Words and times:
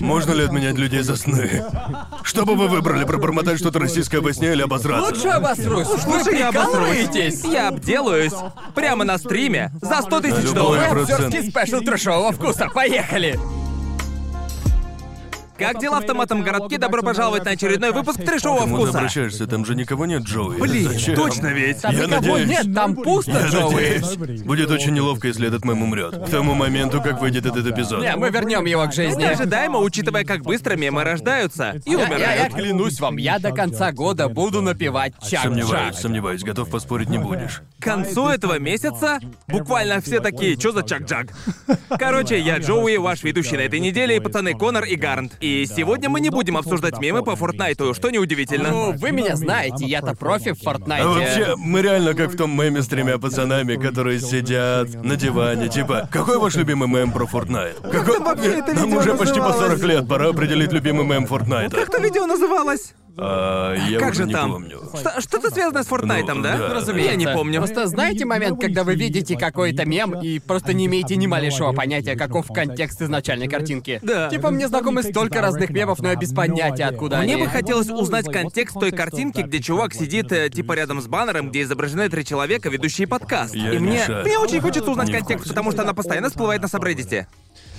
Можно 0.00 0.32
ли 0.32 0.44
отменять 0.44 0.76
людей 0.76 1.02
за 1.02 1.16
сны? 1.16 1.64
Что 2.22 2.44
бы 2.46 2.54
вы 2.54 2.68
выбрали, 2.68 3.04
пробормотать 3.04 3.58
что-то 3.58 3.80
российское 3.80 4.20
во 4.20 4.32
сне 4.32 4.52
или 4.52 4.62
обосраться? 4.62 5.12
Лучше 5.12 5.28
обосрусь. 5.28 5.88
Вы 5.88 6.18
Лучше 6.18 6.30
я 6.36 6.48
обосрусь. 6.50 6.76
прикалываетесь? 7.08 7.44
Я 7.44 7.68
обделаюсь. 7.68 8.32
Прямо 8.76 9.04
на 9.04 9.18
стриме. 9.18 9.72
За 9.82 10.00
100 10.02 10.20
тысяч 10.20 10.44
Любой 10.44 10.54
долларов. 10.54 11.10
Актерский 11.10 11.50
спешл 11.50 11.80
трешового 11.80 12.30
вкуса. 12.30 12.68
Поехали! 12.72 13.40
Как 15.58 15.80
дела 15.80 16.00
в 16.00 16.04
томатном 16.06 16.42
городке? 16.42 16.78
Добро 16.78 17.02
пожаловать 17.02 17.44
на 17.44 17.50
очередной 17.52 17.92
выпуск 17.92 18.22
трешового 18.22 18.60
Кому 18.60 18.76
ты 18.78 18.82
вкуса. 18.84 18.98
обращаешься? 18.98 19.46
Там 19.46 19.64
же 19.66 19.74
никого 19.74 20.06
нет, 20.06 20.22
Джоуи. 20.22 20.60
Блин, 20.60 20.88
Зачем? 20.92 21.16
точно 21.16 21.48
ведь. 21.48 21.80
Там 21.82 21.92
Я 21.96 22.06
никого 22.06 22.38
надеюсь. 22.38 22.48
нет, 22.48 22.74
там 22.74 22.94
пусто, 22.94 23.32
Я 23.32 23.46
Джоуи. 23.48 23.74
надеюсь. 23.74 24.42
Будет 24.42 24.70
очень 24.70 24.92
неловко, 24.92 25.26
если 25.28 25.48
этот 25.48 25.64
мем 25.64 25.82
умрет. 25.82 26.14
К 26.26 26.30
тому 26.30 26.54
моменту, 26.54 27.02
как 27.02 27.20
выйдет 27.20 27.44
этот 27.46 27.66
эпизод. 27.66 28.00
Не, 28.02 28.14
мы 28.16 28.30
вернем 28.30 28.64
его 28.66 28.86
к 28.86 28.92
жизни. 28.92 29.24
Ожидаемо, 29.24 29.78
учитывая, 29.80 30.24
как 30.24 30.42
быстро 30.42 30.76
мемы 30.76 31.02
рождаются 31.02 31.80
и 31.84 31.90
Я, 31.92 31.98
я- 31.98 32.06
я 32.06 32.14
умирают. 32.14 32.54
клянусь 32.54 33.00
вам, 33.00 33.16
я 33.16 33.38
до 33.38 33.50
конца 33.50 33.90
года 33.92 34.28
буду 34.28 34.62
напевать 34.62 35.14
чак 35.28 35.42
Сомневаюсь, 35.42 35.96
сомневаюсь, 35.96 36.42
готов 36.42 36.70
поспорить 36.70 37.08
не 37.08 37.18
будешь. 37.18 37.62
К 37.80 37.82
концу 37.84 38.28
этого 38.28 38.58
месяца 38.58 39.18
буквально 39.48 40.00
все 40.00 40.20
такие, 40.20 40.56
что 40.58 40.72
за 40.72 40.82
чак-джак? 40.82 41.28
Короче, 41.98 42.38
я 42.38 42.58
Джоуи, 42.58 42.96
ваш 42.98 43.22
ведущий 43.24 43.56
на 43.56 43.62
этой 43.62 43.80
неделе, 43.80 44.16
и 44.16 44.20
пацаны 44.20 44.54
Конор 44.54 44.84
и 44.84 44.94
Гарнт. 44.96 45.32
И 45.40 45.47
сегодня 45.68 46.08
мы 46.08 46.20
не 46.20 46.30
будем 46.30 46.56
обсуждать 46.56 46.98
мемы 46.98 47.22
по 47.22 47.36
Фортнайту, 47.36 47.94
что 47.94 48.10
неудивительно. 48.10 48.70
Ну, 48.70 48.92
вы 48.92 49.12
меня 49.12 49.36
знаете, 49.36 49.84
я-то 49.84 50.14
профи 50.14 50.52
в 50.52 50.62
Фортнайте. 50.62 51.06
А 51.06 51.08
вообще, 51.08 51.54
мы 51.56 51.82
реально 51.82 52.14
как 52.14 52.30
в 52.30 52.36
том 52.36 52.50
меме 52.58 52.82
с 52.82 52.88
тремя 52.88 53.18
пацанами, 53.18 53.76
которые 53.76 54.20
сидят 54.20 55.02
на 55.02 55.16
диване, 55.16 55.68
типа, 55.68 56.08
какой 56.10 56.38
ваш 56.38 56.56
любимый 56.56 56.88
мем 56.88 57.12
про 57.12 57.24
Fortnite? 57.24 57.90
Какой... 57.90 58.18
вообще 58.18 58.58
это 58.58 58.74
Нам 58.74 58.92
уже 58.94 59.14
почти 59.14 59.40
по 59.40 59.48
называлось? 59.48 59.80
40 59.80 59.82
лет, 59.84 60.08
пора 60.08 60.28
определить 60.28 60.72
любимый 60.72 61.06
мем 61.06 61.24
Fortnite. 61.24 61.70
Как 61.70 61.90
то 61.90 61.98
видео 61.98 62.26
называлось? 62.26 62.94
А, 63.20 63.74
я 63.74 63.98
Как 63.98 64.10
уже 64.12 64.22
же 64.22 64.26
не 64.28 64.32
там? 64.32 64.52
помню. 64.52 64.80
Что- 64.94 65.20
Что-то 65.20 65.50
связано 65.50 65.82
с 65.82 65.86
Фортнайтом, 65.88 66.38
Ну, 66.38 66.44
да? 66.44 66.56
да. 66.56 66.74
Разумеется. 66.74 67.10
Я 67.12 67.16
не 67.16 67.26
помню. 67.26 67.58
Просто 67.58 67.86
знаете 67.88 68.24
момент, 68.24 68.60
когда 68.60 68.84
вы 68.84 68.94
видите 68.94 69.36
какой-то 69.36 69.84
мем 69.84 70.20
и 70.20 70.38
просто 70.38 70.72
не 70.72 70.86
имеете 70.86 71.16
ни 71.16 71.26
малейшего 71.26 71.72
понятия, 71.72 72.14
каков 72.14 72.46
контекст 72.46 73.02
изначальной 73.02 73.48
картинки? 73.48 73.98
Да. 74.02 74.28
Типа 74.28 74.50
мне 74.50 74.68
знакомы 74.68 75.02
столько 75.02 75.40
разных 75.40 75.70
мемов, 75.70 75.98
но 76.00 76.10
я 76.10 76.14
без 76.16 76.32
понятия, 76.32 76.84
откуда 76.84 77.18
Мне 77.18 77.34
они. 77.34 77.42
бы 77.44 77.48
хотелось 77.50 77.88
узнать 77.90 78.26
контекст 78.30 78.78
той 78.78 78.92
картинки, 78.92 79.40
где 79.40 79.60
чувак 79.60 79.94
сидит 79.94 80.30
э, 80.32 80.48
типа 80.48 80.74
рядом 80.74 81.00
с 81.00 81.08
баннером, 81.08 81.50
где 81.50 81.62
изображены 81.62 82.08
три 82.08 82.24
человека, 82.24 82.68
ведущие 82.70 83.06
подкаст. 83.08 83.54
Я 83.54 83.72
И 83.72 83.78
не 83.78 83.86
мне, 83.86 84.04
шарю. 84.04 84.24
мне 84.24 84.38
очень 84.38 84.60
хочется 84.60 84.90
узнать 84.90 85.08
Не 85.08 85.14
в 85.14 85.16
контекст, 85.18 85.38
курсе. 85.44 85.50
потому 85.54 85.72
что 85.72 85.82
она 85.82 85.92
постоянно 85.92 86.28
всплывает 86.28 86.62
на 86.62 86.68
сабреддите. 86.68 87.26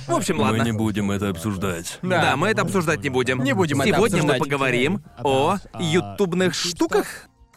В 0.09 0.13
общем, 0.15 0.37
Мы 0.37 0.43
ладно. 0.43 0.63
не 0.63 0.71
будем 0.71 1.11
это 1.11 1.29
обсуждать. 1.29 1.99
Да. 2.01 2.21
Да, 2.21 2.35
мы 2.35 2.47
это 2.49 2.61
обсуждать 2.63 3.01
не 3.03 3.09
будем. 3.09 3.43
Не 3.43 3.53
будем 3.53 3.81
это 3.81 3.89
Сегодня 3.95 4.23
мы 4.23 4.37
поговорим 4.37 5.01
о 5.23 5.57
ютубных 5.79 6.53
штуках, 6.55 7.05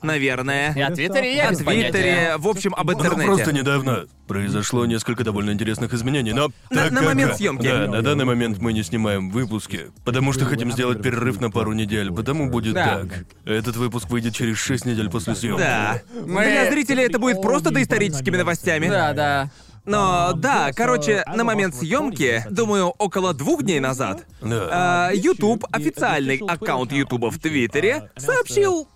наверное. 0.02 0.74
И 0.74 0.80
о 0.80 0.90
Твиттере 0.90 1.36
я 1.36 1.48
О 1.48 1.50
без 1.52 1.62
понятия. 1.62 1.90
Твиттере, 1.92 2.34
в 2.38 2.48
общем, 2.48 2.74
об 2.74 2.86
Ну, 2.90 2.92
интернете. 2.98 3.24
просто 3.26 3.52
недавно 3.52 4.06
произошло 4.26 4.84
несколько 4.86 5.24
довольно 5.24 5.50
интересных 5.50 5.92
изменений, 5.94 6.32
но... 6.32 6.48
На- 6.70 6.82
так 6.82 6.90
на 6.90 6.98
как- 7.00 7.08
момент 7.08 7.36
съемки. 7.36 7.66
Да, 7.66 7.86
на 7.86 8.02
данный 8.02 8.24
момент 8.24 8.58
мы 8.58 8.72
не 8.72 8.82
снимаем 8.82 9.30
выпуски, 9.30 9.90
потому 10.04 10.32
что 10.32 10.44
хотим 10.44 10.72
сделать 10.72 11.02
перерыв 11.02 11.40
на 11.40 11.50
пару 11.50 11.72
недель, 11.72 12.10
потому 12.12 12.50
будет 12.50 12.74
Да. 12.74 13.00
так. 13.00 13.24
Этот 13.44 13.76
выпуск 13.76 14.08
выйдет 14.10 14.34
через 14.34 14.58
6 14.58 14.86
недель 14.86 15.08
после 15.10 15.34
съемки. 15.34 15.60
Да. 15.60 16.02
Мы- 16.26 16.44
Для 16.44 16.70
зрителей 16.70 17.04
это 17.04 17.18
будет 17.18 17.40
просто 17.42 17.70
доисторическими 17.70 18.36
новостями. 18.36 18.88
Да, 18.88 19.12
да. 19.12 19.50
Но 19.84 20.32
да, 20.36 20.70
короче, 20.76 21.24
на 21.34 21.44
момент 21.44 21.74
съемки, 21.74 22.44
думаю, 22.50 22.92
около 22.98 23.32
двух 23.34 23.62
дней 23.62 23.80
назад, 23.80 24.26
Да. 24.40 24.68
а, 24.70 25.10
YouTube, 25.12 25.64
официальный 25.72 26.40
аккаунт 26.48 26.92
YouTube 26.92 27.30
в 27.30 27.38
Твиттере, 27.40 28.10
сообщил 28.16 28.88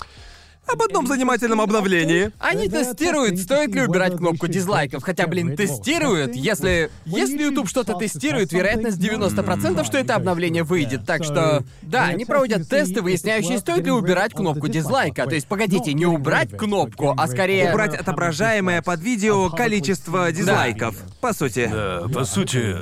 об 0.67 0.83
одном 0.83 1.06
занимательном 1.06 1.61
обновлении. 1.61 2.33
Они 2.39 2.69
тестируют, 2.69 3.39
стоит 3.41 3.75
ли 3.75 3.82
убирать 3.82 4.16
кнопку 4.16 4.49
дизлайков. 4.49 5.03
Хотя, 5.03 5.27
блин, 5.27 5.56
тестируют. 5.56 6.34
Если, 6.34 6.91
если 7.04 7.43
YouTube 7.43 7.69
что-то 7.69 7.94
тестирует, 7.94 8.53
вероятность 8.53 8.99
90%, 8.99 9.84
что 9.84 9.99
это 9.99 10.15
обновление 10.15 10.62
выйдет. 10.65 11.06
Так 11.06 11.25
что, 11.25 11.65
да, 11.82 12.06
они 12.06 12.25
проводят 12.25 12.69
тесты, 12.69 13.03
выясняющие, 13.03 13.59
стоит 13.59 13.84
ли 13.84 13.91
убирать 13.91 14.32
кнопку 14.32 14.69
дизлайка. 14.69 15.27
То 15.27 15.34
есть, 15.34 15.47
погодите, 15.47 15.93
не 15.93 16.06
убрать 16.06 16.50
кнопку, 16.50 17.15
а 17.16 17.27
скорее... 17.27 17.71
Убрать 17.71 17.94
отображаемое 17.94 18.83
под 18.83 19.00
видео 19.00 19.50
количество 19.50 20.33
дизлайков. 20.33 20.97
По 21.21 21.33
сути. 21.33 21.69
Да, 21.72 22.06
по 22.12 22.25
сути, 22.25 22.77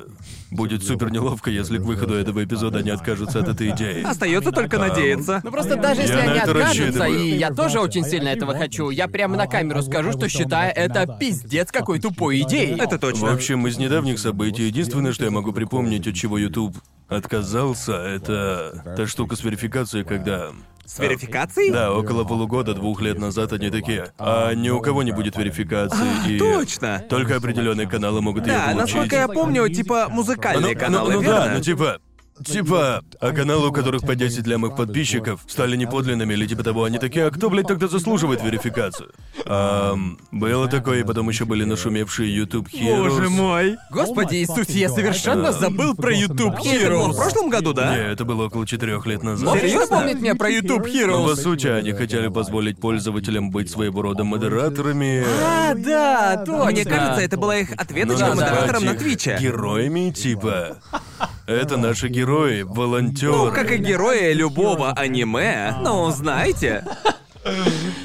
будет 0.54 0.84
супер 0.84 1.10
неловко, 1.10 1.50
если 1.50 1.78
к 1.78 1.82
выходу 1.82 2.14
этого 2.14 2.44
эпизода 2.44 2.78
они 2.78 2.90
откажутся 2.90 3.40
от 3.40 3.48
этой 3.48 3.70
идеи. 3.70 4.02
Остается 4.02 4.52
только 4.52 4.78
надеяться. 4.78 5.40
Ну 5.42 5.50
просто 5.50 5.76
даже 5.76 6.02
если 6.02 6.14
Я 6.14 6.20
они 6.30 6.38
откажутся, 6.38 7.04
и 7.06 7.36
я 7.36 7.50
тоже 7.50 7.80
очень 7.80 8.04
сильно 8.04 8.28
этого 8.28 8.54
хочу, 8.54 8.90
я 8.90 9.08
прямо 9.08 9.36
на 9.36 9.46
камеру 9.46 9.82
скажу, 9.82 10.12
что 10.12 10.28
считаю 10.28 10.72
это 10.74 11.06
пиздец 11.18 11.70
какой 11.70 12.00
тупой 12.00 12.40
идеей. 12.40 12.78
Это 12.78 12.96
В 12.96 13.00
точно. 13.00 13.32
общем, 13.32 13.66
из 13.66 13.78
недавних 13.78 14.18
событий 14.18 14.64
единственное, 14.64 15.12
что 15.12 15.24
я 15.24 15.30
могу 15.30 15.52
припомнить, 15.52 16.06
от 16.06 16.14
чего 16.14 16.38
YouTube 16.38 16.76
отказался, 17.14 17.92
это 17.92 18.82
та 18.96 19.06
штука 19.06 19.36
с 19.36 19.44
верификацией, 19.44 20.04
когда... 20.04 20.50
С 20.84 20.98
верификацией? 20.98 21.72
Да, 21.72 21.92
около 21.92 22.24
полугода, 22.24 22.74
двух 22.74 23.00
лет 23.00 23.18
назад 23.18 23.52
они 23.54 23.70
такие. 23.70 24.12
А 24.18 24.52
ни 24.52 24.68
у 24.68 24.80
кого 24.80 25.02
не 25.02 25.12
будет 25.12 25.36
верификации 25.36 26.04
и. 26.28 26.38
точно. 26.38 27.02
Только 27.08 27.36
определенные 27.36 27.88
каналы 27.88 28.20
могут 28.20 28.46
ее 28.46 28.52
Да, 28.52 28.64
получить. 28.66 28.80
насколько 28.80 29.16
я 29.16 29.28
помню, 29.28 29.68
типа 29.70 30.08
музыкальные 30.10 30.74
ну, 30.74 30.80
каналы, 30.80 31.12
ну, 31.12 31.16
ну 31.16 31.22
верно? 31.22 31.44
да, 31.46 31.52
ну 31.54 31.60
типа. 31.62 32.00
Типа, 32.44 33.04
а 33.20 33.32
каналы, 33.32 33.68
у 33.68 33.72
которых 33.72 34.02
по 34.02 34.14
10 34.16 34.46
лямых 34.46 34.74
подписчиков, 34.74 35.40
стали 35.46 35.76
неподлинными 35.76 36.32
или 36.34 36.46
типа 36.46 36.64
того, 36.64 36.84
они 36.84 36.98
такие, 36.98 37.26
а 37.26 37.30
кто, 37.30 37.48
блядь, 37.48 37.68
тогда 37.68 37.86
заслуживает 37.86 38.42
верификацию? 38.42 39.10
Ам, 39.46 40.18
было 40.32 40.66
такое, 40.68 41.00
и 41.00 41.04
потом 41.04 41.28
еще 41.28 41.44
были 41.44 41.64
нашумевшие 41.64 42.34
YouTube 42.34 42.68
Heroes. 42.72 43.08
Боже 43.08 43.30
мой. 43.30 43.76
Господи 43.90 44.36
Иисусе, 44.36 44.80
я 44.80 44.88
совершенно 44.88 45.52
забыл 45.52 45.94
про 45.94 46.12
YouTube 46.12 46.56
И 46.64 46.68
это 46.70 46.90
было 46.90 47.12
в 47.12 47.16
прошлом 47.16 47.50
году, 47.50 47.72
да? 47.72 47.94
Не, 47.96 48.02
это 48.02 48.24
было 48.24 48.46
около 48.46 48.66
четырех 48.66 49.06
лет 49.06 49.22
назад. 49.22 49.48
Можешь 49.48 49.62
Серьезно? 49.62 49.96
напомнить 49.96 50.20
мне 50.20 50.34
про 50.34 50.50
YouTube 50.50 50.86
Ну, 50.86 50.92
по 51.26 51.30
Heroes? 51.32 51.36
сути, 51.36 51.66
они 51.68 51.92
хотели 51.92 52.28
позволить 52.28 52.80
пользователям 52.80 53.50
быть 53.50 53.70
своего 53.70 54.02
рода 54.02 54.24
модераторами. 54.24 55.24
А, 55.44 55.74
да, 55.74 56.42
точно. 56.44 56.64
Мне 56.64 56.84
кажется, 56.84 57.20
это 57.20 57.36
была 57.36 57.58
их 57.58 57.72
ответочка 57.76 58.20
да, 58.20 58.28
да. 58.30 58.34
модераторам 58.34 58.84
на 58.86 58.94
Твиче. 58.94 59.38
Героями, 59.40 60.10
типа. 60.10 60.78
Это 61.46 61.76
наши 61.76 62.08
герои, 62.08 62.62
волонтеры. 62.62 63.32
Ну, 63.32 63.52
как 63.52 63.70
и 63.70 63.76
герои 63.76 64.32
любого 64.32 64.92
аниме, 64.92 65.76
ну, 65.82 66.10
знаете. 66.10 66.84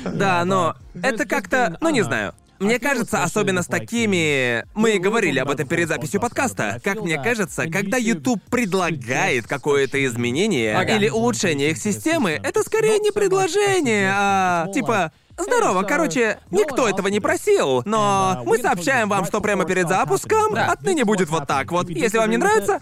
Да, 0.03 0.43
но 0.43 0.75
это 1.01 1.25
как-то, 1.25 1.77
ну 1.79 1.89
не 1.89 2.01
знаю. 2.01 2.33
Мне 2.59 2.77
кажется, 2.77 3.23
особенно 3.23 3.63
с 3.63 3.67
такими... 3.67 4.65
Мы 4.75 4.95
и 4.95 4.99
говорили 4.99 5.39
об 5.39 5.49
этом 5.49 5.65
перед 5.65 5.87
записью 5.87 6.19
подкаста. 6.19 6.81
Как 6.83 7.01
мне 7.01 7.17
кажется, 7.17 7.69
когда 7.69 7.95
YouTube 7.95 8.41
предлагает 8.49 9.47
какое-то 9.47 10.05
изменение 10.05 10.75
Ага. 10.75 10.97
или 10.97 11.07
улучшение 11.07 11.71
их 11.71 11.77
системы, 11.77 12.31
это 12.43 12.61
скорее 12.63 12.99
не 12.99 13.11
предложение, 13.11 14.11
а 14.13 14.67
типа... 14.73 15.13
Здорово, 15.37 15.83
короче, 15.83 16.37
никто 16.51 16.89
этого 16.89 17.07
не 17.07 17.21
просил, 17.21 17.81
но 17.85 18.43
мы 18.45 18.57
сообщаем 18.57 19.07
вам, 19.07 19.23
что 19.23 19.39
прямо 19.39 19.63
перед 19.63 19.87
запуском 19.87 20.53
отныне 20.53 21.05
будет 21.05 21.29
вот 21.29 21.47
так 21.47 21.71
вот. 21.71 21.89
Если 21.89 22.17
вам 22.17 22.29
не 22.29 22.35
нравится, 22.35 22.81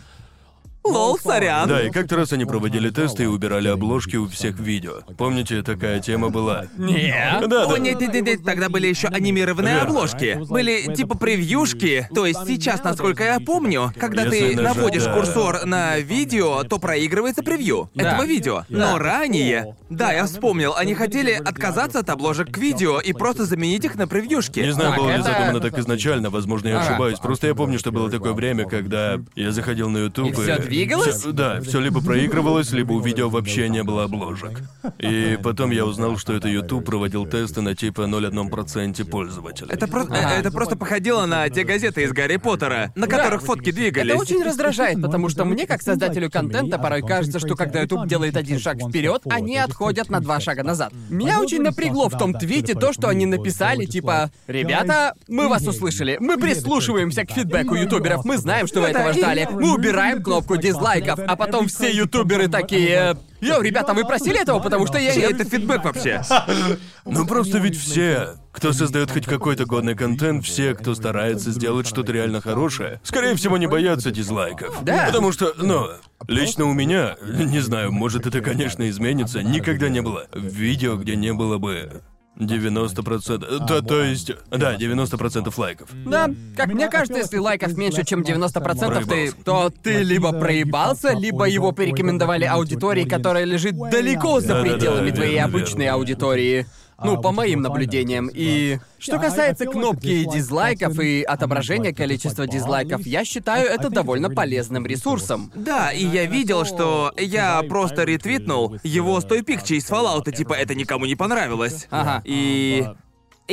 лол, 0.84 1.18
сорян. 1.20 1.68
Да, 1.68 1.84
и 1.86 1.90
как-то 1.92 2.16
раз 2.16 2.32
они 2.34 2.46
проводили 2.46 2.90
тесты 2.90 3.24
и 3.24 3.26
убирали 3.26 3.68
обложки 3.68 4.16
у 4.16 4.28
всех 4.28 4.60
видео. 4.60 5.02
Помните, 5.18 5.62
такая 5.62 6.00
тема 6.00 6.30
была? 6.30 6.66
Нет. 6.78 7.48
Да, 7.48 7.66
О, 7.66 7.74
да. 7.74 7.78
нет, 7.80 8.00
нет, 8.00 8.14
нет, 8.14 8.26
нет, 8.26 8.44
тогда 8.46 8.70
были 8.70 8.88
еще 8.88 9.08
анимированные 9.08 9.76
Верно. 9.76 9.90
обложки. 9.90 10.40
Были 10.50 10.94
типа 10.94 11.18
превьюшки. 11.18 12.08
То 12.14 12.26
есть 12.26 12.40
сейчас, 12.48 12.84
насколько 12.84 13.24
я 13.24 13.40
помню, 13.40 13.92
когда 14.00 14.24
Если 14.24 14.50
ты 14.52 14.56
нажать, 14.56 14.76
наводишь 14.78 15.04
да. 15.04 15.14
курсор 15.14 15.66
на 15.66 15.98
видео, 16.00 16.64
то 16.64 16.80
проигрывается 16.80 17.44
превью 17.44 17.90
Да. 17.94 18.12
этого 18.14 18.26
видео. 18.26 18.64
Но 18.70 18.98
ранее, 18.98 19.76
да, 19.90 20.14
я 20.14 20.26
вспомнил, 20.26 20.74
они 20.76 20.94
хотели 20.94 21.32
отказаться 21.32 22.00
от 22.00 22.10
обложек 22.10 22.50
к 22.52 22.58
видео 22.58 23.00
и 23.00 23.14
просто 23.14 23.46
заменить 23.46 23.84
их 23.86 23.96
на 23.96 24.08
превьюшки. 24.08 24.60
Не 24.62 24.72
знаю, 24.74 24.92
Так, 24.92 25.00
было 25.00 25.16
ли 25.16 25.22
задумано 25.22 25.60
так 25.60 25.78
изначально, 25.78 26.30
возможно, 26.30 26.70
я 26.70 26.80
Ага. 26.80 26.90
ошибаюсь. 26.90 27.20
Просто 27.20 27.48
я 27.48 27.56
помню, 27.56 27.78
что 27.80 27.92
было 27.92 28.10
такое 28.10 28.34
время, 28.34 28.66
когда 28.66 29.18
я 29.36 29.52
заходил 29.52 29.90
на 29.90 29.98
YouTube 29.98 30.30
И 30.30 30.32
двигалось? 30.78 31.16
всё- 31.16 31.32
да, 31.32 31.62
все 31.62 31.80
либо 31.80 32.02
проигрывалось, 32.02 32.72
либо 32.72 32.94
у 32.94 33.00
видео 33.00 33.30
вообще 33.30 33.70
не 33.70 33.84
было 33.84 34.04
обложек. 34.06 34.62
И 35.00 35.38
потом 35.44 35.72
я 35.72 35.86
узнал, 35.86 36.18
что 36.18 36.34
это 36.34 36.48
YouTube 36.48 36.86
проводил 36.86 37.26
тесты 37.26 37.62
на 37.62 37.76
типа 37.76 38.02
0,1% 38.08 39.04
пользователей. 39.06 39.70
Это, 39.72 39.88
про- 39.88 40.04
Ага. 40.04 40.36
э, 40.36 40.40
это 40.40 40.52
просто 40.52 40.76
походило 40.76 41.26
на 41.26 41.50
те 41.50 41.64
газеты 41.64 42.04
из 42.04 42.12
Гарри 42.12 42.38
Поттера, 42.38 42.92
на 42.96 43.08
которых 43.08 43.42
фотки 43.42 43.72
двигались. 43.72 44.12
Это 44.12 44.20
очень 44.22 44.44
раздражает, 44.44 45.02
потому 45.02 45.30
что 45.30 45.46
мне, 45.46 45.66
как 45.68 45.82
создателю 45.82 46.30
контента, 46.30 46.78
порой 46.78 47.02
кажется, 47.02 47.40
что 47.40 47.56
когда 47.56 47.82
YouTube 47.82 48.08
делает 48.08 48.38
один 48.38 48.60
шаг 48.60 48.78
вперед, 48.78 49.24
они 49.30 49.58
отходят 49.58 50.10
на 50.10 50.20
два 50.20 50.40
шага 50.40 50.64
назад. 50.64 50.94
Меня 51.10 51.40
очень 51.42 51.62
напрягло 51.62 52.10
в 52.10 52.18
том 52.18 52.34
твите 52.34 52.74
то, 52.76 52.94
что 52.94 53.08
они 53.10 53.26
написали, 53.26 53.86
типа, 53.86 54.32
«Ребята, 54.48 55.14
мы 55.28 55.48
вас 55.50 55.66
услышали, 55.68 56.18
мы 56.20 56.38
прислушиваемся 56.38 57.26
к 57.26 57.32
фидбэку 57.32 57.76
ютуберов, 57.76 58.26
мы 58.26 58.38
знаем, 58.38 58.68
что 58.68 58.82
вы 58.82 58.88
этого 58.88 59.14
ждали, 59.14 59.48
мы 59.52 59.74
убираем 59.74 60.22
кнопку 60.24 60.57
дизлайков, 60.58 61.20
а 61.26 61.36
потом 61.36 61.68
все 61.68 61.92
ютуберы 61.92 62.48
такие... 62.48 63.18
Йоу, 63.40 63.62
ребята, 63.62 63.94
вы 63.94 64.04
просили 64.04 64.42
этого, 64.42 64.60
потому 64.60 64.88
что 64.88 64.98
я 64.98 65.14
это 65.14 65.44
фидбэк 65.44 65.84
вообще? 65.84 66.22
Ну 67.06 67.26
просто 67.26 67.60
ведь 67.60 67.80
все, 67.80 68.36
кто 68.52 68.74
создает 68.74 69.12
хоть 69.12 69.26
какой-то 69.26 69.66
годный 69.66 69.96
контент, 69.96 70.44
все, 70.44 70.74
кто 70.74 70.94
старается 70.94 71.52
сделать 71.52 71.88
что-то 71.88 72.12
реально 72.12 72.42
хорошее, 72.42 73.00
скорее 73.04 73.36
всего, 73.36 73.58
не 73.58 73.68
боятся 73.68 74.12
дизлайков. 74.12 74.84
Да. 74.84 75.06
Потому 75.06 75.32
что, 75.32 75.54
ну, 75.58 75.88
лично 76.28 76.66
у 76.66 76.74
меня, 76.74 77.16
не 77.24 77.60
знаю, 77.60 77.94
может 77.94 78.26
это, 78.26 78.42
конечно, 78.42 78.90
изменится, 78.90 79.42
никогда 79.42 79.88
не 79.88 80.02
было 80.02 80.28
видео, 80.34 80.98
где 80.98 81.16
не 81.16 81.32
было 81.32 81.58
бы 81.60 82.02
90%. 82.40 83.66
Да, 83.66 83.82
то 83.82 84.04
есть, 84.04 84.32
да, 84.50 84.76
90% 84.76 85.54
лайков. 85.58 85.90
Да, 86.06 86.30
как 86.56 86.68
мне 86.68 86.88
кажется, 86.88 87.18
если 87.18 87.38
лайков 87.38 87.76
меньше, 87.78 88.04
чем 88.06 88.22
90%, 88.22 89.06
ты, 89.08 89.32
то 89.44 89.72
ты 89.84 90.04
либо 90.04 90.32
проебался, 90.32 91.14
либо 91.14 91.46
его 91.46 91.72
порекомендовали 91.72 92.46
аудитории, 92.46 93.06
которая 93.06 93.46
лежит 93.46 93.76
далеко 93.78 94.40
за 94.40 94.62
пределами 94.62 95.12
твоей 95.12 95.34
верно, 95.34 95.46
обычной 95.48 95.86
верно. 95.86 95.98
аудитории. 96.00 96.66
Ну, 97.04 97.22
по 97.22 97.32
моим 97.32 97.62
наблюдениям. 97.62 98.30
И 98.34 98.80
что 98.98 99.20
касается 99.20 99.66
кнопки 99.66 100.26
дизлайков 100.26 101.00
и 101.00 101.22
отображения 101.24 101.94
количества 101.94 102.48
дизлайков, 102.48 103.06
я 103.06 103.24
считаю 103.26 103.70
это 103.70 103.90
довольно 103.90 104.30
полезным 104.30 104.86
ресурсом. 104.86 105.52
Да, 105.56 105.92
и 105.92 106.06
я 106.06 106.26
видел, 106.26 106.66
что 106.66 107.14
я 107.18 107.62
просто 107.64 108.04
ретвитнул 108.04 108.78
его 108.84 109.20
стой 109.22 109.44
пикчи 109.44 109.74
из 109.74 109.90
Fallout, 109.90 110.32
типа 110.32 110.54
это 110.54 110.76
никому 110.76 111.06
не 111.06 111.16
понравилось. 111.16 111.88
Ага. 111.90 112.22
И 112.26 112.86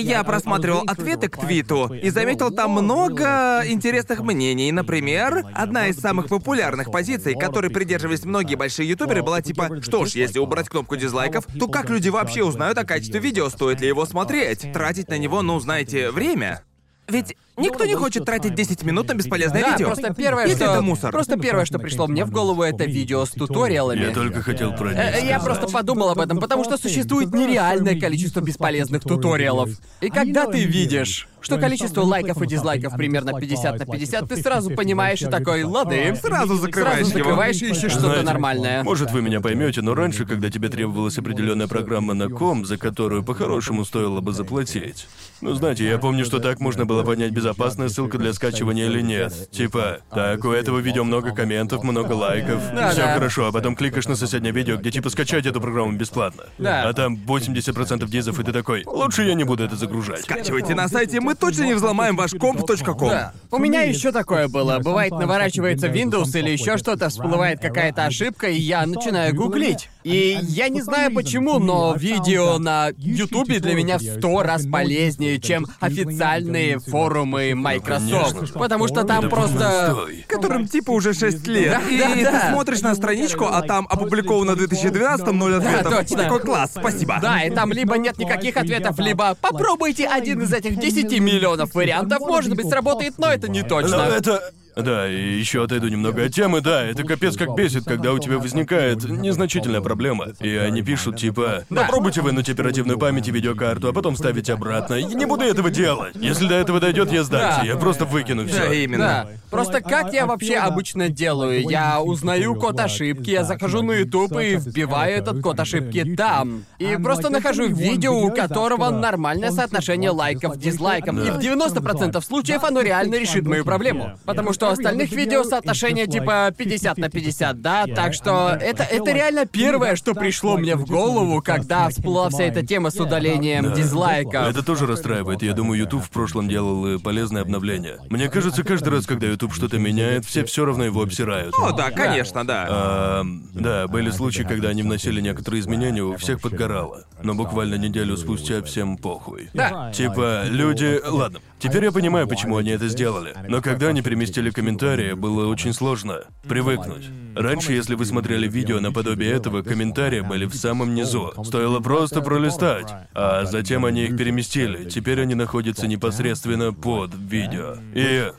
я 0.01 0.25
просматривал 0.25 0.83
ответы 0.87 1.29
к 1.29 1.39
твиту 1.39 1.93
и 1.93 2.11
заметил 2.11 2.51
там 2.51 2.73
много 2.73 3.63
интересных 3.67 4.21
мнений. 4.21 4.73
Например, 4.73 5.45
одна 5.55 5.89
из 5.89 5.99
самых 5.99 6.29
популярных 6.29 6.91
позиций, 6.91 7.35
которой 7.35 7.71
придерживались 7.71 8.25
многие 8.25 8.57
большие 8.57 8.89
ютуберы, 8.89 9.23
была 9.23 9.43
типа, 9.43 9.81
что 9.83 10.05
ж, 10.05 10.11
если 10.13 10.39
убрать 10.39 10.69
кнопку 10.69 10.97
дизлайков, 10.97 11.47
то 11.59 11.69
как 11.69 11.91
люди 11.91 12.09
вообще 12.09 12.45
узнают 12.45 12.79
о 12.79 12.85
качестве 12.85 13.21
видео, 13.21 13.49
стоит 13.49 13.81
ли 13.81 13.89
его 13.89 14.05
смотреть? 14.07 14.73
Тратить 14.73 15.09
на 15.09 15.19
него, 15.19 15.43
ну, 15.43 15.61
знаете, 15.61 16.11
время. 16.11 16.63
Ведь 17.07 17.37
никто 17.57 17.85
не 17.85 17.95
хочет 17.95 18.25
тратить 18.25 18.55
10 18.55 18.83
минут 18.85 19.09
на 19.09 19.15
бесполезное 19.15 19.63
Да, 19.63 19.73
видео. 19.73 19.87
просто 19.87 20.13
первое, 20.15 20.45
Если 20.47 20.63
что... 20.65 20.73
это 20.73 20.83
мусор. 20.83 21.13
Просто 21.13 21.39
первое, 21.39 21.65
что 21.65 21.79
пришло 21.79 22.07
мне 22.07 22.25
в 22.25 22.31
голову, 22.31 22.63
это 22.63 22.85
видео 22.85 23.25
с 23.25 23.31
туториалами. 23.31 24.01
Я 24.05 24.11
только 24.11 24.43
хотел 24.43 24.73
про 24.73 24.91
них 24.91 24.99
Э, 24.99 25.13
Я 25.25 25.39
сказать. 25.39 25.45
просто 25.45 25.67
подумал 25.69 26.11
об 26.11 26.19
этом, 26.21 26.39
потому 26.41 26.65
что 26.65 26.77
существует 26.79 27.33
нереальное 27.35 27.99
количество 27.99 28.41
бесполезных 28.41 29.03
туториалов. 29.03 29.71
И 30.01 30.09
когда 30.11 30.47
ты 30.47 30.65
видишь, 30.65 31.29
что 31.41 31.59
количество 31.59 32.01
лайков 32.03 32.41
и 32.43 32.47
дизлайков 32.47 32.97
примерно 32.97 33.39
50 33.39 33.79
на 33.79 33.87
50, 33.87 34.29
ты 34.29 34.37
сразу 34.37 34.71
понимаешь 34.71 35.21
и 35.23 35.27
такой, 35.27 35.63
лады. 35.65 36.15
Сразу 36.21 36.57
закрываешь 36.57 37.07
Сразу 37.07 37.19
его. 37.19 37.29
закрываешь 37.29 37.63
и 37.63 37.67
ищешь 37.71 37.91
что-то 37.93 38.07
Знаете, 38.07 38.25
нормальное. 38.25 38.83
Может, 38.83 39.11
вы 39.11 39.21
меня 39.23 39.41
поймете, 39.41 39.83
но 39.83 39.95
раньше, 39.95 40.25
когда 40.25 40.51
тебе 40.51 40.69
требовалась 40.69 41.19
определенная 41.19 41.69
программа 41.69 42.15
на 42.15 42.29
ком, 42.29 42.65
за 42.65 42.79
которую 42.79 43.23
по-хорошему 43.23 43.85
стоило 43.85 44.21
бы 44.21 44.33
заплатить. 44.33 45.07
Ну, 45.41 45.53
знаете, 45.55 45.87
я 45.87 45.99
помню, 45.99 46.25
что 46.25 46.39
так 46.39 46.61
можно 46.61 46.87
было 46.87 47.03
понять, 47.03 47.33
безопасная 47.45 47.91
ссылка 47.91 48.17
для 48.17 48.33
скачивания 48.33 48.87
или 48.87 49.03
нет. 49.03 49.51
Типа, 49.51 49.99
так, 50.11 50.43
у 50.45 50.51
этого 50.51 50.79
видео 50.79 51.05
много 51.05 51.33
комментов, 51.33 51.83
много 51.83 52.13
лайков. 52.13 52.63
Да, 52.75 52.91
Все 52.91 53.03
да. 53.03 53.15
хорошо, 53.15 53.49
а 53.49 53.53
потом 53.53 53.77
кликаешь 53.77 54.07
на 54.07 54.17
соседнее 54.17 54.53
видео, 54.53 54.77
где 54.77 54.91
типа 54.91 55.11
скачать 55.11 55.45
эту 55.45 55.61
программу 55.61 55.93
бесплатно. 55.93 56.45
Да. 56.57 56.89
А 56.89 56.93
там 56.95 57.17
80% 57.17 58.07
дизов, 58.09 58.41
и 58.41 58.45
ты 58.45 58.53
такой, 58.53 58.85
лучше 58.87 59.25
я 59.25 59.35
не 59.35 59.45
буду 59.45 59.63
это 59.63 59.77
загружать. 59.77 60.23
Скачивайте 60.23 60.75
на 60.75 60.89
сайте, 60.89 61.21
мы 61.21 61.35
точно 61.35 61.65
не 61.65 61.75
взломаем 61.75 62.17
ваш 62.17 62.31
комп.ком. 62.33 63.11
Да. 63.11 63.35
У 63.51 63.59
меня 63.59 63.83
еще 63.83 64.11
такое 64.11 64.49
было. 64.49 64.79
Бывает, 64.79 65.13
наворачивается 65.13 65.89
Windows 65.89 66.39
или 66.39 66.49
еще 66.49 66.79
что-то, 66.79 67.11
всплывает 67.11 67.61
какая-то 67.61 68.07
ошибка, 68.07 68.49
и 68.49 68.59
я 68.59 68.87
начинаю 68.87 69.35
гуглить. 69.35 69.91
И 70.05 70.39
я 70.43 70.69
не 70.69 70.83
знаю 70.83 71.13
почему, 71.15 71.59
но 71.59 71.95
видео 71.97 72.59
на 72.59 72.91
Ютубе 72.99 73.59
для 73.59 73.75
меня 73.75 73.97
в 73.99 74.03
сто 74.03 74.43
раз 74.43 74.67
полезнее, 74.67 75.41
чем 75.41 75.67
официальные 75.81 76.79
форумы 76.79 77.55
Microsoft. 77.55 78.53
Потому 78.53 78.87
что 78.87 79.05
там 79.05 79.31
просто... 79.31 79.97
которым 80.27 80.69
типа 80.69 80.91
уже 80.91 81.15
6 81.15 81.47
лет. 81.47 81.71
Да, 81.71 81.89
и 81.89 81.99
да, 81.99 82.11
ты 82.13 82.23
да. 82.23 82.51
смотришь 82.53 82.83
на 82.83 82.95
страничку, 82.95 83.47
а 83.47 83.63
там 83.63 83.87
опубликовано 83.89 84.53
в 84.53 84.57
2012 84.57 85.27
ноль 85.29 85.57
ответов. 85.57 85.95
точно. 85.95 86.25
Такой 86.25 86.41
класс, 86.41 86.73
спасибо. 86.77 87.19
Да, 87.23 87.43
и 87.43 87.51
там 87.51 87.73
либо 87.73 87.97
нет 87.97 88.19
никаких 88.19 88.59
ответов, 88.59 88.99
либо 88.99 89.35
попробуйте 89.41 90.07
один 90.07 90.43
из 90.43 90.53
этих 90.53 90.79
10 90.79 91.19
миллионов 91.19 91.75
вариантов. 91.75 92.21
Может 92.21 92.55
быть, 92.55 92.69
сработает, 92.69 93.19
но 93.19 93.33
это 93.33 93.49
не 93.49 93.63
Но 93.63 93.69
точно. 93.69 93.97
это... 93.97 94.53
Да, 94.77 95.09
и 95.09 95.39
еще 95.39 95.63
отойду 95.65 95.89
немного 95.89 96.25
от 96.25 96.33
темы, 96.35 96.61
да, 96.61 96.85
это 96.85 97.05
капец 97.05 97.37
как 97.37 97.55
бесит, 97.55 97.85
когда 97.85 98.13
у 98.13 98.19
тебя 98.19 98.39
возникает 98.39 99.05
незначительная 99.05 99.81
проблема. 99.81 100.29
И 100.41 100.55
они 100.57 100.83
пишут 100.83 101.17
типа, 101.17 101.65
попробуйте 101.69 102.21
вынуть 102.23 102.49
оперативную 102.49 102.99
память 102.99 103.29
и 103.29 103.31
видеокарту, 103.31 103.89
а 103.89 103.93
потом 103.93 104.17
ставить 104.17 104.51
обратно. 104.51 104.95
Я 104.95 105.07
не 105.07 105.27
буду 105.27 105.45
этого 105.45 105.71
делать. 105.71 106.15
Если 106.17 106.47
до 106.49 106.55
этого 106.55 106.81
дойдет, 106.81 107.13
я 107.13 107.23
сдамся, 107.23 107.61
Да. 107.61 107.67
я 107.67 107.77
просто 107.77 108.05
выкину 108.05 108.47
все. 108.47 108.59
Да, 108.69 108.75
именно. 108.75 109.05
Да. 109.05 109.29
Просто 109.51 109.81
как 109.81 110.13
я 110.13 110.27
вообще 110.27 110.57
обычно 110.57 111.09
делаю? 111.09 111.63
Я 111.69 112.01
узнаю 112.01 112.55
код 112.57 112.81
ошибки, 112.81 113.31
я 113.31 113.45
захожу 113.45 113.83
на 113.83 113.93
YouTube 113.93 114.33
и 114.41 114.57
вбиваю 114.57 115.15
этот 115.17 115.41
код 115.41 115.61
ошибки 115.61 116.15
там. 116.17 116.65
И 116.79 116.97
просто 116.97 117.31
нахожу 117.31 117.67
видео, 117.69 118.19
у 118.25 118.31
которого 118.33 118.91
нормальное 118.91 119.53
соотношение 119.53 120.11
лайков 120.11 120.55
к 120.55 120.59
дизлайкам. 120.59 121.21
И 121.21 121.31
в 121.31 121.39
90% 121.39 122.21
случаев 122.25 122.65
оно 122.65 122.81
реально 122.81 123.17
решит 123.17 123.45
мою 123.47 123.65
проблему. 123.65 124.19
Потому 124.25 124.53
что 124.53 124.64
у 124.69 124.71
остальных 124.71 125.13
видео 125.13 125.45
соотношение 125.45 126.07
типа 126.07 126.53
50 126.57 126.99
на 126.99 127.09
50, 127.09 127.61
да? 127.61 127.87
Так 127.87 128.15
что 128.15 128.57
это, 128.61 128.83
это 128.83 129.13
реально 129.13 129.47
первое, 129.47 129.97
что 129.97 130.15
пришло 130.15 130.57
мне 130.57 130.77
в 130.77 130.85
голову, 130.87 131.43
когда 131.43 131.89
всплыла 131.89 132.31
вся 132.31 132.45
эта 132.45 132.65
тема 132.65 132.91
с 132.91 132.97
удалением 133.01 133.65
Да. 133.65 133.75
дизлайков. 133.75 134.49
Это 134.49 134.63
тоже 134.65 134.87
расстраивает. 134.87 135.43
Я 135.43 135.53
думаю, 135.55 135.79
YouTube 135.81 136.05
в 136.05 136.11
прошлом 136.11 136.49
делал 136.49 136.87
э, 136.87 136.99
полезное 136.99 137.43
обновление. 137.43 137.99
Мне 138.11 138.29
кажется, 138.29 138.63
каждый 138.65 138.89
раз, 138.91 139.07
когда 139.07 139.27
YouTube 139.27 139.53
что-то 139.55 139.79
меняет, 139.79 140.25
все 140.25 140.45
все 140.45 140.65
равно 140.65 140.85
его 140.85 141.03
обсирают. 141.03 141.55
О, 141.59 141.73
да, 141.73 141.91
конечно, 141.91 142.47
да. 142.47 142.67
А, 142.69 143.25
да, 143.55 143.87
были 143.89 144.11
случаи, 144.11 144.43
когда 144.43 144.69
они 144.69 144.83
вносили 144.83 145.21
некоторые 145.21 145.61
изменения, 145.61 146.03
у 146.03 146.17
всех 146.17 146.41
подгорало. 146.41 147.05
Но 147.23 147.35
буквально 147.35 147.75
неделю 147.77 148.17
спустя 148.17 148.63
всем 148.63 148.97
похуй. 148.97 149.49
Да. 149.55 149.91
Типа, 149.93 150.45
люди... 150.47 151.01
Ладно, 151.07 151.41
теперь 151.59 151.85
я 151.85 151.93
понимаю, 151.93 152.29
почему 152.29 152.57
они 152.57 152.71
это 152.71 152.89
сделали. 152.89 153.35
Но 153.49 153.63
когда 153.63 153.89
они 153.89 154.03
переместили 154.03 154.51
комментарии, 154.55 155.13
было 155.13 155.47
очень 155.47 155.75
сложно 155.75 156.23
привыкнуть. 156.49 157.05
Раньше, 157.35 157.73
если 157.73 157.95
вы 157.95 158.07
смотрели 158.07 158.49
видео 158.49 158.81
наподобие 158.81 159.33
этого, 159.33 159.63
комментарии 159.63 160.21
были 160.21 160.47
в 160.47 160.55
самом 160.55 160.95
низу. 160.95 161.35
Стоило 161.45 161.81
просто 161.81 162.23
пролистать. 162.23 162.91
А 163.13 163.45
затем 163.45 163.85
они 163.85 164.05
их 164.05 164.17
переместили. 164.17 164.89
Теперь 164.89 165.21
они 165.21 165.35
находятся 165.35 165.87
непосредственно 165.87 166.73
под 166.73 167.15
видео. 167.15 167.77
И... 167.95 168.33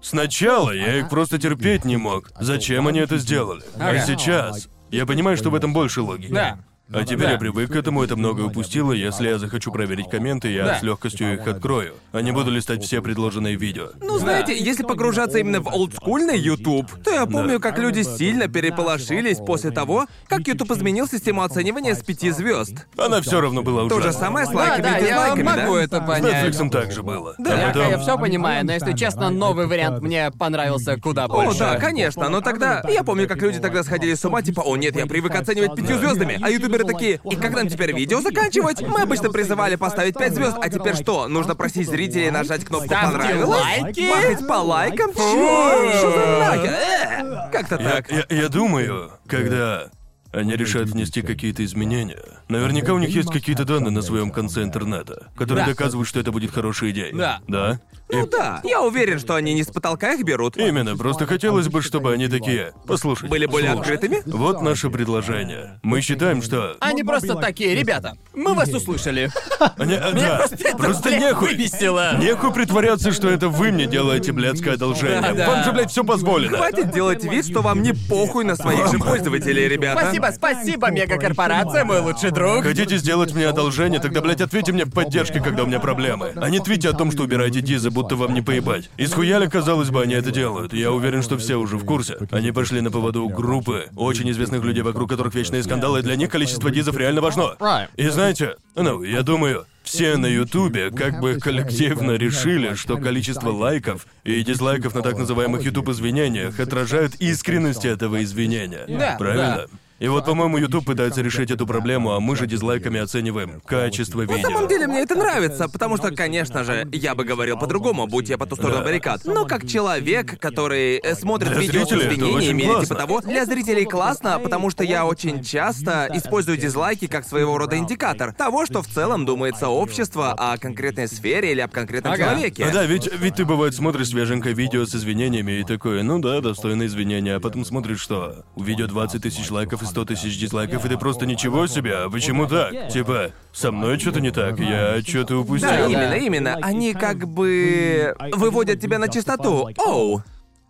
Сначала 0.00 0.70
я 0.70 0.98
их 0.98 1.08
просто 1.08 1.38
терпеть 1.38 1.84
не 1.84 1.96
мог. 1.96 2.30
Зачем 2.38 2.86
они 2.86 3.00
это 3.00 3.18
сделали? 3.18 3.62
А 3.80 3.98
сейчас 3.98 4.68
я 4.90 5.06
понимаю, 5.06 5.36
что 5.36 5.50
в 5.50 5.54
этом 5.54 5.72
больше 5.72 6.02
логики. 6.02 6.32
Да. 6.32 6.60
А 6.92 7.04
теперь 7.04 7.26
Да. 7.26 7.32
я 7.32 7.38
привык 7.38 7.70
к 7.70 7.76
этому, 7.76 8.02
это 8.02 8.16
многое 8.16 8.46
упустило. 8.46 8.92
Если 8.92 9.28
я 9.28 9.38
захочу 9.38 9.70
проверить 9.70 10.08
комменты, 10.08 10.50
я 10.50 10.64
Да. 10.64 10.78
с 10.78 10.82
легкостью 10.82 11.34
их 11.34 11.46
открою. 11.46 11.94
А 12.12 12.22
не 12.22 12.32
буду 12.32 12.50
листать 12.50 12.82
все 12.82 13.02
предложенные 13.02 13.56
видео. 13.56 13.88
Ну, 14.00 14.18
знаете, 14.18 14.56
если 14.56 14.82
погружаться 14.84 15.38
именно 15.38 15.60
в 15.60 15.68
олдскульный 15.68 16.38
YouTube, 16.38 16.90
то 17.04 17.10
я 17.10 17.26
помню, 17.26 17.60
как 17.60 17.78
люди 17.78 18.02
сильно 18.02 18.48
переполошились 18.48 19.38
после 19.38 19.70
того, 19.70 20.06
как 20.28 20.46
YouTube 20.48 20.70
изменил 20.72 21.06
систему 21.06 21.42
оценивания 21.42 21.94
с 21.94 22.02
пяти 22.02 22.30
звезд. 22.30 22.86
Она 22.96 23.20
все 23.20 23.40
равно 23.40 23.62
была 23.62 23.88
То 23.88 23.96
ужасна. 23.96 24.12
же 24.12 24.18
самое 24.18 24.46
с 24.46 24.50
Да, 24.50 24.56
лайками 24.56 24.82
да, 24.82 24.98
и 24.98 25.02
я 25.02 25.08
дизлайками, 25.08 25.42
могу 25.42 25.74
да? 25.76 25.82
это 25.82 25.96
С 26.02 26.06
понять. 26.06 26.56
Netflix 26.56 26.70
так 26.70 26.92
же 26.92 27.02
было. 27.02 27.34
Да, 27.38 27.52
а 27.52 27.58
Я, 27.60 27.66
потом... 27.68 27.90
я 27.90 27.98
все 27.98 28.18
понимаю, 28.18 28.64
но 28.64 28.72
если 28.72 28.92
честно, 28.94 29.28
новый 29.30 29.66
вариант 29.66 30.02
мне 30.02 30.30
понравился 30.30 30.96
куда 30.98 31.24
О, 31.26 31.28
больше. 31.28 31.58
да, 31.60 31.76
конечно, 31.78 32.28
но 32.30 32.40
тогда... 32.40 32.82
Я 32.88 33.02
помню, 33.04 33.28
как 33.28 33.42
люди 33.42 33.58
тогда 33.60 33.82
сходили 33.82 34.14
с 34.14 34.24
ума, 34.24 34.40
типа, 34.42 34.62
о 34.62 34.76
нет, 34.76 34.96
я 34.96 35.06
привык 35.06 35.34
оценивать 35.34 35.74
пятью 35.74 35.98
звездами, 35.98 36.38
а 36.42 36.48
ютуберы 36.78 36.92
такие, 36.94 37.20
и 37.24 37.36
как 37.40 37.54
нам 37.54 37.68
теперь 37.68 37.92
видео 37.94 38.20
заканчивать? 38.20 38.80
Мы 38.82 39.00
обычно 39.02 39.30
призывали 39.30 39.76
поставить 39.76 40.14
пять 40.14 40.34
звезд, 40.34 40.56
а 40.60 40.68
теперь 40.68 40.94
что? 40.96 41.28
Нужно 41.28 41.54
просить 41.54 41.88
зрителей 41.88 42.30
нажать 42.30 42.64
кнопку 42.64 42.86
Ставьте 42.86 43.12
«Понравилось»? 43.18 43.48
лайки. 43.60 44.10
Бахать 44.10 44.46
по 44.46 44.52
лайкам? 44.54 45.12
Чё? 45.14 45.92
Что 45.98 46.10
за 46.12 46.38
нахер? 46.38 46.70
Э, 46.72 47.50
Как-то 47.52 47.76
Я, 47.76 47.90
так. 47.90 48.10
я- 48.12 48.26
я 48.36 48.48
думаю, 48.48 49.12
когда 49.26 49.90
они 50.32 50.54
решают 50.56 50.90
внести 50.90 51.22
какие-то 51.22 51.64
изменения. 51.64 52.22
Наверняка 52.48 52.92
у 52.92 52.98
них 52.98 53.08
есть 53.10 53.30
какие-то 53.32 53.64
данные 53.64 53.90
на 53.90 54.02
своем 54.02 54.30
конце 54.30 54.62
интернета, 54.62 55.28
которые 55.36 55.64
Да. 55.64 55.72
доказывают, 55.72 56.06
что 56.08 56.20
это 56.20 56.30
будет 56.32 56.50
хорошей 56.52 56.90
идеей. 56.90 57.14
Да. 57.14 57.40
Да? 57.48 57.80
Ну 58.10 58.26
да, 58.26 58.60
я 58.64 58.80
уверен, 58.82 59.18
что 59.18 59.34
они 59.34 59.54
не 59.54 59.62
с 59.62 59.66
потолка 59.66 60.14
их 60.14 60.24
берут. 60.24 60.56
Именно, 60.56 60.96
просто 60.96 61.26
хотелось 61.26 61.68
бы, 61.68 61.82
чтобы 61.82 62.12
они 62.12 62.28
такие. 62.28 62.72
Послушайте. 62.86 63.30
Были 63.30 63.46
более 63.46 63.72
слушай. 63.72 63.94
открытыми? 63.96 64.22
Вот 64.26 64.62
наше 64.62 64.88
предложение. 64.90 65.78
Мы 65.82 66.00
считаем, 66.00 66.42
что... 66.42 66.76
Они 66.80 67.02
просто 67.02 67.34
такие, 67.36 67.74
ребята, 67.74 68.14
мы 68.34 68.54
вас 68.54 68.68
услышали. 68.70 69.30
Они- 69.76 69.94
а, 69.94 70.12
Меня 70.12 70.28
да, 70.28 70.36
просто 70.38 70.56
это, 70.68 70.76
просто 70.78 71.08
блядь, 71.08 71.20
нехуй. 71.20 71.48
выбесило. 71.48 72.16
Нехуй 72.18 72.52
притворяться, 72.52 73.12
что 73.12 73.28
это 73.28 73.48
вы 73.48 73.72
мне 73.72 73.86
делаете 73.86 74.32
блядское 74.32 74.74
одолжение. 74.74 75.34
Да. 75.34 75.46
Вам 75.48 75.64
же, 75.64 75.72
блядь, 75.72 75.90
все 75.90 76.04
позволено. 76.04 76.56
Хватит 76.56 76.90
делать 76.92 77.24
вид, 77.24 77.46
что 77.46 77.60
вам 77.62 77.82
не 77.82 77.92
похуй 77.92 78.44
на 78.44 78.56
своих 78.56 78.90
же 78.90 78.98
пользователей, 78.98 79.68
ребята. 79.68 80.00
Спасибо, 80.00 80.30
спасибо, 80.34 80.90
мегакорпорация, 80.90 81.84
мой 81.84 82.00
лучший 82.00 82.30
друг. 82.30 82.64
Хотите 82.64 82.96
сделать 82.96 83.34
мне 83.34 83.46
одолжение, 83.46 84.00
тогда, 84.00 84.20
блядь, 84.20 84.40
ответьте 84.40 84.72
мне 84.72 84.84
в 84.84 84.90
поддержке, 84.92 85.40
когда 85.40 85.64
у 85.64 85.66
меня 85.66 85.80
проблемы. 85.80 86.32
А 86.36 86.48
не 86.48 86.60
твите 86.60 86.88
о 86.88 86.92
том, 86.92 87.10
что 87.10 87.24
убираете 87.24 87.60
дизы, 87.60 87.90
будто 88.02 88.16
вам 88.16 88.34
не 88.34 88.42
поебать. 88.42 88.90
Из 88.96 89.12
хуяля, 89.12 89.48
казалось 89.48 89.90
бы, 89.90 90.02
они 90.02 90.14
это 90.14 90.30
делают. 90.30 90.72
Я 90.72 90.92
уверен, 90.92 91.22
что 91.22 91.36
все 91.36 91.56
уже 91.56 91.76
в 91.76 91.84
курсе. 91.84 92.16
Они 92.30 92.52
пошли 92.52 92.80
на 92.80 92.90
поводу 92.90 93.28
группы 93.28 93.86
очень 93.96 94.30
известных 94.30 94.62
людей, 94.62 94.82
вокруг 94.82 95.10
которых 95.10 95.34
вечные 95.34 95.62
скандалы, 95.62 95.98
и 95.98 96.02
для 96.02 96.16
них 96.16 96.30
количество 96.30 96.70
дизов 96.70 96.96
реально 96.96 97.20
важно. 97.20 97.56
И 97.96 98.08
знаете, 98.08 98.56
ну, 98.76 99.02
я 99.02 99.22
думаю, 99.22 99.66
все 99.82 100.16
на 100.16 100.26
Ютубе 100.26 100.90
как 100.90 101.20
бы 101.20 101.40
коллективно 101.40 102.12
решили, 102.12 102.74
что 102.74 102.98
количество 102.98 103.50
лайков 103.50 104.06
и 104.22 104.42
дизлайков 104.42 104.94
на 104.94 105.02
так 105.02 105.18
называемых 105.18 105.62
Ютуб-извинениях 105.64 106.60
отражают 106.60 107.14
искренность 107.16 107.84
этого 107.84 108.22
извинения. 108.22 108.84
Да, 108.86 109.16
Правильно? 109.18 109.66
И 109.98 110.06
вот, 110.06 110.24
по-моему, 110.26 110.58
YouTube 110.58 110.84
пытается 110.86 111.22
решить 111.22 111.50
эту 111.50 111.66
проблему, 111.66 112.12
а 112.12 112.20
мы 112.20 112.36
же 112.36 112.46
дизлайками 112.46 113.00
оцениваем 113.00 113.60
качество 113.66 114.20
видео. 114.20 114.36
На 114.36 114.42
самом 114.42 114.68
деле 114.68 114.86
мне 114.86 115.00
это 115.00 115.16
нравится, 115.16 115.68
потому 115.68 115.96
что, 115.96 116.14
конечно 116.14 116.62
же, 116.62 116.88
я 116.92 117.16
бы 117.16 117.24
говорил 117.24 117.58
по-другому, 117.58 118.06
будь 118.06 118.28
я 118.28 118.38
по 118.38 118.46
ту 118.46 118.54
сторону 118.54 118.78
Да. 118.78 118.84
баррикад. 118.84 119.22
Но 119.24 119.44
как 119.44 119.66
человек, 119.66 120.38
который 120.38 120.98
э, 120.98 121.14
смотрит 121.16 121.50
Для 121.50 121.60
видео 121.60 121.84
с 121.84 121.88
зрителей 121.88 122.06
это 122.06 122.14
извинениями 122.14 122.62
или 122.62 122.80
типа 122.84 122.94
того, 122.94 123.20
для 123.22 123.44
зрителей 123.44 123.84
классно, 123.86 124.38
потому 124.38 124.70
что 124.70 124.84
я 124.84 125.04
очень 125.04 125.42
часто 125.42 126.08
использую 126.14 126.58
дизлайки 126.58 127.08
как 127.08 127.26
своего 127.26 127.58
рода 127.58 127.76
индикатор 127.76 128.32
того, 128.32 128.66
что 128.66 128.82
в 128.82 128.86
целом 128.86 129.26
думает 129.26 129.56
сообщество 129.56 130.32
о 130.32 130.58
конкретной 130.58 131.08
сфере 131.08 131.50
или 131.50 131.60
об 131.60 131.72
конкретном 131.72 132.12
Ага. 132.12 132.22
человеке. 132.24 132.64
А 132.64 132.72
да, 132.72 132.84
ведь, 132.84 133.10
ведь 133.18 133.34
ты 133.34 133.44
бывает 133.44 133.74
смотришь 133.74 134.10
свеженькое 134.10 134.54
видео 134.54 134.84
с 134.86 134.94
извинениями 134.94 135.60
и 135.60 135.64
такое, 135.64 136.04
ну 136.04 136.20
да, 136.20 136.40
достойно 136.40 136.86
извинения, 136.86 137.34
а 137.34 137.40
потом 137.40 137.64
смотришь, 137.64 138.00
что 138.00 138.44
у 138.54 138.62
видео 138.62 138.86
20 138.86 139.22
тысяч 139.22 139.50
лайков 139.50 139.82
и 139.82 139.87
100 139.88 140.04
тысяч 140.04 140.38
дизлайков, 140.38 140.84
и 140.84 140.88
ты 140.88 140.96
просто 140.96 141.26
ничего 141.26 141.66
себе, 141.66 141.94
а 141.96 142.10
почему 142.10 142.46
так? 142.46 142.88
Типа, 142.90 143.32
со 143.52 143.72
мной 143.72 143.98
что-то 143.98 144.20
не 144.20 144.30
так, 144.30 144.58
я 144.60 145.00
что-то 145.02 145.38
упустил. 145.38 145.68
Да, 145.68 145.78
Да. 145.78 145.86
именно, 145.86 146.14
именно. 146.14 146.54
Они 146.62 146.94
как 146.94 147.26
бы 147.28 148.14
выводят 148.32 148.80
тебя 148.80 148.98
на 148.98 149.08
чистоту. 149.08 149.68
Оу. 149.78 150.22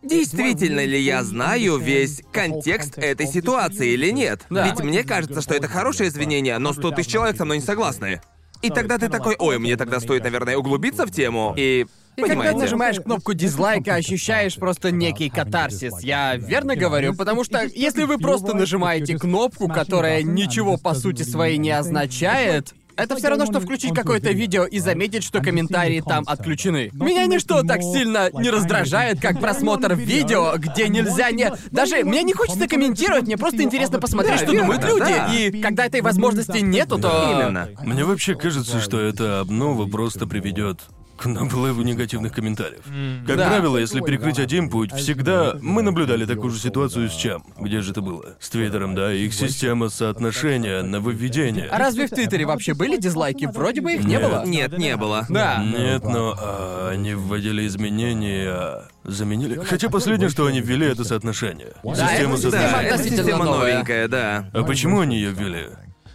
Действительно 0.03 0.85
ли 0.85 1.01
я 1.01 1.25
знаю 1.25 1.77
весь 1.77 2.23
контекст 2.33 2.99
этой 2.99 3.27
ситуации 3.27 3.91
или 3.95 4.11
нет? 4.11 4.43
Да. 4.49 4.67
Ведь 4.69 4.81
мне 4.81 5.03
кажется, 5.03 5.43
что 5.43 5.55
это 5.55 5.67
хорошее 5.67 6.09
извинение, 6.09 6.57
но 6.59 6.73
100 6.73 6.93
тысяч 6.93 7.11
человек 7.11 7.37
со 7.37 7.45
мной 7.45 7.59
не 7.59 7.65
согласны. 7.65 8.21
И 8.63 8.71
тогда 8.71 8.99
ты 8.99 9.09
такой, 9.09 9.37
ой, 9.39 9.59
мне 9.59 9.77
тогда 9.77 10.01
стоит, 10.01 10.23
наверное, 10.25 10.57
углубиться 10.57 11.05
в 11.07 11.11
тему. 11.11 11.55
И 11.57 11.87
И 12.19 12.21
когда 12.23 12.35
Понимаете? 12.35 12.59
нажимаешь 12.59 12.97
кнопку 13.01 13.33
дизлайка, 13.33 13.95
ощущаешь 13.95 14.57
просто 14.57 14.91
некий 14.91 15.31
катарсис. 15.31 16.01
Я 16.03 16.35
верно 16.35 16.75
говорю? 16.75 17.15
Потому 17.15 17.45
что 17.45 17.63
если 17.63 18.03
вы 18.03 18.19
просто 18.19 18.55
нажимаете 18.57 19.17
кнопку, 19.17 19.69
которая 19.69 20.25
ничего 20.25 20.79
по 20.79 20.95
сути 20.95 21.23
своей 21.23 21.59
не 21.59 21.71
означает, 21.71 22.75
это 22.97 23.15
все 23.15 23.29
равно, 23.29 23.47
что 23.47 23.61
включить 23.61 23.95
какое-то 23.95 24.33
видео 24.33 24.65
и 24.65 24.81
заметить, 24.81 25.23
что 25.23 25.41
комментарии 25.41 26.03
там 26.05 26.25
отключены. 26.27 26.91
Меня 26.93 27.27
ничто 27.27 27.63
так 27.63 27.81
сильно 27.83 28.31
не 28.33 28.51
раздражает, 28.51 29.21
как 29.21 29.39
просмотр 29.41 29.95
видео, 29.95 30.55
где 30.59 30.89
нельзя 30.89 31.31
не... 31.31 31.53
Даже 31.71 32.03
мне 32.03 32.25
не 32.25 32.33
хочется 32.33 32.67
комментировать, 32.67 33.27
мне 33.27 33.37
просто 33.39 33.63
интересно 33.63 34.01
посмотреть, 34.01 34.41
Да, 34.41 34.45
что 34.45 34.53
верно, 34.53 34.67
думают 34.75 34.85
люди. 34.85 34.99
да. 35.15 35.33
И 35.33 35.63
когда 35.63 35.87
этой 35.87 36.01
возможности 36.01 36.59
нету, 36.59 36.99
то... 36.99 37.37
именно. 37.41 37.69
Мне 37.85 38.05
вообще 38.05 38.35
кажется, 38.35 38.81
что 38.81 38.99
эта 38.99 39.39
обнова 39.39 39.89
просто 39.89 40.27
приведет 40.27 40.81
к 41.19 41.27
наплыву 41.27 41.83
негативных 41.83 42.33
комментариев. 42.33 42.83
Как 43.27 43.37
Да. 43.37 43.49
правило, 43.49 43.77
если 43.77 44.01
перекрыть 44.01 44.39
один 44.39 44.71
путь, 44.71 44.93
всегда 44.93 45.55
мы 45.61 45.83
наблюдали 45.83 46.25
такую 46.25 46.51
же 46.53 46.59
ситуацию 46.61 47.11
с 47.11 47.15
чем? 47.15 47.45
Где 47.61 47.81
же 47.81 47.91
это 47.91 48.01
было? 48.01 48.37
С 48.41 48.49
Твиттером, 48.51 48.95
да, 48.95 49.13
их 49.13 49.35
система 49.35 49.89
соотношения 49.89 50.83
нововведения. 50.83 51.69
А 51.71 51.79
разве 51.79 52.07
в 52.07 52.11
Твиттере 52.11 52.47
вообще 52.47 52.75
были 52.75 52.97
дизлайки? 52.97 53.47
Вроде 53.47 53.81
бы 53.81 53.93
их 53.95 54.05
не 54.05 54.13
Нет. 54.15 54.23
было. 54.23 54.45
Нет, 54.47 54.79
не 54.79 54.97
было. 54.97 55.27
Да. 55.29 55.63
Нет, 55.63 56.05
но 56.05 56.35
а, 56.39 56.91
они 56.93 57.15
вводили 57.15 57.67
изменения, 57.67 58.49
а, 58.51 58.89
заменили. 59.05 59.61
Хотя 59.65 59.89
последнее, 59.91 60.29
что 60.29 60.47
они 60.47 60.61
ввели, 60.61 60.87
это 60.87 61.05
соотношение. 61.05 61.73
это 61.83 61.95
Система 62.09 62.37
Да, 62.37 62.43
соотношения. 62.43 62.77
это 62.81 62.95
относительно 62.95 63.23
система 63.25 63.45
новенькая, 63.45 64.09
да. 64.09 64.51
А 64.53 64.63
почему 64.63 65.01
они 65.01 65.17
ее 65.17 65.31
ввели? 65.33 65.67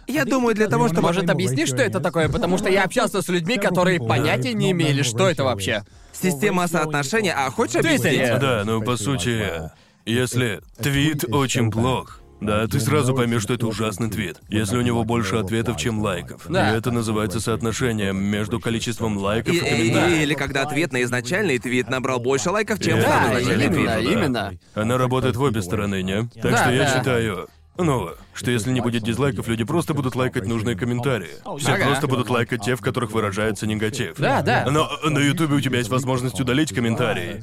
Я 0.06 0.24
думаю, 0.24 0.54
для 0.54 0.68
того, 0.68 0.88
чтобы... 0.88 1.02
Может, 1.02 1.28
объяснишь, 1.30 1.68
что 1.68 1.82
это 1.82 2.00
такое? 2.00 2.28
Потому 2.28 2.58
что 2.58 2.68
я 2.68 2.84
общался 2.84 3.22
с 3.22 3.28
людьми, 3.28 3.56
которые 3.58 3.98
понятия 4.00 4.52
не 4.54 4.70
имели, 4.72 5.02
что 5.02 5.28
это 5.28 5.44
вообще. 5.44 5.84
Система 6.12 6.68
соотношения... 6.68 7.34
А 7.36 7.50
хочешь 7.50 7.76
объяснить? 7.76 8.38
Да, 8.40 8.62
ну 8.64 8.80
по 8.82 8.96
сути, 8.96 9.70
если 10.06 10.60
твит 10.78 11.24
очень 11.32 11.70
плох, 11.70 12.20
да, 12.40 12.66
ты 12.66 12.78
сразу 12.78 13.14
поймешь, 13.14 13.42
что 13.42 13.54
это 13.54 13.66
ужасный 13.66 14.10
твит. 14.10 14.36
Если 14.48 14.76
у 14.76 14.82
него 14.82 15.04
больше 15.04 15.36
ответов, 15.36 15.76
чем 15.78 16.00
лайков. 16.00 16.42
Да. 16.48 16.72
И 16.74 16.78
это 16.78 16.90
называется 16.90 17.40
соотношением 17.40 18.16
между 18.22 18.60
количеством 18.60 19.16
лайков 19.16 19.54
И- 19.54 19.56
и, 19.56 19.60
комментариев. 19.60 20.18
или 20.22 20.34
когда 20.34 20.62
ответ 20.62 20.92
на 20.92 21.02
изначальный 21.04 21.58
твит 21.58 21.88
набрал 21.88 22.20
больше 22.20 22.50
лайков, 22.50 22.80
чем 22.80 22.98
Да, 23.00 23.04
сам 23.06 23.22
Да, 23.30 23.40
изначальный 23.40 23.66
твит. 23.68 23.76
именно, 23.78 23.94
да. 23.94 24.00
именно. 24.00 24.52
Она 24.74 24.98
работает 24.98 25.36
в 25.36 25.42
обе 25.42 25.62
стороны, 25.62 26.02
не? 26.02 26.28
Так 26.40 26.52
Да, 26.52 26.56
что 26.64 26.72
я 26.72 26.82
да. 26.84 26.98
считаю, 26.98 27.48
ну, 27.76 28.10
что 28.34 28.50
если 28.50 28.70
не 28.70 28.80
будет 28.80 29.02
дизлайков, 29.02 29.48
люди 29.48 29.64
просто 29.64 29.94
будут 29.94 30.14
лайкать 30.14 30.46
нужные 30.46 30.76
комментарии. 30.76 31.30
Все 31.58 31.72
Ага. 31.72 31.86
просто 31.86 32.06
будут 32.06 32.30
лайкать 32.30 32.62
те, 32.62 32.76
в 32.76 32.80
которых 32.80 33.12
выражается 33.12 33.66
негатив. 33.66 34.16
Да, 34.18 34.42
да. 34.42 34.66
Но 34.70 34.88
на 35.08 35.18
Ютубе 35.18 35.56
у 35.56 35.60
тебя 35.60 35.78
есть 35.78 35.90
возможность 35.90 36.40
удалить 36.40 36.74
комментарии. 36.74 37.40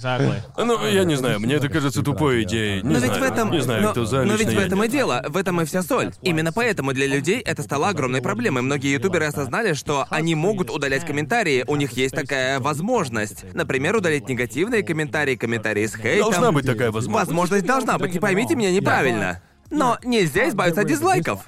Ну, 0.58 0.88
я 0.88 1.04
не 1.04 1.16
знаю, 1.16 1.40
мне 1.40 1.56
это 1.56 1.70
кажется 1.70 2.02
тупой 2.02 2.44
идеей. 2.44 2.82
Не 2.82 2.94
Но 2.94 3.00
знаю, 3.00 3.14
ведь 3.14 3.22
в 3.22 3.24
этом... 3.24 3.52
не 3.52 3.62
знаю, 3.62 3.84
но, 3.84 3.92
кто 3.92 4.06
за 4.06 4.24
но 4.24 4.36
ведь 4.36 4.54
в 4.54 4.58
этом 4.58 4.84
и 4.84 4.88
дело, 4.88 5.26
в 5.28 5.38
этом 5.38 5.62
и 5.62 5.66
вся 5.66 5.84
соль. 5.84 6.12
Именно 6.22 6.52
поэтому 6.54 6.94
для 6.94 7.08
людей 7.08 7.40
это 7.40 7.64
стало 7.64 7.90
огромной 7.90 8.22
проблемой. 8.22 8.62
Многие 8.62 8.94
ютуберы 8.94 9.26
осознали, 9.26 9.74
что 9.74 10.06
они 10.10 10.36
могут 10.36 10.70
удалять 10.70 11.06
комментарии, 11.06 11.64
у 11.68 11.76
них 11.76 11.92
есть 11.92 12.16
такая 12.16 12.60
возможность. 12.60 13.46
Например, 13.54 13.96
удалить 13.96 14.30
негативные 14.30 14.84
комментарии, 14.84 15.36
комментарии 15.36 15.86
с 15.86 15.96
хейтом. 15.96 16.32
Должна 16.32 16.52
быть 16.52 16.66
такая 16.66 16.92
возможность. 16.92 17.28
Возможность 17.30 17.66
должна 17.66 17.98
быть, 17.98 18.14
не 18.14 18.20
поймите 18.20 18.56
меня 18.56 18.72
неправильно. 18.72 19.42
Но 19.72 19.98
нельзя 20.04 20.50
избавиться 20.50 20.82
от 20.82 20.88
дизлайков. 20.88 21.48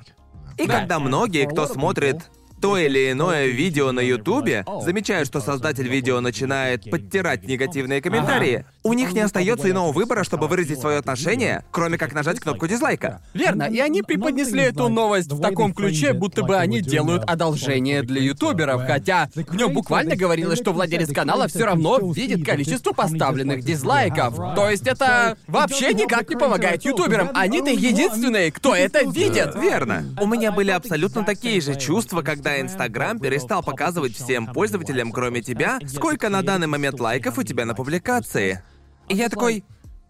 И 0.57 0.65
когда 0.67 0.99
многие, 0.99 1.45
кто 1.47 1.67
смотрит 1.67 2.31
то 2.63 2.77
или 2.77 3.11
иное 3.11 3.47
видео 3.47 3.91
на 3.91 3.99
Ютубе, 3.99 4.63
замечают, 4.81 5.27
что 5.27 5.41
создатель 5.41 5.89
видео 5.89 6.21
начинает 6.21 6.89
подтирать 6.89 7.43
негативные 7.45 8.01
комментарии, 8.01 8.63
у 8.83 8.93
них 8.93 9.11
не 9.11 9.19
остается 9.19 9.69
иного 9.69 9.91
выбора, 9.91 10.23
чтобы 10.23 10.47
выразить 10.47 10.79
свое 10.79 10.99
отношение, 10.99 11.65
кроме 11.71 11.97
как 11.97 12.13
нажать 12.13 12.39
кнопку 12.39 12.67
дизлайка. 12.67 13.21
Верно, 13.33 13.63
и 13.63 13.79
они 13.79 14.01
преподнесли 14.01 14.61
эту 14.61 14.87
новость 14.87 15.29
в 15.29 15.41
таком 15.41 15.73
ключе, 15.73 16.13
будто 16.13 16.43
бы 16.43 16.55
они 16.55 16.79
делают 16.79 17.25
одолжение 17.25 18.01
для 18.01 18.21
ютуберов, 18.21 18.83
хотя 18.87 19.27
в 19.35 19.55
нем 19.55 19.73
буквально 19.73 20.15
говорилось, 20.15 20.59
что 20.59 20.71
владелец 20.71 21.13
канала 21.13 21.49
все 21.49 21.65
равно 21.65 21.99
видит 22.13 22.45
количество 22.45 22.93
поставленных 22.93 23.65
дизлайков. 23.65 24.37
То 24.55 24.69
есть 24.69 24.87
это 24.87 25.37
вообще 25.47 25.93
никак 25.93 26.29
не 26.29 26.37
помогает 26.37 26.85
ютуберам. 26.85 27.29
Они-то 27.33 27.71
единственные, 27.71 28.53
кто 28.53 28.73
это 28.73 29.03
видит. 29.03 29.53
Верно. 29.55 30.05
У 30.21 30.27
меня 30.27 30.53
были 30.53 30.71
абсолютно 30.71 31.25
такие 31.25 31.59
же 31.59 31.75
чувства, 31.75 32.21
когда 32.21 32.52
Инстаграм 32.61 33.19
перестал 33.19 33.63
показывать 33.63 34.15
всем 34.15 34.47
пользователям, 34.47 35.11
кроме 35.11 35.41
тебя, 35.41 35.79
сколько 35.87 36.29
на 36.29 36.41
данный 36.41 36.67
момент 36.67 36.99
лайков 36.99 37.37
у 37.37 37.43
тебя 37.43 37.65
на 37.65 37.73
публикации. 37.75 38.61
И 39.07 39.15
я 39.15 39.29
такой. 39.29 39.63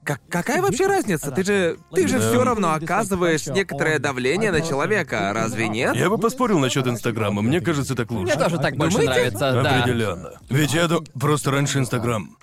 «Как- 0.06 0.20
какая 0.30 0.62
вообще 0.62 0.86
разница? 0.86 1.32
Ты 1.32 1.46
же. 1.46 1.78
Ты 1.94 2.10
же 2.10 2.20
Да. 2.20 2.30
все 2.30 2.44
равно 2.44 2.74
оказываешь 2.74 3.48
некоторое 3.48 4.00
давление 4.00 4.52
на 4.52 4.60
человека, 4.60 5.32
разве 5.34 5.70
нет? 5.70 5.96
Я 5.96 6.10
бы 6.10 6.18
поспорил 6.18 6.60
насчет 6.60 6.86
Инстаграма, 6.88 7.42
мне 7.42 7.62
кажется, 7.62 7.96
так 7.96 8.12
лучше. 8.12 8.36
Мне 8.36 8.44
тоже 8.44 8.58
так 8.58 8.76
больше 8.76 8.98
Думаете? 8.98 9.14
нравится, 9.38 9.64
да. 9.64 9.80
Определенно. 9.80 10.32
Ведь 10.50 10.74
я 10.74 10.90
просто 11.18 11.52
раньше 11.52 11.80
Инстаграм 11.80 12.36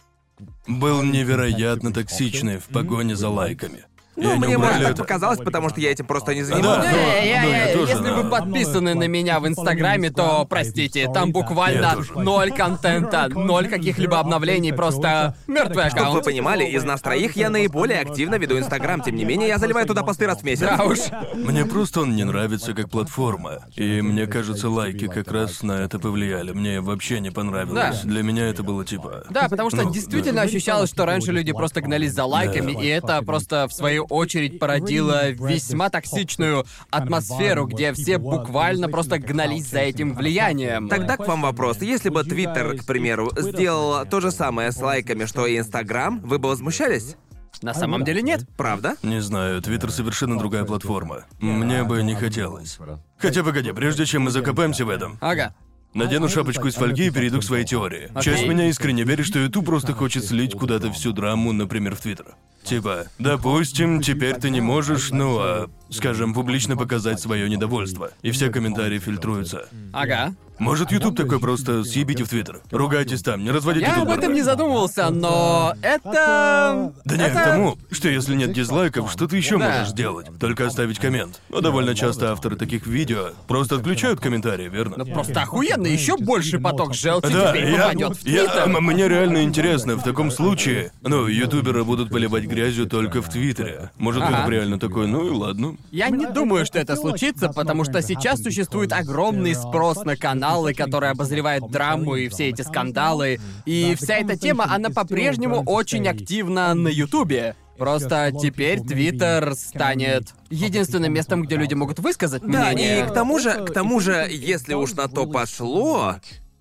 был 0.67 1.03
невероятно 1.03 1.93
токсичный 1.93 2.57
в 2.59 2.65
погоне 2.65 3.15
за 3.15 3.29
лайками. 3.29 3.85
Ну, 4.23 4.37
мне, 4.37 4.59
может, 4.59 4.83
так 4.83 4.97
показалось, 4.97 5.39
потому 5.39 5.69
что 5.71 5.81
я 5.81 5.91
этим 5.91 6.07
просто 6.07 6.35
не 6.35 6.43
Да, 6.43 6.47
занимаюсь. 6.47 6.85
Не, 6.93 7.31
я- 7.31 7.43
ну, 7.43 7.49
я 7.51 7.67
я- 7.69 7.75
тоже, 7.77 7.93
если 7.93 8.05
да. 8.05 8.15
вы 8.15 8.31
подписаны 8.31 8.95
на 8.95 9.09
меня 9.09 9.41
в 9.41 9.49
Инстаграме, 9.49 10.11
то 10.11 10.47
простите, 10.49 11.09
там 11.13 11.33
буквально 11.33 11.97
ноль 12.15 12.51
контента, 12.53 13.29
ноль 13.29 13.69
каких-либо 13.69 14.19
обновлений, 14.19 14.73
просто 14.73 15.35
мертвый 15.47 15.87
Чтобы 15.89 16.01
вы 16.03 16.07
аккаунт. 16.09 16.25
понимали, 16.25 16.65
из 16.65 16.85
нас 16.85 17.01
троих 17.01 17.37
я 17.37 17.51
наиболее 17.51 18.01
активно 18.01 18.37
веду 18.37 18.59
Инстаграм. 18.59 19.01
Тем 19.01 19.17
не 19.17 19.25
менее, 19.25 19.49
я 19.49 19.59
заливаю 19.59 19.87
туда 19.87 20.03
посты 20.03 20.27
раз 20.27 20.41
в 20.41 20.45
месяц. 20.45 20.67
Да 20.77 20.85
уж. 20.85 20.99
Мне 21.35 21.65
просто 21.65 22.03
он 22.03 22.15
не 22.15 22.25
нравится 22.25 22.75
как 22.75 22.91
платформа. 22.91 23.61
И 23.77 24.01
мне 24.03 24.27
кажется, 24.27 24.69
лайки 24.69 25.07
как 25.09 25.31
раз 25.33 25.63
на 25.63 25.73
это 25.85 25.99
повлияли. 25.99 26.53
Мне 26.53 26.81
вообще 26.81 27.21
не 27.21 27.31
понравилось. 27.31 28.01
Да. 28.03 28.09
Для 28.09 28.23
меня 28.23 28.47
это 28.49 28.63
было 28.63 28.85
типа... 28.85 29.25
Да, 29.31 29.49
потому 29.49 29.71
что 29.71 29.83
ну, 29.83 29.91
действительно 29.93 30.43
ощущалось, 30.43 30.91
что 30.91 31.07
раньше 31.07 31.33
люди 31.33 31.53
просто 31.53 31.81
гнались 31.81 32.13
за 32.13 32.25
лайками, 32.25 32.73
и 32.73 32.87
это 32.87 33.23
просто 33.23 33.67
в 33.69 33.73
свою 33.73 34.07
очередь 34.11 34.59
породило 34.59 35.31
весьма 35.31 35.89
токсичную 35.91 36.67
атмосферу, 36.91 37.67
где 37.67 37.93
все 37.93 38.19
буквально 38.19 38.89
просто 38.89 39.19
гнались 39.19 39.69
за 39.69 39.81
этим 39.81 40.15
влиянием. 40.15 40.89
Тогда 40.89 41.17
к 41.17 41.27
вам 41.27 41.43
вопрос. 41.43 41.81
Если 41.81 42.09
бы 42.09 42.25
Твиттер, 42.25 42.79
к 42.79 42.85
примеру, 42.85 43.31
сделал 43.37 44.05
то 44.07 44.21
же 44.21 44.31
самое 44.31 44.73
с 44.73 44.77
лайками, 44.81 45.25
что 45.25 45.47
и 45.47 45.59
Инстаграм, 45.59 46.21
вы 46.21 46.39
бы 46.39 46.49
возмущались? 46.49 47.17
На 47.63 47.75
самом 47.75 48.05
деле 48.05 48.23
нет. 48.23 48.47
Правда? 48.57 48.97
Не 49.03 49.21
знаю, 49.21 49.61
Твиттер 49.61 49.91
совершенно 49.91 50.39
другая 50.39 50.65
платформа. 50.65 51.25
Мне 51.41 51.85
бы 51.85 52.03
не 52.03 52.15
хотелось. 52.15 52.79
Хотя 53.19 53.43
погоди, 53.43 53.73
прежде 53.73 54.07
чем 54.07 54.23
мы 54.23 54.31
закопаемся 54.31 54.85
в 54.87 54.89
этом, 54.89 55.19
Ага. 55.21 55.55
надену 55.93 56.29
шапочку 56.29 56.69
из 56.69 56.75
фольги 56.75 57.09
и 57.09 57.11
перейду 57.11 57.41
к 57.41 57.45
своей 57.45 57.67
теории. 57.67 58.11
Часть 58.23 58.47
меня 58.47 58.67
искренне 58.69 59.03
верит, 59.03 59.27
что 59.27 59.39
YouTube 59.41 59.67
просто 59.67 59.93
хочет 59.93 60.25
слить 60.25 60.55
куда-то 60.55 60.91
всю 60.93 61.13
драму, 61.13 61.53
например, 61.53 61.97
в 61.97 62.01
Твиттер. 62.01 62.35
Типа, 62.65 63.07
допустим, 63.19 64.01
теперь 64.03 64.37
ты 64.37 64.51
не 64.51 64.61
можешь, 64.61 65.11
ну, 65.11 65.39
а, 65.41 65.71
скажем, 65.91 66.35
публично 66.35 66.77
показать 66.77 67.21
свое 67.21 67.49
недовольство. 67.49 68.11
И 68.23 68.31
все 68.31 68.51
комментарии 68.51 68.99
фильтруются. 68.99 69.67
Ага. 69.93 70.35
Может, 70.59 70.93
YouTube 70.93 71.17
такой 71.17 71.41
просто 71.41 71.85
съебите 71.85 72.23
в 72.25 72.29
Твиттер. 72.29 72.61
Ругайтесь 72.71 73.23
там, 73.23 73.43
не 73.43 73.51
разводите 73.51 73.87
Я 73.87 74.03
об 74.03 74.11
этом 74.11 74.35
не 74.35 74.43
задумывался, 74.43 75.09
но 75.09 75.73
это... 75.81 76.93
Да 77.07 77.17
не, 77.17 77.23
это... 77.25 77.41
к 77.41 77.45
тому, 77.45 77.79
что 77.91 78.11
если 78.11 78.35
нет 78.35 78.53
дизлайков, 78.53 79.11
что 79.11 79.27
ты 79.27 79.39
еще 79.39 79.57
Да. 79.59 79.71
можешь 79.71 79.89
сделать? 79.89 80.27
Только 80.39 80.67
оставить 80.67 80.99
коммент. 80.99 81.41
Но 81.49 81.63
довольно 81.63 81.95
часто 81.95 82.31
авторы 82.33 82.57
таких 82.57 82.87
видео 82.87 83.31
просто 83.49 83.77
отключают 83.77 84.21
комментарии, 84.21 84.69
верно? 84.69 84.97
Ну 84.99 85.07
просто 85.07 85.41
охуенно, 85.41 85.87
еще 85.87 86.19
больше 86.19 86.59
поток 86.59 86.93
желчи 86.95 87.33
Да, 87.33 87.53
теперь 87.53 87.71
я, 87.71 87.83
попадет 87.85 88.17
в 88.19 88.27
я- 88.27 88.45
Твиттер. 88.45 88.63
м- 88.77 88.85
мне 88.85 89.09
реально 89.09 89.43
интересно, 89.45 89.97
в 89.97 90.03
таком 90.03 90.31
случае, 90.31 90.93
ну, 91.01 91.27
ютуберы 91.27 91.85
будут 91.85 92.11
поливать 92.11 92.45
грязью 92.51 92.87
только 92.87 93.23
в 93.23 93.29
Твиттере. 93.31 93.91
Может, 93.97 94.23
Ага. 94.23 94.37
YouTube 94.39 94.51
реально 94.51 94.79
такой, 94.79 95.07
ну 95.07 95.27
и 95.27 95.31
ладно. 95.31 95.77
Я 95.91 96.11
не 96.11 96.27
думаю, 96.27 96.67
что 96.67 96.79
это 96.79 96.97
случится, 96.97 97.49
потому 97.49 97.85
что 97.85 98.03
сейчас 98.03 98.43
существует 98.43 98.93
огромный 98.93 99.55
спрос 99.55 100.05
на 100.05 100.17
каналы, 100.17 100.75
которые 100.75 101.13
обозревают 101.13 101.71
драму 101.71 102.17
и 102.17 102.29
все 102.29 102.49
эти 102.51 102.63
скандалы. 102.63 103.39
И 103.65 103.95
вся 103.97 104.17
эта 104.17 104.37
тема, 104.37 104.67
она 104.69 104.91
по-прежнему 104.91 105.63
очень 105.65 106.07
активна 106.09 106.75
на 106.75 106.89
Ютубе. 106.89 107.55
Просто 107.79 108.31
теперь 108.39 108.81
Твиттер 108.81 109.55
станет 109.55 110.35
единственным 110.51 111.15
местом, 111.15 111.43
где 111.43 111.57
люди 111.57 111.73
могут 111.73 111.99
высказать 111.99 112.43
Да, 112.43 112.73
мнение. 112.73 113.01
и 113.01 113.09
к 113.09 113.13
тому 113.15 113.39
же, 113.39 113.53
к 113.65 113.73
тому 113.73 114.01
же, 114.01 114.27
если 114.31 114.75
уж 114.75 114.93
на 114.93 115.09
то 115.09 115.27
пошло, 115.27 116.17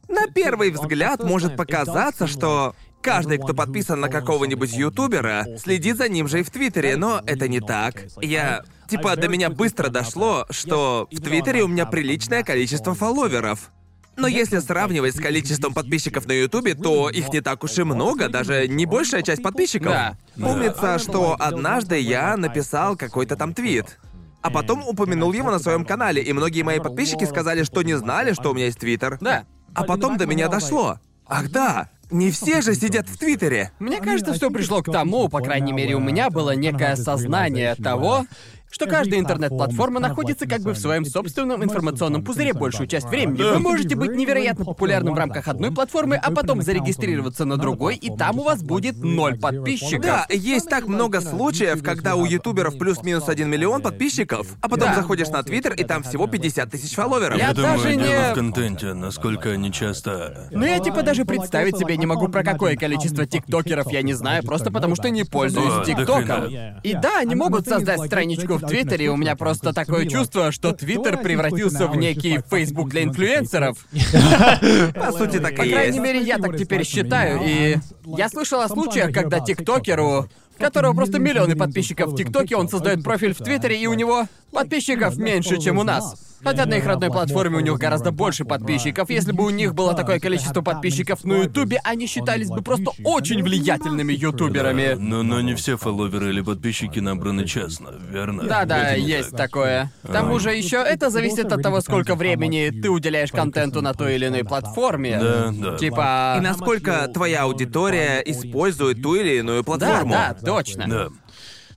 на 0.08 0.28
первый 0.28 0.72
взгляд 0.72 1.22
может 1.24 1.58
показаться, 1.58 2.26
что 2.26 2.74
каждый, 3.02 3.38
кто 3.38 3.54
подписан 3.54 4.00
на 4.00 4.10
какого-нибудь 4.10 4.74
ютубера, 4.74 5.46
следит 5.58 5.98
за 5.98 6.10
ним 6.10 6.28
же 6.28 6.42
и 6.42 6.44
в 6.44 6.50
Твиттере, 6.50 6.98
но 6.98 7.22
это 7.26 7.48
не 7.48 7.60
так. 7.60 8.06
Я... 8.22 8.64
Типа, 8.88 9.16
до 9.16 9.28
меня 9.28 9.52
быстро 9.52 9.90
дошло, 9.90 10.48
что 10.50 11.08
в 11.12 11.22
Твиттере 11.22 11.64
у 11.64 11.68
меня 11.68 11.86
приличное 11.86 12.44
количество 12.44 12.96
фолловеров. 12.96 13.72
Но 14.18 14.28
если 14.28 14.60
сравнивать 14.60 15.16
с 15.16 15.20
количеством 15.20 15.74
подписчиков 15.74 16.26
на 16.26 16.34
Ютубе, 16.34 16.74
то 16.74 17.10
их 17.10 17.32
не 17.32 17.40
так 17.40 17.64
уж 17.64 17.78
и 17.78 17.84
много, 17.84 18.28
даже 18.28 18.68
не 18.68 18.86
большая 18.86 19.22
часть 19.22 19.42
подписчиков. 19.42 19.92
Да. 19.92 20.18
Помнится, 20.36 21.00
что 21.00 21.38
однажды 21.40 22.00
я 22.00 22.36
написал 22.36 22.98
какой-то 22.98 23.36
там 23.38 23.54
твит. 23.54 24.00
А 24.42 24.50
потом 24.50 24.86
упомянул 24.86 25.34
его 25.34 25.52
на 25.52 25.60
своем 25.60 25.86
канале, 25.86 26.22
и 26.22 26.34
многие 26.34 26.64
мои 26.64 26.80
подписчики 26.80 27.26
сказали, 27.26 27.64
что 27.64 27.82
не 27.82 27.98
знали, 27.98 28.34
что 28.34 28.52
у 28.52 28.54
меня 28.54 28.66
есть 28.66 28.80
твиттер. 28.80 29.18
Да. 29.22 29.46
А 29.74 29.84
потом 29.84 30.18
до 30.18 30.26
меня 30.26 30.50
дошло. 30.50 31.00
Ах 31.26 31.50
да, 31.52 31.90
не 32.12 32.32
все 32.32 32.62
же 32.62 32.76
сидят 32.76 33.08
в 33.08 33.18
Твиттере. 33.18 33.72
Мне 33.80 34.00
кажется, 34.00 34.34
все 34.34 34.50
пришло 34.50 34.82
к 34.82 34.92
тому, 34.92 35.30
по 35.30 35.40
крайней 35.40 35.74
мере, 35.74 35.96
у 35.96 36.00
меня 36.00 36.30
было 36.30 36.56
некое 36.56 36.94
осознание 36.94 37.76
того, 37.76 38.26
что 38.72 38.86
каждая 38.86 39.20
интернет-платформа 39.20 40.00
находится 40.00 40.48
как 40.48 40.62
бы 40.62 40.74
в 40.74 40.78
своем 40.78 41.06
собственном 41.06 41.64
информационном 41.64 42.24
пузыре 42.24 42.54
большую 42.54 42.88
часть 42.88 43.08
времени. 43.08 43.42
Вы 43.42 43.60
можете 43.60 43.96
быть 43.96 44.12
невероятно 44.16 44.66
популярным 44.66 45.14
в 45.14 45.18
рамках 45.18 45.48
одной 45.48 45.72
платформы, 45.72 46.16
а 46.16 46.32
потом 46.32 46.62
зарегистрироваться 46.62 47.46
на 47.46 47.58
другой, 47.58 47.96
и 47.96 48.16
там 48.16 48.40
у 48.40 48.44
вас 48.44 48.62
будет 48.62 48.98
ноль 48.98 49.40
подписчиков. 49.40 50.02
Да, 50.02 50.26
есть 50.30 50.70
так 50.70 50.88
много 50.88 51.22
случаев, 51.22 51.84
когда 51.84 52.16
у 52.16 52.26
ютуберов 52.26 52.78
плюс-минус 52.78 53.28
один 53.30 53.50
миллион 53.50 53.82
подписчиков, 53.82 54.48
а 54.62 54.70
потом 54.70 54.90
Да. 54.90 54.96
заходишь 54.96 55.30
на 55.30 55.42
Твиттер, 55.44 55.74
и 55.74 55.84
там 55.84 56.04
всего 56.04 56.28
50 56.28 56.70
тысяч 56.70 56.94
фолловеров. 56.96 57.38
Я 57.38 57.50
Я 57.50 57.54
думаю, 57.54 57.78
даже 57.78 57.96
не- 57.96 58.04
дело 58.04 58.32
в 58.32 58.34
контенте, 58.36 58.94
насколько 58.94 59.50
они 59.52 59.72
часто... 59.72 60.48
Но 60.52 60.66
я 60.66 60.80
типа 60.80 61.02
даже 61.04 61.26
представить 61.26 61.78
себе 61.78 61.98
не 61.98 62.06
могу, 62.06 62.28
про 62.28 62.44
какое 62.44 62.76
количество 62.76 63.26
тиктокеров 63.26 63.92
я 63.92 64.02
не 64.04 64.14
знаю, 64.14 64.44
просто 64.44 64.72
потому 64.72 64.96
что 64.96 65.10
не 65.10 65.24
пользуюсь 65.24 65.74
да 65.74 65.84
тиктоком. 65.86 66.46
И 66.84 66.94
да, 66.94 67.20
они 67.20 67.36
могут 67.36 67.68
создать 67.68 68.06
страничку 68.06 68.59
в 68.60 68.68
Твиттере, 68.68 69.10
у 69.10 69.18
меня 69.18 69.36
просто 69.36 69.74
такое 69.74 70.06
чувство, 70.06 70.52
что 70.52 70.72
Твиттер 70.74 71.18
превратился 71.22 71.88
в 71.88 71.96
некий 71.96 72.40
Фейсбук 72.50 72.90
для 72.90 73.04
инфлюенсеров. 73.04 73.78
По 74.94 75.12
сути, 75.12 75.40
так 75.40 75.56
По 75.56 75.64
и 75.64 75.72
крайней 75.72 75.98
есть. 75.98 76.00
мере, 76.00 76.22
я 76.22 76.38
так 76.38 76.58
теперь 76.58 76.86
считаю, 76.86 77.42
и 77.44 77.78
я 78.06 78.30
слышал 78.30 78.62
о 78.62 78.68
случаях, 78.68 79.14
когда 79.14 79.40
тиктокеру, 79.40 80.30
которого 80.58 80.94
просто 80.94 81.20
миллионы 81.20 81.56
подписчиков 81.56 82.12
в 82.12 82.16
ТикТоке, 82.16 82.56
он 82.56 82.70
создает 82.70 83.04
профиль 83.04 83.34
в 83.34 83.38
Твиттере, 83.38 83.82
и 83.82 83.88
у 83.88 83.94
него 83.94 84.28
подписчиков 84.52 85.18
меньше, 85.18 85.60
чем 85.60 85.78
у 85.78 85.84
нас. 85.84 86.30
Хотя 86.44 86.66
на 86.66 86.76
их 86.76 86.86
родной 86.86 87.10
платформе 87.10 87.58
у 87.58 87.60
них 87.60 87.78
гораздо 87.78 88.12
больше 88.12 88.46
подписчиков. 88.46 89.10
Если 89.10 89.32
бы 89.32 89.46
у 89.46 89.50
них 89.50 89.76
было 89.76 89.94
такое 89.94 90.20
количество 90.20 90.62
подписчиков 90.62 91.24
на 91.24 91.44
Ютубе, 91.44 91.82
они 91.84 92.08
считались 92.08 92.50
бы 92.50 92.62
просто 92.62 92.92
очень 93.04 93.44
влиятельными 93.44 94.14
ютуберами. 94.14 94.96
Но, 94.98 95.24
но 95.24 95.42
не 95.42 95.54
все 95.56 95.78
фолловеры 95.78 96.30
или 96.30 96.42
подписчики 96.42 97.00
набраны 97.00 97.46
честно, 97.46 97.90
верно? 98.10 98.44
Да-да, 98.44 98.94
есть 98.94 99.32
так. 99.32 99.50
такое. 99.50 99.92
К 100.04 100.12
тому 100.14 100.40
же 100.40 100.52
еще 100.52 100.78
это 100.78 101.10
зависит 101.10 101.52
от 101.52 101.62
того, 101.62 101.82
сколько 101.82 102.16
времени 102.16 102.70
ты 102.70 102.90
уделяешь 102.90 103.32
контенту 103.32 103.82
на 103.82 103.94
той 103.94 104.16
или 104.16 104.28
иной 104.28 104.44
платформе. 104.44 105.20
Да, 105.20 105.52
да. 105.52 105.78
Типа... 105.78 106.36
И 106.38 106.42
насколько 106.42 107.10
твоя 107.14 107.44
аудитория 107.44 108.22
использует 108.26 109.02
ту 109.02 109.16
или 109.16 109.40
иную 109.40 109.60
Да, 109.60 109.66
платформу. 109.66 110.12
да, 110.14 110.34
точно. 110.34 110.86
Да. 110.88 111.08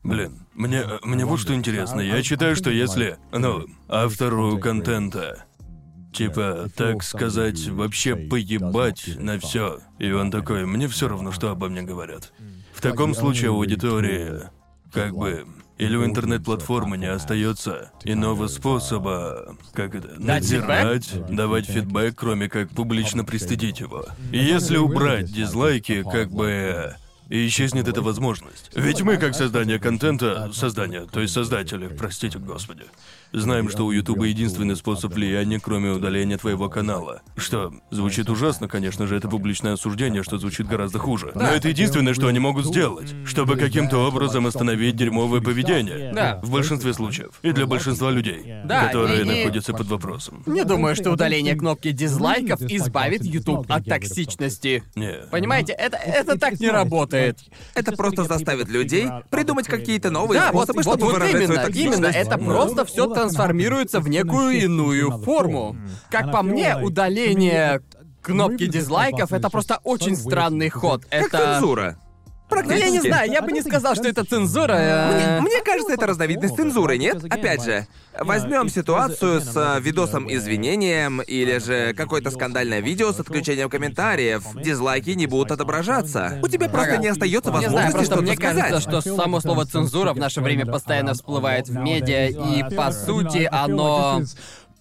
Блин, 0.02 0.46
мне, 0.54 0.82
мне 1.02 1.24
вот 1.24 1.40
что 1.40 1.54
интересно. 1.54 2.00
Я 2.00 2.22
считаю, 2.22 2.56
что 2.56 2.70
если, 2.70 3.18
ну, 3.30 3.66
автору 3.88 4.58
контента, 4.58 5.44
типа, 6.12 6.68
так 6.76 7.02
сказать, 7.04 7.68
вообще 7.68 8.16
поебать 8.16 9.10
на 9.16 9.38
все, 9.38 9.78
и 9.98 10.10
он 10.10 10.30
такой, 10.30 10.66
мне 10.66 10.88
все 10.88 11.08
равно, 11.08 11.30
что 11.30 11.50
обо 11.50 11.68
мне 11.68 11.82
говорят. 11.82 12.32
В 12.74 12.80
таком 12.80 13.14
случае 13.14 13.50
аудитория, 13.50 14.50
как 14.92 15.14
бы, 15.14 15.46
или 15.78 15.96
у 15.96 16.04
интернет-платформы 16.04 16.98
не 16.98 17.06
остается 17.06 17.92
иного 18.04 18.48
способа, 18.48 19.56
как 19.72 19.94
это, 19.94 20.14
надзирать, 20.18 21.12
давать 21.30 21.66
фидбэк, 21.66 22.14
кроме 22.16 22.48
как 22.48 22.70
публично 22.70 23.24
пристыдить 23.24 23.78
его. 23.78 24.06
И 24.32 24.38
если 24.38 24.78
убрать 24.78 25.32
дизлайки, 25.32 26.02
как 26.02 26.30
бы 26.32 26.96
и 27.32 27.46
исчезнет 27.46 27.88
эта 27.88 28.02
возможность. 28.02 28.70
Ведь 28.74 29.00
мы, 29.00 29.16
как 29.16 29.34
создание 29.34 29.78
контента, 29.78 30.50
создание, 30.52 31.06
то 31.10 31.20
есть 31.20 31.32
создатели, 31.32 31.88
простите 31.88 32.38
господи, 32.38 32.84
знаем, 33.32 33.68
что 33.68 33.86
у 33.86 33.90
Ютуба 33.92 34.24
единственный 34.26 34.76
способ 34.76 35.12
влияния, 35.14 35.58
кроме 35.60 35.90
удаления 35.90 36.38
твоего 36.38 36.68
канала. 36.68 37.22
Что 37.36 37.72
звучит 37.90 38.28
ужасно, 38.30 38.68
конечно 38.68 39.06
же, 39.06 39.16
это 39.16 39.28
публичное 39.28 39.74
осуждение, 39.74 40.22
что 40.22 40.38
звучит 40.38 40.66
гораздо 40.66 40.98
хуже. 40.98 41.32
Но 41.34 41.44
это 41.48 41.68
единственное, 41.68 42.14
что 42.14 42.26
они 42.28 42.38
могут 42.38 42.66
сделать, 42.66 43.12
чтобы 43.24 43.56
каким-то 43.56 43.98
образом 43.98 44.46
остановить 44.46 44.96
дерьмовое 44.96 45.40
поведение. 45.40 46.12
Да. 46.14 46.40
В 46.42 46.50
большинстве 46.50 46.92
случаев. 46.92 47.30
И 47.42 47.52
для 47.52 47.66
большинства 47.66 48.10
людей, 48.10 48.42
Да, 48.64 48.86
которые 48.86 49.20
и- 49.20 49.22
и- 49.22 49.24
находятся 49.24 49.72
под 49.72 49.86
вопросом. 49.88 50.42
Не 50.46 50.64
думаю, 50.64 50.94
что 50.94 51.10
удаление 51.10 51.54
кнопки 51.54 51.90
дизлайков 51.92 52.60
избавит 52.62 53.24
YouTube 53.24 53.66
от 53.70 53.84
токсичности. 53.86 54.82
Не. 54.94 55.26
Понимаете, 55.30 55.72
это, 55.72 55.96
это 55.96 56.38
так 56.38 56.60
не 56.60 56.68
работает. 56.68 57.38
Это 57.74 57.92
просто 57.92 58.24
заставит 58.24 58.68
людей 58.68 59.06
придумать 59.30 59.66
какие-то 59.66 60.10
новые 60.10 60.40
Да, 60.40 60.48
способы, 60.50 60.82
вот, 60.82 60.94
чтобы 60.94 61.04
вот 61.04 61.12
выражать 61.14 61.34
именно, 61.42 61.54
свою 61.64 61.74
именно, 61.74 62.06
это 62.06 62.38
просто 62.38 62.84
все 62.84 63.08
трансформируется 63.22 64.00
в 64.00 64.08
некую 64.08 64.62
иную 64.62 65.18
форму. 65.18 65.76
Как 66.10 66.32
по 66.32 66.42
мне, 66.42 66.76
удаление 66.76 67.82
кнопки 68.20 68.66
дизлайков 68.66 69.32
это 69.32 69.50
просто 69.50 69.80
очень 69.84 70.16
странный 70.16 70.68
ход. 70.68 71.04
Как 71.04 71.26
Это 71.26 71.38
цензура. 71.54 71.98
Ну, 72.54 72.70
я 72.70 72.76
не 72.76 72.78
Практически. 72.80 73.08
знаю, 73.08 73.32
я 73.32 73.42
бы 73.42 73.52
не 73.52 73.62
сказал, 73.62 73.94
что 73.94 74.08
это 74.08 74.24
цензура. 74.24 74.72
э, 74.74 75.40
Мне 75.40 75.60
кажется, 75.64 75.92
это 75.94 76.06
разновидность 76.06 76.56
цензуры, 76.56 76.98
нет? 76.98 77.22
Опять 77.24 77.64
же, 77.64 77.86
возьмем 78.18 78.68
ситуацию 78.68 79.40
с 79.40 79.56
э, 79.56 79.80
видосом 79.80 80.30
извинением 80.32 81.20
или 81.22 81.58
же 81.58 81.94
какое-то 81.94 82.30
скандальное 82.30 82.80
видео 82.80 83.12
с 83.12 83.20
отключением 83.20 83.68
комментариев. 83.70 84.44
Дизлайки 84.54 85.10
не 85.10 85.26
будут 85.26 85.50
отображаться. 85.52 86.38
У 86.42 86.48
тебя 86.48 86.68
просто 86.68 86.94
Ага. 86.94 87.02
не 87.02 87.08
остается 87.08 87.50
Не 87.50 87.56
знаю, 87.58 87.72
возможности 87.72 87.92
просто 87.92 88.04
что-то 88.14 88.22
мне 88.22 88.34
сказать. 88.36 88.68
кажется, 88.70 88.90
что 89.02 89.16
само 89.16 89.40
слово 89.40 89.66
цензура 89.66 90.12
в 90.12 90.16
наше 90.18 90.40
время 90.40 90.66
постоянно 90.66 91.14
всплывает 91.14 91.68
в 91.68 91.74
медиа, 91.76 92.28
и 92.28 92.74
по 92.76 92.92
сути 92.92 93.48
оно... 93.50 94.22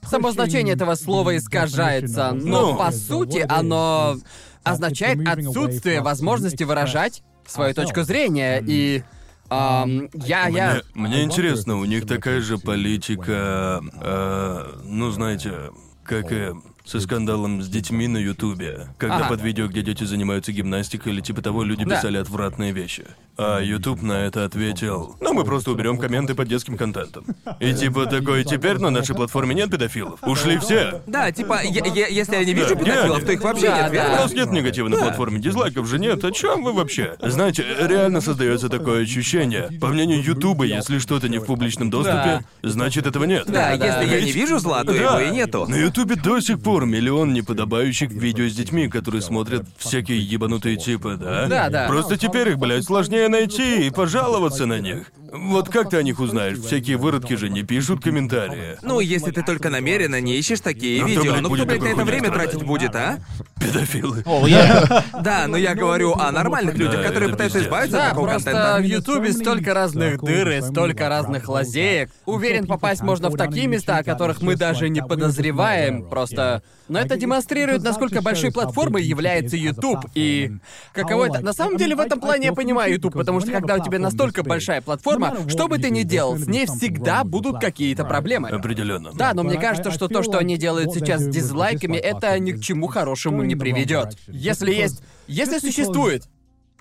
Само 0.10 0.32
значение 0.32 0.74
этого 0.74 0.96
слова 0.96 1.38
искажается, 1.38 2.32
но 2.34 2.72
Ну. 2.72 2.76
по 2.78 2.92
сути 2.92 3.46
оно 3.48 4.18
означает 4.64 5.20
отсутствие 5.28 6.02
возможности 6.02 6.64
выражать 6.64 7.22
свою 7.46 7.74
точку 7.74 8.04
зрения, 8.04 8.64
и... 8.66 9.04
ам, 9.50 10.10
я, 10.14 10.48
я... 10.48 10.82
Мне, 10.94 11.08
мне 11.08 11.24
интересно, 11.24 11.78
у 11.78 11.86
них 11.86 12.08
такая 12.08 12.42
же 12.42 12.58
политика, 12.58 13.82
э, 14.02 14.80
ну 14.86 15.12
знаете, 15.12 15.72
как 16.04 16.32
и 16.32 16.54
со 16.86 17.00
скандалом 17.00 17.62
с 17.62 17.68
детьми 17.68 18.08
на 18.08 18.18
Ютубе, 18.18 18.88
когда 18.98 19.18
Ага. 19.18 19.30
под 19.30 19.42
видео, 19.42 19.68
где 19.68 19.82
дети 19.82 20.04
занимаются 20.04 20.52
гимнастикой 20.52 21.14
или 21.14 21.22
типа 21.22 21.42
того, 21.42 21.64
люди 21.64 21.86
Да. 21.86 21.96
писали 21.96 22.18
отвратные 22.18 22.72
вещи. 22.72 23.06
А 23.38 23.60
Ютуб 23.62 24.02
на 24.02 24.26
это 24.26 24.46
ответил, 24.46 25.16
ну 25.22 25.34
мы 25.34 25.44
просто 25.46 25.72
уберем 25.72 25.98
комменты 25.98 26.36
под 26.36 26.48
детским 26.48 26.78
контентом. 26.78 27.26
И 27.60 27.74
типа 27.74 28.06
такой, 28.06 28.44
теперь 28.44 28.78
на 28.78 28.90
нашей 28.90 29.16
платформе 29.16 29.56
нет 29.56 29.72
педофилов. 29.72 30.20
Ушли 30.24 30.58
все. 30.58 31.02
Да, 31.08 31.32
типа, 31.32 31.62
я- 31.64 31.86
я- 31.86 32.08
если 32.08 32.36
я 32.36 32.44
не 32.46 32.54
вижу 32.54 32.76
Да, 32.76 32.76
педофилов, 32.76 33.18
нет. 33.20 33.26
то 33.26 33.32
их 33.34 33.42
вообще 33.42 33.68
Да, 33.68 33.82
нет, 33.84 33.90
У 33.90 33.94
верно? 33.94 34.16
нас 34.18 34.34
нет 34.34 34.52
негатива 34.52 34.88
на 34.90 34.98
платформе, 34.98 35.40
дизлайков 35.40 35.88
же 35.88 35.98
нет. 36.00 36.24
О 36.24 36.32
чем 36.32 36.64
вы 36.64 36.74
вообще? 36.74 37.16
Знаете, 37.22 37.64
реально 37.80 38.22
создается 38.22 38.70
такое 38.70 39.04
ощущение. 39.04 39.70
По 39.80 39.88
мнению 39.88 40.22
Ютуба, 40.24 40.66
если 40.66 41.00
что-то 41.00 41.30
не 41.30 41.38
в 41.40 41.46
публичном 41.46 41.90
доступе, 41.90 42.44
значит 42.64 43.08
этого 43.08 43.24
нет. 43.24 43.46
Да, 43.48 43.76
Да, 43.78 43.86
если 43.86 44.06
да. 44.08 44.16
я 44.16 44.22
не 44.22 44.32
вижу 44.32 44.60
зла, 44.60 44.84
то 44.84 44.92
его 44.94 45.20
и 45.20 45.30
нету. 45.32 45.66
На 45.68 45.76
Ютубе 45.76 46.16
до 46.16 46.40
сих 46.42 46.60
пор 46.62 46.71
миллион 46.80 47.34
неподобающих 47.34 48.12
видео 48.12 48.48
с 48.48 48.54
детьми, 48.54 48.88
которые 48.88 49.22
смотрят 49.22 49.66
всякие 49.78 50.20
ебанутые 50.20 50.78
типы, 50.78 51.18
да? 51.20 51.48
Да, 51.48 51.70
да. 51.70 51.88
Просто 51.88 52.18
теперь 52.18 52.50
их, 52.50 52.58
блядь, 52.58 52.86
сложнее 52.86 53.28
найти 53.28 53.88
и 53.88 53.90
пожаловаться 53.90 54.66
на 54.66 54.80
них. 54.80 55.12
Вот 55.32 55.70
как 55.70 55.90
ты 55.90 55.98
о 55.98 56.04
них 56.04 56.20
узнаешь? 56.20 56.60
Всякие 56.60 56.98
выродки 56.98 57.34
же 57.36 57.50
не 57.50 57.64
пишут 57.64 58.04
комментарии. 58.04 58.78
Ну, 58.82 59.00
если 59.00 59.32
ты 59.32 59.44
только 59.44 59.70
намеренно 59.70 60.20
не 60.20 60.36
ищешь 60.38 60.60
такие 60.60 61.02
Ну, 61.02 61.08
видео, 61.08 61.36
ну 61.36 61.40
кто, 61.40 61.50
будет 61.50 61.68
блядь, 61.68 61.82
на 61.82 61.88
это 61.88 62.04
время 62.04 62.28
страдать? 62.28 62.52
тратить 62.52 62.68
будет, 62.68 62.96
а? 62.96 63.20
Педофилы. 63.60 64.24
Да, 65.22 65.46
но 65.48 65.56
я 65.56 65.74
говорю 65.76 66.14
о 66.14 66.32
нормальных 66.32 66.76
людях, 66.76 67.06
которые 67.06 67.30
пытаются 67.30 67.60
пиздец. 67.60 67.70
избавиться 67.70 67.98
Да, 67.98 68.04
от 68.06 68.10
такого 68.10 68.28
просто 68.28 68.52
контента. 68.52 68.80
в 68.82 68.84
Ютубе 68.86 69.34
столько 69.34 69.74
разных 69.74 70.22
дыр 70.22 70.50
и 70.50 70.62
столько 70.62 71.08
разных 71.08 71.48
лазеек. 71.48 72.10
Уверен, 72.26 72.68
попасть 72.68 73.02
можно 73.02 73.30
в 73.30 73.38
такие 73.38 73.68
места, 73.68 73.98
о 73.98 74.04
которых 74.04 74.42
мы 74.42 74.56
даже 74.56 74.90
не 74.90 75.02
подозреваем. 75.02 76.04
Просто... 76.10 76.62
Но 76.92 77.00
это 77.00 77.16
демонстрирует, 77.16 77.84
насколько 77.84 78.22
большой 78.22 78.52
платформой 78.52 79.02
является 79.02 79.56
YouTube. 79.56 80.06
И 80.14 80.52
каково 80.92 81.28
это... 81.28 81.40
На 81.40 81.54
самом 81.54 81.78
деле, 81.78 81.96
в 81.96 82.02
этом 82.02 82.20
плане 82.20 82.48
я 82.48 82.54
понимаю 82.54 82.94
YouTube, 82.94 83.14
потому 83.14 83.40
что 83.40 83.52
когда 83.52 83.76
у 83.76 83.84
тебя 83.84 83.98
настолько 83.98 84.44
большая 84.44 84.82
платформа, 84.82 85.38
что 85.48 85.70
бы 85.70 85.78
ты 85.78 85.90
ни 85.90 86.04
делал, 86.04 86.38
с 86.38 86.48
ней 86.48 86.66
всегда 86.66 87.24
будут 87.24 87.62
какие-то 87.62 88.04
проблемы. 88.04 88.50
Определенно. 88.50 89.12
Да, 89.14 89.34
но 89.34 89.44
мне 89.44 89.58
кажется, 89.58 89.92
что 89.92 90.10
то, 90.10 90.22
что 90.22 90.38
они 90.38 90.58
делают 90.58 90.94
сейчас 90.94 91.22
с 91.22 91.28
дизлайками, 91.28 91.96
это 91.96 92.38
ни 92.40 92.52
к 92.52 92.62
чему 92.62 92.88
хорошему 92.88 93.44
не 93.44 93.56
приведет. 93.56 94.18
Если 94.28 94.74
есть... 94.74 95.02
Если 95.28 95.60
существует 95.60 96.26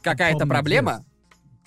какая-то 0.03 0.45
проблема, 0.45 1.05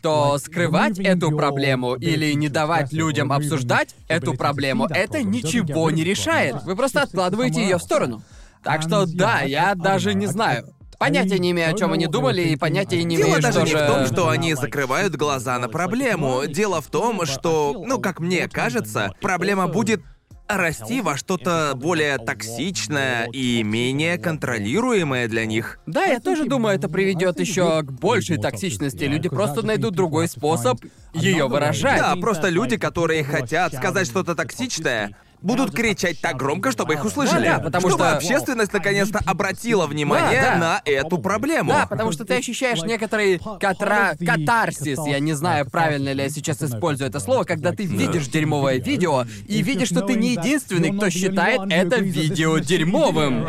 то 0.04 0.38
скрывать 0.38 1.00
эту 1.00 1.32
проблему 1.32 1.96
или 1.96 2.34
не 2.34 2.50
давать 2.50 2.92
людям 2.92 3.32
обсуждать 3.32 3.96
эту 4.10 4.34
проблему, 4.34 4.86
это 4.86 5.24
ничего 5.24 5.90
не 5.90 6.04
решает. 6.04 6.62
Вы 6.64 6.76
просто 6.76 7.02
откладываете 7.02 7.62
ее 7.62 7.78
в 7.78 7.82
сторону. 7.82 8.22
Так 8.64 8.82
что 8.82 9.06
да, 9.08 9.42
я 9.42 9.74
даже 9.76 10.14
не 10.14 10.28
знаю. 10.28 10.68
Понятия 11.00 11.40
не 11.40 11.52
имею, 11.52 11.74
о 11.74 11.78
чем 11.78 11.92
они 11.92 12.08
думали, 12.08 12.42
и 12.44 12.56
понятия 12.56 13.04
не 13.04 13.18
Дело 13.18 13.28
имею, 13.28 13.42
даже 13.42 13.66
что 13.66 13.66
не 13.66 13.76
в 13.76 13.88
том, 13.88 14.06
что 14.06 14.30
они 14.30 14.54
закрывают 14.54 15.16
глаза 15.16 15.58
на 15.60 15.68
проблему. 15.68 16.44
Дело 16.48 16.82
в 16.82 16.88
том, 16.88 17.26
что, 17.26 17.84
ну, 17.86 18.00
как 18.00 18.20
мне 18.20 18.48
кажется, 18.48 19.14
проблема 19.20 19.68
будет 19.68 20.02
расти 20.48 21.02
во 21.02 21.18
что-то 21.18 21.74
более 21.76 22.18
токсичное 22.18 23.28
и 23.32 23.64
менее 23.64 24.18
контролируемое 24.18 25.28
для 25.28 25.46
них. 25.46 25.80
Да, 25.86 26.06
я 26.06 26.20
тоже 26.20 26.46
думаю, 26.46 26.76
это 26.76 26.90
приведет 26.90 27.40
еще 27.40 27.82
к 27.82 27.92
большей 27.92 28.38
токсичности. 28.38 29.06
Люди 29.06 29.30
просто 29.30 29.66
найдут 29.66 29.96
другой 29.96 30.28
способ 30.28 30.80
ее 31.14 31.48
выражать. 31.48 32.00
Да, 32.00 32.16
просто 32.16 32.50
люди, 32.50 32.78
которые 32.78 33.24
хотят 33.24 33.74
сказать 33.74 34.08
что-то 34.08 34.36
токсичное, 34.36 35.16
будут 35.44 35.72
кричать 35.72 36.20
так 36.22 36.38
громко, 36.38 36.72
чтобы 36.72 36.94
их 36.94 37.06
услышали. 37.06 37.46
Да, 37.46 37.58
да, 37.58 37.64
потому 37.64 37.90
чтобы 37.90 38.06
что- 38.06 38.18
общественность 38.18 38.74
наконец-то 38.74 39.20
обратила 39.26 39.86
внимание 39.86 40.42
Да, 40.42 40.52
да. 40.54 40.58
на 40.58 40.82
эту 40.86 41.18
проблему. 41.18 41.72
Да, 41.72 41.86
потому 41.86 42.12
что 42.12 42.26
ты 42.26 42.36
ощущаешь 42.36 42.82
некоторый 42.84 43.40
катра... 43.60 44.16
катарсис, 44.26 45.00
я 45.06 45.20
не 45.20 45.34
знаю, 45.34 45.70
правильно 45.70 46.14
ли 46.14 46.24
я 46.24 46.30
сейчас 46.30 46.62
использую 46.64 47.10
это 47.10 47.20
слово, 47.20 47.44
когда 47.44 47.72
ты 47.72 47.84
видишь 47.86 48.28
дерьмовое 48.28 48.80
видео 48.80 49.26
и 49.48 49.62
видишь, 49.62 49.90
что 49.90 50.02
ты 50.02 50.16
не 50.16 50.32
единственный, 50.32 50.92
кто 50.96 51.10
считает 51.10 51.62
это 51.70 51.98
видео 51.98 52.58
дерьмовым. 52.60 53.46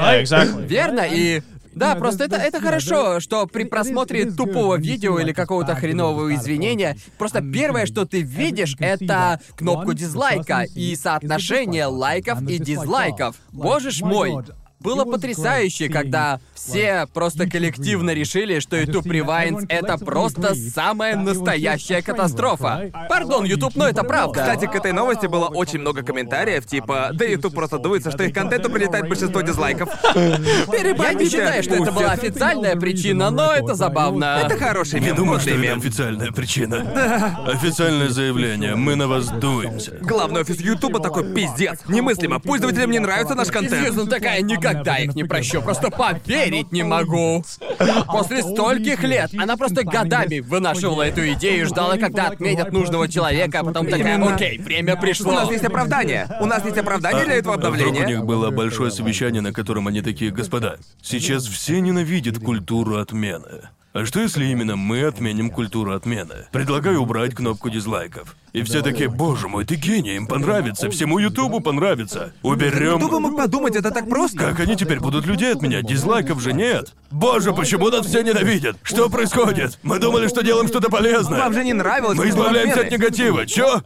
Верно? 0.66 1.06
И 1.10 1.42
да, 1.74 1.94
просто 1.96 2.24
это, 2.24 2.36
это 2.36 2.60
хорошо, 2.60 3.20
что 3.20 3.46
при 3.46 3.64
просмотре 3.64 4.30
тупого 4.30 4.76
видео 4.76 5.18
или 5.18 5.32
какого-то 5.32 5.74
хренового 5.74 6.34
извинения, 6.34 6.96
просто 7.18 7.40
первое, 7.40 7.86
что 7.86 8.04
ты 8.04 8.22
видишь, 8.22 8.76
это 8.78 9.40
кнопку 9.56 9.94
дизлайка 9.94 10.64
и 10.74 10.96
соотношение 10.96 11.86
лайков 11.86 12.42
и 12.42 12.58
дизлайков. 12.58 13.36
Боже 13.52 13.90
ж 13.90 14.00
мой! 14.02 14.44
Было 14.84 15.06
потрясающе, 15.06 15.88
когда 15.88 16.40
все 16.54 17.08
просто 17.14 17.48
коллективно 17.48 18.10
решили, 18.10 18.60
что 18.60 18.76
YouTube 18.76 19.06
Rewinds— 19.06 19.64
это 19.70 19.96
просто 19.96 20.54
самая 20.54 21.16
настоящая 21.16 22.02
катастрофа. 22.02 22.90
Пардон, 23.08 23.44
YouTube, 23.46 23.74
но 23.76 23.88
это 23.88 24.04
правда. 24.04 24.40
Кстати, 24.40 24.66
к 24.66 24.74
этой 24.74 24.92
новости 24.92 25.26
было 25.26 25.46
очень 25.46 25.78
много 25.78 26.02
комментариев, 26.02 26.66
типа, 26.66 27.10
да 27.14 27.24
YouTube 27.24 27.54
просто 27.54 27.78
дуется, 27.78 28.10
что 28.10 28.24
их 28.24 28.34
контенту 28.34 28.70
прилетает 28.70 29.08
большинство 29.08 29.40
дизлайков. 29.40 29.88
я 30.14 31.12
не 31.14 31.30
считаю, 31.30 31.62
что 31.62 31.74
это 31.76 31.90
была 31.90 32.12
официальная 32.12 32.76
причина, 32.76 33.30
но 33.30 33.52
это 33.52 33.74
забавно. 33.74 34.42
Это 34.44 34.58
хороший 34.58 35.00
Не 35.00 35.06
мем, 35.06 35.16
думаю, 35.16 35.40
что 35.40 35.50
это 35.50 35.74
официальная 35.74 36.30
причина. 36.30 37.40
Официальное 37.46 38.08
заявление. 38.10 38.74
Мы 38.74 38.96
на 38.96 39.08
вас 39.08 39.28
дуемся. 39.28 39.96
Главный 40.02 40.42
офис 40.42 40.60
Ютуба 40.60 41.00
такой 41.00 41.32
пиздец. 41.32 41.80
Немыслимо. 41.88 42.38
Пользователям 42.38 42.90
не 42.90 42.98
нравится 42.98 43.34
наш 43.34 43.48
контент. 43.48 43.86
Сьюзан 43.86 44.08
такая, 44.08 44.42
никогда 44.74 44.98
их 44.98 45.14
не 45.14 45.24
прощу, 45.24 45.62
просто 45.62 45.90
поверить 45.90 46.72
не 46.72 46.82
могу. 46.82 47.44
После 48.06 48.42
стольких 48.42 49.02
лет 49.02 49.30
она 49.36 49.56
просто 49.56 49.84
годами 49.84 50.40
вынашивала 50.40 51.02
эту 51.02 51.26
идею 51.32 51.62
и 51.62 51.64
ждала, 51.64 51.96
когда 51.96 52.28
отметят 52.28 52.72
нужного 52.72 53.08
человека, 53.08 53.60
а 53.60 53.64
потом 53.64 53.86
такая, 53.86 54.22
окей, 54.22 54.58
время 54.58 54.96
У 54.96 55.00
пришло. 55.00 55.32
нас 55.32 55.50
есть 55.50 55.64
оправдание. 55.64 56.28
У 56.40 56.46
нас 56.46 56.64
есть 56.64 56.76
оправдание 56.78 57.24
для 57.24 57.34
этого 57.36 57.54
А 57.54 57.58
вдруг 57.58 57.74
у 57.74 57.76
обновления. 57.82 58.06
них 58.06 58.24
было 58.24 58.50
большое 58.50 58.90
совещание, 58.90 59.40
на 59.42 59.52
котором 59.52 59.88
они 59.88 60.02
такие, 60.02 60.30
господа, 60.30 60.76
сейчас 61.02 61.46
все 61.46 61.80
ненавидят 61.80 62.38
культуру 62.38 62.98
отмены. 62.98 63.68
А 63.94 64.04
что 64.04 64.18
если 64.18 64.46
именно 64.46 64.74
мы 64.74 65.04
отменим 65.04 65.50
культуру 65.50 65.92
отмены? 65.92 66.48
Предлагаю 66.50 67.00
убрать 67.00 67.32
кнопку 67.32 67.70
дизлайков. 67.70 68.34
И 68.52 68.64
все 68.64 68.82
такие, 68.82 69.08
боже 69.08 69.46
мой, 69.46 69.64
ты 69.64 69.76
гений, 69.76 70.16
им 70.16 70.26
понравится, 70.26 70.90
всему 70.90 71.20
Ютубу 71.20 71.60
понравится. 71.60 72.32
Уберем... 72.42 72.98
Кто 72.98 73.08
бы 73.08 73.20
мог 73.20 73.36
подумать, 73.36 73.76
это 73.76 73.92
так 73.92 74.08
просто? 74.08 74.36
Как 74.36 74.58
они 74.58 74.74
теперь 74.74 74.98
будут 74.98 75.26
людей 75.26 75.52
отменять? 75.52 75.86
Дизлайков 75.86 76.40
же 76.40 76.52
нет. 76.52 76.92
Боже, 77.12 77.52
почему 77.52 77.88
нас 77.88 78.04
все 78.04 78.22
ненавидят? 78.22 78.76
Что 78.82 79.08
происходит? 79.08 79.78
Мы 79.84 80.00
думали, 80.00 80.26
что 80.26 80.42
делаем 80.42 80.66
что-то 80.66 80.90
полезное. 80.90 81.38
Вам 81.38 81.52
же 81.54 81.62
не 81.62 81.72
нравилось 81.72 82.18
Мы 82.18 82.30
избавляемся 82.30 82.80
от 82.80 82.90
негатива. 82.90 83.46
Чё? 83.46 83.80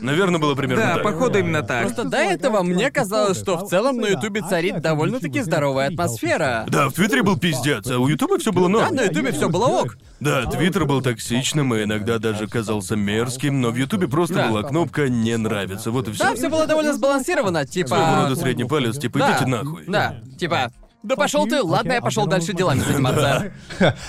Наверное, 0.00 0.38
было 0.40 0.54
примерно 0.54 0.82
Да, 0.84 0.94
так. 0.94 1.02
походу 1.02 1.38
именно 1.38 1.62
так. 1.62 1.82
Просто 1.84 2.04
до 2.04 2.16
этого 2.18 2.62
мне 2.62 2.90
казалось, 2.90 3.38
что 3.38 3.56
в 3.56 3.68
целом 3.68 3.96
на 3.96 4.06
Ютубе 4.08 4.42
царит 4.42 4.80
довольно-таки 4.80 5.40
здоровая 5.40 5.88
атмосфера. 5.88 6.64
Да, 6.68 6.88
в 6.88 6.92
Твиттере 6.92 7.22
был 7.22 7.38
пиздец, 7.38 7.88
а 7.90 7.98
у 7.98 8.08
Ютуба 8.08 8.38
все 8.38 8.52
было 8.52 8.68
норм. 8.68 8.88
Да, 8.94 9.02
на 9.02 9.06
Ютубе 9.06 9.32
все 9.32 9.48
было 9.48 9.66
ок. 9.66 9.96
Да, 10.20 10.46
Твиттер 10.46 10.86
был 10.86 11.02
токсичным 11.02 11.74
и 11.74 11.82
иногда 11.84 12.18
даже 12.18 12.46
казался 12.46 12.96
мерзким, 12.96 13.60
но 13.60 13.70
в 13.70 13.76
Ютубе 13.76 14.08
просто 14.08 14.34
Да. 14.34 14.48
была 14.48 14.62
кнопка 14.62 15.08
«Не 15.08 15.36
нравится». 15.36 15.90
Вот 15.90 16.08
и 16.08 16.12
все. 16.12 16.24
Да, 16.24 16.34
все 16.34 16.48
было 16.48 16.66
довольно 16.66 16.94
сбалансировано, 16.94 17.66
типа. 17.66 17.88
Своего 17.88 18.22
рода 18.22 18.36
средний 18.36 18.64
палец, 18.64 18.96
типа 18.98 19.18
Да, 19.18 19.32
идите 19.32 19.46
нахуй. 19.46 19.84
Да, 19.86 20.16
типа, 20.38 20.70
да 21.02 21.16
пошел 21.16 21.46
ты, 21.46 21.62
ладно, 21.62 21.92
я 21.92 22.00
пошел 22.00 22.26
дальше 22.26 22.54
делами 22.54 22.80
заниматься. 22.88 23.52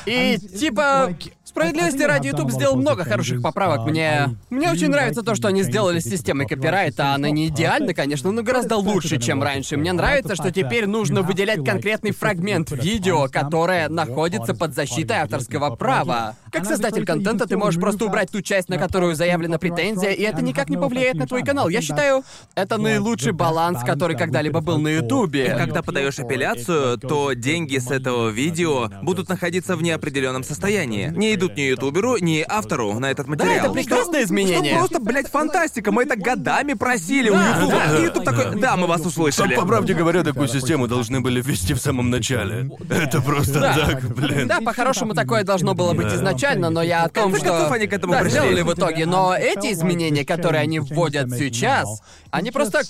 И 0.06 0.38
типа, 0.38 1.16
Справедливости 1.46 2.02
ради, 2.02 2.30
YouTube 2.30 2.52
сделал 2.52 2.76
много 2.76 3.04
хороших 3.04 3.40
поправок. 3.40 3.86
Мне... 3.88 4.36
Мне 4.50 4.72
очень 4.72 4.90
нравится 4.90 5.22
то, 5.22 5.36
что 5.36 5.48
они 5.48 5.62
сделали 5.62 6.00
с 6.00 6.04
системой 6.04 6.48
копирайта. 6.48 7.14
Она 7.14 7.30
не 7.30 7.50
идеальна, 7.50 7.94
конечно, 7.94 8.32
но 8.32 8.42
гораздо 8.42 8.78
лучше, 8.78 9.20
чем 9.20 9.44
раньше. 9.44 9.78
Мне 9.78 9.94
нравится, 9.94 10.34
что 10.34 10.52
теперь 10.52 10.88
нужно 10.88 11.22
выделять 11.22 11.64
конкретный 11.64 12.12
фрагмент 12.12 12.72
видео, 12.72 13.28
которое 13.28 13.90
находится 13.90 14.56
под 14.56 14.74
защитой 14.74 15.18
авторского 15.18 15.76
права. 15.76 16.36
Как 16.52 16.66
создатель 16.66 17.06
контента 17.06 17.46
ты 17.46 17.58
можешь 17.58 17.80
просто 17.80 18.06
убрать 18.06 18.32
ту 18.32 18.42
часть, 18.42 18.68
на 18.68 18.80
которую 18.80 19.14
заявлена 19.14 19.60
претензия, 19.60 20.12
и 20.12 20.24
это 20.24 20.42
никак 20.42 20.70
не 20.70 20.78
повлияет 20.78 21.16
на 21.16 21.28
твой 21.28 21.44
канал. 21.44 21.70
Я 21.70 21.82
считаю, 21.82 22.24
это 22.56 22.80
наилучший 22.80 23.34
баланс, 23.34 23.84
который 23.84 24.18
когда-либо 24.18 24.62
был 24.62 24.80
на 24.80 24.88
Ютубе. 24.88 25.56
Когда 25.56 25.84
подаешь 25.84 26.18
апелляцию, 26.18 26.98
то 26.98 27.34
деньги 27.34 27.78
с 27.78 27.92
этого 27.92 28.30
видео 28.30 28.90
будут 29.04 29.30
находиться 29.30 29.76
в 29.76 29.84
неопределенном 29.84 30.44
состоянии. 30.44 31.14
Не 31.16 31.35
идут 31.36 31.56
ни 31.56 31.62
ютуберу, 31.62 32.18
ни 32.18 32.44
автору 32.48 33.00
на 33.00 33.12
этот 33.12 33.28
материал. 33.28 33.66
это 33.66 33.70
прекрасное 33.72 34.24
изменение. 34.24 34.72
Что 34.72 34.80
просто, 34.80 35.00
блядь, 35.00 35.28
фантастика. 35.30 35.92
Мы 35.92 36.04
это 36.04 36.16
годами 36.16 36.74
просили 36.74 37.30
у 37.30 37.34
Да, 37.34 37.56
Ютуба. 37.58 37.72
да. 37.72 37.98
И 38.00 38.04
Ютуб 38.04 38.24
такой, 38.24 38.56
да, 38.60 38.76
мы 38.78 38.88
вас 38.88 39.02
услышали. 39.06 39.56
По 39.56 39.66
правде 39.66 39.94
говоря, 39.94 40.24
такую 40.24 40.48
систему 40.48 40.88
должны 40.88 41.22
были 41.22 41.42
ввести 41.42 41.74
в 41.74 41.80
самом 41.80 42.10
начале. 42.10 42.70
Это 42.90 43.22
просто 43.22 43.60
Да. 43.60 43.74
так, 43.76 44.16
блин. 44.16 44.48
Да, 44.48 44.60
по-хорошему 44.62 45.14
такое 45.14 45.44
должно 45.44 45.74
было 45.76 45.94
быть 45.94 46.08
Да. 46.08 46.16
изначально, 46.16 46.70
но 46.70 46.82
я 46.82 47.04
о 47.04 47.10
том, 47.10 47.32
конце 47.32 47.40
что... 47.40 47.50
концов, 47.50 47.72
они 47.72 47.88
к 47.88 47.94
этому 47.94 48.14
да, 48.14 48.20
пришли. 48.22 48.40
сделали 48.40 48.62
в 48.62 48.74
итоге, 48.74 49.06
но 49.06 49.36
эти 49.36 49.74
изменения, 49.74 50.26
которые 50.26 50.62
они 50.62 50.80
вводят 50.80 51.30
сейчас, 51.32 52.02
они 52.32 52.52
просто 52.52 52.82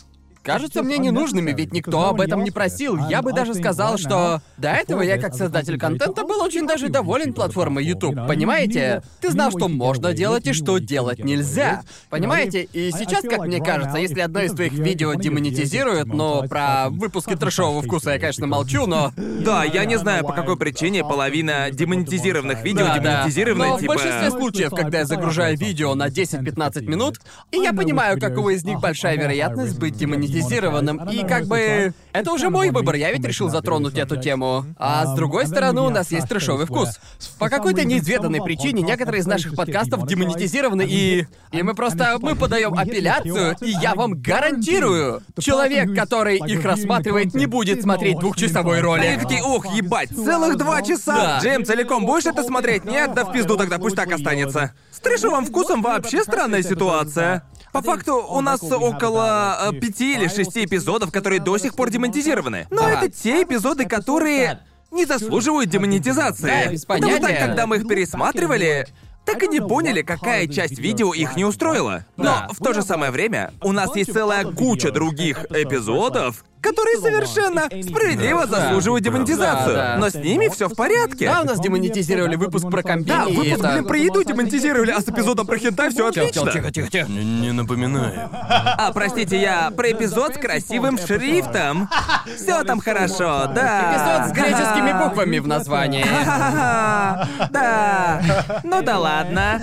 кажутся 0.46 0.84
мне 0.84 1.00
ненужными, 1.00 1.52
ведь 1.52 1.74
никто 1.74 2.08
об 2.08 2.22
этом 2.22 2.44
не 2.44 2.52
просил. 2.52 2.98
Я 3.10 3.22
бы 3.22 3.34
даже 3.34 3.56
сказал, 3.56 3.98
что 3.98 4.42
до 4.58 4.70
этого 4.70 5.02
я 5.02 5.18
как 5.18 5.34
создатель 5.34 5.80
контента 5.80 6.24
был 6.24 6.42
очень 6.42 6.68
даже 6.68 6.90
доволен 6.90 7.34
платформой 7.34 7.84
YouTube, 7.84 8.28
понимаете? 8.28 9.02
Ты 9.22 9.32
знал, 9.32 9.50
что 9.50 9.68
можно 9.68 10.14
делать 10.14 10.46
и 10.48 10.54
что 10.54 10.78
делать 10.78 11.20
нельзя. 11.20 11.82
Понимаете? 12.10 12.64
И 12.72 12.92
сейчас, 12.92 13.24
как 13.24 13.46
мне 13.48 13.60
кажется, 13.60 13.98
если 13.98 14.22
одно 14.22 14.42
из 14.42 14.54
твоих 14.54 14.74
видео 14.74 15.16
демонетизируют, 15.16 16.08
но 16.08 16.44
про 16.48 16.90
выпуски 16.90 17.36
трэшового 17.36 17.82
вкуса 17.82 18.12
я, 18.12 18.20
конечно, 18.20 18.46
молчу, 18.46 18.86
но... 18.86 19.12
Да, 19.18 19.64
я 19.64 19.86
не 19.86 19.98
знаю, 19.98 20.24
по 20.24 20.34
какой 20.34 20.58
причине 20.58 21.04
половина 21.04 21.72
демонетизированных 21.72 22.64
видео 22.64 22.86
Да, 22.86 22.98
да. 22.98 23.00
демонетизированы, 23.00 23.68
Но 23.68 23.80
типа... 23.80 23.94
в 23.94 23.96
большинстве 23.96 24.32
случаев, 24.32 24.70
когда 24.70 25.00
я 25.00 25.06
загружаю 25.06 25.58
видео 25.58 25.96
на 25.96 26.08
10-15 26.08 26.84
минут, 26.86 27.20
и 27.52 27.58
я 27.58 27.74
понимаю, 27.74 28.20
какого 28.20 28.52
из 28.52 28.64
них 28.64 28.80
большая 28.80 29.18
вероятность 29.18 29.80
быть 29.80 29.96
демонетизированным, 29.98 30.35
и 30.40 31.24
как 31.28 31.46
бы... 31.46 31.94
Это 32.14 32.32
уже 32.32 32.50
мой 32.50 32.70
выбор, 32.70 32.96
я 32.96 33.12
ведь 33.12 33.26
решил 33.26 33.50
затронуть 33.50 33.98
эту 33.98 34.18
тему. 34.18 34.66
А 34.78 35.06
с 35.06 35.16
другой 35.16 35.48
стороны, 35.48 35.82
у 35.82 35.90
нас 35.90 36.12
есть 36.12 36.28
трешовый 36.28 36.66
вкус. 36.66 37.00
По 37.40 37.50
какой-то 37.50 37.84
неизведанной 37.84 38.42
причине 38.42 38.82
некоторые 38.82 39.22
из 39.22 39.28
наших 39.28 39.56
подкастов 39.56 40.06
демонетизированы, 40.08 40.86
и... 40.88 41.28
И 41.52 41.62
мы 41.62 41.74
просто... 41.74 42.18
Мы 42.20 42.36
подаем 42.36 42.74
апелляцию, 42.74 43.56
и 43.62 43.70
я 43.70 43.96
вам 43.96 44.22
гарантирую, 44.22 45.22
человек, 45.40 45.96
который 45.96 46.38
их 46.38 46.64
рассматривает, 46.64 47.34
не 47.34 47.46
будет 47.46 47.82
смотреть 47.82 48.20
двухчасовой 48.20 48.78
Они 48.78 48.84
ролик. 48.84 49.22
такие, 49.22 49.44
ох, 49.44 49.66
ебать, 49.74 50.10
целых 50.10 50.58
два 50.58 50.82
часа! 50.82 51.16
Да. 51.16 51.40
Джейм, 51.42 51.66
целиком 51.66 52.06
будешь 52.06 52.26
это 52.26 52.44
смотреть? 52.44 52.86
Нет, 52.86 53.14
да 53.14 53.26
в 53.26 53.32
пизду 53.32 53.58
тогда, 53.58 53.78
пусть 53.78 53.96
так 53.96 54.12
останется. 54.12 54.74
С 54.92 55.00
трешовым 55.00 55.46
вкусом 55.46 55.82
вообще 55.82 56.24
странная 56.24 56.64
ситуация. 56.64 57.44
По 57.76 57.82
факту, 57.82 58.26
у 58.30 58.40
нас 58.42 58.64
около 58.64 59.70
э, 59.72 59.74
пяти 59.80 60.14
или 60.14 60.28
шести 60.30 60.64
эпизодов, 60.64 61.12
которые 61.12 61.42
до 61.42 61.58
сих 61.58 61.76
пор 61.76 61.90
демонетизированы. 61.90 62.68
Но 62.70 62.88
это 62.88 63.10
те 63.10 63.44
эпизоды, 63.44 63.86
которые 63.86 64.60
не 64.92 65.06
заслуживают 65.06 65.70
демонетизации. 65.70 66.46
Да, 66.46 66.72
без 66.72 66.86
Потому 66.86 67.12
так, 67.12 67.22
понятия. 67.22 67.46
когда 67.46 67.68
мы 67.68 67.78
их 67.78 67.88
пересматривали, 67.88 68.88
так 69.26 69.44
и 69.44 69.48
не 69.48 69.60
поняли, 69.60 70.04
какая 70.04 70.48
часть 70.48 70.80
видео 70.80 71.14
их 71.14 71.36
не 71.36 71.44
устроила. 71.44 72.06
Но 72.16 72.24
Да. 72.24 72.48
в 72.52 72.64
то 72.64 72.74
же 72.74 72.82
самое 72.82 73.12
время 73.12 73.52
у 73.62 73.72
нас 73.72 73.94
есть 73.96 74.14
целая 74.14 74.46
куча 74.46 74.92
других 74.92 75.46
эпизодов, 75.50 76.46
которые 76.70 76.98
совершенно 77.00 77.64
справедливо 77.84 78.46
заслуживают 78.48 79.04
демонетизацию. 79.04 80.00
Но 80.00 80.10
с 80.10 80.16
ними 80.16 80.48
все 80.50 80.68
в 80.68 80.76
порядке. 80.76 81.28
Да, 81.30 81.42
у 81.42 81.46
нас 81.46 81.60
демонетизировали 81.60 82.36
выпуск 82.36 82.70
про 82.70 82.82
комбини, 82.82 83.16
Да, 83.18 83.26
выпуск, 83.26 83.60
это- 83.60 83.72
блин, 83.74 83.86
про 83.86 83.98
еду 83.98 84.24
демонетизировали, 84.24 84.92
а 84.92 85.02
с 85.02 85.08
эпизодом 85.08 85.46
про 85.48 85.58
хентай 85.58 85.90
все 85.90 86.08
отлично. 86.08 86.52
тихо, 86.52 86.72
тихо, 86.72 86.90
тихо. 86.90 87.08
Не, 87.10 87.24
не 87.24 87.52
напоминаю. 87.52 88.30
А, 88.78 88.92
простите, 88.94 89.40
я 89.40 89.72
про 89.72 89.92
эпизод 89.92 90.36
с 90.36 90.38
красивым 90.38 90.98
шрифтом. 90.98 91.90
Все 92.36 92.64
там 92.64 92.80
хорошо, 92.80 93.50
да. 93.54 93.92
Эпизод 93.92 94.30
с 94.30 94.32
греческими 94.40 95.04
буквами 95.04 95.40
в 95.40 95.48
названии. 95.48 96.04
Ха-ха-ха. 96.04 97.28
Да. 97.52 98.22
Ну 98.64 98.82
да 98.82 99.00
ладно. 99.00 99.62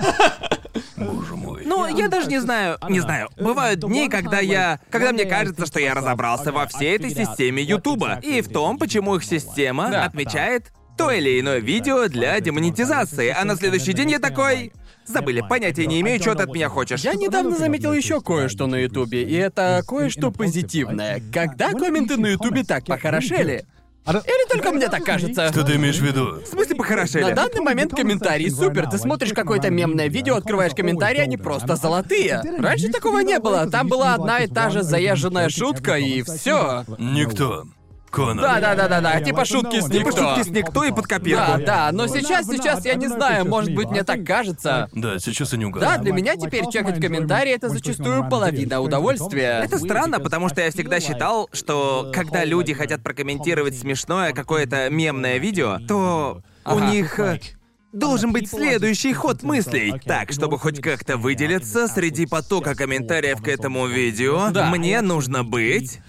Боже 0.97 1.35
мой. 1.35 1.42
Ну, 1.65 1.85
я 1.87 2.07
даже 2.07 2.27
не 2.27 2.39
знаю, 2.39 2.77
не 2.89 2.99
знаю. 2.99 3.29
Бывают 3.37 3.79
дни, 3.81 4.09
когда 4.09 4.39
я, 4.39 4.79
когда 4.89 5.11
мне 5.11 5.25
кажется, 5.25 5.65
что 5.65 5.79
я 5.79 5.93
разобрался 5.93 6.51
во 6.51 6.67
всей 6.67 6.95
этой 6.95 7.09
системе 7.11 7.63
Ютуба 7.63 8.19
и 8.21 8.41
в 8.41 8.49
том, 8.49 8.77
почему 8.77 9.15
их 9.15 9.23
система 9.23 9.89
Да. 9.89 10.05
отмечает 10.05 10.71
то 10.97 11.09
или 11.11 11.39
иное 11.39 11.59
видео 11.59 12.07
для 12.07 12.39
демонетизации, 12.39 13.29
а 13.35 13.43
на 13.45 13.55
следующий 13.55 13.93
день 13.93 14.11
я 14.11 14.19
такой. 14.19 14.71
Забыли, 15.05 15.41
понятия 15.41 15.85
не 15.85 15.99
имею, 15.99 16.21
что 16.21 16.33
ты 16.33 16.43
от 16.43 16.53
меня 16.53 16.69
хочешь. 16.69 17.01
Я 17.01 17.13
недавно 17.15 17.57
заметил 17.57 17.91
еще 17.91 18.21
кое-что 18.21 18.67
на 18.67 18.75
Ютубе, 18.75 19.23
и 19.23 19.33
это 19.33 19.81
кое-что 19.85 20.31
позитивное. 20.31 21.21
Когда 21.33 21.71
комменты 21.71 22.15
на 22.15 22.27
Ютубе 22.27 22.63
так 22.63 22.85
похорошели? 22.85 23.65
Или 24.07 24.49
только 24.49 24.71
мне 24.71 24.89
так 24.89 25.03
кажется? 25.03 25.49
Что 25.49 25.63
ты 25.63 25.75
имеешь 25.75 25.97
в 25.97 26.03
виду? 26.03 26.41
В 26.41 26.45
смысле 26.45 26.75
похорошели? 26.75 27.23
На 27.23 27.31
данный 27.31 27.61
момент 27.61 27.93
комментарии 27.95 28.49
супер. 28.49 28.89
Ты 28.89 28.97
смотришь 28.97 29.33
какое-то 29.33 29.69
мемное 29.69 30.07
видео, 30.07 30.35
открываешь 30.35 30.73
комментарии, 30.73 31.19
они 31.19 31.37
просто 31.37 31.75
золотые. 31.75 32.41
Раньше 32.59 32.89
такого 32.89 33.19
не 33.19 33.39
было. 33.39 33.69
Там 33.69 33.87
была 33.87 34.13
одна 34.15 34.39
и 34.39 34.47
та 34.47 34.69
же 34.69 34.83
заезженная 34.83 35.49
шутка, 35.49 35.97
и 35.97 36.21
все. 36.23 36.85
Никто. 36.97 37.65
Конан. 38.13 38.37
Да, 38.37 38.59
да, 38.59 38.75
да, 38.75 38.87
да, 38.87 39.01
да. 39.01 39.21
Типа 39.21 39.43
шутки 39.43 39.79
с 39.81 39.85
Типа 39.89 40.07
никто. 40.09 40.11
шутки 40.35 40.43
с 40.47 40.51
никто 40.51 40.83
и 40.83 40.91
под 40.91 41.07
копирку. 41.07 41.57
Да, 41.57 41.57
да, 41.57 41.89
но 41.91 42.07
сейчас, 42.07 42.45
сейчас 42.45 42.85
я 42.85 42.93
не 42.93 43.07
знаю, 43.07 43.45
может 43.47 43.73
быть, 43.73 43.89
мне 43.89 44.03
так 44.03 44.23
кажется. 44.25 44.89
Да, 44.93 45.17
сейчас 45.19 45.53
они 45.53 45.63
Да, 45.63 45.69
угадали. 45.69 46.01
для 46.03 46.13
меня 46.13 46.35
теперь 46.35 46.65
чекать 46.69 47.01
комментарии 47.01 47.51
это 47.53 47.69
зачастую 47.69 48.29
половина 48.29 48.79
удовольствия. 48.81 49.61
Это 49.63 49.77
странно, 49.79 50.19
потому 50.19 50.49
что 50.49 50.61
я 50.61 50.69
всегда 50.71 50.99
считал, 50.99 51.49
что 51.51 52.11
когда 52.13 52.45
люди 52.45 52.73
хотят 52.73 53.01
прокомментировать 53.03 53.77
смешное 53.77 54.33
какое-то 54.33 54.89
мемное 54.89 55.37
видео, 55.37 55.79
то 55.87 56.41
у 56.65 56.69
Ага. 56.69 56.85
них 56.91 57.19
э, 57.19 57.39
должен 57.91 58.31
быть 58.31 58.49
следующий 58.49 59.13
ход 59.13 59.41
мыслей. 59.43 59.99
Так, 60.05 60.31
чтобы 60.31 60.59
хоть 60.59 60.79
как-то 60.81 61.17
выделиться 61.17 61.87
среди 61.87 62.25
потока 62.25 62.75
комментариев 62.75 63.41
к 63.41 63.47
этому 63.47 63.87
видео, 63.87 64.49
Да. 64.51 64.69
мне 64.69 65.01
нужно 65.01 65.43
быть... 65.43 65.99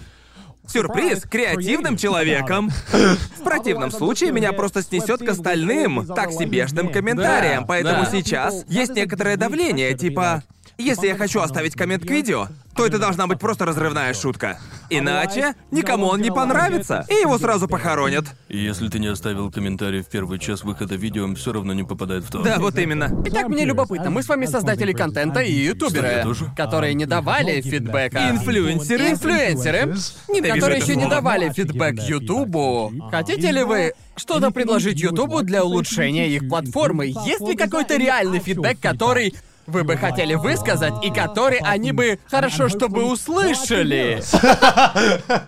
Сюрприз, 0.66 1.22
креативным 1.22 1.96
человеком. 1.96 2.70
В 2.70 3.42
противном 3.42 3.90
случае 3.90 4.33
меня 4.33 4.53
просто 4.53 4.83
снесет 4.83 5.20
к 5.20 5.29
остальным 5.29 6.07
так 6.07 6.33
себешным 6.33 6.90
комментариям. 6.90 7.66
Поэтому 7.66 8.07
сейчас 8.11 8.64
есть 8.68 8.94
некоторое 8.94 9.37
давление, 9.37 9.94
типа. 9.94 10.42
Если 10.76 11.06
я 11.06 11.16
хочу 11.16 11.40
оставить 11.40 11.74
коммент 11.74 12.04
к 12.04 12.10
видео, 12.10 12.48
то 12.74 12.84
это 12.84 12.98
должна 12.98 13.28
быть 13.28 13.38
просто 13.38 13.64
разрывная 13.64 14.12
шутка. 14.12 14.58
Иначе 14.90 15.54
никому 15.70 16.06
он 16.06 16.20
не 16.20 16.32
понравится, 16.32 17.06
и 17.08 17.14
его 17.14 17.38
сразу 17.38 17.68
похоронят. 17.68 18.24
И 18.48 18.58
если 18.58 18.88
ты 18.88 18.98
не 18.98 19.06
оставил 19.06 19.52
комментарий 19.52 20.02
в 20.02 20.08
первый 20.08 20.40
час 20.40 20.64
выхода 20.64 20.96
видео, 20.96 21.24
он 21.24 21.37
все 21.37 21.52
равно 21.52 21.72
не 21.74 21.84
попадает 21.84 22.24
в 22.24 22.30
топ. 22.30 22.42
Да, 22.42 22.58
вот 22.58 22.76
именно. 22.76 23.22
Итак, 23.26 23.48
мне 23.48 23.64
любопытно, 23.64 24.10
мы 24.10 24.24
с 24.24 24.28
вами 24.28 24.46
создатели 24.46 24.92
контента 24.92 25.40
и 25.40 25.52
ютуберы, 25.52 26.24
которые 26.56 26.94
не 26.94 27.06
давали 27.06 27.60
фидбэка. 27.60 28.30
Инфлюенсеры. 28.30 29.10
Инфлюенсеры, 29.12 29.94
которые 30.26 30.80
еще 30.80 30.96
не 30.96 31.06
давали 31.06 31.52
фидбэк 31.52 32.00
Ютубу. 32.00 32.92
Хотите 33.12 33.52
ли 33.52 33.62
вы 33.62 33.92
что-то 34.16 34.50
предложить 34.50 35.00
Ютубу 35.00 35.42
для 35.42 35.64
улучшения 35.64 36.28
их 36.28 36.48
платформы? 36.48 37.06
Есть 37.06 37.46
ли 37.46 37.54
какой-то 37.54 37.96
реальный 37.96 38.40
фидбэк, 38.40 38.80
который 38.80 39.34
вы 39.66 39.85
бы 39.85 39.96
хотели 39.96 40.35
высказать, 40.35 40.94
и 41.03 41.11
который 41.11 41.59
они 41.59 41.92
бы 41.92 42.18
хорошо, 42.31 42.68
чтобы 42.68 43.05
услышали? 43.05 44.22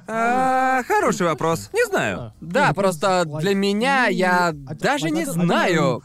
А, 0.09 0.83
хороший 0.85 1.26
вопрос. 1.26 1.70
Не 1.72 1.85
знаю. 1.87 2.33
Да, 2.40 2.72
просто 2.72 3.24
для 3.24 3.55
меня 3.55 4.07
я 4.07 4.52
даже 4.52 5.11
не 5.11 5.24
знаю. 5.24 6.02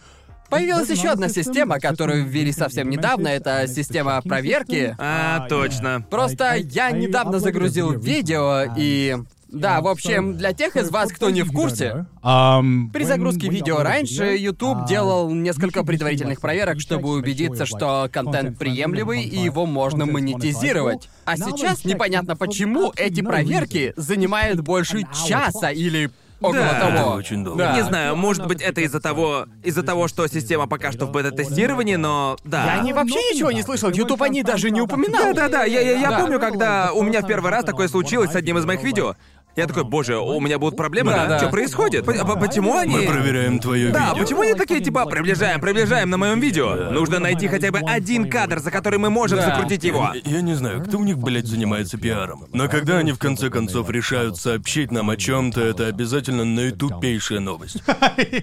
Появилась 0.49 0.89
еще 0.89 1.09
одна 1.09 1.29
система, 1.29 1.79
которую 1.79 2.25
ввели 2.25 2.51
совсем 2.51 2.89
недавно. 2.89 3.29
Это 3.29 3.67
система 3.67 4.21
проверки. 4.21 4.95
А, 4.99 5.47
точно. 5.47 6.05
Просто 6.09 6.55
я 6.55 6.91
недавно 6.91 7.39
загрузил 7.39 7.91
видео 7.91 8.65
и... 8.75 9.17
Да, 9.51 9.81
в 9.81 9.87
общем, 9.87 10.37
для 10.37 10.53
тех 10.53 10.75
из 10.77 10.89
вас, 10.89 11.11
кто 11.11 11.29
не 11.29 11.41
в 11.43 11.51
курсе, 11.51 12.05
при 12.21 13.03
загрузке 13.03 13.49
видео 13.49 13.79
раньше 13.83 14.35
YouTube 14.37 14.85
делал 14.87 15.29
несколько 15.31 15.83
предварительных 15.83 16.39
проверок, 16.39 16.79
чтобы 16.79 17.09
убедиться, 17.09 17.65
что 17.65 18.09
контент 18.11 18.57
приемлемый 18.57 19.23
и 19.23 19.37
его 19.37 19.65
можно 19.65 20.05
монетизировать. 20.05 21.09
А 21.25 21.37
сейчас 21.37 21.85
непонятно 21.85 22.35
почему 22.35 22.91
эти 22.95 23.21
проверки 23.21 23.93
занимают 23.97 24.61
больше 24.61 25.03
часа 25.27 25.69
или 25.69 26.09
около 26.39 26.61
Да. 26.61 26.79
того. 26.79 26.93
Это 26.93 27.09
очень 27.09 27.43
долго. 27.43 27.59
Да. 27.59 27.75
Не 27.75 27.83
знаю, 27.83 28.15
может 28.15 28.47
быть, 28.47 28.61
это 28.61 28.81
из-за 28.81 28.99
того, 28.99 29.45
из-за 29.63 29.83
того, 29.83 30.07
что 30.07 30.25
система 30.27 30.65
пока 30.67 30.91
что 30.91 31.05
в 31.05 31.11
бета-тестировании, 31.11 31.95
но 31.97 32.35
да. 32.43 32.77
Я 32.77 32.81
не 32.81 32.93
вообще 32.93 33.19
ничего 33.31 33.51
не 33.51 33.61
слышал, 33.61 33.91
YouTube 33.91 34.21
они 34.23 34.41
даже 34.41 34.71
не 34.71 34.81
упоминал. 34.81 35.33
Да-да-да, 35.35 35.65
я, 35.65 35.81
я, 35.81 35.99
я 35.99 36.09
Да. 36.09 36.19
помню, 36.21 36.39
когда 36.39 36.93
у 36.93 37.03
меня 37.03 37.21
в 37.21 37.27
первый 37.27 37.51
раз 37.51 37.63
такое 37.63 37.87
случилось 37.87 38.31
с 38.31 38.35
одним 38.35 38.57
из 38.57 38.65
моих 38.65 38.81
видео. 38.81 39.15
Я 39.55 39.67
такой, 39.67 39.83
боже, 39.83 40.17
у 40.17 40.39
меня 40.39 40.57
будут 40.57 40.77
проблемы, 40.77 41.11
Да, 41.11 41.17
да? 41.23 41.27
да. 41.29 41.39
Что 41.39 41.49
происходит? 41.49 42.05
Почему 42.05 42.77
они... 42.77 42.95
Мы 42.95 43.03
проверяем 43.03 43.59
твое 43.59 43.89
Да, 43.91 44.09
видео. 44.11 44.23
почему 44.23 44.41
они 44.41 44.53
такие, 44.53 44.79
типа, 44.79 45.05
приближаем, 45.05 45.59
приближаем 45.59 46.09
на 46.09 46.17
моем 46.17 46.39
видео? 46.39 46.91
Нужно 46.91 47.19
найти 47.19 47.47
хотя 47.49 47.69
бы 47.71 47.79
один 47.79 48.29
кадр, 48.29 48.59
за 48.59 48.71
который 48.71 48.97
мы 48.99 49.09
можем 49.09 49.39
Да. 49.39 49.45
закрутить 49.47 49.83
его. 49.83 50.11
Я 50.23 50.41
не 50.41 50.53
знаю, 50.53 50.81
кто 50.83 50.97
у 50.99 51.03
них, 51.03 51.17
блядь, 51.17 51.47
занимается 51.47 51.97
пиаром. 51.97 52.45
Но 52.53 52.69
когда 52.69 52.97
они 52.99 53.11
в 53.11 53.19
конце 53.19 53.49
концов 53.49 53.89
решают 53.89 54.37
сообщить 54.37 54.91
нам 54.91 55.09
о 55.09 55.17
чем-то, 55.17 55.59
это 55.61 55.87
обязательно 55.87 56.45
наитупейшая 56.45 57.39
новость. 57.41 57.83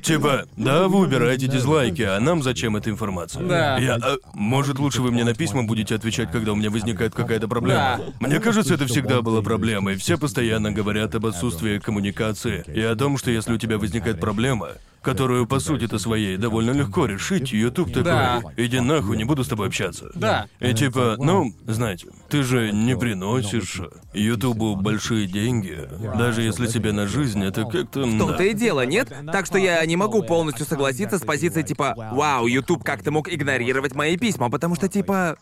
Типа, 0.03 0.45
да, 0.57 0.89
вы 0.89 1.01
убираете 1.01 1.47
дизлайки, 1.47 2.03
а 2.03 2.21
нам 2.21 2.43
зачем 2.43 2.77
эта 2.77 2.91
информация? 2.91 3.43
Да. 3.45 3.79
Я, 3.79 3.95
а, 3.95 4.17
может, 4.35 4.79
лучше 4.79 5.01
вы 5.01 5.11
мне 5.11 5.25
на 5.25 5.35
письма 5.35 5.63
будете 5.63 5.95
отвечать, 5.95 6.31
когда 6.31 6.53
у 6.53 6.55
меня 6.57 6.71
возникает 6.71 7.15
какая-то 7.15 7.49
проблема? 7.49 8.01
Мне 8.21 8.41
кажется, 8.41 8.75
это 8.75 8.87
всегда 8.87 9.23
была 9.23 9.41
проблемой. 9.41 9.97
Все 9.97 10.19
постоянно 10.19 10.71
говорят 10.71 10.98
об 10.99 11.27
отсутствии 11.27 11.79
коммуникации 11.79 12.65
и 12.67 12.81
о 12.83 12.95
том, 12.97 13.19
что 13.19 13.31
если 13.31 13.53
у 13.53 13.59
тебя 13.59 13.79
возникает 13.79 14.21
проблема, 14.21 14.71
которую 15.03 15.47
по 15.47 15.61
сути-то 15.61 15.99
своей 15.99 16.37
довольно 16.37 16.73
легко 16.73 17.07
решить, 17.07 17.53
YouTube 17.53 17.89
такой, 17.89 18.05
Да. 18.05 18.43
иди 18.57 18.81
нахуй, 18.81 19.17
не 19.17 19.25
буду 19.25 19.45
с 19.45 19.49
тобой 19.49 19.69
общаться. 19.69 20.11
Да. 20.15 20.49
И 20.61 20.75
типа, 20.75 21.15
ну, 21.19 21.55
знаете, 21.67 22.09
ты 22.29 22.43
же 22.43 22.73
не 22.73 22.97
приносишь 22.97 23.81
Ютубу 24.13 24.77
большие 24.77 25.27
деньги, 25.27 25.89
даже 26.19 26.43
если 26.43 26.67
тебе 26.67 26.93
на 26.93 27.07
жизнь, 27.07 27.43
это 27.45 27.65
как-то... 27.65 28.01
В 28.01 28.19
том-то 28.19 28.43
и 28.43 28.55
дело, 28.55 28.85
нет? 28.85 29.13
Так 29.33 29.47
что 29.47 29.57
я 29.57 29.85
не 29.87 29.97
могу 29.97 30.23
полностью 30.23 30.67
согласиться 30.67 31.19
с 31.19 31.23
позицией 31.23 31.65
типа 31.65 31.95
«Вау, 32.13 32.47
YouTube 32.47 32.85
как 32.85 33.03
ты 33.03 33.11
мог 33.11 33.33
игнорировать 33.33 33.95
мои 33.95 34.17
письма?» 34.17 34.51
Потому 34.51 34.75
что 34.75 34.89
типа... 34.89 35.39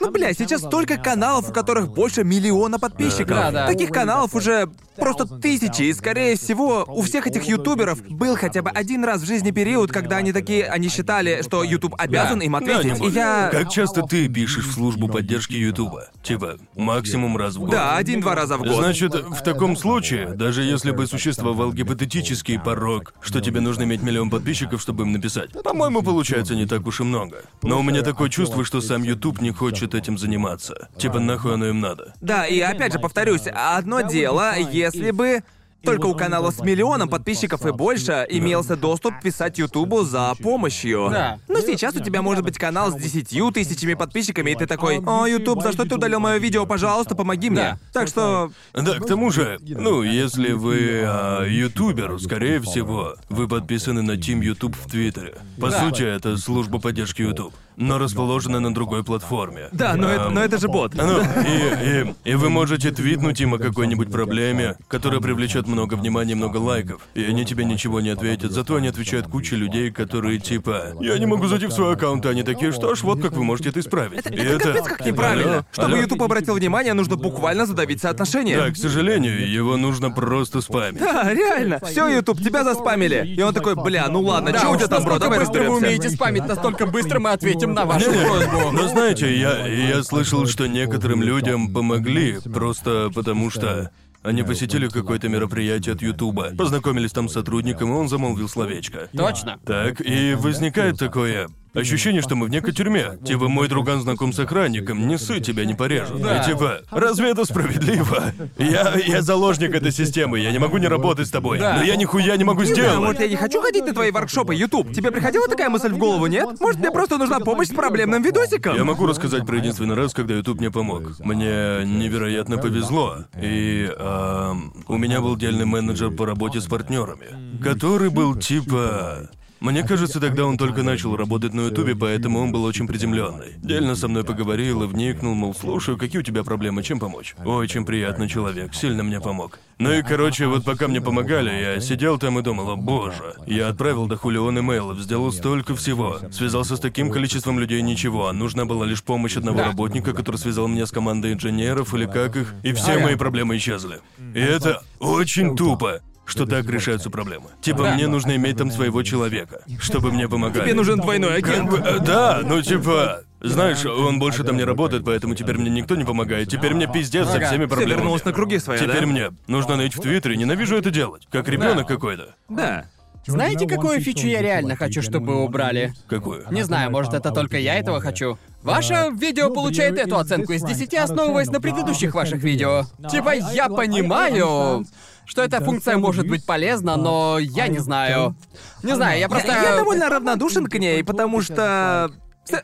Ну, 0.00 0.10
бля, 0.10 0.32
сейчас 0.32 0.62
столько 0.62 0.96
каналов, 0.96 1.50
у 1.50 1.52
которых 1.52 1.90
больше 1.92 2.24
миллиона 2.24 2.78
подписчиков. 2.78 3.28
Да, 3.28 3.50
да. 3.50 3.66
Таких 3.66 3.90
каналов 3.90 4.34
уже 4.34 4.70
просто 4.96 5.26
тысячи, 5.26 5.82
и, 5.82 5.92
скорее 5.94 6.36
всего, 6.36 6.84
у 6.86 7.02
всех 7.02 7.26
этих 7.26 7.44
ютуберов 7.44 8.02
был 8.08 8.36
хотя 8.36 8.62
бы 8.62 8.70
один 8.70 9.04
раз 9.04 9.22
в 9.22 9.26
жизни 9.26 9.50
период, 9.50 9.92
когда 9.92 10.16
они 10.16 10.32
такие, 10.32 10.66
они 10.66 10.88
считали, 10.88 11.42
что 11.42 11.62
YouTube 11.64 11.94
обязан 11.98 12.38
Да. 12.40 12.44
им 12.44 12.52
Да, 12.52 12.58
ответить. 12.58 13.00
не 13.00 13.08
и 13.08 13.12
я... 13.12 13.48
Как 13.50 13.70
часто 13.70 14.02
ты 14.02 14.28
пишешь 14.28 14.66
в 14.66 14.72
службу 14.72 15.08
поддержки 15.08 15.54
Ютуба? 15.54 16.08
Типа, 16.22 16.56
максимум 16.76 17.36
раз 17.36 17.56
в 17.56 17.60
год. 17.60 17.70
Да, 17.70 17.96
один-два 17.96 18.34
раза 18.34 18.56
в 18.56 18.62
год. 18.62 18.74
Значит, 18.76 19.14
в 19.14 19.42
таком 19.42 19.76
случае, 19.76 20.28
даже 20.34 20.62
если 20.62 20.90
бы 20.90 21.06
существовал 21.06 21.72
гипотетический 21.72 22.58
порог, 22.58 23.14
что 23.20 23.40
тебе 23.40 23.60
нужно 23.60 23.84
иметь 23.84 24.02
миллион 24.02 24.28
подписчиков, 24.30 24.80
чтобы 24.82 25.04
им 25.04 25.12
написать, 25.12 25.50
по-моему, 25.62 26.02
получается 26.02 26.54
не 26.54 26.66
так 26.66 26.86
уж 26.86 27.00
и 27.00 27.04
много. 27.04 27.42
Но 27.62 27.78
у 27.80 27.82
меня 27.82 28.02
такое 28.02 28.28
чувство, 28.28 28.64
что 28.64 28.80
сам 28.80 29.02
YouTube 29.02 29.40
не 29.40 29.50
хочет 29.50 29.89
этим 29.94 30.18
заниматься. 30.18 30.88
Типа, 30.96 31.18
нахуй 31.18 31.54
оно 31.54 31.66
им 31.66 31.80
надо. 31.80 32.14
Да, 32.20 32.46
и 32.46 32.60
опять 32.60 32.92
же 32.92 32.98
повторюсь, 32.98 33.46
одно 33.52 34.02
дело, 34.02 34.54
если 34.56 35.10
бы 35.10 35.42
только 35.82 36.06
у 36.06 36.14
канала 36.14 36.50
с 36.50 36.60
миллионом 36.60 37.08
подписчиков 37.08 37.64
и 37.66 37.72
больше 37.72 38.26
имелся 38.28 38.76
доступ 38.76 39.20
писать 39.22 39.58
Ютубу 39.58 40.04
за 40.04 40.34
помощью. 40.42 41.08
Да. 41.10 41.38
Но 41.48 41.60
сейчас 41.60 41.94
у 41.96 42.00
тебя 42.00 42.22
может 42.22 42.44
быть 42.44 42.58
канал 42.58 42.90
с 42.90 42.94
десятью 42.94 43.50
тысячами 43.50 43.94
подписчиками, 43.94 44.50
и 44.50 44.54
ты 44.54 44.66
такой, 44.66 45.00
«О, 45.04 45.26
Ютуб, 45.26 45.62
за 45.62 45.72
что 45.72 45.84
ты 45.84 45.94
удалил 45.94 46.20
мое 46.20 46.38
видео? 46.38 46.66
Пожалуйста, 46.66 47.14
помоги 47.14 47.50
мне». 47.50 47.60
Да. 47.60 47.78
Так 47.92 48.08
что... 48.08 48.50
Да, 48.74 48.94
к 48.98 49.06
тому 49.06 49.30
же, 49.30 49.58
ну, 49.60 50.02
если 50.02 50.52
вы 50.52 51.02
а, 51.04 51.44
ютубер, 51.44 52.18
скорее 52.20 52.60
всего, 52.60 53.14
вы 53.28 53.48
подписаны 53.48 54.02
на 54.02 54.12
Team 54.12 54.42
YouTube 54.42 54.76
в 54.76 54.90
Твиттере. 54.90 55.38
По 55.60 55.70
Да. 55.70 55.80
сути, 55.80 56.02
это 56.02 56.36
служба 56.36 56.78
поддержки 56.78 57.22
YouTube, 57.22 57.54
но 57.76 57.98
расположена 57.98 58.60
на 58.60 58.74
другой 58.74 59.04
платформе. 59.04 59.68
Да, 59.72 59.94
но 59.96 60.08
это, 60.08 60.26
Ам, 60.26 60.34
но 60.34 60.40
это 60.42 60.58
же 60.58 60.68
бот. 60.68 60.94
Ну, 60.94 61.20
и, 61.20 62.04
и, 62.24 62.30
и 62.32 62.34
вы 62.34 62.50
можете 62.50 62.90
твитнуть 62.90 63.40
им 63.40 63.54
о 63.54 63.58
какой-нибудь 63.58 64.10
проблеме, 64.10 64.76
которая 64.88 65.20
привлечет 65.20 65.66
много 65.70 65.94
внимания 65.94 66.34
много 66.34 66.58
лайков, 66.58 67.02
и 67.14 67.24
они 67.24 67.44
тебе 67.44 67.64
ничего 67.64 68.00
не 68.00 68.10
ответят, 68.10 68.52
зато 68.52 68.76
они 68.76 68.88
отвечают 68.88 69.26
куче 69.28 69.56
людей, 69.56 69.90
которые 69.90 70.38
типа 70.38 70.92
«Я 71.00 71.18
не 71.18 71.26
могу 71.26 71.46
зайти 71.46 71.66
в 71.66 71.72
свой 71.72 71.94
аккаунт», 71.94 72.26
они 72.26 72.42
такие 72.42 72.72
«Что 72.72 72.94
ж, 72.94 73.02
вот 73.02 73.20
как 73.20 73.32
вы 73.32 73.44
можете 73.44 73.70
это 73.70 73.80
исправить». 73.80 74.18
Это, 74.20 74.34
И 74.34 74.38
это 74.38 74.58
капец 74.58 74.84
как 74.84 75.06
неправильно. 75.06 75.52
Алло, 75.52 75.64
Чтобы 75.72 75.92
алло. 75.92 75.96
Ютуб 76.02 76.22
обратил 76.22 76.54
внимание, 76.54 76.92
нужно 76.94 77.16
буквально 77.16 77.66
задавить 77.66 78.00
соотношение. 78.00 78.56
Да, 78.56 78.70
к 78.70 78.76
сожалению, 78.76 79.50
его 79.50 79.76
нужно 79.76 80.10
просто 80.10 80.60
спамить. 80.60 81.00
Да, 81.00 81.32
реально. 81.32 81.80
Все, 81.84 82.08
Ютуб, 82.08 82.38
тебя 82.38 82.64
заспамили. 82.64 83.34
И 83.36 83.42
он 83.42 83.54
такой, 83.54 83.74
бля, 83.74 84.08
ну 84.08 84.20
ладно, 84.20 84.52
Да, 84.52 84.58
что 84.58 84.70
у 84.70 84.76
тебя 84.76 84.88
там, 84.88 85.04
бро, 85.04 85.18
давай 85.18 85.38
быстро 85.38 85.62
вы 85.64 85.76
умеете 85.76 86.10
спамить, 86.10 86.46
настолько 86.46 86.86
быстро 86.86 87.20
мы 87.20 87.30
ответим 87.30 87.72
на 87.74 87.84
вашу 87.84 88.10
просьбу. 88.10 88.70
Но 88.72 88.88
знаете, 88.88 89.34
я, 89.38 89.66
я 89.66 90.02
слышал, 90.02 90.46
что 90.46 90.66
некоторым 90.66 91.22
людям 91.22 91.72
помогли, 91.72 92.38
просто 92.52 93.10
потому 93.14 93.50
что 93.50 93.90
они 94.22 94.42
посетили 94.42 94.88
какое-то 94.88 95.28
мероприятие 95.28 95.94
от 95.94 96.02
Ютуба, 96.02 96.52
познакомились 96.56 97.12
там 97.12 97.28
с 97.28 97.32
сотрудником, 97.32 97.90
и 97.90 97.92
он 97.92 98.08
замолвил 98.08 98.48
словечко. 98.48 99.08
Точно. 99.16 99.58
Так, 99.64 100.00
и 100.00 100.34
возникает 100.34 100.98
такое 100.98 101.48
ощущение, 101.74 102.22
что 102.22 102.36
мы 102.36 102.46
в 102.46 102.50
некой 102.50 102.72
тюрьме. 102.72 103.18
Типа, 103.24 103.48
мой 103.48 103.68
друган 103.68 104.00
знаком 104.00 104.32
с 104.32 104.38
охранником, 104.38 105.06
не 105.06 105.18
ссы, 105.18 105.40
тебя 105.40 105.64
не 105.64 105.74
порежут. 105.74 106.20
Да. 106.20 106.42
И 106.42 106.46
типа, 106.46 106.80
разве 106.90 107.30
это 107.30 107.44
справедливо? 107.44 108.32
Я, 108.58 108.94
я 108.96 109.22
заложник 109.22 109.74
этой 109.74 109.92
системы, 109.92 110.38
я 110.38 110.52
не 110.52 110.58
могу 110.58 110.78
не 110.78 110.88
работать 110.88 111.28
с 111.28 111.30
тобой. 111.30 111.58
Да. 111.58 111.76
Но 111.76 111.82
я 111.82 111.96
нихуя 111.96 112.36
не 112.36 112.44
могу 112.44 112.64
сделать. 112.64 112.98
может, 112.98 113.20
я 113.20 113.28
не 113.28 113.36
хочу 113.36 113.60
ходить 113.60 113.84
на 113.84 113.92
твои 113.92 114.10
воркшопы, 114.10 114.54
Ютуб. 114.54 114.92
Тебе 114.92 115.10
приходила 115.10 115.48
такая 115.48 115.68
мысль 115.68 115.92
в 115.92 115.98
голову, 115.98 116.26
нет? 116.26 116.60
Может, 116.60 116.80
мне 116.80 116.90
просто 116.90 117.18
нужна 117.18 117.40
помощь 117.40 117.68
с 117.68 117.74
проблемным 117.74 118.22
видосиком? 118.22 118.76
Я 118.76 118.84
могу 118.84 119.06
рассказать 119.06 119.46
про 119.46 119.56
единственный 119.56 119.94
раз, 119.94 120.14
когда 120.14 120.34
YouTube 120.34 120.60
мне 120.60 120.70
помог. 120.70 121.18
Мне 121.20 121.84
невероятно 121.84 122.58
повезло. 122.58 123.24
И 123.40 123.90
ам, 123.98 124.72
у 124.88 124.96
меня 124.96 125.20
был 125.20 125.36
дельный 125.36 125.64
менеджер 125.66 126.10
по 126.10 126.26
работе 126.26 126.60
с 126.60 126.66
партнерами, 126.66 127.60
который 127.62 128.10
был 128.10 128.34
типа. 128.36 129.30
Мне 129.60 129.82
кажется, 129.82 130.20
тогда 130.20 130.46
он 130.46 130.56
только 130.56 130.82
начал 130.82 131.16
работать 131.16 131.52
на 131.52 131.66
Ютубе, 131.66 131.94
поэтому 131.94 132.40
он 132.40 132.50
был 132.50 132.64
очень 132.64 132.86
приземленный. 132.86 133.54
Дельно 133.58 133.94
со 133.94 134.08
мной 134.08 134.24
поговорил 134.24 134.82
и 134.82 134.86
вникнул, 134.86 135.34
мол, 135.34 135.54
слушаю, 135.54 135.98
какие 135.98 136.20
у 136.20 136.24
тебя 136.24 136.44
проблемы, 136.44 136.82
чем 136.82 136.98
помочь? 136.98 137.34
Очень 137.44 137.84
приятный 137.84 138.28
человек, 138.28 138.74
сильно 138.74 139.02
мне 139.02 139.20
помог. 139.20 139.58
Ну 139.78 139.92
и, 139.92 140.02
короче, 140.02 140.46
вот 140.46 140.64
пока 140.64 140.88
мне 140.88 141.00
помогали, 141.00 141.50
я 141.50 141.80
сидел 141.80 142.18
там 142.18 142.38
и 142.38 142.42
думал, 142.42 142.70
о 142.70 142.76
боже. 142.76 143.34
Я 143.46 143.68
отправил 143.68 144.06
до 144.06 144.16
хулион 144.16 144.58
имейлов, 144.60 144.98
сделал 144.98 145.30
столько 145.30 145.74
всего. 145.76 146.20
Связался 146.32 146.76
с 146.76 146.80
таким 146.80 147.10
количеством 147.10 147.58
людей, 147.58 147.82
ничего. 147.82 148.28
А 148.28 148.32
нужна 148.32 148.64
была 148.64 148.86
лишь 148.86 149.02
помощь 149.02 149.36
одного 149.36 149.62
работника, 149.62 150.12
который 150.14 150.36
связал 150.36 150.68
меня 150.68 150.86
с 150.86 150.90
командой 150.90 151.34
инженеров 151.34 151.94
или 151.94 152.06
как 152.06 152.36
их, 152.36 152.54
и 152.62 152.72
все 152.72 152.98
мои 152.98 153.14
проблемы 153.16 153.56
исчезли. 153.58 154.00
И 154.34 154.40
это 154.40 154.82
очень 154.98 155.56
тупо. 155.56 156.00
Что 156.30 156.46
так 156.46 156.64
решаются 156.66 157.10
проблемы. 157.10 157.46
Типа, 157.60 157.84
Да. 157.84 157.94
мне 157.94 158.06
нужно 158.06 158.36
иметь 158.36 158.56
там 158.56 158.70
своего 158.70 159.02
человека, 159.02 159.60
чтобы 159.80 160.12
мне 160.12 160.28
помогали. 160.28 160.64
Тебе 160.64 160.74
нужен 160.74 161.00
двойной 161.00 161.42
Как 161.42 161.52
агент. 161.52 161.70
бы, 161.70 161.78
э, 161.78 161.98
да, 161.98 162.40
ну 162.44 162.62
типа, 162.62 163.22
знаешь, 163.40 163.84
он 163.84 164.18
больше 164.18 164.44
там 164.44 164.56
не 164.56 164.64
работает, 164.64 165.04
поэтому 165.04 165.34
теперь 165.34 165.58
мне 165.58 165.70
никто 165.70 165.96
не 165.96 166.04
помогает. 166.04 166.48
Теперь 166.48 166.74
мне 166.74 166.86
пиздец 166.86 167.26
со 167.26 167.40
всеми 167.40 167.64
Все 167.66 167.68
проблемами. 167.68 167.94
вернулось 167.96 168.24
на 168.24 168.32
круги 168.32 168.58
свои, 168.58 168.78
Теперь 168.78 169.00
да? 169.00 169.06
мне 169.06 169.30
нужно 169.48 169.76
ныть 169.76 169.96
в 169.96 170.00
Твиттере, 170.00 170.36
ненавижу 170.36 170.76
это 170.76 170.90
делать. 170.90 171.26
Как 171.30 171.48
ребенок 171.48 171.88
какой-то. 171.88 172.34
Да. 172.48 172.84
Знаете, 173.26 173.66
какую 173.68 174.00
фичу 174.00 174.26
я 174.26 174.40
реально 174.40 174.76
хочу, 174.76 175.02
чтобы 175.02 175.42
убрали? 175.44 175.92
Какую? 176.08 176.44
Не 176.50 176.62
знаю, 176.62 176.90
может, 176.90 177.12
это 177.12 177.30
только 177.32 177.58
я 177.58 177.74
этого 177.74 178.00
хочу. 178.00 178.38
Ваше 178.62 179.10
видео 179.14 179.50
получает 179.50 179.98
эту 179.98 180.16
оценку 180.18 180.52
из 180.52 180.62
10, 180.62 180.94
основываясь 180.94 181.48
на 181.50 181.60
предыдущих 181.60 182.14
ваших 182.14 182.42
видео. 182.42 182.84
Типа, 183.10 183.34
я 183.34 183.68
понимаю, 183.68 184.84
что 185.30 185.44
эта 185.44 185.60
функция 185.60 185.96
может 185.96 186.26
быть 186.26 186.44
полезна, 186.44 186.96
но 186.96 187.38
я 187.38 187.68
не 187.68 187.78
знаю. 187.78 188.34
Не 188.82 188.96
знаю, 188.96 189.20
я 189.20 189.28
просто... 189.28 189.52
Я, 189.52 189.62
я 189.62 189.76
довольно 189.76 190.08
равнодушен 190.08 190.66
к 190.66 190.74
ней, 190.76 191.04
потому 191.04 191.40
что... 191.40 192.10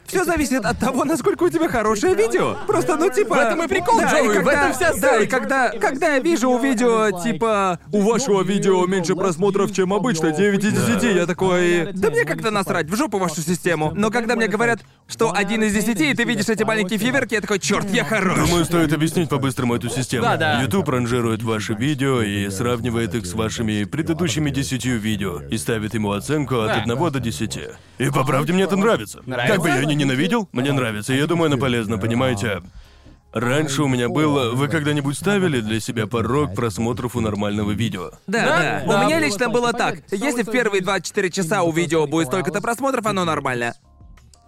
Все 0.07 0.25
зависит 0.25 0.64
от 0.64 0.79
того, 0.79 1.05
насколько 1.05 1.44
у 1.44 1.49
тебя 1.51 1.68
хорошее 1.68 2.14
видео. 2.14 2.57
Просто, 2.66 2.96
ну, 2.96 3.11
типа... 3.11 3.35
В 3.35 3.38
этом 3.38 3.62
и 3.62 3.68
прикол, 3.68 4.01
да, 4.01 4.11
Джоуи, 4.11 4.27
и 4.27 4.29
в 4.29 4.35
когда- 4.35 4.53
этом 4.53 4.72
вся 4.72 4.94
Да, 5.01 5.16
и 5.16 5.27
когда, 5.27 5.70
когда 5.70 6.14
я 6.14 6.18
вижу 6.20 6.51
у 6.51 6.59
видео, 6.59 7.11
типа... 7.22 7.79
У 7.92 8.01
вашего 8.03 8.42
видео 8.42 8.87
меньше 8.87 9.14
просмотров, 9.14 9.72
чем 9.72 9.92
обычно, 9.92 10.31
9 10.33 10.64
из 10.64 10.72
10, 10.72 11.03
я 11.16 11.27
такой... 11.27 11.92
Да 11.92 12.11
мне 12.11 12.25
как-то 12.25 12.51
насрать, 12.51 12.87
в 12.88 12.96
жопу 12.96 13.18
вашу 13.18 13.40
систему. 13.40 13.92
Но 13.94 14.11
когда 14.11 14.37
мне 14.37 14.49
говорят, 14.49 14.81
что 15.09 15.33
один 15.35 15.62
из 15.62 15.72
10, 15.75 16.01
и 16.01 16.14
ты 16.14 16.25
видишь 16.25 16.49
эти 16.49 16.62
маленькие 16.62 16.99
фиверки, 16.99 17.35
я 17.35 17.40
такой, 17.40 17.59
черт, 17.59 17.88
я 17.90 18.05
хорош. 18.05 18.38
Думаю, 18.49 18.64
стоит 18.64 18.92
объяснить 18.92 19.29
по-быстрому 19.29 19.75
эту 19.75 19.88
систему. 19.88 20.22
Да-да. 20.25 20.61
YouTube 20.62 20.88
ранжирует 20.88 21.42
ваши 21.42 21.75
видео 21.75 22.22
и 22.22 22.49
сравнивает 22.51 23.14
их 23.14 23.27
с 23.27 23.33
вашими 23.35 23.85
предыдущими 23.85 24.51
десятью 24.51 24.99
видео 24.99 25.40
и 25.51 25.57
ставит 25.59 25.94
ему 25.94 26.12
оценку 26.12 26.61
от 26.61 26.68
Да. 26.68 26.83
1 26.83 27.11
до 27.12 27.20
10. 27.20 27.59
И 27.99 28.11
по 28.11 28.25
правде 28.25 28.53
мне 28.53 28.64
это 28.64 28.77
нравится. 28.77 29.22
Нравится? 29.27 29.55
Как 29.55 29.62
бы 29.62 29.68
я 29.68 29.75
не 29.84 29.94
ненавидел, 29.94 30.48
мне 30.52 30.72
нравится. 30.72 31.12
И 31.12 31.16
я 31.18 31.26
думаю, 31.26 31.46
оно 31.52 31.58
полезно, 31.58 31.98
понимаете? 31.98 32.62
Раньше 33.32 33.82
у 33.82 33.88
меня 33.88 34.08
было... 34.08 34.52
Вы 34.54 34.68
когда-нибудь 34.68 35.16
ставили 35.18 35.60
для 35.60 35.78
себя 35.78 36.06
порог 36.06 36.54
просмотров 36.54 37.16
у 37.16 37.20
нормального 37.20 37.72
видео? 37.72 38.12
Да, 38.26 38.44
да. 38.46 38.82
Да. 38.86 39.00
У 39.02 39.04
меня 39.04 39.18
лично 39.20 39.50
было 39.50 39.72
так. 39.74 39.96
Если 40.10 40.42
в 40.42 40.50
первые 40.50 40.80
24 40.82 41.30
часа 41.30 41.62
у 41.62 41.70
видео 41.72 42.06
будет 42.06 42.28
столько-то 42.28 42.62
просмотров, 42.62 43.04
оно 43.04 43.24
нормально. 43.26 43.74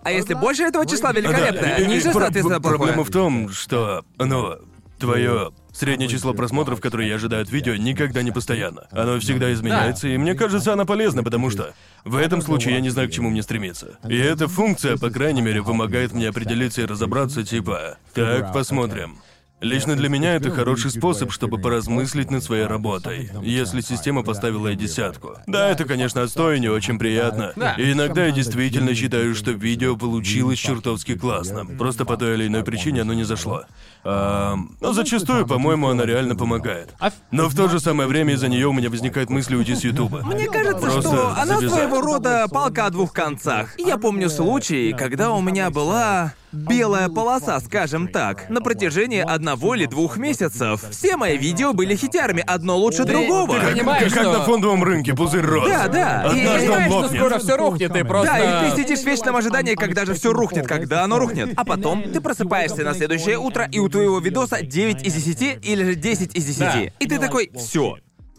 А 0.05 0.11
если 0.13 0.33
больше 0.35 0.63
этого 0.63 0.87
числа 0.87 1.13
великолепное, 1.13 1.61
Да, 1.61 1.77
и- 1.77 1.85
и 1.85 1.87
ниже, 1.87 2.13
про- 2.13 2.21
соответственно, 2.21 2.61
плохое. 2.61 2.79
Проблема 2.79 3.05
в 3.05 3.11
том, 3.11 3.51
что, 3.51 4.05
ну, 4.17 4.55
твое 4.99 5.51
среднее 5.79 6.09
число 6.09 6.35
просмотров, 6.35 6.81
которые 6.81 7.09
я 7.09 7.15
ожидаю 7.15 7.43
от 7.43 7.51
видео, 7.51 7.75
никогда 7.77 8.23
не 8.23 8.31
постоянно. 8.31 8.87
Оно 8.91 9.19
всегда 9.21 9.53
изменяется, 9.53 10.09
и 10.09 10.17
мне 10.19 10.35
кажется, 10.35 10.73
она 10.73 10.85
полезна, 10.85 11.23
потому 11.23 11.51
что 11.51 11.75
в 12.05 12.17
этом 12.17 12.43
случае 12.43 12.75
я 12.75 12.81
не 12.81 12.91
знаю, 12.91 13.09
к 13.09 13.13
чему 13.13 13.31
мне 13.31 13.43
стремиться. 13.43 13.99
И 14.09 14.17
эта 14.17 14.49
функция, 14.49 14.97
по 14.97 15.11
крайней 15.11 15.43
мере, 15.43 15.63
помогает 15.63 16.13
мне 16.13 16.29
определиться 16.29 16.83
и 16.83 16.87
разобраться, 16.87 17.45
типа, 17.45 17.99
так, 18.15 18.53
посмотрим. 18.53 19.19
Лично 19.61 19.97
для 19.97 20.09
меня 20.09 20.35
это 20.35 20.51
хороший 20.51 20.91
способ, 20.93 21.33
чтобы 21.33 21.59
поразмыслить 21.59 22.31
над 22.31 22.45
своей 22.45 22.67
работой, 22.67 23.31
если 23.43 23.81
система 23.81 24.23
поставила 24.23 24.69
ей 24.69 24.77
десятку. 24.77 25.37
Да, 25.49 25.69
это, 25.69 25.85
конечно, 25.85 26.23
отстой 26.23 26.61
не 26.61 26.69
очень 26.69 26.99
приятно. 26.99 27.53
И 27.77 27.93
иногда 27.93 28.27
я 28.27 28.31
действительно 28.31 28.95
считаю, 28.95 29.35
что 29.35 29.51
видео 29.51 29.97
получилось 29.97 30.59
чертовски 30.59 31.17
классным. 31.17 31.77
Просто 31.77 32.05
по 32.05 32.17
той 32.17 32.35
или 32.35 32.47
иной 32.47 32.63
причине 32.63 33.03
оно 33.03 33.15
не 33.15 33.25
зашло. 33.25 33.65
Ам, 34.05 34.77
но 34.81 34.93
зачастую, 34.93 35.47
по-моему, 35.47 35.89
она 35.89 36.07
реально 36.07 36.37
помогает. 36.37 36.95
Но 37.33 37.49
в 37.49 37.55
то 37.57 37.69
же 37.69 37.81
самое 37.81 38.09
время 38.09 38.35
из-за 38.35 38.49
нее 38.49 38.69
у 38.69 38.73
меня 38.73 38.91
возникает 38.91 39.29
мысль 39.29 39.57
уйти 39.57 39.75
с 39.75 39.83
Ютуба. 39.83 40.23
Мне 40.25 40.47
кажется, 40.47 40.79
Просто 40.79 41.03
что 41.03 41.29
она 41.37 41.59
завязать. 41.59 41.79
своего 41.81 42.01
рода 42.01 42.47
палка 42.49 42.87
о 42.87 42.91
двух 42.91 43.13
концах. 43.13 43.79
Я 43.79 43.99
помню 43.99 44.31
случай, 44.31 44.95
когда 44.97 45.33
у 45.33 45.41
меня 45.41 45.71
была 45.71 46.33
белая 46.53 47.09
полоса, 47.09 47.59
скажем 47.61 48.09
так, 48.09 48.49
на 48.49 48.61
протяжении 48.61 49.21
одного 49.21 49.75
или 49.75 49.87
двух 49.87 50.17
месяцев. 50.17 50.83
Все 50.91 51.17
мои 51.17 51.37
видео 51.37 51.73
были 51.73 51.95
хитярами, 51.97 52.43
одно 52.47 52.77
лучше 52.77 53.05
другого. 53.05 53.55
ты 53.55 53.61
Как, 53.61 53.73
Понимаешь, 53.75 54.13
как 54.13 54.23
что- 54.23 54.33
на 54.39 54.45
фондовом 54.45 54.83
рынке 54.85 55.15
пузырь 55.15 55.45
рос. 55.45 55.69
Да, 55.69 55.89
да. 55.89 56.23
Однажды 56.23 56.39
и 56.41 56.47
он 56.47 56.65
Знаешь, 56.75 56.87
что 56.91 57.01
лопнет. 57.01 57.21
скоро 57.21 57.39
все 57.39 57.57
рухнет, 57.57 57.97
и 57.97 58.03
просто... 58.03 58.33
Да, 58.33 58.67
и 58.69 58.71
ты 58.71 58.83
сидишь 58.83 59.01
в 59.01 59.07
вечном 59.07 59.37
ожидании, 59.37 59.75
когда 59.75 60.05
же 60.05 60.15
все 60.15 60.33
рухнет, 60.33 60.67
когда 60.67 61.05
оно 61.05 61.19
рухнет. 61.19 61.51
А 61.57 61.65
потом 61.65 62.03
ты 62.13 62.21
просыпаешься 62.21 62.83
на 62.83 62.95
следующее 62.95 63.39
утро, 63.39 63.69
и 63.71 63.79
у 63.79 63.89
твоего 63.89 64.19
видоса 64.19 64.63
9 64.63 65.07
из 65.07 65.15
10 65.15 65.59
или 65.67 65.85
же 65.85 65.95
10 65.95 66.35
из 66.37 66.45
10. 66.47 66.59
Да. 66.61 66.75
И 66.99 67.07
ты 67.07 67.19
такой, 67.19 67.51
все. 67.57 67.97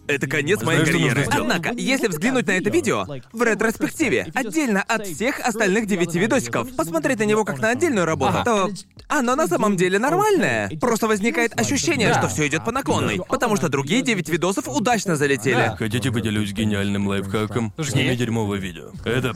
Это 0.09 0.25
конец 0.27 0.61
моей 0.63 0.79
Знаешь, 0.83 0.89
что 0.89 0.97
нужно 0.99 1.09
карьеры. 1.15 1.31
сделать? 1.31 1.51
Однако, 1.55 1.79
если 1.79 2.07
взглянуть 2.07 2.47
на 2.47 2.51
это 2.53 2.69
видео 2.71 3.05
в 3.31 3.43
ретроспективе, 3.43 4.27
отдельно 4.33 4.81
от 4.81 5.05
всех 5.05 5.39
остальных 5.39 5.85
девяти 5.85 6.17
видосиков, 6.17 6.75
посмотреть 6.75 7.19
на 7.19 7.23
него 7.23 7.45
как 7.45 7.59
на 7.59 7.69
отдельную 7.69 8.05
работу, 8.05 8.33
Ага. 8.39 8.43
то 8.43 8.69
оно 9.07 9.35
на 9.35 9.47
самом 9.47 9.77
деле 9.77 9.99
нормальное. 9.99 10.69
Просто 10.81 11.07
возникает 11.07 11.59
ощущение, 11.59 12.09
Да. 12.09 12.19
что 12.19 12.27
все 12.27 12.47
идет 12.47 12.65
по 12.65 12.71
наклонной. 12.71 13.21
Потому 13.29 13.55
что 13.55 13.69
другие 13.69 14.01
девять 14.01 14.29
видосов 14.29 14.67
удачно 14.67 15.15
залетели. 15.15 15.75
Хотите 15.77 16.11
поделюсь 16.11 16.51
гениальным 16.53 17.07
лайфхаком? 17.07 17.71
Сними 17.79 18.15
дерьмовое 18.15 18.57
видео. 18.59 18.89
Это... 19.05 19.31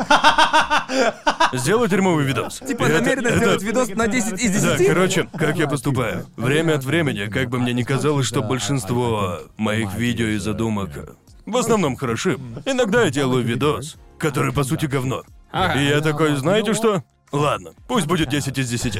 Сделай 1.53 1.87
дерьмовый 1.87 2.25
видос. 2.25 2.59
Типа 2.67 2.83
Это- 2.85 2.99
намеренно 3.01 3.27
это- 3.27 3.37
сделать 3.37 3.61
видос 3.63 3.89
на 3.89 4.07
10 4.07 4.33
из 4.41 4.51
10? 4.51 4.77
Да, 4.79 4.93
короче, 4.93 5.27
как 5.37 5.55
я 5.57 5.67
поступаю. 5.67 6.25
Время 6.35 6.73
от 6.75 6.83
времени, 6.83 7.27
как 7.29 7.49
бы 7.49 7.59
мне 7.59 7.73
ни 7.73 7.83
казалось, 7.83 8.25
что 8.25 8.41
большинство 8.41 9.39
моих 9.57 9.93
видео 9.95 10.27
и 10.27 10.37
задумок 10.63 11.17
в 11.45 11.57
основном 11.57 11.97
хороши, 11.97 12.37
иногда 12.65 13.03
я 13.03 13.09
делаю 13.09 13.43
видос, 13.43 13.97
который 14.17 14.53
по 14.53 14.63
сути 14.63 14.85
говно. 14.85 15.23
И 15.75 15.83
я 15.83 15.99
такой, 15.99 16.35
знаете 16.37 16.73
что? 16.73 17.03
Ладно, 17.33 17.71
пусть 17.87 18.05
будет 18.07 18.29
10 18.29 18.57
из 18.57 18.69
10. 18.69 18.97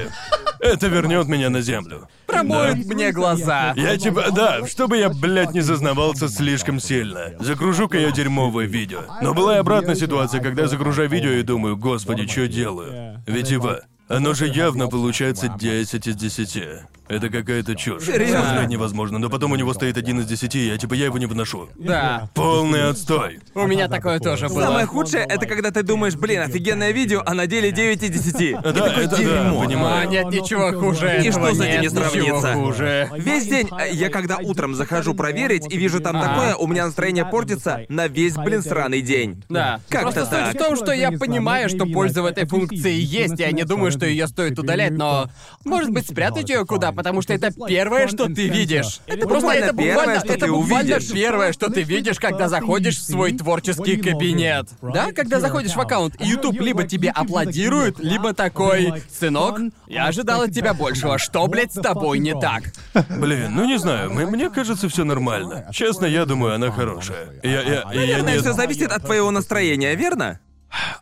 Это 0.60 0.88
вернет 0.88 1.28
меня 1.28 1.50
на 1.50 1.62
землю. 1.62 2.10
Промоет 2.28 2.86
Да. 2.88 2.94
мне 2.94 3.12
глаза. 3.12 3.74
Я 3.78 3.98
типа, 3.98 4.26
да, 4.32 4.68
чтобы 4.68 4.98
я, 4.98 5.10
блядь, 5.10 5.54
не 5.54 5.62
зазнавался 5.62 6.28
слишком 6.28 6.80
сильно. 6.80 7.34
Загружу-ка 7.40 7.98
я 7.98 8.12
дерьмовое 8.12 8.66
видео. 8.66 9.02
Но 9.22 9.34
была 9.34 9.56
и 9.56 9.60
обратная 9.60 9.96
ситуация, 9.96 10.42
когда 10.42 10.64
я 10.64 10.68
загружаю 10.68 11.10
видео 11.10 11.32
и 11.32 11.44
думаю, 11.44 11.78
господи, 11.78 12.28
что 12.28 12.48
делаю? 12.48 13.22
Ведь 13.28 13.48
типа, 13.50 13.82
оно 14.10 14.34
же 14.34 14.48
явно 14.48 14.88
получается 14.88 15.48
10 15.48 16.08
из 16.08 16.16
10. 16.16 16.64
Это 17.10 17.30
какая-то 17.30 17.76
чушь. 17.76 18.04
Серьезно? 18.06 18.42
Смотреть 18.44 18.70
невозможно, 18.70 19.20
но 19.20 19.30
потом 19.30 19.52
у 19.52 19.56
него 19.56 19.74
стоит 19.74 19.98
один 19.98 20.22
из 20.22 20.26
10, 20.26 20.56
и 20.56 20.68
я 20.68 20.78
типа, 20.78 20.94
я 20.94 21.06
его 21.06 21.18
не 21.18 21.26
выношу. 21.26 21.68
Да. 21.76 22.30
Полный 22.34 22.90
отстой. 22.90 23.40
У 23.54 23.68
меня 23.68 23.88
такое 23.90 24.20
тоже 24.20 24.48
было. 24.48 24.62
Самое 24.62 24.86
худшее 24.86 25.26
это 25.28 25.46
когда 25.46 25.72
ты 25.72 25.84
думаешь, 25.84 26.16
блин, 26.16 26.42
офигенное 26.42 26.92
видео, 26.92 27.22
а 27.26 27.34
на 27.34 27.46
деле 27.46 27.72
9 27.72 28.02
из 28.04 28.10
10. 28.34 28.54
Да, 28.62 28.72
такой, 28.72 29.06
это 29.06 29.10
да, 29.10 29.18
дерьмо. 29.18 29.62
А, 29.62 29.66
понимаю. 29.66 30.10
нет 30.10 30.26
ничего 30.28 30.72
хуже 30.72 31.08
И 31.22 31.28
этого, 31.28 31.48
что 31.48 31.56
с 31.56 31.60
этим 31.62 31.82
нет 31.82 31.92
не 31.92 32.00
ничего 32.00 32.10
сравнится? 32.42 32.54
хуже. 32.54 33.10
Весь 33.18 33.48
день, 33.48 33.68
э, 33.78 33.94
я 33.94 34.10
когда 34.10 34.38
утром 34.38 34.74
захожу 34.74 35.14
проверить 35.14 35.72
и 35.72 35.78
вижу 35.78 36.00
там 36.00 36.16
Ага. 36.18 36.28
такое, 36.30 36.56
у 36.56 36.68
меня 36.68 36.86
настроение 36.86 37.26
портится 37.26 37.82
на 37.90 38.08
весь, 38.08 38.36
блин, 38.36 38.64
сраный 38.64 39.02
день. 39.02 39.44
Да. 39.50 39.82
Как-то 39.90 40.12
Просто 40.12 40.26
так. 40.26 40.46
суть 40.52 40.56
в 40.56 40.64
том, 40.64 40.76
что 40.78 40.94
я 40.94 41.12
понимаю, 41.12 41.68
что 41.68 41.86
польза 41.86 42.22
в 42.22 42.26
этой 42.26 42.46
функции 42.48 42.94
есть, 42.98 43.40
я 43.40 43.52
не 43.52 43.64
думаю, 43.64 43.92
что 43.92 44.06
ее 44.06 44.28
стоит 44.28 44.58
удалять, 44.58 44.92
но 44.92 45.30
может 45.66 45.90
быть 45.92 46.08
спрятать 46.08 46.50
ее 46.50 46.66
куда, 46.66 46.93
потому 46.96 47.22
что 47.22 47.34
это 47.34 47.52
первое, 47.68 48.08
что 48.08 48.28
ты 48.28 48.48
видишь. 48.48 49.02
Это 49.08 49.28
Просто 49.28 49.52
это 49.52 49.76
первое, 49.76 49.96
буквально, 49.96 50.20
что 50.20 50.34
это 50.34 50.46
ты 50.46 50.52
буквально 50.52 50.96
увидишь. 50.96 51.12
первое, 51.12 51.54
что 51.54 51.70
ты 51.70 51.84
видишь, 51.84 52.20
когда 52.20 52.48
заходишь 52.50 52.98
в 52.98 53.04
свой 53.04 53.34
творческий 53.34 53.98
кабинет. 53.98 54.68
Да, 54.82 55.12
когда 55.12 55.40
заходишь 55.40 55.76
в 55.76 55.80
аккаунт, 55.80 56.20
и 56.20 56.26
YouTube 56.26 56.60
либо 56.60 56.84
тебе 56.88 57.10
аплодирует, 57.10 58.00
либо 58.00 58.34
такой, 58.34 59.04
сынок, 59.12 59.60
я 59.88 60.08
ожидал 60.08 60.42
от 60.44 60.52
тебя 60.52 60.74
большего. 60.74 61.18
Что, 61.18 61.48
блядь, 61.48 61.74
с 61.74 61.82
тобой 61.82 62.20
не 62.20 62.34
так? 62.40 62.64
Блин, 63.10 63.54
ну 63.56 63.66
не 63.66 63.78
знаю, 63.78 64.12
мне, 64.12 64.26
мне 64.26 64.50
кажется, 64.50 64.90
все 64.90 65.04
нормально. 65.04 65.68
Честно, 65.72 66.06
я 66.06 66.26
думаю, 66.26 66.56
она 66.56 66.72
хорошая. 66.72 67.28
Я, 67.44 67.62
я, 67.62 67.62
и 67.62 67.68
я 67.72 67.84
Наверное, 67.94 68.36
не... 68.36 68.40
все 68.42 68.54
зависит 68.54 68.92
от 68.92 69.04
твоего 69.04 69.32
настроения, 69.32 69.96
верно? 69.96 70.40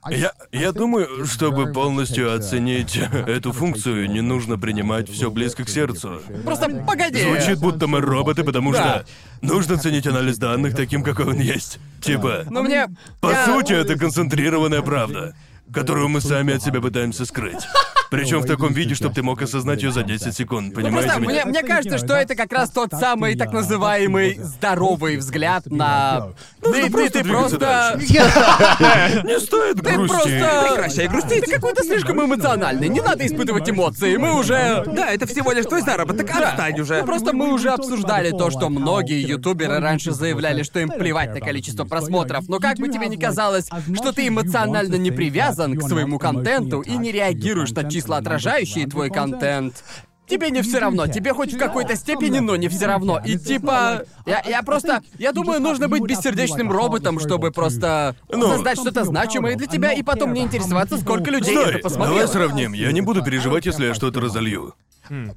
Я, 0.09 0.33
я 0.51 0.71
думаю, 0.71 1.25
чтобы 1.25 1.71
полностью 1.71 2.33
оценить 2.35 2.97
эту 3.27 3.51
функцию, 3.53 4.09
не 4.09 4.21
нужно 4.21 4.57
принимать 4.57 5.09
все 5.09 5.29
близко 5.31 5.63
к 5.63 5.69
сердцу. 5.69 6.21
Просто 6.43 6.69
погоди. 6.87 7.21
Звучит, 7.21 7.59
будто 7.59 7.87
мы 7.87 8.01
роботы, 8.01 8.43
потому 8.43 8.73
Да. 8.73 9.03
что 9.03 9.05
нужно 9.41 9.77
ценить 9.77 10.07
анализ 10.07 10.37
данных 10.37 10.75
таким, 10.75 11.03
какой 11.03 11.25
он 11.27 11.39
есть. 11.39 11.79
Типа, 12.01 12.45
Но 12.49 12.63
мне... 12.63 12.87
по 13.21 13.31
я- 13.31 13.45
сути, 13.45 13.73
это 13.73 13.97
концентрированная 13.97 14.81
правда, 14.81 15.35
которую 15.73 16.09
мы 16.09 16.19
сами 16.21 16.55
от 16.55 16.63
себя 16.63 16.81
пытаемся 16.81 17.25
скрыть. 17.25 17.63
Причем 18.11 18.41
в 18.41 18.45
таком 18.45 18.73
виде, 18.73 18.93
чтобы 18.93 19.15
ты 19.15 19.23
мог 19.23 19.41
осознать 19.41 19.81
ее 19.81 19.93
за 19.93 20.03
10 20.03 20.35
секунд, 20.35 20.75
понимаете 20.75 21.11
Просто 21.13 21.21
меня? 21.21 21.45
мне, 21.45 21.45
мне 21.45 21.63
кажется, 21.63 21.97
что 21.97 22.13
это 22.13 22.35
как 22.35 22.51
раз 22.51 22.69
тот 22.69 22.91
самый 22.91 23.35
так 23.35 23.53
называемый 23.53 24.37
здоровый 24.37 25.15
взгляд 25.15 25.65
на... 25.67 26.33
Ты, 26.61 26.73
ты, 26.73 26.91
просто 26.91 27.23
ты 27.23 27.29
просто... 27.29 27.95
Не 29.23 29.39
стоит 29.39 29.77
Ты 29.77 29.93
грусти. 29.93 30.13
просто... 30.13 30.67
Прекращай 30.67 31.07
грустить. 31.07 31.45
Ты 31.45 31.51
какой-то 31.53 31.83
слишком 31.83 32.21
эмоциональный, 32.25 32.89
не 32.89 32.99
надо 32.99 33.25
испытывать 33.25 33.69
эмоции, 33.69 34.17
мы 34.17 34.37
уже... 34.37 34.83
Да, 34.87 35.09
это 35.09 35.25
всего 35.25 35.53
лишь 35.53 35.65
твой 35.65 35.81
заработок, 35.81 36.29
отстань 36.29 36.81
уже. 36.81 37.03
Просто 37.03 37.31
мы 37.31 37.53
уже 37.53 37.69
обсуждали 37.69 38.31
то, 38.31 38.49
что 38.49 38.67
многие 38.67 39.25
ютуберы 39.25 39.79
раньше 39.79 40.11
заявляли, 40.11 40.63
что 40.63 40.81
им 40.81 40.89
плевать 40.89 41.33
на 41.33 41.39
количество 41.39 41.85
просмотров, 41.85 42.49
но 42.49 42.59
как 42.59 42.77
бы 42.77 42.89
тебе 42.89 43.07
ни 43.07 43.15
казалось, 43.15 43.69
что 43.95 44.11
ты 44.11 44.27
эмоционально 44.27 44.95
не 44.95 45.11
привязан 45.11 45.77
к 45.77 45.87
своему 45.87 46.19
контенту 46.19 46.81
и 46.81 46.97
не 46.97 47.13
реагируешь 47.13 47.71
на 47.71 47.89
числа, 47.89 48.00
отражающие 48.09 48.87
твой 48.87 49.09
контент, 49.09 49.83
Тебе 50.27 50.49
не 50.49 50.61
все 50.61 50.79
равно, 50.79 51.07
тебе 51.07 51.33
хоть 51.33 51.53
в 51.53 51.57
какой-то 51.57 51.97
степени, 51.97 52.39
но 52.39 52.55
не 52.55 52.69
все 52.69 52.85
равно. 52.85 53.19
И 53.25 53.37
типа, 53.37 54.03
я, 54.25 54.41
я 54.47 54.63
просто, 54.63 55.01
я 55.17 55.33
думаю, 55.33 55.59
нужно 55.59 55.89
быть 55.89 56.03
бессердечным 56.03 56.71
роботом, 56.71 57.19
чтобы 57.19 57.51
просто 57.51 58.15
Ну. 58.29 58.47
создать 58.47 58.79
что-то 58.79 59.03
значимое 59.03 59.57
для 59.57 59.67
тебя, 59.67 59.91
и 59.91 60.01
потом 60.03 60.31
не 60.31 60.41
интересоваться, 60.41 60.97
сколько 60.99 61.29
людей 61.31 61.53
Стой, 61.53 61.71
это 61.71 61.79
посмотрело. 61.79 62.19
давай 62.19 62.27
сравним. 62.31 62.71
Я 62.71 62.93
не 62.93 63.01
буду 63.01 63.21
переживать, 63.25 63.65
если 63.65 63.87
я 63.87 63.93
что-то 63.93 64.21
разолью. 64.21 64.73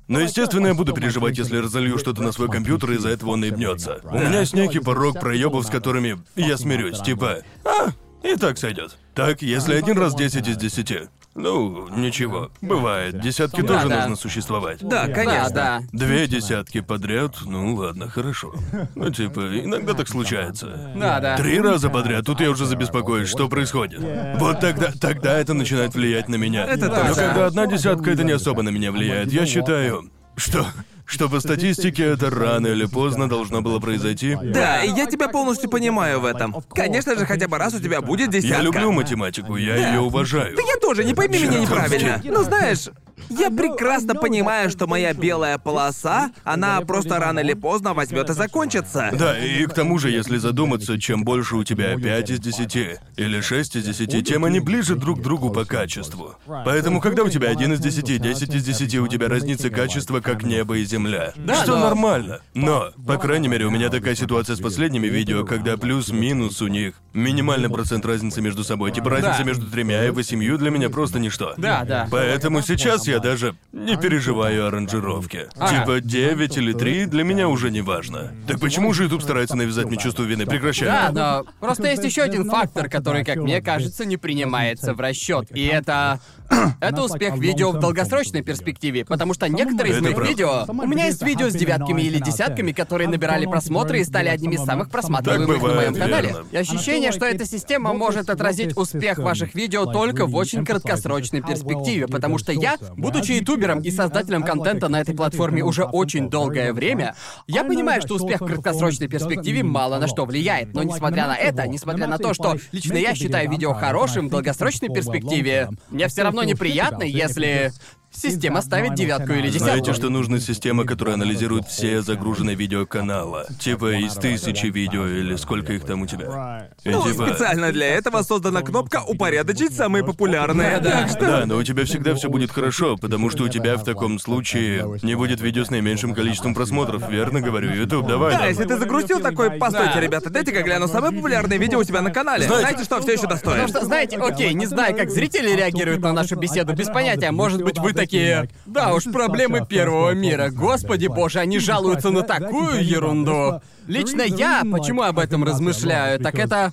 Но, 0.07 0.21
естественно, 0.21 0.69
я 0.69 0.75
буду 0.75 0.93
переживать, 0.93 1.39
если 1.39 1.57
разолью 1.57 1.99
что-то 1.99 2.23
на 2.23 2.31
свой 2.31 2.49
компьютер, 2.49 2.93
и 2.93 2.95
из-за 2.95 3.09
этого 3.09 3.31
он 3.31 3.41
наебнется. 3.41 4.01
У 4.05 4.15
меня 4.15 4.39
есть 4.41 4.55
некий 4.55 4.79
порог 4.79 5.19
проебов, 5.19 5.67
с 5.67 5.71
которыми 5.71 6.21
я 6.37 6.57
смирюсь. 6.57 7.01
Типа, 7.01 7.39
а, 7.65 7.89
и 8.23 8.37
так 8.37 8.59
сойдет. 8.59 8.97
Так, 9.15 9.43
если 9.43 9.75
один 9.75 9.99
раз 9.99 10.15
10 10.15 10.47
из 10.47 10.57
10. 10.57 11.09
Ну, 11.35 11.89
ничего. 11.97 12.51
Бывает. 12.61 13.21
Десятки 13.21 13.61
Да, 13.61 13.75
тоже 13.75 13.89
да. 13.89 14.01
нужно 14.03 14.17
существовать. 14.17 14.79
Да, 14.87 15.09
конечно. 15.09 15.51
Да, 15.51 15.81
да. 15.81 15.83
Две 15.93 16.29
десятки 16.29 16.81
подряд, 16.81 17.37
ну 17.45 17.75
ладно, 17.75 18.09
хорошо. 18.09 18.55
Ну, 18.95 19.11
типа, 19.11 19.41
иногда 19.65 19.95
так 19.95 20.09
случается. 20.09 20.93
Да, 20.97 21.19
да. 21.21 21.37
Три 21.37 21.61
раза 21.61 21.91
подряд, 21.91 22.25
тут 22.25 22.41
я 22.41 22.51
уже 22.51 22.67
забеспокоюсь, 22.67 23.29
что 23.29 23.49
происходит. 23.49 24.01
Вот 24.39 24.61
тогда, 24.61 24.93
тогда 25.01 25.39
это 25.39 25.55
начинает 25.55 25.95
влиять 25.95 26.29
на 26.29 26.37
меня. 26.37 26.65
Это 26.67 26.87
Но 26.87 26.95
точно. 26.95 27.15
когда 27.15 27.47
одна 27.47 27.67
десятка, 27.67 28.11
это 28.13 28.23
не 28.23 28.33
особо 28.33 28.63
на 28.63 28.69
меня 28.69 28.93
влияет. 28.93 29.33
Я 29.33 29.45
считаю, 29.47 30.11
что, 30.37 30.67
что 31.07 31.29
по 31.29 31.41
статистике 31.41 32.05
это 32.05 32.31
рано 32.31 32.69
или 32.69 32.87
поздно 32.87 33.29
должно 33.29 33.61
было 33.63 33.79
произойти. 33.79 34.37
Да, 34.43 34.83
и 34.83 34.91
я 34.91 35.07
тебя 35.07 35.29
полностью 35.29 35.71
понимаю 35.71 36.21
в 36.21 36.25
этом. 36.25 36.57
Конечно 36.75 37.17
же, 37.19 37.27
хотя 37.27 37.49
бы 37.49 37.59
раз 37.59 37.75
у 37.75 37.81
тебя 37.81 38.01
будет 38.01 38.31
десятка. 38.31 38.57
Я 38.57 38.63
люблю 38.63 38.93
математику, 38.93 39.57
я 39.57 39.91
ее 39.91 40.01
уважаю. 40.01 40.57
Я 40.57 40.81
тоже, 40.81 41.05
не 41.05 41.15
пойми 41.15 41.39
меня 41.39 41.59
неправильно. 41.61 42.21
Но 42.25 42.43
знаешь, 42.43 42.89
Я 43.31 43.51
прекрасно 43.51 44.15
понимаю, 44.15 44.71
что 44.71 44.87
моя 44.87 45.13
белая 45.15 45.59
полоса, 45.59 46.31
она 46.45 46.81
просто 46.83 47.19
рано 47.19 47.41
или 47.41 47.55
поздно 47.55 47.95
возьмет 47.95 48.31
и 48.31 48.33
закончится. 48.35 49.11
Да, 49.13 49.39
и 49.39 49.65
к 49.67 49.73
тому 49.75 49.99
же, 49.99 50.11
если 50.11 50.37
задуматься, 50.39 51.01
чем 51.01 51.25
больше 51.25 51.57
у 51.57 51.65
тебя 51.65 51.97
5 51.97 52.31
из 52.31 52.41
10 52.41 52.99
или 53.17 53.41
6 53.41 53.77
из 53.77 53.85
10, 53.85 54.27
тем 54.27 54.45
они 54.45 54.61
ближе 54.61 54.95
друг 54.97 55.21
к 55.21 55.23
другу 55.23 55.51
по 55.51 55.65
качеству. 55.65 56.35
Поэтому, 56.65 57.01
когда 57.01 57.23
у 57.23 57.29
тебя 57.29 57.49
1 57.51 57.73
из 57.75 57.81
10, 57.81 58.21
10 58.21 58.55
из 58.55 58.65
10, 58.65 58.95
у 58.97 59.09
тебя 59.09 59.29
разница 59.29 59.71
качества 59.71 60.21
как 60.21 60.43
небо 60.43 60.77
и 60.79 60.85
земля. 60.85 61.33
Да, 61.37 61.57
что 61.63 61.77
но- 61.77 61.89
нормально. 61.89 62.41
Но, 62.55 62.91
по 63.07 63.17
крайней 63.17 63.49
мере, 63.49 63.67
у 63.67 63.71
меня 63.71 63.89
такая 63.91 64.15
ситуация 64.15 64.57
с 64.57 64.61
последними 64.61 65.07
видео, 65.07 65.45
когда 65.45 65.77
плюс-минус 65.77 66.61
у 66.63 66.67
них 66.69 66.95
минимальный 67.13 67.69
процент 67.71 68.05
разницы 68.07 68.41
между 68.41 68.65
собой. 68.65 68.93
Типа 68.93 69.11
разница 69.11 69.39
Да. 69.39 69.45
между 69.45 69.67
тремя 69.71 70.05
и 70.05 70.11
восемью 70.11 70.59
для 70.59 70.71
меня 70.71 70.91
просто 70.91 71.19
ничто. 71.19 71.55
Да, 71.57 71.85
да. 71.85 72.09
Поэтому 72.11 72.61
сейчас 72.63 73.04
я 73.07 73.19
даже 73.19 73.57
не 73.73 73.97
переживаю 73.97 74.65
о 74.65 74.69
аранжировке. 74.69 75.49
Ага. 75.57 75.81
Типа 75.81 76.01
9 76.01 76.57
или 76.57 76.73
3 76.73 77.07
для 77.07 77.25
меня 77.25 77.49
уже 77.49 77.71
не 77.71 77.81
важно. 77.81 78.33
Так 78.47 78.61
почему 78.61 78.93
же 78.93 79.05
YouTube 79.05 79.23
старается 79.23 79.57
навязать 79.57 79.87
мне 79.87 79.97
чувство 79.97 80.23
вины? 80.23 80.47
Прекращай. 80.47 80.89
Да, 80.89 81.11
но 81.13 81.51
просто 81.61 81.89
есть 81.89 82.05
еще 82.05 82.23
один 82.23 82.49
фактор, 82.49 82.89
который, 82.89 83.25
как 83.25 83.37
мне 83.37 83.61
кажется, 83.61 84.05
не 84.05 84.17
принимается 84.17 84.95
в 84.95 85.01
расчет. 85.01 85.49
И 85.55 85.65
это... 85.67 86.21
Это 86.81 87.03
успех 87.03 87.39
видео 87.39 87.71
в 87.71 87.79
долгосрочной 87.79 88.43
перспективе, 88.43 89.05
потому 89.05 89.33
что 89.33 89.49
некоторые 89.49 89.95
из 89.95 89.97
Это 89.99 90.05
моих 90.05 90.29
видео... 90.29 90.67
У 90.69 90.87
меня 90.87 91.07
есть 91.07 91.23
видео 91.23 91.49
с 91.49 91.55
девятками 91.55 92.03
или 92.03 92.19
десятками, 92.19 92.73
которые 92.73 93.09
набирали 93.09 93.47
просмотры 93.47 94.01
и 94.01 94.05
стали 94.05 94.29
одними 94.29 94.57
из 94.57 94.65
самых 94.65 94.91
просматриваемых 94.91 95.63
на 95.63 95.75
моем 95.75 95.95
канале. 95.95 96.37
И 96.53 96.57
ощущение, 96.57 97.13
что 97.13 97.25
эта 97.25 97.47
система 97.47 97.93
может 97.95 98.29
отразить 98.31 98.77
успех 98.77 99.19
ваших 99.19 99.55
видео 99.55 99.87
только 99.87 100.27
в 100.27 100.35
очень 100.35 100.65
краткосрочной 100.65 101.41
перспективе, 101.41 102.07
потому 102.07 102.39
что 102.39 102.53
я, 102.53 102.77
будучи 102.97 103.33
ютубером 103.33 103.81
и 103.81 103.91
создателем 103.91 104.43
контента 104.43 104.89
на 104.89 105.01
этой 105.01 105.15
платформе 105.15 105.63
уже 105.63 105.85
очень 105.85 106.31
долгое 106.31 106.73
время, 106.73 107.15
я 107.47 107.65
понимаю, 107.65 108.03
что 108.03 108.15
успех 108.15 108.41
в 108.41 108.47
краткосрочной 108.47 109.09
перспективе 109.09 109.63
мало 109.63 109.99
на 109.99 110.07
что 110.09 110.25
влияет. 110.25 110.75
Но 110.75 110.83
несмотря 110.83 111.27
на 111.27 111.37
это, 111.37 111.67
несмотря 111.67 112.07
на 112.07 112.19
то, 112.19 112.35
что 112.35 112.57
лично 112.73 112.97
я 112.97 113.15
считаю 113.15 113.51
видео 113.51 113.75
хорошим 113.75 114.29
в 114.29 114.31
долгосрочной 114.31 114.89
перспективе, 114.89 115.71
мне 115.91 116.09
все 116.09 116.23
равно 116.23 116.43
неприятно, 116.45 117.03
если 117.03 117.73
система 118.17 118.63
ставит 118.63 118.95
девятку 118.95 119.33
или 119.33 119.49
десятку. 119.49 119.65
Знаете, 119.65 119.93
что 119.93 120.09
нужна 120.11 120.41
система, 120.41 120.85
которая 120.85 121.15
анализирует 121.15 121.67
все 121.69 122.03
загруженные 122.03 122.57
видео 122.57 122.87
канала? 122.87 123.47
Типа 123.59 123.97
из 123.99 124.15
тысячи 124.15 124.67
видео 124.67 125.07
или 125.07 125.37
сколько 125.37 125.73
их 125.73 125.85
там 125.85 126.03
у 126.03 126.07
тебя? 126.07 126.69
И 126.85 126.91
Ну, 126.91 127.03
типа... 127.11 127.27
специально 127.29 127.73
для 127.73 127.87
этого 127.87 128.23
создана 128.23 128.63
кнопка 128.63 129.03
«Упорядочить 129.07 129.75
самые 129.75 130.05
популярные». 130.05 130.81
Да, 130.81 131.07
да. 131.21 131.21
Да, 131.41 131.47
но 131.47 131.57
у 131.57 131.63
тебя 131.63 131.85
всегда 131.85 132.15
все 132.15 132.29
будет 132.29 132.51
хорошо, 132.51 132.97
потому 132.97 133.31
что 133.31 133.45
у 133.45 133.49
тебя 133.49 133.77
в 133.77 133.85
таком 133.85 134.19
случае 134.19 134.99
не 135.03 135.15
будет 135.15 135.41
видео 135.41 135.65
с 135.65 135.71
наименьшим 135.71 136.15
количеством 136.15 136.55
просмотров, 136.55 137.09
верно 137.11 137.41
говорю? 137.41 137.73
YouTube, 137.73 138.07
давай. 138.07 138.33
Да, 138.33 138.41
нам. 138.41 138.49
если 138.49 138.65
ты 138.65 138.79
загрустил 138.79 139.21
такой, 139.21 139.51
постойте, 139.53 139.95
Да. 139.95 140.01
ребята, 140.01 140.31
дайте-ка 140.31 140.63
гляну 140.63 140.89
самые 140.89 141.13
популярные 141.13 141.59
видео 141.59 141.79
у 141.79 141.85
себя 141.85 142.01
на 142.03 142.11
канале. 142.11 142.47
Знаете- 142.47 142.65
Знаете, 142.65 142.85
что 142.85 143.01
все 143.01 143.13
еще 143.13 143.27
достоин? 143.27 143.57
Потому 143.63 143.69
что, 143.69 143.85
знаете, 143.85 144.17
окей, 144.19 144.55
не 144.55 144.67
знаю, 144.67 144.97
как 144.97 145.11
зрители 145.11 145.51
реагируют 145.55 146.01
на 146.03 146.13
нашу 146.13 146.37
беседу, 146.37 146.73
без 146.75 146.89
понятия. 146.89 147.31
Может 147.31 147.63
быть, 147.63 147.79
вы 147.79 147.93
такие... 148.05 148.49
Да 148.67 148.95
уж, 148.95 149.05
проблемы 149.05 149.67
первого 149.67 150.13
мира. 150.13 150.51
Господи 150.51 151.07
боже, 151.07 151.41
они 151.41 151.59
жалуются 151.59 152.11
на 152.11 152.23
такую 152.23 152.85
ерунду. 152.85 153.61
Лично 153.87 154.23
я, 154.23 154.63
почему 154.71 155.03
об 155.03 155.19
этом 155.19 155.45
размышляю, 155.45 156.21
так 156.21 156.39
это... 156.39 156.73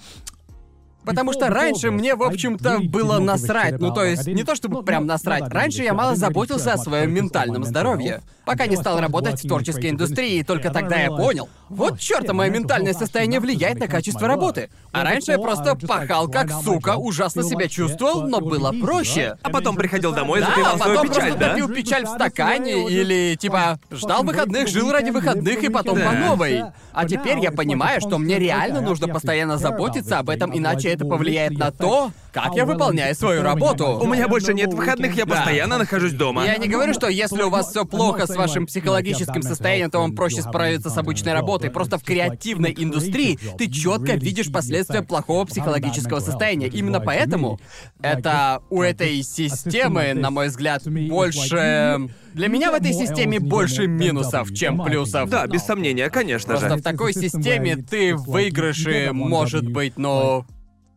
Потому 1.05 1.33
что 1.33 1.47
раньше 1.49 1.89
мне, 1.91 2.15
в 2.15 2.23
общем-то, 2.23 2.79
было 2.83 3.19
насрать. 3.19 3.79
Ну, 3.79 3.93
то 3.93 4.03
есть, 4.03 4.27
не 4.27 4.43
то 4.43 4.55
чтобы 4.55 4.83
прям 4.83 5.05
насрать. 5.05 5.47
Раньше 5.47 5.83
я 5.83 5.93
мало 5.93 6.15
заботился 6.15 6.73
о 6.73 6.77
своем 6.77 7.13
ментальном 7.13 7.63
здоровье. 7.63 8.21
Пока 8.45 8.65
не 8.67 8.75
стал 8.75 8.99
работать 8.99 9.43
в 9.43 9.47
творческой 9.47 9.91
индустрии, 9.91 10.39
и 10.39 10.43
только 10.43 10.71
тогда 10.71 10.97
я 10.97 11.09
понял. 11.09 11.47
Вот 11.69 11.99
чёрта, 11.99 12.33
мое 12.33 12.49
ментальное 12.49 12.93
состояние 12.93 13.39
влияет 13.39 13.79
на 13.79 13.87
качество 13.87 14.27
работы. 14.27 14.69
А 14.91 15.03
раньше 15.03 15.31
я 15.31 15.39
просто 15.39 15.75
пахал 15.75 16.27
как 16.27 16.51
сука, 16.63 16.95
ужасно 16.97 17.43
себя 17.43 17.67
чувствовал, 17.67 18.27
но 18.27 18.41
было 18.41 18.71
проще. 18.71 19.37
А 19.41 19.49
потом 19.49 19.75
приходил 19.75 20.11
домой 20.11 20.39
и 20.39 20.41
Да, 20.41 20.49
запивал 20.49 20.75
а 20.75 20.77
свою 20.77 20.97
потом 20.97 21.09
печаль, 21.09 21.29
просто 21.29 21.39
да? 21.39 21.49
допил 21.49 21.67
печаль 21.69 22.05
в 22.05 22.09
стакане 22.09 22.89
или 22.89 23.35
типа 23.35 23.79
ждал 23.91 24.23
выходных, 24.23 24.67
жил 24.67 24.91
ради 24.91 25.11
выходных 25.11 25.63
и 25.63 25.69
потом 25.69 25.97
Да. 25.99 26.09
по 26.09 26.11
новой. 26.13 26.63
А 26.93 27.07
теперь 27.07 27.39
я 27.39 27.51
понимаю, 27.51 28.01
что 28.01 28.17
мне 28.17 28.37
реально 28.37 28.81
нужно 28.81 29.07
постоянно 29.07 29.57
заботиться 29.57 30.19
об 30.19 30.29
этом, 30.29 30.55
иначе 30.57 30.90
это 30.93 31.05
повлияет 31.05 31.57
на 31.57 31.71
то, 31.71 32.11
как 32.31 32.55
я 32.55 32.65
выполняю 32.65 33.13
свою 33.15 33.41
работу. 33.41 33.99
У 34.01 34.07
меня 34.07 34.27
больше 34.27 34.53
нет 34.53 34.73
выходных, 34.73 35.15
я 35.15 35.25
Да. 35.25 35.35
постоянно 35.35 35.77
нахожусь 35.77 36.13
дома. 36.13 36.45
Я 36.45 36.57
не 36.57 36.67
говорю, 36.67 36.93
что 36.93 37.07
если 37.07 37.41
у 37.43 37.49
вас 37.49 37.69
все 37.69 37.85
плохо 37.85 38.27
с 38.27 38.35
вашим 38.35 38.65
психологическим 38.65 39.41
состоянием, 39.41 39.91
то 39.91 39.99
вам 39.99 40.15
проще 40.15 40.41
справиться 40.41 40.89
с 40.89 40.97
обычной 40.97 41.33
работой. 41.33 41.69
Просто 41.69 41.97
в 41.97 42.03
креативной 42.03 42.73
индустрии 42.77 43.37
ты 43.57 43.69
четко 43.69 44.13
видишь 44.13 44.51
последствия 44.51 45.01
плохого 45.01 45.45
психологического 45.45 46.19
состояния. 46.19 46.67
Именно 46.67 46.99
поэтому 46.99 47.59
это 48.01 48.61
у 48.69 48.81
этой 48.81 49.21
системы, 49.23 50.13
на 50.13 50.31
мой 50.31 50.47
взгляд, 50.47 50.83
больше... 50.87 52.09
Для 52.33 52.47
меня 52.47 52.71
в 52.71 52.75
этой 52.75 52.93
системе 52.93 53.39
больше 53.41 53.87
минусов, 53.87 54.53
чем 54.53 54.81
плюсов. 54.81 55.29
Да, 55.29 55.45
без 55.47 55.63
сомнения, 55.63 56.09
конечно 56.09 56.51
Просто 56.53 56.69
же. 56.69 56.75
в 56.77 56.81
такой 56.81 57.13
системе 57.13 57.75
ты 57.75 58.15
в 58.15 58.23
выигрыше, 58.23 59.09
может 59.11 59.67
быть, 59.67 59.97
ну... 59.97 60.45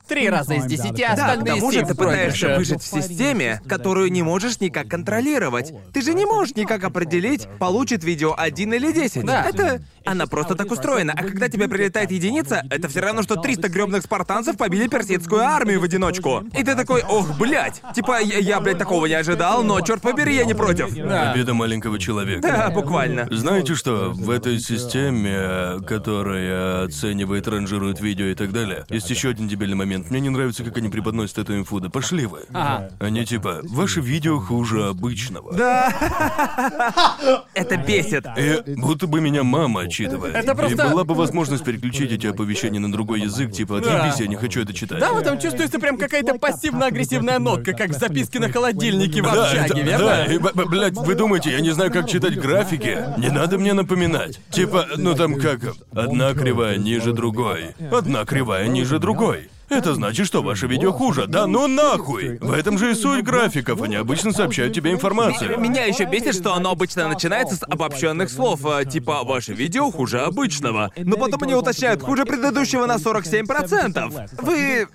Три 0.09 0.29
раза 0.29 0.55
из 0.55 0.67
десяти, 0.67 1.03
а 1.03 1.17
Да, 1.17 1.25
к 1.25 1.29
остальные 1.29 1.55
тому 1.55 1.73
же 1.73 1.87
ты 1.87 1.95
пытаешься 1.95 2.57
выжить 2.57 2.83
в 2.83 2.87
системе, 2.87 3.61
которую 3.67 4.13
не 4.13 4.23
можешь 4.23 4.61
никак 4.61 4.89
контролировать. 4.89 5.73
Ты 5.93 6.03
же 6.03 6.15
не 6.15 6.27
можешь 6.27 6.55
никак 6.57 6.85
определить, 6.85 7.49
получит 7.59 8.05
видео 8.05 8.35
один 8.37 8.75
или 8.75 8.93
десять. 8.93 9.25
Да. 9.25 9.45
Это... 9.49 9.81
Она 10.05 10.27
просто 10.27 10.55
так 10.55 10.71
устроена. 10.71 11.15
А 11.17 11.23
когда 11.23 11.49
тебе 11.49 11.67
прилетает 11.67 12.11
единица, 12.11 12.63
это 12.69 12.89
все 12.89 13.01
равно, 13.01 13.23
что 13.23 13.37
300 13.37 13.69
гребных 13.71 14.03
спартанцев 14.03 14.59
побили 14.59 14.87
персидскую 14.87 15.41
армию 15.41 15.81
в 15.81 15.85
одиночку. 15.85 16.45
И 16.53 16.63
ты 16.63 16.75
такой, 16.75 17.03
ох, 17.03 17.39
блядь. 17.39 17.81
Типа, 17.95 18.21
я, 18.21 18.39
я, 18.39 18.61
блядь, 18.61 18.77
такого 18.77 19.07
не 19.07 19.15
ожидал, 19.15 19.63
но, 19.65 19.81
черт 19.81 20.03
побери, 20.03 20.37
я 20.37 20.45
не 20.45 20.53
против. 20.53 20.95
Да. 20.95 21.31
Победа 21.33 21.55
маленького 21.55 21.99
человека. 21.99 22.43
Да, 22.43 22.69
буквально. 22.69 23.27
Знаете 23.31 23.75
что, 23.75 24.11
в 24.13 24.29
этой 24.29 24.59
системе, 24.61 25.81
которая 25.87 26.85
оценивает, 26.85 27.49
ранжирует 27.49 28.01
видео 28.01 28.27
и 28.27 28.35
так 28.35 28.53
далее, 28.53 28.85
есть 28.91 29.09
еще 29.09 29.31
один 29.31 29.49
дебильный 29.49 29.77
момент. 29.77 29.94
Мне 29.99 30.21
не 30.21 30.31
нравится, 30.31 30.65
как 30.65 30.77
они 30.79 30.89
преподносят 30.89 31.39
эту 31.39 31.57
инфу. 31.57 31.81
Да 31.81 31.89
пошли 31.91 32.27
вы. 32.27 32.41
Ага. 32.53 32.91
Они 33.01 33.25
типа, 33.25 33.61
ваши 33.65 34.01
видео 34.01 34.39
хуже 34.41 34.87
обычного. 34.89 35.53
Это 37.55 37.77
бесит. 37.77 38.25
И 38.37 38.63
будто 38.77 39.07
бы 39.07 39.21
меня 39.21 39.43
мама 39.45 39.83
отчитывает. 39.83 40.35
Это 40.35 40.55
просто- 40.55 40.87
И 40.87 40.91
была 40.91 41.05
бы 41.05 41.15
возможность 41.15 41.65
переключить 41.65 42.13
эти 42.13 42.27
оповещения 42.27 42.81
на 42.81 42.91
другой 42.91 43.21
язык, 43.23 43.53
типа, 43.53 43.79
отъебись, 43.79 44.21
я 44.21 44.27
не 44.27 44.37
хочу 44.37 44.61
это 44.63 44.73
читать. 44.73 45.01
Да, 45.01 45.13
в 45.13 45.19
этом 45.19 45.39
чувствуется 45.39 45.79
прям 45.79 45.97
какая-то 45.99 46.35
пассивно-агрессивная 46.39 47.39
нотка, 47.39 47.73
как 47.73 47.91
в 47.91 47.99
записке 47.99 48.41
на 48.41 48.51
холодильнике 48.51 49.23
в 49.23 49.25
Да, 49.25 49.45
общаге, 49.51 49.83
верно? 49.83 50.07
да, 50.07 50.25
и, 50.27 50.39
блядь, 50.39 50.95
вы 50.95 51.15
думаете, 51.15 51.51
я 51.53 51.61
не 51.61 51.71
знаю, 51.71 51.91
как 51.93 52.09
читать 52.09 52.39
графики? 52.39 52.99
Не 53.19 53.29
надо 53.29 53.59
мне 53.59 53.73
напоминать. 53.73 54.41
Типа, 54.51 54.87
ну 54.97 55.15
там 55.15 55.37
как, 55.39 55.61
одна 55.95 56.33
кривая 56.35 56.77
ниже 56.77 57.13
другой, 57.13 57.75
одна 57.93 58.25
кривая 58.25 58.67
ниже 58.69 58.99
другой. 58.99 59.51
Это 59.69 59.95
значит, 59.95 60.27
что 60.27 60.43
ваше 60.43 60.67
видео 60.67 60.93
хуже. 60.93 61.27
Да 61.27 61.47
ну 61.47 61.67
нахуй! 61.67 62.39
В 62.39 62.53
этом 62.53 62.79
же 62.79 62.93
и 62.93 62.95
суть 62.95 63.25
графиков, 63.25 63.81
они 63.83 63.97
обычно 63.97 64.33
сообщают 64.33 64.75
тебе 64.75 64.93
информацию. 64.93 65.59
Меня 65.59 65.85
еще 65.85 66.05
бесит, 66.05 66.35
что 66.35 66.55
оно 66.55 66.71
обычно 66.71 67.09
начинается 67.09 67.57
с 67.57 67.63
обобщенных 67.63 68.31
слов, 68.31 68.65
э, 68.67 68.85
типа 68.85 69.25
«Ваше 69.25 69.53
видео 69.53 69.91
хуже 69.91 70.21
обычного». 70.21 70.93
Но 70.97 71.17
потом 71.17 71.43
они 71.43 71.55
уточняют 71.55 72.03
«хуже 72.03 72.25
предыдущего 72.25 72.87
на 72.87 72.97
47%». 72.97 74.31
Вы... 74.43 74.89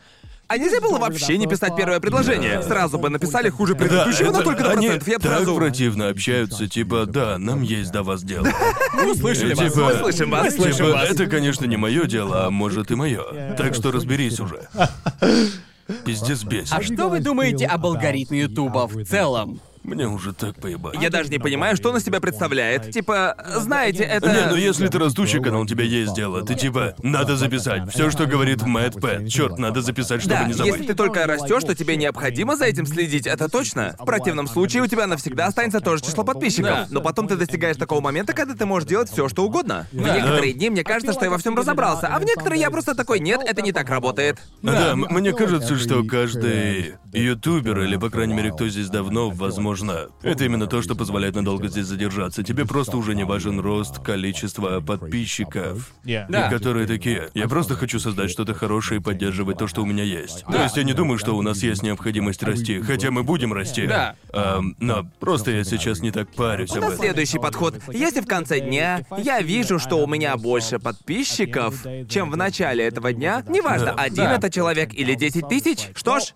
А 0.49 0.57
нельзя 0.57 0.81
было 0.81 0.97
вообще 0.97 1.37
не 1.37 1.45
писать 1.45 1.75
первое 1.75 1.99
предложение? 1.99 2.63
Сразу 2.63 2.97
бы 2.97 3.09
написали 3.11 3.49
«хуже 3.49 3.75
Да, 3.75 3.79
предыдущего 3.79 4.31
на 4.31 4.37
это- 4.37 4.43
только 4.45 4.69
они 4.71 4.87
процентов». 4.87 5.07
Я 5.07 5.17
бы 5.19 5.23
так 5.23 5.31
сразу... 5.37 5.55
противно 5.55 6.09
общаются, 6.09 6.67
типа, 6.67 7.05
да, 7.05 7.37
нам 7.37 7.61
есть 7.61 7.91
до 7.91 8.01
вас 8.01 8.23
дело. 8.23 8.47
Мы 8.93 9.11
услышали 9.11 9.53
вас. 9.53 9.71
типа- 9.71 9.85
Мы 9.85 9.93
слышим 9.99 10.31
вас. 10.31 10.43
Мы 10.45 10.51
слышим 10.51 10.85
Типа, 10.87 10.89
вас. 10.97 11.09
это, 11.11 11.27
конечно, 11.27 11.65
не 11.65 11.77
мое 11.77 12.05
дело, 12.05 12.47
а 12.47 12.49
может 12.49 12.89
и 12.89 12.95
мое. 12.95 13.53
Так 13.57 13.75
что 13.75 13.91
разберись 13.91 14.39
уже. 14.39 14.67
Пиздец 16.05 16.43
бесит. 16.43 16.73
А 16.73 16.81
что 16.81 17.09
вы 17.09 17.19
думаете 17.19 17.65
об 17.67 17.85
алгоритме 17.85 18.41
Ютуба 18.41 18.87
в 18.87 19.03
целом? 19.05 19.59
Мне 19.89 20.07
уже 20.07 20.33
так 20.33 20.55
поебать. 20.55 20.95
Я 21.01 21.09
даже 21.09 21.29
не 21.29 21.39
понимаю, 21.39 21.75
что 21.75 21.89
он 21.89 21.97
из 21.97 22.03
себя 22.05 22.19
представляет. 22.19 22.91
Типа, 22.91 23.35
знаете, 23.57 24.03
это... 24.03 24.27
Не, 24.31 24.49
ну 24.49 24.55
если 24.55 24.87
ты 24.87 24.99
растущий 24.99 25.41
канал, 25.41 25.61
у 25.61 25.65
тебя 25.65 25.83
есть 25.83 26.15
дело. 26.15 26.45
Ты 26.45 26.55
типа, 26.55 26.95
надо 27.01 27.35
записать. 27.35 27.89
Все, 27.91 28.09
что 28.11 28.25
говорит 28.25 28.61
Мэтт 28.63 28.99
Пэт. 29.01 29.27
Черт, 29.29 29.57
надо 29.57 29.81
записать, 29.81 30.21
чтобы 30.21 30.35
Да, 30.35 30.43
не 30.45 30.53
забыть. 30.53 30.73
если 30.73 30.87
ты 30.87 30.93
только 30.93 31.25
растешь, 31.25 31.63
то 31.63 31.73
тебе 31.75 31.95
необходимо 31.95 32.55
за 32.55 32.65
этим 32.65 32.85
следить, 32.85 33.25
это 33.27 33.49
точно. 33.49 33.95
В 33.99 34.05
противном 34.05 34.47
случае 34.47 34.83
у 34.83 34.87
тебя 34.87 35.07
навсегда 35.07 35.47
останется 35.47 35.79
то 35.79 35.97
же 35.97 36.03
число 36.03 36.23
подписчиков. 36.23 36.69
Да. 36.71 36.87
Но 36.89 37.01
потом 37.01 37.27
ты 37.27 37.35
достигаешь 37.35 37.77
такого 37.77 38.01
момента, 38.01 38.33
когда 38.33 38.53
ты 38.55 38.65
можешь 38.65 38.87
делать 38.87 39.09
все, 39.11 39.27
что 39.29 39.43
угодно. 39.45 39.87
В 39.91 39.95
некоторые 39.95 40.53
дни 40.53 40.69
мне 40.69 40.83
кажется, 40.83 41.13
что 41.13 41.25
я 41.25 41.31
во 41.31 41.37
всем 41.37 41.55
разобрался, 41.57 42.07
а 42.07 42.19
в 42.19 42.25
некоторые 42.25 42.59
я 42.61 42.69
просто 42.69 42.95
такой, 42.95 43.19
нет, 43.19 43.41
это 43.45 43.61
не 43.61 43.71
так 43.71 43.89
работает. 43.89 44.37
Да, 44.61 44.91
м- 44.91 45.07
мне 45.09 45.31
кажется, 45.33 45.77
что 45.77 46.03
каждый 46.03 46.95
ютубер, 47.13 47.79
или, 47.81 47.97
по 47.97 48.09
крайней 48.09 48.33
мере, 48.33 48.51
кто 48.51 48.67
здесь 48.67 48.89
давно, 48.89 49.29
возможно, 49.29 49.78
важна. 49.79 50.07
Это 50.23 50.45
именно 50.45 50.67
то, 50.67 50.81
что 50.81 50.95
позволяет 50.95 51.35
надолго 51.35 51.67
здесь 51.67 51.85
задержаться. 51.85 52.43
Тебе 52.43 52.65
просто 52.65 52.97
уже 52.97 53.15
не 53.15 53.23
важен 53.23 53.59
рост 53.59 53.99
количества 53.99 54.79
подписчиков. 54.81 55.91
Да. 56.03 56.47
И 56.47 56.49
которые 56.49 56.87
такие. 56.87 57.29
Я 57.33 57.47
просто 57.47 57.75
хочу 57.75 57.99
создать 57.99 58.29
что-то 58.31 58.53
хорошее 58.53 58.99
и 58.99 59.03
поддерживать 59.03 59.57
то, 59.57 59.67
что 59.67 59.81
у 59.81 59.85
меня 59.85 60.03
есть. 60.03 60.43
То 60.45 60.61
есть 60.61 60.77
я 60.77 60.83
не 60.83 60.93
думаю, 60.93 61.17
что 61.17 61.35
у 61.35 61.41
нас 61.41 61.63
есть 61.63 61.83
необходимость 61.83 62.43
расти, 62.43 62.81
хотя 62.81 63.11
мы 63.11 63.23
будем 63.23 63.53
расти. 63.53 63.87
Да. 63.87 64.15
Ам, 64.33 64.75
но 64.79 65.05
просто 65.19 65.51
я 65.51 65.63
сейчас 65.63 66.01
не 66.01 66.11
так 66.11 66.29
парюсь 66.33 66.71
об 66.71 66.77
Это 66.77 66.87
этом. 66.87 66.99
следующий 66.99 67.39
подход. 67.39 67.75
Если 67.91 68.21
в 68.21 68.27
конце 68.27 68.59
дня 68.59 69.01
я 69.17 69.41
вижу, 69.41 69.79
что 69.79 69.97
у 70.03 70.07
меня 70.07 70.35
больше 70.37 70.79
подписчиков, 70.79 71.75
чем 72.09 72.29
в 72.31 72.37
начале 72.37 72.85
этого 72.85 73.13
дня, 73.13 73.43
неважно, 73.47 73.87
Да. 73.87 74.03
один 74.03 74.25
Да. 74.25 74.35
это 74.35 74.49
человек 74.51 74.93
или 74.93 75.15
10 75.15 75.47
тысяч, 75.47 75.89
что 75.95 76.19
ж, 76.19 76.33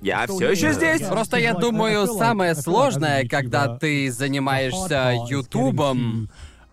я 0.00 0.26
все 0.26 0.50
еще 0.50 0.72
здесь. 0.72 1.02
Просто 1.02 1.36
я 1.38 1.54
думаю, 1.54 2.06
самое 2.06 2.54
сложное, 2.54 3.26
когда 3.26 3.76
ты 3.76 4.10
занимаешься 4.10 5.14
Ютубом, 5.28 6.28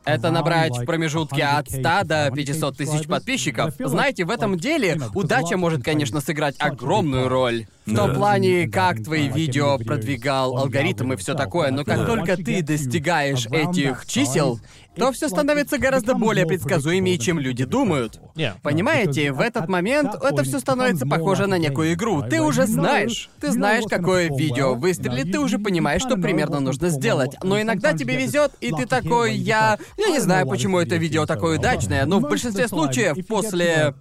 это 0.05 0.31
набрать 0.31 0.77
в 0.77 0.85
промежутке 0.85 1.43
от 1.43 1.69
100 1.69 1.81
до 2.03 2.31
500 2.35 2.77
тысяч 2.77 3.07
подписчиков. 3.07 3.73
Знаете, 3.79 4.25
в 4.25 4.31
этом 4.31 4.57
деле 4.57 4.99
удача 5.13 5.55
может, 5.57 5.83
конечно, 5.83 6.19
сыграть 6.19 6.55
огромную 6.59 7.29
роль. 7.29 7.67
В 7.85 7.95
том 7.95 8.13
плане, 8.13 8.67
как 8.67 9.03
твои 9.03 9.29
видео 9.29 9.77
продвигал 9.77 10.57
алгоритм 10.57 11.13
и 11.13 11.15
все 11.15 11.33
такое, 11.33 11.71
но 11.71 11.83
как 11.83 12.05
только 12.05 12.37
ты 12.37 12.61
достигаешь 12.61 13.45
этих 13.47 14.05
чисел, 14.05 14.59
то 14.95 15.11
все 15.11 15.29
становится 15.29 15.77
гораздо 15.77 16.15
более 16.15 16.45
предсказуемее, 16.45 17.17
чем 17.17 17.39
люди 17.39 17.65
думают. 17.65 18.19
Понимаете, 18.61 19.31
в 19.31 19.39
этот 19.39 19.67
момент 19.67 20.15
это 20.15 20.43
все 20.43 20.59
становится 20.59 21.05
похоже 21.05 21.47
на 21.47 21.57
некую 21.57 21.93
игру. 21.93 22.23
Ты 22.23 22.41
уже 22.41 22.65
знаешь. 22.67 23.29
Ты 23.39 23.51
знаешь, 23.51 23.85
какое 23.89 24.29
видео 24.29 24.75
выстрелит, 24.75 25.31
ты 25.31 25.39
уже 25.39 25.59
понимаешь, 25.59 26.01
что 26.01 26.17
примерно 26.17 26.59
нужно 26.59 26.89
сделать. 26.89 27.35
Но 27.43 27.61
иногда 27.61 27.93
тебе 27.93 28.15
везет, 28.15 28.51
и 28.61 28.71
ты 28.71 28.85
такой, 28.85 29.35
я. 29.35 29.77
Я 29.97 30.09
не 30.09 30.19
знаю, 30.19 30.47
почему 30.47 30.79
это 30.79 30.95
видео 30.95 31.25
такое 31.25 31.57
удачное, 31.59 32.05
но 32.05 32.19
в 32.19 32.23
большинстве 32.23 32.67
случаев 32.67 33.15
после 33.27 33.95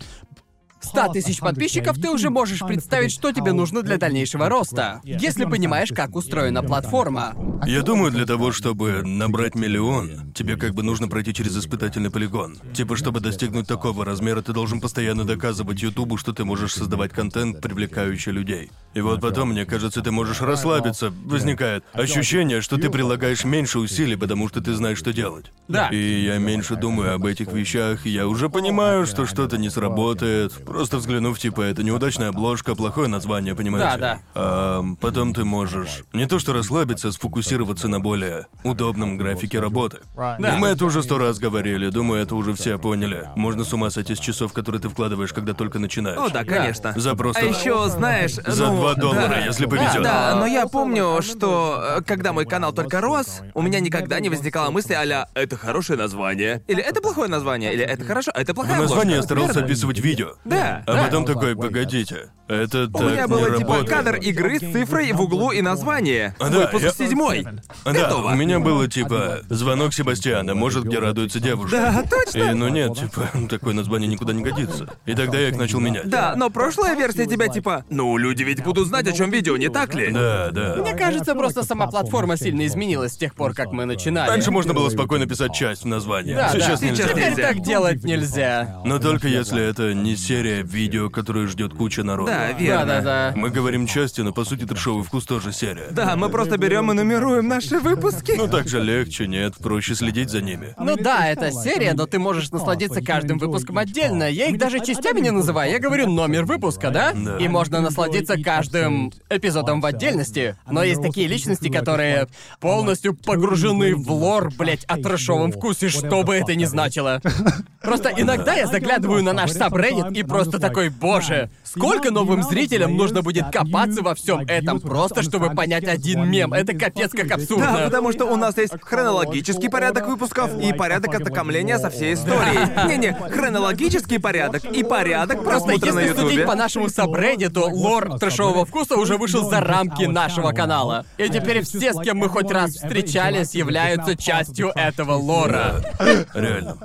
100 0.83 1.13
тысяч 1.13 1.41
подписчиков, 1.41 1.99
ты 1.99 2.11
уже 2.11 2.31
можешь 2.31 2.61
представить, 2.61 3.13
что 3.13 3.33
тебе 3.33 3.53
нужно 3.53 3.83
для 3.83 3.97
дальнейшего 3.99 4.49
роста. 4.49 5.01
Если 5.05 5.45
понимаешь, 5.45 5.91
как 5.95 6.15
устроена 6.17 6.63
платформа. 6.63 7.35
Я 7.67 7.83
думаю, 7.83 8.11
для 8.11 8.27
того, 8.27 8.53
чтобы 8.53 9.03
набрать 9.03 9.55
миллион, 9.55 10.33
тебе 10.33 10.57
как 10.57 10.75
бы 10.75 10.83
нужно 10.83 11.09
пройти 11.09 11.33
через 11.33 11.57
испытательный 11.57 12.11
полигон. 12.11 12.59
Типа, 12.75 12.97
чтобы 12.97 13.21
достигнуть 13.21 13.69
такого 13.69 14.05
размера, 14.05 14.43
ты 14.43 14.53
должен 14.53 14.81
постоянно 14.81 15.25
доказывать 15.25 15.83
Ютубу, 15.83 16.17
что 16.17 16.33
ты 16.33 16.45
можешь 16.45 16.75
создавать 16.75 17.13
контент, 17.13 17.61
привлекающий 17.61 18.33
людей. 18.33 18.71
И 18.95 19.01
вот 19.01 19.21
потом, 19.21 19.51
мне 19.51 19.65
кажется, 19.65 20.03
ты 20.03 20.11
можешь 20.11 20.41
расслабиться. 20.41 21.13
Возникает 21.25 21.85
ощущение, 21.93 22.61
что 22.61 22.77
ты 22.77 22.91
прилагаешь 22.91 23.45
меньше 23.45 23.79
усилий, 23.79 24.17
потому 24.17 24.49
что 24.49 24.61
ты 24.61 24.75
знаешь, 24.75 24.99
что 24.99 25.13
делать. 25.13 25.47
Да. 25.69 25.89
И 25.89 26.25
я 26.25 26.39
меньше 26.39 26.77
думаю 26.77 27.15
об 27.15 27.25
этих 27.25 27.53
вещах, 27.53 28.07
и 28.07 28.11
я 28.11 28.27
уже 28.27 28.51
понимаю, 28.51 29.07
что 29.07 29.25
что-то 29.27 29.57
не 29.57 29.71
сработает. 29.71 30.53
Просто 30.73 30.97
взглянув, 30.97 31.39
типа, 31.39 31.61
это 31.61 31.83
неудачная 31.83 32.31
обложка, 32.31 32.75
плохое 32.75 33.09
название, 33.09 33.55
понимаете? 33.55 33.89
Да, 33.89 33.99
да. 33.99 34.21
А, 34.35 34.83
потом 35.01 35.35
ты 35.35 35.45
можешь 35.45 36.05
не 36.13 36.27
то 36.27 36.39
что 36.39 36.53
расслабиться, 36.53 37.09
а 37.09 37.13
сфокусироваться 37.13 37.89
на 37.89 38.01
более 38.01 38.47
удобном 38.65 39.19
графике 39.19 39.61
работы. 39.61 39.99
И 40.39 40.43
мы 40.59 40.69
это 40.69 40.87
уже 40.87 41.03
сто 41.03 41.19
раз 41.19 41.39
говорили, 41.39 41.91
думаю, 41.91 42.23
это 42.23 42.35
уже 42.35 42.55
все 42.55 42.79
поняли. 42.79 43.29
Можно 43.37 43.65
с 43.65 43.73
ума 43.73 43.91
сойти 43.91 44.15
с 44.15 44.19
часов, 44.19 44.53
которые 44.53 44.81
ты 44.81 44.89
вкладываешь, 44.89 45.33
когда 45.33 45.53
только 45.53 45.79
начинаешь. 45.79 46.19
О, 46.19 46.31
да, 46.31 46.45
конечно. 46.45 46.95
За 46.97 47.15
просто... 47.15 47.43
А 47.43 47.45
еще, 47.45 47.89
знаешь, 47.89 48.35
За 48.35 48.69
ну, 48.69 48.81
2 48.81 48.95
доллара, 48.95 49.29
да. 49.29 49.39
если 49.41 49.67
повезет. 49.67 50.03
Да, 50.03 50.37
но 50.37 50.47
я 50.47 50.67
помню, 50.67 51.21
что 51.21 51.99
э, 51.99 52.03
когда 52.03 52.33
мой 52.33 52.47
канал 52.47 52.73
только 52.73 53.01
рос, 53.01 53.43
у 53.55 53.63
меня 53.63 53.81
никогда 53.81 54.21
не 54.21 54.29
возникала 54.29 54.71
мысли 54.71 54.95
а 54.95 55.29
«это 55.35 55.57
хорошее 55.57 55.99
название», 55.99 56.63
или 56.67 56.83
«это 56.83 57.01
плохое 57.01 57.29
название», 57.29 57.73
или 57.75 57.85
«это 57.85 58.05
хорошо», 58.05 58.31
а 58.35 58.41
«это 58.41 58.55
плохая 58.55 58.81
Название 58.81 59.17
я 59.17 59.21
обложка». 59.21 59.35
старался 59.35 59.65
описывать 59.65 59.99
видео. 59.99 60.35
Да, 60.45 60.62
А 60.63 60.83
да. 60.87 61.05
потом 61.05 61.25
такой, 61.25 61.57
погодите, 61.57 62.31
это 62.55 62.87
так 62.89 63.01
У 63.01 63.05
меня 63.05 63.23
не 63.23 63.27
было 63.27 63.45
типа 63.47 63.59
работает. 63.61 63.89
кадр 63.89 64.15
игры 64.17 64.57
с 64.59 64.61
цифрой 64.73 65.13
в 65.13 65.21
углу 65.21 65.51
и 65.53 65.63
название. 65.63 66.35
А, 66.39 66.49
да, 66.49 66.61
Выпуск 66.67 66.85
я- 66.85 66.91
седьмой. 66.93 67.47
Да, 67.85 67.93
Готово. 67.93 68.29
у 68.33 68.35
меня 68.35 68.61
было 68.61 68.89
типа 68.89 69.41
звонок 69.49 69.95
Себастьяна, 69.95 70.55
может, 70.55 70.85
где 70.85 70.99
радуется 70.99 71.41
девушка. 71.41 71.77
Да, 71.77 72.03
точно. 72.09 72.51
И 72.51 72.55
ну 72.55 72.69
нет, 72.69 72.97
типа, 72.97 73.29
такое 73.51 73.75
название 73.75 74.09
никуда 74.09 74.33
не 74.33 74.43
годится. 74.43 74.89
И 75.07 75.15
тогда 75.15 75.39
я 75.39 75.49
их 75.49 75.57
начал 75.57 75.81
менять. 75.81 76.09
Да, 76.09 76.35
но 76.37 76.51
прошлая 76.51 76.95
версия 76.97 77.27
тебя 77.27 77.49
типа 77.49 77.85
«Ну, 77.91 78.17
люди 78.17 78.43
ведь 78.43 78.63
будут 78.63 78.89
знать, 78.89 79.07
о 79.09 79.13
чем 79.13 79.31
видео, 79.31 79.57
не 79.57 79.69
так 79.69 79.95
ли?» 79.95 80.11
Да, 80.13 80.51
да. 80.51 80.77
Мне 80.77 80.95
кажется, 80.95 81.35
просто 81.35 81.63
сама 81.63 81.87
платформа 81.87 82.37
сильно 82.37 82.67
изменилась 82.67 83.13
с 83.13 83.17
тех 83.17 83.35
пор, 83.35 83.55
как 83.55 83.73
мы 83.73 83.85
начинали. 83.85 84.29
Раньше 84.31 84.51
можно 84.51 84.73
было 84.75 84.89
спокойно 84.89 85.27
писать 85.27 85.55
часть 85.55 85.83
в 85.85 85.87
названии. 85.87 86.35
Да, 86.35 86.51
Сейчас 86.51 86.81
да. 86.81 86.87
нельзя. 86.87 87.03
Сейчас 87.03 87.11
Теперь 87.13 87.31
нельзя. 87.31 87.43
так 87.49 87.61
делать 87.63 88.05
нельзя. 88.05 88.81
Но 88.85 88.99
только 88.99 89.29
если 89.29 89.63
это 89.63 89.95
не 89.95 90.17
серия 90.17 90.63
видео, 90.63 91.11
которую 91.11 91.49
ждет 91.49 91.75
куча 91.75 92.03
народа. 92.03 92.33
Да, 92.33 92.42
верно. 92.53 92.87
Да-да-да. 92.87 93.33
Мы 93.37 93.51
говорим 93.51 93.87
части, 93.87 94.21
но 94.21 94.33
по 94.33 94.45
сути 94.45 94.65
трешовый 94.65 95.05
вкус 95.05 95.25
тоже 95.25 95.53
серия. 95.53 95.89
Да, 95.91 96.17
мы 96.17 96.29
просто 96.29 96.59
берем 96.59 96.91
и 96.91 96.95
нумеруем 96.95 97.47
наши 97.47 97.79
выпуски. 97.79 98.33
Ну 98.37 98.49
так 98.49 98.69
же 98.69 98.83
легче, 98.83 99.27
нет, 99.27 99.55
проще 99.59 99.95
следить 99.95 100.31
за 100.31 100.41
ними. 100.41 100.75
Ну 100.79 100.97
да, 100.97 101.29
это 101.29 101.51
серия, 101.53 101.95
но 101.95 102.07
ты 102.07 102.19
можешь 102.19 102.51
насладиться 102.51 103.01
каждым 103.01 103.39
выпуском 103.39 103.79
отдельно. 103.79 104.29
Я 104.29 104.47
их 104.47 104.59
даже 104.59 104.81
частями 104.81 105.21
не 105.21 105.31
называю, 105.31 105.71
я 105.71 105.79
говорю 105.79 106.09
номер 106.09 106.45
выпуска, 106.45 106.91
да? 106.91 107.13
Да. 107.15 107.37
И 107.39 107.49
можно 107.49 107.81
насладиться 107.81 108.41
каждым 108.43 109.13
эпизодом 109.31 109.81
в 109.81 109.87
отдельности. 109.87 110.57
Но 110.71 110.83
есть 110.83 111.03
такие 111.03 111.27
личности, 111.27 111.69
которые 111.69 112.29
полностью 112.61 113.15
погружены 113.15 113.95
в 113.95 114.11
лор, 114.11 114.51
блять, 114.57 114.85
о 114.85 114.97
трэшовом 114.97 115.53
вкусе, 115.53 115.89
что 115.89 116.23
бы 116.23 116.35
это 116.35 116.55
ни 116.55 116.65
значило. 116.65 117.21
Просто 117.83 118.13
иногда 118.17 118.55
я 118.55 118.67
заглядываю 118.67 119.23
на 119.23 119.33
наш 119.33 119.53
сабреддит 119.53 120.17
и 120.17 120.23
просто 120.23 120.59
такой, 120.59 120.89
боже, 120.89 121.51
сколько 121.65 122.11
новым 122.33 122.49
зрителям 122.49 122.97
нужно 122.97 123.23
будет 123.23 123.51
копаться 123.51 124.03
во 124.03 124.15
всем 124.15 124.41
этом, 124.41 124.81
просто 124.81 125.23
чтобы 125.23 125.51
понять 125.51 125.85
один 125.85 126.29
мем. 126.29 126.53
Это 126.53 126.75
капец 126.75 127.11
как 127.13 127.31
абсурдно. 127.31 127.73
Да, 127.73 127.85
потому 127.85 128.13
что 128.13 128.25
у 128.27 128.37
нас 128.37 128.57
есть 128.57 128.75
хронологический 128.81 129.69
порядок 129.69 130.09
выпусков 130.09 130.59
и 130.61 130.73
порядок 130.73 131.15
ознакомления 131.15 131.79
со 131.79 131.91
всей 131.91 132.15
историей. 132.15 132.89
Не-не, 132.89 133.13
хронологический 133.13 134.19
порядок 134.19 134.65
и 134.65 134.83
порядок 134.83 135.43
Просто 135.43 135.69
просмотра 135.69 135.93
на 135.93 136.01
если 136.01 136.21
судить 136.21 136.47
по 136.47 136.55
нашему 136.55 136.89
сабреддиту, 136.89 137.69
лор 137.71 138.19
трэшового 138.19 138.65
вкуса 138.65 138.97
уже 138.97 139.17
вышел 139.17 139.49
за 139.49 139.61
рамки 139.61 140.05
нашего 140.05 140.53
канала. 140.53 141.05
И 141.19 141.29
теперь 141.29 141.63
все, 141.63 141.93
с 141.93 142.01
кем 142.01 142.19
мы 142.19 142.29
хоть 142.29 142.51
раз 142.51 142.73
встречались, 142.73 143.55
являются 143.55 144.17
частью 144.17 144.73
этого 144.75 145.13
лора. 145.13 145.83
Реально. 146.35 146.77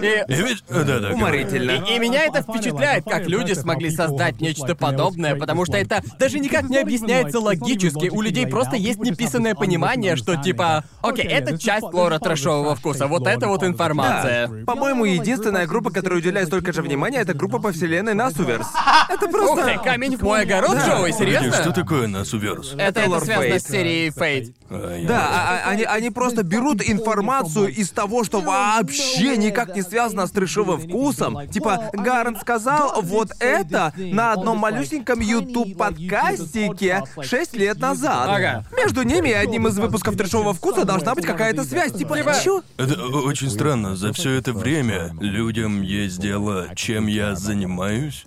И. 0.00 1.12
Уморительно. 1.12 1.84
и 1.86 1.98
меня 1.98 2.24
это 2.24 2.42
впечатляет, 2.42 3.04
как 3.04 3.26
люди 3.26 3.52
смогли 3.52 3.90
создать 3.90 4.33
нечто 4.40 4.74
подобное, 4.74 5.36
потому 5.36 5.64
что 5.64 5.76
это 5.76 6.02
даже 6.18 6.38
никак 6.38 6.64
не 6.70 6.78
объясняется 6.78 7.40
логически. 7.40 8.08
У 8.08 8.20
людей 8.20 8.46
просто 8.46 8.76
есть 8.76 8.98
неписанное 9.00 9.54
понимание, 9.54 10.16
что 10.16 10.36
типа, 10.36 10.84
окей, 11.02 11.24
это 11.26 11.58
часть 11.58 11.92
лора 11.92 12.18
трэшового 12.18 12.74
вкуса, 12.74 13.06
вот 13.06 13.26
это 13.26 13.48
вот 13.48 13.62
информация. 13.62 14.64
По-моему, 14.64 15.04
единственная 15.04 15.66
группа, 15.66 15.90
которая 15.90 16.18
уделяет 16.18 16.48
столько 16.48 16.72
же 16.72 16.82
внимания, 16.82 17.18
это 17.18 17.34
группа 17.34 17.58
по 17.58 17.72
вселенной 17.72 18.14
Насуверс. 18.14 18.66
Это 19.08 19.26
Ух 19.26 19.30
просто... 19.30 19.64
ты, 19.64 19.78
камень 19.78 20.16
в 20.16 20.22
мой 20.22 20.42
огород, 20.42 20.76
Джоуи, 20.76 21.06
Видишь, 21.06 21.18
серьезно? 21.18 21.52
что 21.52 21.72
такое 21.72 22.06
Насуверс? 22.06 22.74
Это, 22.76 23.00
это 23.00 23.20
связано 23.20 23.58
с 23.58 23.64
серией 23.66 24.10
Фейт. 24.10 24.54
А, 24.70 24.96
я- 24.96 25.08
Да, 25.08 25.28
а- 25.30 25.58
а- 25.66 25.70
они, 25.70 25.84
они 25.84 26.10
просто 26.10 26.42
берут 26.42 26.82
информацию 26.82 27.68
из 27.68 27.90
того, 27.90 28.24
что 28.24 28.40
вообще 28.40 29.36
никак 29.36 29.74
не 29.74 29.82
связано 29.82 30.26
с 30.26 30.30
трешовым 30.30 30.80
вкусом. 30.80 31.48
Типа, 31.48 31.90
Гарн 31.92 32.36
сказал 32.40 33.02
вот 33.02 33.30
это 33.40 33.92
на 33.96 34.23
одном 34.32 34.58
малюсеньком 34.58 35.20
YouTube 35.20 35.76
подкастике 35.76 37.02
6 37.20 37.56
лет 37.56 37.78
назад. 37.78 38.28
Ага. 38.28 38.64
Между 38.76 39.02
ними 39.02 39.30
и 39.30 39.32
одним 39.32 39.66
из 39.68 39.78
выпусков 39.78 40.16
трешового 40.16 40.54
вкуса 40.54 40.84
должна 40.84 41.14
быть 41.14 41.26
какая-то 41.26 41.64
связь. 41.64 41.92
Типа, 41.92 42.16
чё? 42.42 42.62
Это 42.76 42.94
очень 43.04 43.50
странно. 43.50 43.96
За 43.96 44.12
все 44.12 44.32
это 44.32 44.52
время 44.52 45.14
людям 45.20 45.82
есть 45.82 46.18
дело, 46.20 46.68
чем 46.74 47.06
я 47.06 47.34
занимаюсь. 47.34 48.24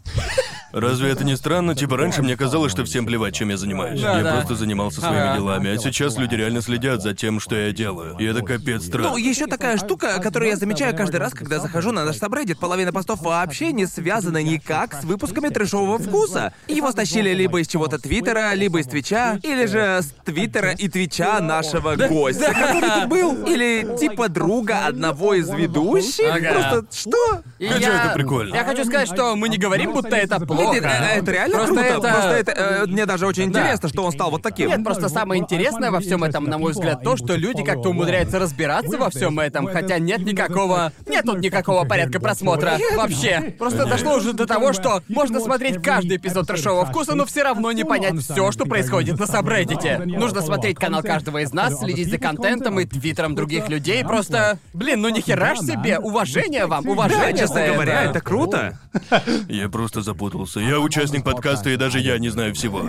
Разве 0.71 1.09
это 1.09 1.23
не 1.23 1.35
странно? 1.37 1.75
Типа 1.75 1.97
раньше 1.97 2.21
мне 2.21 2.35
казалось, 2.35 2.71
что 2.71 2.83
всем 2.83 3.05
плевать, 3.05 3.33
чем 3.33 3.49
я 3.49 3.57
занимаюсь. 3.57 4.01
Да, 4.01 4.17
я 4.17 4.23
да. 4.23 4.33
просто 4.35 4.55
занимался 4.55 4.99
своими 4.99 5.21
Ага. 5.21 5.37
делами, 5.37 5.69
а 5.71 5.77
сейчас 5.77 6.17
люди 6.17 6.35
реально 6.35 6.61
следят 6.61 7.01
за 7.01 7.13
тем, 7.13 7.39
что 7.39 7.55
я 7.55 7.71
делаю. 7.71 8.15
И 8.19 8.25
это 8.25 8.41
капец 8.41 8.85
странно. 8.85 9.11
Ну, 9.11 9.17
еще 9.17 9.47
такая 9.47 9.77
штука, 9.77 10.19
которую 10.21 10.49
я 10.49 10.57
замечаю 10.57 10.95
каждый 10.95 11.17
раз, 11.17 11.33
когда 11.33 11.59
захожу 11.59 11.91
на 11.91 12.03
наш 12.03 12.17
сабреддит. 12.17 12.59
Половина 12.59 12.91
постов 12.91 13.21
вообще 13.21 13.71
не 13.71 13.85
связана 13.85 14.43
никак 14.43 14.93
с 14.93 15.03
выпусками 15.03 15.47
трешового 15.49 15.86
вкуса. 15.97 16.53
Его 16.67 16.91
стащили 16.91 17.29
либо 17.33 17.61
из 17.61 17.67
чего-то 17.67 17.97
Твиттера, 17.99 18.53
либо 18.53 18.79
из 18.79 18.87
Твича, 18.87 19.39
или 19.43 19.65
же 19.65 20.01
с 20.01 20.13
Твиттера 20.25 20.71
и 20.71 20.89
Твича 20.89 21.39
нашего 21.39 21.95
гостя, 21.95 22.53
который 22.53 22.89
тут 23.01 23.09
был. 23.09 23.45
Или 23.45 23.97
типа 23.97 24.27
друга 24.29 24.85
одного 24.85 25.33
из 25.33 25.49
ведущих. 25.49 26.29
Ага. 26.29 26.51
Просто 26.53 26.85
что? 26.91 27.41
И 27.59 27.67
Хотя 27.67 27.87
я... 27.87 28.03
это 28.05 28.13
прикольно. 28.13 28.55
Я 28.55 28.63
хочу 28.63 28.83
сказать, 28.85 29.07
что 29.07 29.35
мы 29.35 29.49
не 29.49 29.57
говорим, 29.57 29.93
будто 29.93 30.15
это 30.15 30.39
плохо. 30.39 30.73
Нет, 30.73 30.83
э, 30.83 31.19
это 31.19 31.31
реально 31.31 31.55
Просто 31.57 31.73
круто. 31.75 31.87
это- 31.89 31.99
Просто 32.17 32.29
это 32.31 32.51
э, 32.51 32.85
мне 32.87 33.05
даже 33.05 33.25
очень 33.27 33.51
Да. 33.51 33.59
интересно, 33.61 33.89
что 33.89 34.03
он 34.03 34.11
стал 34.11 34.31
вот 34.31 34.41
таким. 34.41 34.69
Нет, 34.69 34.83
просто 34.83 35.09
самое 35.09 35.41
интересное 35.41 35.91
во 35.91 35.99
всем 35.99 36.23
этом, 36.23 36.45
на 36.45 36.57
мой 36.57 36.73
взгляд, 36.73 37.01
то, 37.03 37.15
что 37.17 37.35
люди 37.35 37.63
как-то 37.63 37.89
умудряются 37.89 38.39
разбираться 38.39 38.97
во 38.97 39.09
всем 39.09 39.39
этом, 39.39 39.67
хотя 39.67 39.97
нет 39.99 40.21
никакого... 40.21 40.91
Нет 41.07 41.25
тут 41.25 41.39
никакого 41.39 41.85
порядка 41.85 42.19
просмотра. 42.19 42.77
Вообще. 42.95 43.55
Просто 43.57 43.85
дошло 43.85 44.15
уже 44.15 44.33
до 44.33 44.45
того, 44.45 44.73
что 44.73 45.01
можно 45.07 45.39
смотреть 45.39 45.76
каждый 45.79 46.17
эпизод 46.17 46.47
трэшового 46.47 46.85
вкуса, 46.85 47.15
но 47.15 47.25
все 47.25 47.43
равно 47.43 47.71
не 47.71 47.83
понять 47.83 48.17
все, 48.19 48.51
что 48.51 48.65
происходит 48.65 49.19
на 49.19 49.27
сабреддите. 49.27 49.99
Нужно 50.05 50.41
смотреть 50.41 50.77
канал 50.77 51.01
каждого 51.01 51.39
из 51.39 51.53
нас, 51.53 51.79
следить 51.79 52.09
за 52.09 52.17
контентом 52.17 52.79
и 52.79 52.85
твиттером 52.85 53.35
других 53.35 53.69
людей. 53.69 54.03
Просто, 54.03 54.59
блин, 54.73 55.01
ну 55.01 55.09
нихера 55.09 55.55
ж 55.55 55.59
себе. 55.59 55.99
Уважение 55.99 56.65
вам, 56.65 56.83
Да, 56.83 56.91
уважение 56.91 57.37
честно 57.37 57.65
за 57.65 57.73
говоря, 57.73 58.01
это. 58.03 58.11
это 58.11 58.21
круто. 58.21 58.79
Я 59.47 59.69
просто 59.69 60.01
запутался. 60.01 60.59
Я 60.59 60.79
участник 60.79 61.23
подкаста, 61.23 61.69
и 61.69 61.77
даже 61.77 61.99
я 61.99 62.17
не 62.17 62.29
знаю 62.29 62.53
всего. 62.55 62.83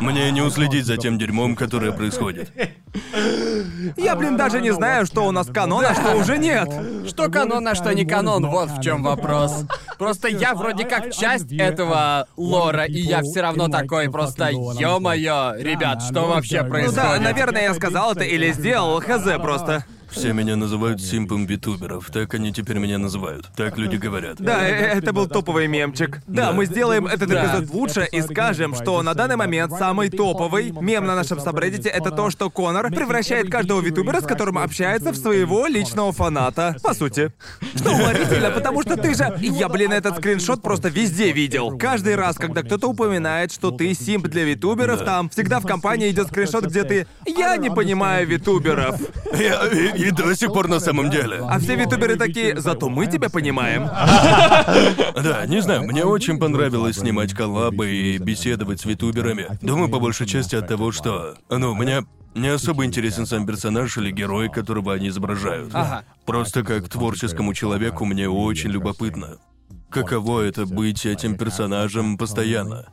Мне 0.00 0.30
не 0.30 0.40
уследить 0.42 0.86
за 0.86 0.96
тем 0.96 1.18
дерьмом, 1.18 1.56
которое 1.56 1.92
происходит. 1.92 2.50
Я, 3.96 4.16
блин, 4.16 4.36
даже 4.36 4.60
не 4.60 4.72
знаю, 4.72 5.06
что 5.06 5.26
у 5.26 5.30
нас 5.30 5.46
канон, 5.48 5.84
а 5.84 5.94
что 5.94 6.16
уже 6.16 6.38
нет. 6.38 6.68
Что 7.08 7.28
канон, 7.30 7.66
а 7.68 7.74
что 7.74 7.92
не 7.92 8.04
канон, 8.04 8.46
вот 8.46 8.70
в 8.70 8.80
чем 8.82 9.02
вопрос. 9.02 9.64
Просто 9.98 10.28
я 10.28 10.54
вроде 10.54 10.84
как 10.84 11.12
часть 11.12 11.52
этого 11.52 12.05
лора, 12.36 12.84
и 12.84 13.00
я 13.00 13.22
все 13.22 13.40
равно 13.42 13.68
такой 13.68 14.10
просто, 14.10 14.50
ё-моё, 14.50 15.54
ребят, 15.58 16.02
что 16.02 16.26
вообще 16.26 16.58
Ну 16.58 16.64
да, 16.64 16.70
происходит? 16.70 17.22
наверное, 17.22 17.62
я 17.62 17.74
сказал 17.74 18.12
это 18.12 18.24
или 18.24 18.52
сделал, 18.52 19.00
хз 19.00 19.24
просто. 19.40 19.84
Все 20.10 20.32
меня 20.32 20.56
называют 20.56 21.00
симпом 21.02 21.46
витуберов. 21.46 22.10
Так 22.12 22.34
они 22.34 22.52
теперь 22.52 22.78
меня 22.78 22.98
называют. 22.98 23.46
Так 23.56 23.76
люди 23.78 23.96
говорят. 23.96 24.36
Да, 24.38 24.66
э, 24.66 24.72
это 24.98 25.12
был 25.12 25.26
топовый 25.26 25.66
мемчик. 25.66 26.20
Да, 26.26 26.46
Да. 26.46 26.52
мы 26.52 26.66
сделаем 26.66 27.06
этот 27.06 27.28
Да. 27.28 27.44
эпизод 27.44 27.70
лучше 27.74 28.08
и 28.10 28.20
скажем, 28.22 28.74
что 28.74 29.02
на 29.02 29.14
данный 29.14 29.36
момент 29.36 29.72
самый 29.72 30.08
топовый 30.08 30.70
мем 30.70 31.06
на 31.06 31.14
нашем 31.14 31.40
сабреддите 31.40 31.88
это 31.88 32.10
то, 32.10 32.30
что 32.30 32.50
Конор 32.50 32.88
превращает 32.90 33.50
каждого 33.50 33.80
витубера, 33.80 34.20
с 34.20 34.24
которым 34.26 34.58
общается, 34.58 35.12
в 35.12 35.16
своего 35.16 35.66
личного 35.66 36.12
фаната. 36.12 36.76
По 36.82 36.94
сути. 36.94 37.32
Что 37.74 37.90
уморительно, 37.92 38.50
потому 38.50 38.82
что 38.82 38.96
ты 38.96 39.14
же... 39.14 39.36
Я, 39.40 39.68
блин, 39.68 39.92
этот 39.92 40.16
скриншот 40.18 40.62
просто 40.62 40.88
везде 40.88 41.32
видел. 41.32 41.76
Каждый 41.78 42.14
раз, 42.16 42.36
когда 42.36 42.62
кто-то 42.62 42.88
упоминает, 42.88 43.52
что 43.52 43.70
ты 43.70 43.92
симп 43.94 44.28
для 44.28 44.44
витуберов, 44.44 45.00
Да. 45.00 45.04
там 45.04 45.28
всегда 45.30 45.60
в 45.60 45.66
компании 45.66 46.10
идет 46.10 46.28
скриншот, 46.28 46.66
где 46.66 46.84
ты... 46.84 47.06
Я 47.26 47.56
не 47.56 47.70
понимаю 47.70 48.26
витуберов. 48.26 49.00
Я 49.38 49.66
и, 49.96 50.10
до 50.10 50.34
сих 50.34 50.52
пор 50.52 50.68
на 50.68 50.80
самом 50.80 51.10
деле. 51.10 51.42
А 51.48 51.58
все 51.58 51.76
витуберы 51.76 52.16
такие, 52.16 52.60
зато 52.60 52.88
мы 52.88 53.06
тебя 53.06 53.28
понимаем. 53.28 53.88
Да, 55.16 55.46
не 55.46 55.60
знаю, 55.60 55.82
мне 55.82 56.04
очень 56.04 56.38
понравилось 56.38 56.98
снимать 56.98 57.32
коллабы 57.32 57.90
и 57.90 58.18
беседовать 58.18 58.80
с 58.80 58.84
витуберами. 58.84 59.46
Думаю, 59.60 59.88
по 59.88 59.98
большей 59.98 60.26
части 60.26 60.54
от 60.54 60.68
того, 60.68 60.92
что... 60.92 61.36
Ну, 61.48 61.74
мне 61.74 62.04
не 62.34 62.48
особо 62.48 62.84
интересен 62.84 63.26
сам 63.26 63.46
персонаж 63.46 63.96
или 63.96 64.10
герой, 64.10 64.48
которого 64.48 64.92
они 64.92 65.08
изображают. 65.08 65.70
Ага. 65.72 66.04
Просто 66.26 66.62
как 66.62 66.88
творческому 66.88 67.54
человеку 67.54 68.04
мне 68.04 68.28
очень 68.28 68.70
любопытно. 68.70 69.38
Каково 69.90 70.42
это 70.42 70.66
быть 70.66 71.06
этим 71.06 71.36
персонажем 71.36 72.18
постоянно? 72.18 72.86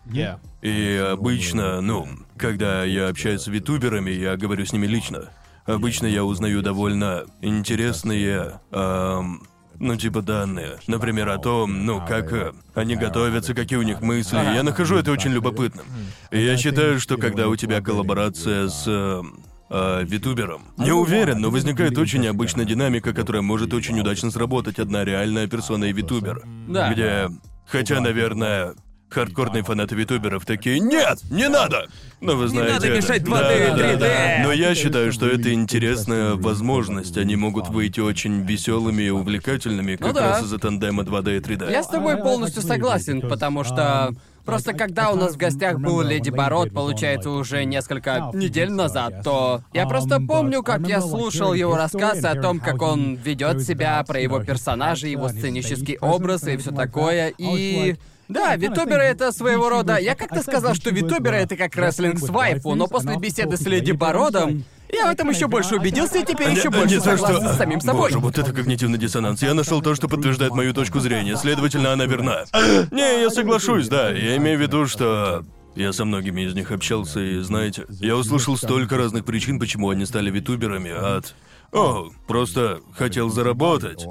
И 0.62 1.10
обычно, 1.12 1.82
ну, 1.82 2.08
когда 2.38 2.84
я 2.84 3.10
общаюсь 3.10 3.41
с 3.41 3.47
витуберами, 3.47 4.12
я 4.12 4.38
говорю 4.38 4.66
с 4.66 4.72
ними 4.72 4.88
лично. 4.88 5.30
Обычно 5.66 6.07
я 6.07 6.24
узнаю 6.26 6.61
довольно 6.61 7.24
интересные, 7.41 8.59
эм, 8.72 9.43
ну, 9.80 9.95
типа 9.95 10.22
данные. 10.22 10.78
Например, 10.88 11.30
о 11.30 11.38
том, 11.38 11.86
ну, 11.86 12.01
как 12.05 12.34
э, 12.34 12.51
они 12.76 12.95
готовятся, 12.95 13.53
какие 13.53 13.80
у 13.80 13.84
них 13.84 14.01
мысли. 14.01 14.36
Я 14.36 14.64
нахожу 14.64 14.97
это 14.97 15.11
очень 15.11 15.32
любопытным. 15.32 15.86
И 16.32 16.43
я 16.43 16.57
считаю, 16.57 16.99
что 16.99 17.18
когда 17.18 17.47
у 17.47 17.55
тебя 17.55 17.82
коллаборация 17.82 18.68
с 18.68 18.84
э, 18.88 19.22
э, 19.70 20.03
витубером. 20.03 20.64
Не 20.78 20.91
уверен, 20.91 21.39
но 21.39 21.49
возникает 21.49 21.97
очень 21.97 22.22
необычная 22.22 22.66
динамика, 22.66 23.14
которая 23.14 23.41
может 23.41 23.74
очень 23.74 23.99
удачно 23.99 24.32
сработать. 24.32 24.80
Одна 24.80 25.05
реальная 25.05 25.47
персона 25.47 25.86
и 25.86 25.93
витубер. 25.93 26.43
Да. 26.68 26.91
Где, 26.91 27.30
хотя, 27.66 28.01
наверное, 28.01 28.74
хардкорные 29.14 29.64
фанаты 29.64 29.95
витуберов 29.95 30.45
такие 30.45 30.80
«Нет, 30.80 31.20
не 31.30 31.47
надо!» 31.47 31.88
Но 32.22 32.36
вы 32.36 32.47
знаете... 32.47 32.74
надо 32.74 32.88
это. 32.88 32.97
мешать 32.97 33.22
2D 33.22 33.30
Да, 33.30 33.53
и 33.53 33.68
да, 33.68 33.76
да, 33.76 33.93
3D. 33.93 33.99
да. 33.99 34.43
Но 34.43 34.51
я 34.53 34.76
считаю, 34.76 35.11
что 35.11 35.28
это 35.28 35.53
интересная 35.53 36.36
возможность. 36.36 37.18
Они 37.18 37.36
могут 37.36 37.68
выйти 37.68 37.99
очень 37.99 38.43
веселыми 38.43 39.03
и 39.03 39.09
увлекательными, 39.09 39.97
как 39.97 40.07
Ну 40.07 40.14
да. 40.14 40.30
раз 40.30 40.43
из-за 40.43 40.57
тандема 40.57 41.03
2D 41.03 41.38
и 41.38 41.39
3D. 41.39 41.72
Я 41.72 41.84
с 41.84 41.88
тобой 41.88 42.18
полностью 42.18 42.61
согласен, 42.61 43.22
потому 43.22 43.64
что 43.64 44.14
Просто 44.45 44.74
когда 44.74 45.11
у 45.11 45.16
нас 45.16 45.36
в 45.36 45.38
гостях 45.38 45.80
был 45.80 46.01
Леди 46.01 46.30
Барот, 46.30 46.74
получается, 46.74 47.30
уже 47.30 47.64
несколько 47.64 48.30
недель 48.34 48.72
назад, 48.72 49.24
то 49.24 49.61
я 49.72 49.88
просто 49.88 50.20
помню, 50.20 50.64
как 50.64 50.86
я 50.88 50.99
слушал 50.99 51.53
его 51.53 51.76
рассказы 51.78 52.28
о 52.28 52.41
том, 52.41 52.59
как 52.59 52.82
он 52.82 53.16
ведет 53.16 53.61
себя, 53.61 54.03
про 54.05 54.20
его 54.20 54.43
персонажа, 54.43 55.07
его 55.07 55.30
сценический 55.30 55.97
образ 55.97 56.43
и 56.43 56.57
все 56.57 56.72
такое. 56.72 57.34
И 57.38 57.95
да, 58.28 58.56
витуберы 58.56 59.04
это 59.04 59.32
своего 59.32 59.70
рода... 59.70 59.98
Я 59.98 60.16
как-то 60.16 60.42
сказал, 60.42 60.76
что 60.76 60.90
витуберы 60.90 61.38
это 61.38 61.56
как 61.56 61.76
рестлинг 61.76 62.20
с 62.20 62.30
вайфу, 62.30 62.76
но 62.76 62.88
после 62.88 63.18
беседы 63.18 63.58
с 63.58 63.62
Леди 63.62 63.92
Бародом 63.92 64.64
я 64.92 65.08
в 65.08 65.10
этом 65.10 65.30
еще 65.30 65.48
больше 65.48 65.76
убедился 65.76 66.20
и 66.20 66.26
теперь 66.26 66.52
еще 66.52 66.70
больше 66.70 67.02
согласен 67.02 67.48
с 67.48 67.58
самим 67.58 67.82
собой. 67.82 68.10
Боже, 68.10 68.20
вот 68.20 68.38
это 68.38 68.54
когнитивный 68.54 69.00
диссонанс. 69.00 69.42
Я 69.42 69.54
нашел 69.54 69.82
то, 69.82 69.96
что 69.96 70.08
подтверждает 70.08 70.54
мою 70.54 70.74
точку 70.74 71.00
зрения. 71.00 71.36
Следовательно, 71.36 71.94
она 71.94 72.06
верна. 72.06 72.44
Не, 72.92 73.22
я 73.22 73.30
соглашусь, 73.30 73.88
да. 73.88 74.12
Я 74.12 74.38
имею 74.38 74.60
в 74.60 74.62
виду, 74.62 74.86
что 74.86 75.44
я 75.76 75.92
со 75.94 76.06
многими 76.06 76.42
из 76.42 76.54
них 76.54 76.72
общался, 76.72 77.20
и 77.20 77.40
знаете, 77.40 77.86
я 77.90 78.16
услышал 78.16 78.56
столько 78.58 78.98
разных 78.98 79.26
причин, 79.26 79.60
почему 79.60 79.90
они 79.90 80.06
стали 80.06 80.30
витуберами, 80.30 80.92
от... 80.92 81.34
О, 81.72 82.12
просто 82.28 82.80
хотел 82.98 83.30
заработать. 83.30 84.06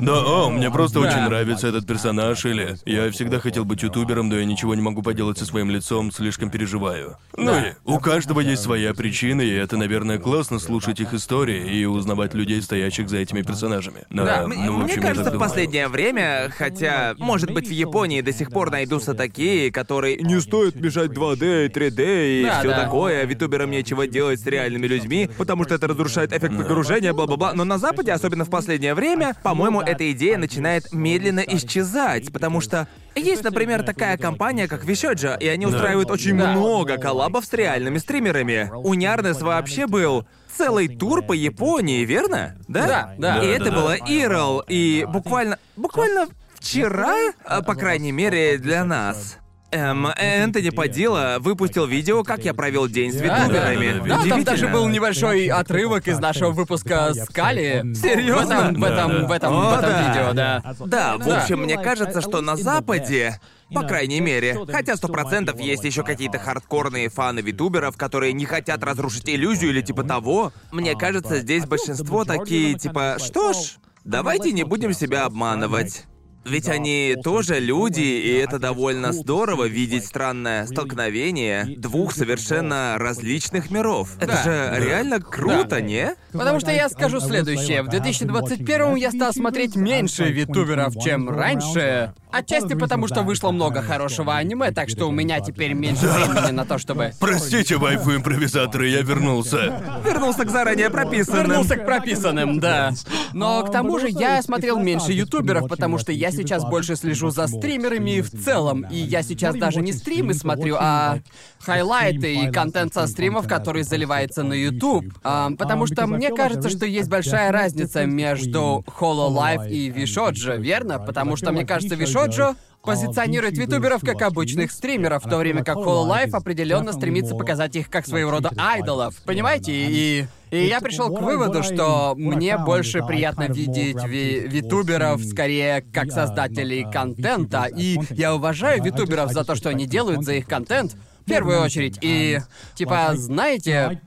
Да, 0.00 0.22
о, 0.24 0.50
мне 0.50 0.70
просто 0.70 1.00
очень 1.00 1.20
нравится 1.22 1.68
этот 1.68 1.86
персонаж, 1.86 2.44
или 2.44 2.76
я 2.86 3.10
всегда 3.10 3.40
хотел 3.40 3.64
быть 3.64 3.82
ютубером, 3.82 4.28
но 4.28 4.36
я 4.36 4.44
ничего 4.44 4.74
не 4.74 4.82
могу 4.82 5.02
поделать 5.02 5.38
со 5.38 5.44
своим 5.46 5.70
лицом, 5.70 6.12
слишком 6.12 6.50
переживаю. 6.50 7.16
Ну 7.36 7.52
и 7.58 7.72
у 7.84 7.98
каждого 7.98 8.40
есть 8.40 8.62
своя 8.62 8.94
причина, 8.94 9.40
и 9.40 9.50
это, 9.50 9.76
наверное, 9.76 10.18
классно 10.18 10.58
слушать 10.58 11.00
их 11.00 11.14
истории 11.14 11.76
и 11.78 11.84
узнавать 11.84 12.34
людей, 12.34 12.60
стоящих 12.62 13.08
за 13.08 13.18
этими 13.18 13.42
персонажами. 13.42 14.04
Но, 14.10 14.24
Да, 14.24 14.42
ну, 14.46 14.54
в 14.72 14.76
Мне 14.76 14.84
общем, 14.84 15.02
я 15.02 15.08
кажется, 15.08 15.30
в 15.30 15.32
думаю. 15.34 15.48
последнее 15.48 15.88
время, 15.88 16.52
хотя, 16.56 17.14
может 17.18 17.50
быть, 17.52 17.66
в 17.68 17.72
Японии 17.72 18.20
до 18.20 18.32
сих 18.32 18.50
пор 18.50 18.70
найдутся 18.70 19.14
такие, 19.14 19.70
которые 19.72 20.16
не 20.16 20.40
стоит 20.40 20.74
бежать 20.76 21.10
2D, 21.10 21.68
3D 21.72 22.40
и 22.40 22.44
Да, 22.44 22.60
все 22.60 22.68
да. 22.68 22.84
такое, 22.84 23.24
витуберам 23.24 23.70
нечего 23.70 24.06
делать 24.06 24.40
с 24.40 24.46
реальными 24.46 24.86
людьми, 24.86 25.28
потому 25.38 25.64
что 25.64 25.74
это 25.74 25.86
разрушает 25.88 26.32
эффект 26.32 26.56
погружения, 26.56 27.12
бла-бла-бла. 27.42 27.52
Но 27.54 27.64
на 27.64 27.78
Западе, 27.78 28.12
особенно 28.12 28.44
в 28.44 28.50
последнее 28.50 28.94
время, 28.94 29.34
по-моему, 29.42 29.80
эта 29.80 30.10
идея 30.12 30.38
начинает 30.38 30.92
медленно 30.92 31.40
исчезать, 31.40 32.32
потому 32.32 32.60
что 32.60 32.86
есть, 33.14 33.44
например, 33.44 33.82
такая 33.82 34.16
компания, 34.16 34.68
как 34.68 34.84
Вишоджа, 34.84 35.34
и 35.34 35.46
они 35.48 35.66
устраивают 35.66 36.10
очень 36.10 36.38
Да. 36.38 36.52
много 36.52 36.96
коллабов 36.98 37.44
с 37.44 37.52
реальными 37.52 37.98
стримерами. 37.98 38.70
У 38.72 38.94
Нярнес 38.94 39.40
вообще 39.42 39.86
был 39.86 40.26
целый 40.56 40.88
тур 40.88 41.22
по 41.22 41.32
Японии, 41.32 42.04
верно? 42.04 42.56
Да? 42.68 42.86
Да, 42.86 43.14
да. 43.18 43.38
И 43.38 43.48
Да, 43.48 43.54
это 43.54 43.64
да, 43.64 43.70
да. 43.70 43.76
было 43.76 43.96
Ирл, 44.08 44.62
и 44.68 45.06
буквально, 45.08 45.58
буквально 45.76 46.26
вчера, 46.54 47.14
а, 47.44 47.62
по 47.62 47.74
крайней 47.74 48.12
мере, 48.12 48.58
для 48.58 48.84
нас. 48.84 49.38
Эм, 49.72 50.06
Энтони 50.06 50.68
Падила 50.68 51.36
выпустил 51.40 51.86
видео, 51.86 52.22
как 52.24 52.44
я 52.44 52.52
провел 52.52 52.88
день 52.88 53.10
с 53.10 53.16
Да, 53.16 53.26
да, 53.26 53.44
витуберами. 53.72 54.00
да, 54.00 54.16
да, 54.16 54.22
Да, 54.22 54.28
там 54.28 54.44
даже 54.44 54.68
был 54.68 54.86
небольшой 54.88 55.46
отрывок 55.46 56.06
из 56.08 56.18
нашего 56.18 56.50
выпуска 56.50 57.14
Скали. 57.14 57.82
Серьезно? 57.94 58.72
В 58.72 58.74
этом, 58.74 58.80
в 58.80 58.84
этом, 58.84 59.26
в 59.26 59.30
этом, 59.32 59.54
О, 59.54 59.70
в 59.70 59.78
этом 59.78 59.90
да. 59.90 60.08
видео, 60.08 60.32
да. 60.34 60.62
Да, 60.80 61.16
в 61.16 61.24
Да. 61.26 61.42
общем, 61.42 61.60
мне 61.60 61.78
кажется, 61.78 62.20
что 62.20 62.42
на 62.42 62.56
Западе, 62.56 63.40
по 63.72 63.82
крайней 63.82 64.20
мере, 64.20 64.58
хотя 64.70 64.94
сто 64.96 65.08
процентов 65.08 65.58
есть 65.58 65.84
еще 65.84 66.02
какие-то 66.02 66.38
хардкорные 66.38 67.08
фаны 67.08 67.40
витуберов, 67.40 67.96
которые 67.96 68.34
не 68.34 68.44
хотят 68.44 68.84
разрушить 68.84 69.26
иллюзию 69.30 69.70
или 69.70 69.80
типа 69.80 70.02
того, 70.04 70.52
мне 70.70 70.94
кажется, 70.94 71.38
здесь 71.38 71.64
большинство 71.64 72.26
такие, 72.26 72.74
типа, 72.78 73.16
что 73.18 73.54
ж, 73.54 73.56
давайте 74.04 74.52
не 74.52 74.64
будем 74.64 74.92
себя 74.92 75.24
обманывать. 75.24 76.04
Ведь 76.44 76.68
они 76.68 77.16
тоже 77.22 77.60
люди, 77.60 78.00
и 78.00 78.32
это 78.32 78.58
довольно 78.58 79.12
здорово 79.12 79.64
видеть 79.68 80.04
странное 80.06 80.66
столкновение 80.66 81.64
двух 81.76 82.12
совершенно 82.12 82.96
различных 82.98 83.70
миров. 83.70 84.10
Это 84.18 84.26
Да. 84.32 84.42
же 84.42 84.84
реально 84.84 85.20
круто, 85.20 85.66
Да. 85.70 85.80
не? 85.80 86.14
Потому 86.32 86.58
что 86.60 86.72
я 86.72 86.88
скажу 86.88 87.20
следующее. 87.20 87.82
В 87.82 87.88
2021 87.88 88.96
я 88.96 89.10
стал 89.12 89.32
смотреть 89.32 89.76
меньше 89.76 90.24
витуберов, 90.30 90.94
чем 91.02 91.28
раньше. 91.30 92.12
Отчасти 92.32 92.74
потому, 92.74 93.08
что 93.08 93.22
вышло 93.22 93.50
много 93.50 93.82
хорошего 93.82 94.34
аниме, 94.34 94.70
так 94.70 94.88
что 94.88 95.06
у 95.06 95.10
меня 95.10 95.40
теперь 95.40 95.74
меньше 95.74 96.06
времени 96.06 96.50
на 96.50 96.64
то, 96.64 96.78
чтобы... 96.78 97.12
Простите, 97.20 97.76
вайфу 97.76 98.16
импровизаторы, 98.16 98.88
я 98.88 99.02
вернулся. 99.02 100.00
Вернулся 100.04 100.44
к 100.44 100.50
заранее 100.50 100.88
прописанным. 100.88 101.46
Вернулся 101.46 101.76
к 101.76 101.84
прописанным, 101.84 102.60
да. 102.60 102.92
Но 103.34 103.62
к 103.64 103.70
тому 103.70 103.98
же 103.98 104.08
я 104.08 104.40
смотрел 104.42 104.78
меньше 104.78 105.12
ютуберов, 105.12 105.68
потому 105.68 105.98
что 105.98 106.10
я 106.12 106.30
сейчас 106.30 106.64
больше 106.64 106.96
слежу 106.96 107.30
за 107.30 107.46
стримерами 107.48 108.20
в 108.20 108.30
целом. 108.30 108.86
И 108.90 108.96
я 108.96 109.22
сейчас 109.22 109.54
даже 109.56 109.82
не 109.82 109.92
стримы 109.92 110.34
смотрю, 110.34 110.76
а 110.78 111.18
хайлайты 111.60 112.34
и 112.34 112.50
контент 112.50 112.94
со 112.94 113.06
стримов, 113.06 113.46
который 113.46 113.82
заливается 113.82 114.42
на 114.42 114.54
YouTube. 114.54 115.04
А, 115.22 115.50
потому 115.58 115.86
что 115.86 116.06
мне 116.06 116.30
кажется, 116.30 116.70
что 116.70 116.86
есть 116.86 117.08
большая 117.08 117.52
разница 117.52 118.06
между 118.06 118.84
Hololive 118.98 119.68
и 119.68 119.90
Вишоджо, 119.90 120.54
верно? 120.54 120.98
Потому 120.98 121.36
что 121.36 121.52
мне 121.52 121.64
кажется, 121.64 121.94
Вишоджо 122.26 122.56
позиционирует 122.82 123.56
витуберов 123.56 124.02
как 124.02 124.22
обычных 124.22 124.72
стримеров, 124.72 125.24
в 125.24 125.28
то 125.28 125.38
время 125.38 125.64
как 125.64 125.76
Hololive 125.76 126.30
определенно 126.32 126.92
стремится 126.92 127.34
показать 127.34 127.76
их 127.76 127.88
как 127.90 128.06
своего 128.06 128.30
рода 128.30 128.50
айдолов. 128.56 129.14
Понимаете? 129.24 129.72
И 129.72 130.26
и 130.50 130.66
я 130.66 130.82
пришел 130.82 131.08
к 131.08 131.22
выводу, 131.22 131.62
что 131.62 132.12
мне 132.14 132.58
больше 132.58 133.02
приятно 133.02 133.44
видеть 133.44 134.04
ви- 134.04 134.40
витуберов 134.40 135.24
скорее 135.24 135.80
как 135.80 136.12
создателей 136.12 136.84
контента. 136.90 137.64
И 137.74 137.98
я 138.10 138.34
уважаю 138.34 138.82
витуберов 138.82 139.32
за 139.32 139.44
то, 139.44 139.54
что 139.54 139.70
они 139.70 139.86
делают 139.86 140.24
за 140.24 140.34
их 140.34 140.46
контент, 140.46 140.94
в 141.22 141.24
первую 141.24 141.62
очередь. 141.62 141.98
И, 142.02 142.38
типа, 142.74 143.12
знаете, 143.14 144.02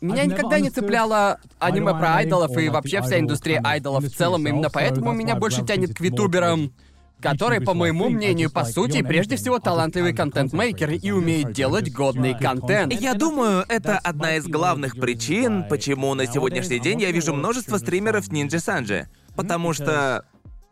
меня 0.00 0.24
никогда 0.24 0.58
не 0.58 0.70
цепляло 0.70 1.38
аниме 1.58 1.92
про 1.92 2.16
айдолов 2.16 2.56
и 2.56 2.70
вообще 2.70 3.02
вся 3.02 3.18
индустрия 3.18 3.60
айдолов 3.62 4.04
в 4.04 4.16
целом. 4.16 4.46
Именно 4.48 4.70
поэтому 4.70 5.12
меня 5.12 5.34
больше 5.36 5.66
тянет 5.66 5.94
к 5.94 6.00
витуберам, 6.00 6.72
которые, 7.20 7.60
по 7.60 7.74
моему 7.74 8.10
мнению, 8.10 8.50
по 8.50 8.64
сути, 8.64 9.02
прежде 9.02 9.36
всего 9.36 9.58
талантливый 9.58 10.14
контент-мейкер 10.14 10.90
и 10.90 11.10
умеет 11.10 11.52
делать 11.52 11.92
годный 11.92 12.38
контент. 12.38 12.92
Я 12.92 13.14
думаю, 13.14 13.64
это 13.68 13.98
одна 13.98 14.36
из 14.36 14.46
главных 14.46 14.96
причин, 14.96 15.64
почему 15.68 16.14
на 16.14 16.26
сегодняшний 16.26 16.80
день 16.80 17.00
я 17.00 17.10
вижу 17.10 17.34
множество 17.34 17.78
стримеров 17.78 18.28
Ninja 18.28 18.58
Санджи. 18.58 19.08
Потому 19.34 19.72
что 19.72 20.24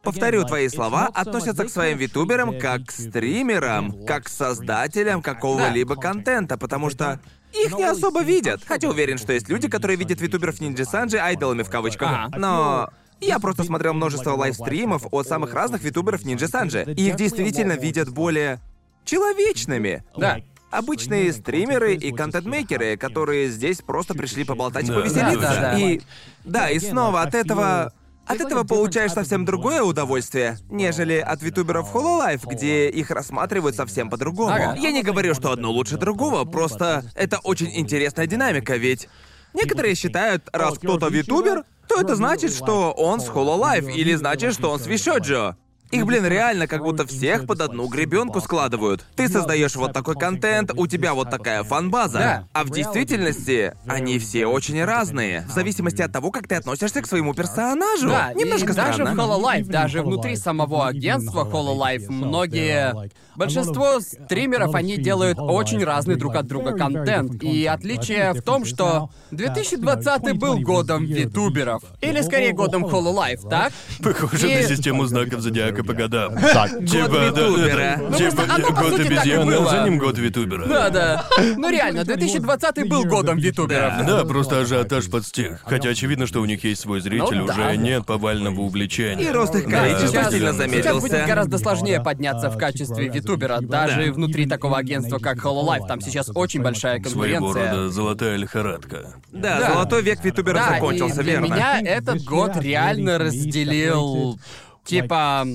Повторю 0.03 0.45
твои 0.45 0.69
слова, 0.69 1.07
относятся 1.15 1.65
к 1.65 1.71
своим 1.71 1.97
витуберам 1.97 2.59
как 2.59 2.87
к 2.87 2.91
стримерам, 2.91 4.05
как 4.05 4.25
к 4.25 4.29
создателям 4.29 5.23
какого-либо 5.23 5.95
контента, 5.95 6.59
потому 6.59 6.91
что 6.91 7.21
их 7.53 7.73
не 7.77 7.85
особо 7.85 8.23
видят. 8.23 8.63
Хотя 8.67 8.89
уверен, 8.89 9.17
что 9.17 9.33
есть 9.33 9.49
люди, 9.49 9.69
которые 9.69 9.97
видят 9.97 10.21
витуберов 10.21 10.61
Ninja 10.61 10.85
Санджи 10.85 11.19
айдолами 11.19 11.63
в 11.63 11.71
кавычках. 11.71 12.31
Но 12.37 12.91
я 13.27 13.39
просто 13.39 13.65
смотрел 13.65 13.95
множество 13.95 14.33
лайвстримов 14.33 15.07
от 15.11 15.27
самых 15.27 15.55
разных 15.55 15.83
витуберов 15.83 16.23
Ninja 16.25 16.49
Санджи. 16.49 16.85
И 16.97 17.09
их 17.09 17.17
действительно 17.17 17.73
видят 17.73 18.09
более 18.09 18.61
человечными. 19.05 20.05
Да. 20.17 20.39
Обычные 20.71 21.33
стримеры 21.35 21.95
и 21.95 22.13
контент-мейкеры, 22.13 22.97
которые 22.97 23.49
здесь 23.51 23.83
просто 23.83 24.15
пришли 24.15 24.45
поболтать 24.45 24.85
и 24.85 24.89
Да. 24.89 24.95
повеселиться. 24.95 25.39
Да, 25.41 25.55
да, 25.55 25.61
да. 25.61 25.79
И 25.79 26.01
да, 26.45 26.71
и 26.71 26.79
снова 26.79 27.23
от 27.23 27.35
этого 27.35 27.93
от 28.25 28.41
этого 28.41 28.63
получаешь 28.65 29.13
совсем 29.13 29.45
другое 29.45 29.83
удовольствие, 29.83 30.57
нежели 30.71 31.15
от 31.15 31.43
витуберов 31.43 31.93
Hololive, 31.95 32.49
где 32.49 32.89
их 32.89 33.11
рассматривают 33.11 33.77
совсем 33.77 34.09
по-другому. 34.09 34.55
Ага. 34.55 34.77
Я 34.79 34.93
не 34.93 35.03
говорю, 35.03 35.35
что 35.35 35.51
одно 35.51 35.71
лучше 35.71 35.97
другого, 35.97 36.45
просто 36.45 37.05
это 37.17 37.41
очень 37.41 37.77
интересная 37.77 38.27
динамика, 38.27 38.77
ведь 38.77 39.09
некоторые 39.55 39.97
считают, 39.97 40.49
раз 40.53 40.79
кто-то 40.79 41.09
витубер, 41.09 41.65
то 41.89 42.01
это 42.01 42.15
значит, 42.15 42.53
что 42.53 42.93
он 42.93 43.21
с 43.21 43.29
Hololive, 43.29 43.93
или 43.93 44.15
значит, 44.15 44.55
что 44.55 44.71
он 44.71 44.79
с 44.79 44.87
Вишоджо. 44.87 45.57
Их, 45.93 46.07
блин, 46.07 46.27
реально 46.27 46.67
как 46.67 46.83
будто 46.83 47.07
всех 47.07 47.47
под 47.47 47.61
одну 47.61 47.87
гребенку 47.87 48.41
складывают. 48.41 49.05
Ты 49.15 49.29
создаешь 49.29 49.77
вот 49.77 49.93
такой 49.93 50.15
контент, 50.17 50.73
у 50.75 50.87
тебя 50.87 51.13
вот 51.13 51.29
такая 51.31 51.63
фан-база. 51.65 52.19
Да. 52.19 52.49
А 52.55 52.65
в 52.65 52.71
действительности 52.71 53.75
они 53.87 54.19
все 54.19 54.47
очень 54.47 54.83
разные. 54.85 55.43
В 55.49 55.53
зависимости 55.53 56.01
от 56.01 56.11
того, 56.11 56.31
как 56.31 56.49
ты 56.49 56.55
относишься 56.55 57.03
к 57.03 57.07
своему 57.07 57.35
персонажу. 57.35 58.09
Да, 58.09 58.33
Немножко 58.33 58.73
и 58.73 58.75
даже 58.75 59.05
в 59.05 59.07
странно. 59.07 59.21
Hololive, 59.21 59.65
даже 59.67 60.03
внутри 60.03 60.37
самого 60.37 60.89
агентства 60.89 61.45
Hololive, 61.45 62.11
многие... 62.11 63.11
Большинство 63.35 63.99
стримеров, 64.01 64.75
они 64.75 64.99
делают 64.99 65.39
очень 65.41 65.83
разный 65.83 66.17
друг 66.17 66.37
от 66.37 66.47
друга 66.47 66.77
контент. 66.77 67.43
И 67.43 67.65
отличие 67.67 68.35
в 68.35 68.43
том, 68.43 68.65
что 68.67 69.11
2020 69.31 70.39
был 70.39 70.59
годом 70.61 71.05
витуберов. 71.07 71.83
Или 72.01 72.21
скорее 72.21 72.53
годом 72.53 72.85
Hololive, 72.85 73.49
так? 73.49 73.73
Похоже 74.03 74.51
И- 74.51 74.57
на 74.57 74.63
систему 74.63 75.07
знаков 75.07 75.41
зодиака 75.41 75.82
по 75.83 75.93
годам. 75.95 76.35
Так. 76.37 76.71
Типа, 76.87 77.09
да, 77.09 77.27
витубера. 77.29 77.77
да, 77.77 77.97
Ну, 78.11 78.17
Типа, 78.17 78.31
просто 78.37 78.55
оно, 78.55 78.67
по 78.69 78.73
год 78.75 78.91
сути, 78.91 79.03
так 79.03 79.11
и 79.11 79.15
обезьяны, 79.19 79.53
а 79.53 79.59
было. 79.61 79.71
за 79.71 79.83
ним 79.85 79.99
год 79.99 80.19
витубера. 80.19 80.67
Да, 80.67 80.91
да. 80.91 81.25
Ну 81.57 81.71
реально, 81.71 82.05
2020 82.05 82.89
был 82.89 83.05
годом 83.05 83.39
витуберов. 83.39 83.93
Да, 84.07 84.25
просто 84.25 84.61
ажиотаж 84.61 85.09
подстих. 85.11 85.61
Хотя 85.65 85.91
очевидно, 85.91 86.27
что 86.27 86.41
у 86.41 86.45
них 86.45 86.63
есть 86.65 86.81
свой 86.83 87.01
зритель, 87.01 87.39
Ну 87.39 87.47
да. 87.47 87.53
уже 87.55 87.77
нет 87.77 88.07
повального 88.07 88.61
увлечения. 88.61 89.25
И 89.25 89.31
рост 89.31 89.55
их 89.55 89.69
Да, 89.69 89.79
количества 89.83 90.09
сейчас, 90.09 90.33
сильно 90.33 90.53
сейчас 90.69 91.01
будет 91.01 91.27
гораздо 91.27 91.59
сложнее 91.59 92.01
подняться 92.01 92.51
в 92.51 92.59
качестве 92.59 93.09
витубера, 93.09 93.61
даже 93.61 94.07
Да. 94.07 94.13
внутри 94.13 94.47
такого 94.47 94.79
агентства, 94.79 95.19
как 95.19 95.39
Hololive. 95.39 95.87
Там 95.87 96.01
сейчас 96.01 96.31
очень 96.35 96.63
большая 96.63 97.03
Своего 97.03 97.47
конкуренция. 97.47 97.71
рода 97.77 97.89
золотая 97.91 98.37
лихорадка. 98.37 99.15
Да, 99.33 99.59
Да. 99.59 99.73
золотой 99.73 100.03
век 100.03 100.23
витуберов 100.25 100.63
Да, 100.67 100.75
закончился, 100.75 101.21
и 101.21 101.25
для 101.25 101.33
верно. 101.35 101.45
меня 101.47 101.81
этот 101.81 102.23
год 102.25 102.57
реально 102.57 103.19
разделил, 103.19 104.39
типа, 104.85 105.47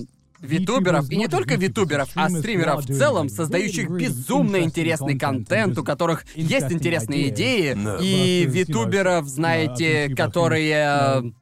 витуберов, 0.42 1.10
и 1.10 1.16
не 1.18 1.28
только 1.28 1.56
витуберов, 1.56 2.10
а 2.16 2.30
стримеров 2.30 2.86
в 2.86 2.88
целом, 2.98 3.30
создающих 3.30 3.90
безумно 3.90 4.58
интересный 4.62 5.18
контент, 5.18 5.78
у 5.78 5.84
которых 5.84 6.26
есть 6.36 6.72
интересные 6.72 7.30
идеи, 7.30 7.74
Да. 7.76 7.98
и 8.02 8.46
витуберов, 8.46 9.26
знаете, 9.28 10.14
которые 10.16 11.34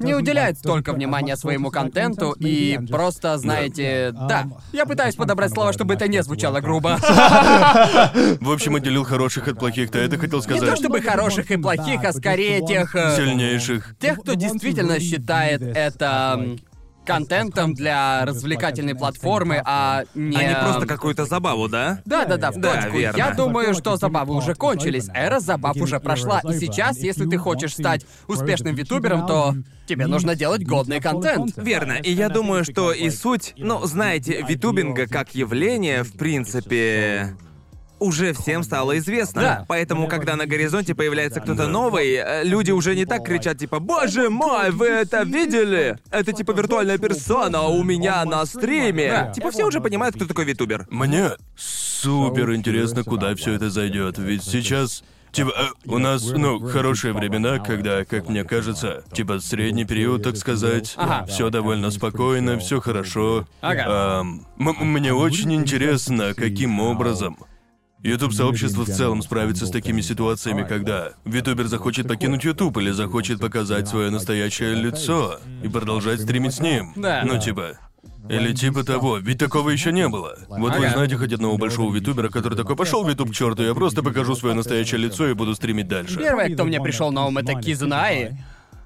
не 0.00 0.14
уделяют 0.14 0.56
столько 0.58 0.92
внимания 0.92 1.36
своему 1.36 1.70
контенту 1.72 2.30
и 2.38 2.78
просто, 2.88 3.36
знаете, 3.36 4.12
да. 4.12 4.46
Я 4.72 4.86
пытаюсь 4.86 5.16
подобрать 5.16 5.52
слова, 5.52 5.72
чтобы 5.72 5.94
это 5.94 6.06
не 6.06 6.22
звучало 6.22 6.60
грубо. 6.60 6.98
В 8.40 8.50
общем, 8.52 8.76
отделил 8.76 9.02
хороших 9.04 9.48
от 9.48 9.58
плохих, 9.58 9.90
ты 9.90 9.98
это 9.98 10.16
хотел 10.16 10.38
Не 10.38 10.44
то 10.46 10.54
сказать? 10.54 10.78
чтобы 10.78 11.00
хороших 11.00 11.50
и 11.50 11.56
плохих, 11.56 12.04
а 12.04 12.12
скорее 12.12 12.64
тех... 12.64 12.94
э, 12.94 13.16
Сильнейших. 13.16 13.96
Тех, 13.98 14.20
кто 14.20 14.34
действительно 14.34 15.00
считает 15.00 15.62
это 15.62 16.56
контентом 17.08 17.72
для 17.72 18.24
развлекательной 18.26 18.94
платформы, 18.94 19.62
а 19.64 20.04
не... 20.14 20.36
А 20.36 20.42
не 20.42 20.54
просто 20.54 20.86
какую-то 20.86 21.24
забаву, 21.24 21.66
да? 21.68 22.02
Да-да-да, 22.04 22.50
в 22.50 22.58
Да, 22.58 22.74
точку. 22.74 22.98
верно. 22.98 23.16
Я 23.16 23.30
думаю, 23.30 23.74
что 23.74 23.96
забавы 23.96 24.34
уже 24.34 24.54
кончились, 24.54 25.08
эра 25.14 25.40
забав 25.40 25.76
уже 25.78 26.00
прошла, 26.00 26.40
и 26.40 26.52
сейчас, 26.58 26.98
если 26.98 27.24
ты 27.24 27.38
хочешь 27.38 27.72
стать 27.72 28.04
успешным 28.26 28.74
витубером, 28.74 29.26
то 29.26 29.54
тебе 29.86 30.06
нужно 30.06 30.34
делать 30.34 30.66
годный 30.66 31.00
контент. 31.00 31.54
Верно, 31.56 31.94
и 31.94 32.12
я 32.12 32.28
думаю, 32.28 32.64
что 32.64 32.92
и 32.92 33.08
суть, 33.08 33.54
ну, 33.56 33.84
знаете, 33.86 34.44
витубинга 34.46 35.06
как 35.06 35.34
явление, 35.34 36.02
в 36.02 36.12
принципе, 36.12 37.34
уже 38.00 38.32
всем 38.32 38.62
стало 38.62 38.98
известно. 38.98 39.40
Да. 39.42 39.64
Поэтому, 39.68 40.06
когда 40.08 40.36
на 40.36 40.46
горизонте 40.46 40.94
появляется 40.94 41.40
кто-то 41.40 41.66
новый, 41.68 42.12
э, 42.14 42.44
люди 42.44 42.70
уже 42.70 42.94
не 42.94 43.04
так 43.06 43.24
кричат, 43.24 43.58
типа, 43.58 43.78
«Боже 43.80 44.30
мой, 44.30 44.70
вы 44.70 44.86
это 44.86 45.22
видели? 45.24 45.98
Это 46.10 46.32
типа 46.32 46.52
виртуальная 46.52 46.98
персона 46.98 47.62
у 47.62 47.82
меня 47.82 48.24
на 48.24 48.44
стриме!» 48.46 49.08
Да. 49.10 49.32
Типа 49.32 49.50
все 49.50 49.64
уже 49.66 49.80
понимают, 49.80 50.16
кто 50.16 50.26
такой 50.26 50.44
витубер. 50.44 50.86
Мне 50.90 51.30
супер 51.56 52.54
интересно, 52.54 53.04
куда 53.04 53.34
все 53.34 53.52
это 53.54 53.70
зайдет. 53.70 54.18
Ведь 54.18 54.44
сейчас. 54.44 55.02
Типа, 55.30 55.50
э, 55.54 55.66
у 55.84 55.98
нас, 55.98 56.24
ну, 56.30 56.58
хорошие 56.58 57.12
времена, 57.12 57.58
когда, 57.58 58.06
как 58.06 58.30
мне 58.30 58.44
кажется, 58.44 59.04
типа 59.12 59.40
средний 59.40 59.84
период, 59.84 60.22
так 60.22 60.38
сказать, 60.38 60.94
Ага. 60.96 61.26
все 61.26 61.50
довольно 61.50 61.90
спокойно, 61.90 62.58
все 62.58 62.80
хорошо. 62.80 63.46
Ага. 63.60 63.84
Ам, 64.20 64.46
м- 64.58 64.86
мне 64.90 65.12
очень 65.12 65.52
интересно, 65.52 66.32
каким 66.34 66.80
образом 66.80 67.36
YouTube 68.02 68.32
сообщество 68.32 68.84
в 68.84 68.88
целом 68.88 69.22
справится 69.22 69.66
с 69.66 69.70
такими 69.70 70.00
ситуациями, 70.00 70.64
когда 70.66 71.12
витубер 71.24 71.66
захочет 71.66 72.06
покинуть 72.06 72.44
YouTube 72.44 72.78
или 72.78 72.92
захочет 72.92 73.40
показать 73.40 73.88
свое 73.88 74.10
настоящее 74.10 74.74
лицо 74.74 75.40
и 75.62 75.68
продолжать 75.68 76.20
стримить 76.20 76.54
с 76.54 76.60
ним. 76.60 76.92
Да. 76.96 77.22
Ну 77.24 77.40
типа. 77.40 77.78
Или 78.28 78.52
типа 78.52 78.84
того, 78.84 79.16
ведь 79.18 79.38
такого 79.38 79.70
еще 79.70 79.90
не 79.90 80.06
было. 80.06 80.38
Вот 80.48 80.76
вы 80.76 80.88
знаете 80.90 81.16
хоть 81.16 81.32
одного 81.32 81.56
большого 81.56 81.94
витубера, 81.94 82.28
который 82.28 82.56
такой 82.56 82.76
пошел 82.76 83.02
в 83.02 83.08
YouTube 83.08 83.30
к 83.30 83.34
черту, 83.34 83.62
я 83.62 83.74
просто 83.74 84.02
покажу 84.02 84.34
свое 84.36 84.54
настоящее 84.54 85.00
лицо 85.00 85.28
и 85.28 85.34
буду 85.34 85.54
стримить 85.54 85.88
дальше. 85.88 86.18
Первое, 86.18 86.52
кто 86.54 86.64
мне 86.64 86.80
пришел 86.80 87.10
на 87.10 87.26
ум, 87.26 87.38
это 87.38 87.54
Кизунаи. 87.54 88.36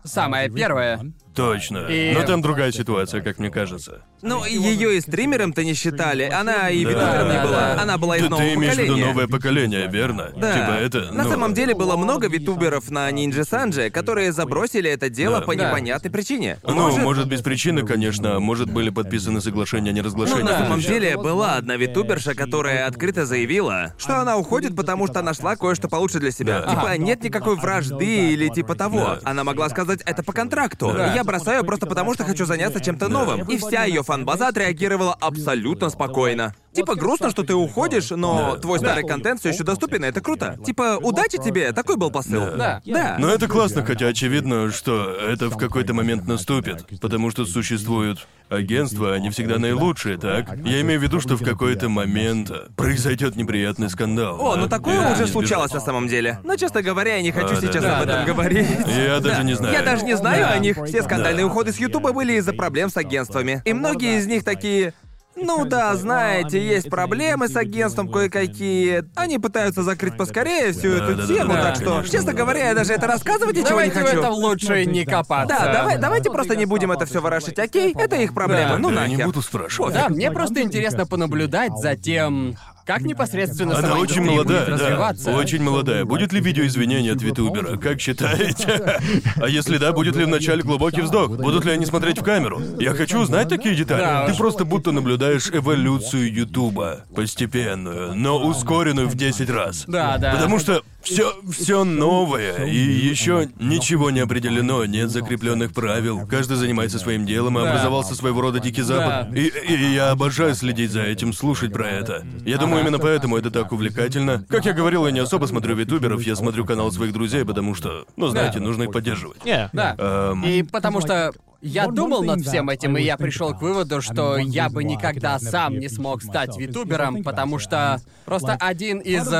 Самое 0.04 0.50
первое. 0.50 1.12
Точно. 1.35 1.87
И- 1.89 2.12
Но 2.14 2.22
там 2.24 2.43
другая 2.43 2.72
ситуация, 2.72 3.20
как 3.22 3.39
мне 3.39 3.51
кажется. 3.51 4.03
Ну, 4.22 4.45
ее 4.45 4.97
и 4.97 5.01
стримером-то 5.01 5.64
не 5.64 5.74
считали. 5.74 6.24
Она 6.24 6.70
и 6.70 6.85
Да, 6.85 6.91
витубером 6.91 7.28
не 7.28 7.35
да, 7.35 7.43
была. 7.45 7.57
да. 7.74 7.83
Она 7.83 7.99
была 7.99 8.16
из 8.16 8.22
Ты, 8.22 8.28
нового 8.28 8.47
ты 8.47 8.55
имеешь 8.55 8.74
в 8.74 8.78
виду 8.78 8.87
поколения. 8.93 9.07
новое 9.09 9.26
поколение, 9.26 9.89
верно? 9.89 10.30
Да. 10.37 10.53
Типа 10.53 10.70
это. 10.80 11.12
На 11.12 11.24
ну, 11.24 11.30
самом 11.30 11.55
деле 11.55 11.74
было 11.74 11.97
много 11.97 12.28
витуберов 12.28 12.91
на 12.91 13.11
Нинджи 13.11 13.45
Санджи, 13.45 13.91
которые 13.91 14.33
забросили 14.33 14.89
это 14.91 15.09
дело 15.11 15.41
Да. 15.41 15.47
по 15.47 15.57
Да. 15.57 15.66
непонятной 15.68 16.11
причине. 16.11 16.59
Ну, 16.62 16.99
может... 16.99 17.26
без 17.26 17.41
причины, 17.41 17.85
конечно, 17.85 18.37
а 18.37 18.41
может 18.41 18.70
были 18.70 18.91
подписаны 18.91 19.41
соглашения 19.41 19.91
о 19.91 19.93
Ну, 19.93 19.99
неразглашении. 19.99 20.43
на 20.43 20.59
самом 20.59 20.80
деле, 20.80 21.16
была 21.16 21.57
одна 21.57 21.76
витуберша, 21.76 22.35
которая 22.35 22.87
открыто 22.87 23.26
заявила, 23.26 23.95
что 23.99 24.20
она 24.20 24.37
уходит, 24.37 24.76
потому 24.76 25.07
что 25.09 25.22
нашла 25.22 25.57
кое-что 25.57 25.89
получше 25.89 26.20
для 26.20 26.30
себя. 26.30 26.61
Да. 26.61 26.70
Типа, 26.70 26.97
нет 26.97 27.24
никакой 27.24 27.57
вражды 27.57 28.33
или 28.33 28.49
типа 28.49 28.74
того. 28.76 28.99
Да. 28.99 29.20
Она 29.24 29.43
могла 29.45 29.68
сказать 29.68 30.01
это 30.05 30.22
по 30.22 30.33
контракту. 30.33 30.93
Да. 30.97 31.12
Я 31.14 31.21
бросаю 31.24 31.64
просто 31.64 31.86
потому, 31.86 32.14
что 32.14 32.24
хочу 32.24 32.44
заняться 32.46 32.80
чем-то 32.80 33.08
новым. 33.08 33.48
И 33.48 33.56
вся 33.58 33.84
ее 33.84 34.02
фан-база 34.02 34.48
отреагировала 34.48 35.14
абсолютно 35.20 35.90
спокойно. 35.90 36.54
Типа, 36.72 36.94
грустно, 36.94 37.30
что 37.30 37.42
ты 37.42 37.54
уходишь, 37.54 38.10
но 38.10 38.52
Да. 38.54 38.60
твой 38.60 38.78
старый 38.78 39.04
контент 39.06 39.40
все 39.40 39.50
еще 39.50 39.62
доступен, 39.64 40.04
и 40.04 40.08
это 40.08 40.20
круто. 40.20 40.58
Типа, 40.64 40.98
удачи 41.00 41.38
тебе, 41.38 41.72
такой 41.72 41.96
был 41.96 42.10
посыл. 42.10 42.56
Да. 42.56 42.80
Да. 42.86 43.16
Но 43.18 43.28
это 43.28 43.46
классно, 43.48 43.84
хотя 43.84 44.06
очевидно, 44.08 44.70
что 44.70 45.12
это 45.14 45.48
в 45.50 45.56
какой-то 45.58 45.92
момент 45.94 46.26
наступит. 46.26 46.86
Потому 47.00 47.30
что 47.30 47.44
существуют 47.44 48.26
агентства, 48.48 49.14
они 49.14 49.30
всегда 49.30 49.58
наилучшие, 49.58 50.18
так? 50.18 50.56
Я 50.64 50.80
имею 50.82 51.00
в 51.00 51.02
виду, 51.02 51.20
что 51.20 51.36
в 51.36 51.44
какой-то 51.44 51.88
момент 51.88 52.50
произойдет 52.76 53.36
неприятный 53.36 53.88
скандал. 53.88 54.38
О, 54.40 54.54
да? 54.54 54.60
ну 54.62 54.68
такое 54.68 55.12
уже 55.12 55.26
случалось 55.26 55.72
на 55.72 55.80
самом 55.80 56.08
деле. 56.08 56.38
Но, 56.44 56.56
честно 56.56 56.82
говоря, 56.82 57.16
я 57.16 57.22
не 57.22 57.32
хочу 57.32 57.54
А, 57.54 57.60
сейчас 57.60 57.82
да, 57.82 57.98
об 57.98 58.02
этом 58.08 58.20
да. 58.20 58.24
говорить. 58.24 58.66
Я 58.86 59.20
даже 59.20 59.36
Да. 59.38 59.42
не 59.42 59.54
знаю. 59.54 59.74
Я 59.74 59.82
даже 59.82 60.04
не 60.04 60.16
знаю 60.16 60.40
Да. 60.46 60.50
о 60.52 60.58
них. 60.58 60.76
Все 60.86 61.02
скандальные 61.02 61.44
Да. 61.46 61.50
уходы 61.50 61.72
с 61.72 61.78
Ютуба 61.78 62.12
были 62.12 62.34
из-за 62.34 62.52
проблем 62.52 62.90
с 62.90 62.96
агентствами. 62.96 63.62
И 63.64 63.72
многие 63.72 64.18
из 64.18 64.26
них 64.26 64.44
такие... 64.44 64.92
Ну 65.35 65.64
да, 65.64 65.95
знаете, 65.97 66.61
есть 66.64 66.91
проблемы 66.91 67.49
с 67.49 67.57
агентством 67.57 68.09
кое-какие. 68.11 69.05
Они 69.16 69.39
пытаются 69.39 69.83
закрыть 69.83 70.16
поскорее 70.16 70.72
всю 70.72 70.89
эту 70.91 71.26
тему, 71.26 71.55
так 71.55 71.76
что, 71.76 72.03
честно 72.03 72.33
говоря, 72.35 72.68
я 72.68 72.74
даже 72.74 72.93
это 72.93 73.07
рассказывать 73.07 73.57
ничего 73.57 73.70
Давайте 73.70 73.97
не 73.97 74.03
в 74.03 74.07
хочу. 74.07 74.18
этом 74.20 74.33
лучше 74.35 74.85
не 74.85 75.05
копаться. 75.07 75.57
Да, 75.59 75.72
давай, 75.72 75.99
давайте 75.99 76.30
просто 76.30 76.55
не 76.55 76.66
будем 76.66 76.93
это 76.93 77.07
все 77.07 77.20
ворошить, 77.20 77.59
окей? 77.59 77.95
Это 77.97 78.16
их 78.16 78.35
проблемы, 78.35 78.72
Да. 78.72 78.78
ну 78.78 78.91
Да, 78.91 79.03
я 79.03 79.07
не 79.09 79.12
нахер. 79.14 79.26
буду 79.26 79.43
спрашивать. 79.43 79.95
Да, 79.95 80.09
мне 80.11 80.30
просто 80.30 80.61
интересно 80.62 81.07
понаблюдать 81.07 81.72
за 81.78 81.97
тем, 81.97 82.57
как 82.85 83.03
непосредственно 83.03 83.78
Она 83.78 83.95
очень 83.97 84.22
молодая, 84.22 84.64
будет 84.66 84.78
да. 84.78 84.85
развиваться. 84.85 85.30
Очень 85.33 85.62
молодая. 85.62 86.05
Будет 86.05 86.33
ли 86.33 86.41
видео 86.41 86.66
извинения 86.66 87.12
от 87.12 87.22
Витубера? 87.22 87.76
Как 87.76 88.01
считаете? 88.01 89.01
А 89.37 89.49
если 89.49 89.78
да, 89.78 89.93
будет 89.93 90.14
ли 90.16 90.24
в 90.24 90.28
начале 90.28 90.62
глубокий 90.62 91.01
вздох? 91.01 91.30
Будут 91.30 91.64
ли 91.64 91.72
они 91.72 91.87
смотреть 91.87 92.18
в 92.18 92.22
камеру? 92.22 92.61
Я 92.78 92.95
хочу 92.95 93.20
узнать 93.20 93.49
такие 93.49 93.74
детали. 93.74 94.01
Да 94.01 94.26
Ты 94.26 94.33
уж. 94.33 94.39
просто 94.39 94.64
будто 94.64 94.93
наблюдаешь 94.93 95.49
эволюцию 95.51 96.33
Ютуба. 96.33 97.05
Постепенную, 97.14 98.14
но 98.14 98.39
ускоренную 98.39 99.09
в 99.09 99.14
10 99.16 99.51
раз. 99.51 99.85
Да, 99.89 100.18
да. 100.18 100.33
Потому 100.33 100.59
что 100.59 100.83
все, 101.03 101.35
все 101.51 101.83
новое, 101.85 102.66
и 102.66 102.76
еще 102.76 103.49
ничего 103.59 104.11
не 104.11 104.20
определено, 104.20 104.85
нет 104.85 105.11
закрепленных 105.11 105.72
правил. 105.72 106.26
Каждый 106.26 106.57
занимается 106.57 106.99
своим 106.99 107.26
делом, 107.26 107.59
и 107.59 107.62
Да. 107.62 107.70
образовался 107.70 108.14
своего 108.14 108.41
рода 108.41 108.61
дикий 108.61 108.83
запад. 108.83 109.30
Да. 109.33 109.37
И, 109.37 109.49
и 109.49 109.93
я 109.95 110.11
обожаю 110.11 110.55
следить 110.55 110.93
за 110.93 111.03
этим, 111.03 111.33
слушать 111.33 111.72
про 111.72 111.89
это. 111.89 112.24
Я 112.45 112.59
думаю, 112.59 112.71
именно 112.78 112.98
поэтому 112.98 113.36
это 113.36 113.50
так 113.50 113.72
увлекательно. 113.72 114.44
Как 114.48 114.64
я 114.64 114.72
говорил, 114.72 115.06
я 115.06 115.12
не 115.12 115.20
особо 115.20 115.46
смотрю 115.46 115.74
витуберов, 115.76 116.22
я 116.22 116.36
смотрю 116.36 116.64
канал 116.64 116.90
своих 116.92 117.12
друзей, 117.12 117.44
потому 117.44 117.74
что, 117.74 118.04
ну, 118.16 118.28
знаете, 118.28 118.58
Да. 118.58 118.64
нужно 118.64 118.84
их 118.84 118.92
поддерживать. 118.92 119.38
Да. 119.72 119.94
Эм, 119.98 120.44
И 120.44 120.62
потому 120.62 121.00
что 121.00 121.32
я 121.60 121.86
думал 121.86 122.22
над 122.24 122.40
всем 122.42 122.68
этим, 122.68 122.96
и 122.96 123.02
я 123.02 123.16
пришел 123.16 123.54
к 123.54 123.62
выводу, 123.62 124.00
что 124.00 124.36
я 124.36 124.68
бы 124.68 124.84
никогда 124.84 125.38
сам 125.38 125.78
не 125.78 125.88
смог 125.88 126.22
стать 126.22 126.56
витубером, 126.56 127.22
потому 127.22 127.58
что 127.58 128.00
просто 128.24 128.56
один 128.58 128.98
из... 128.98 129.32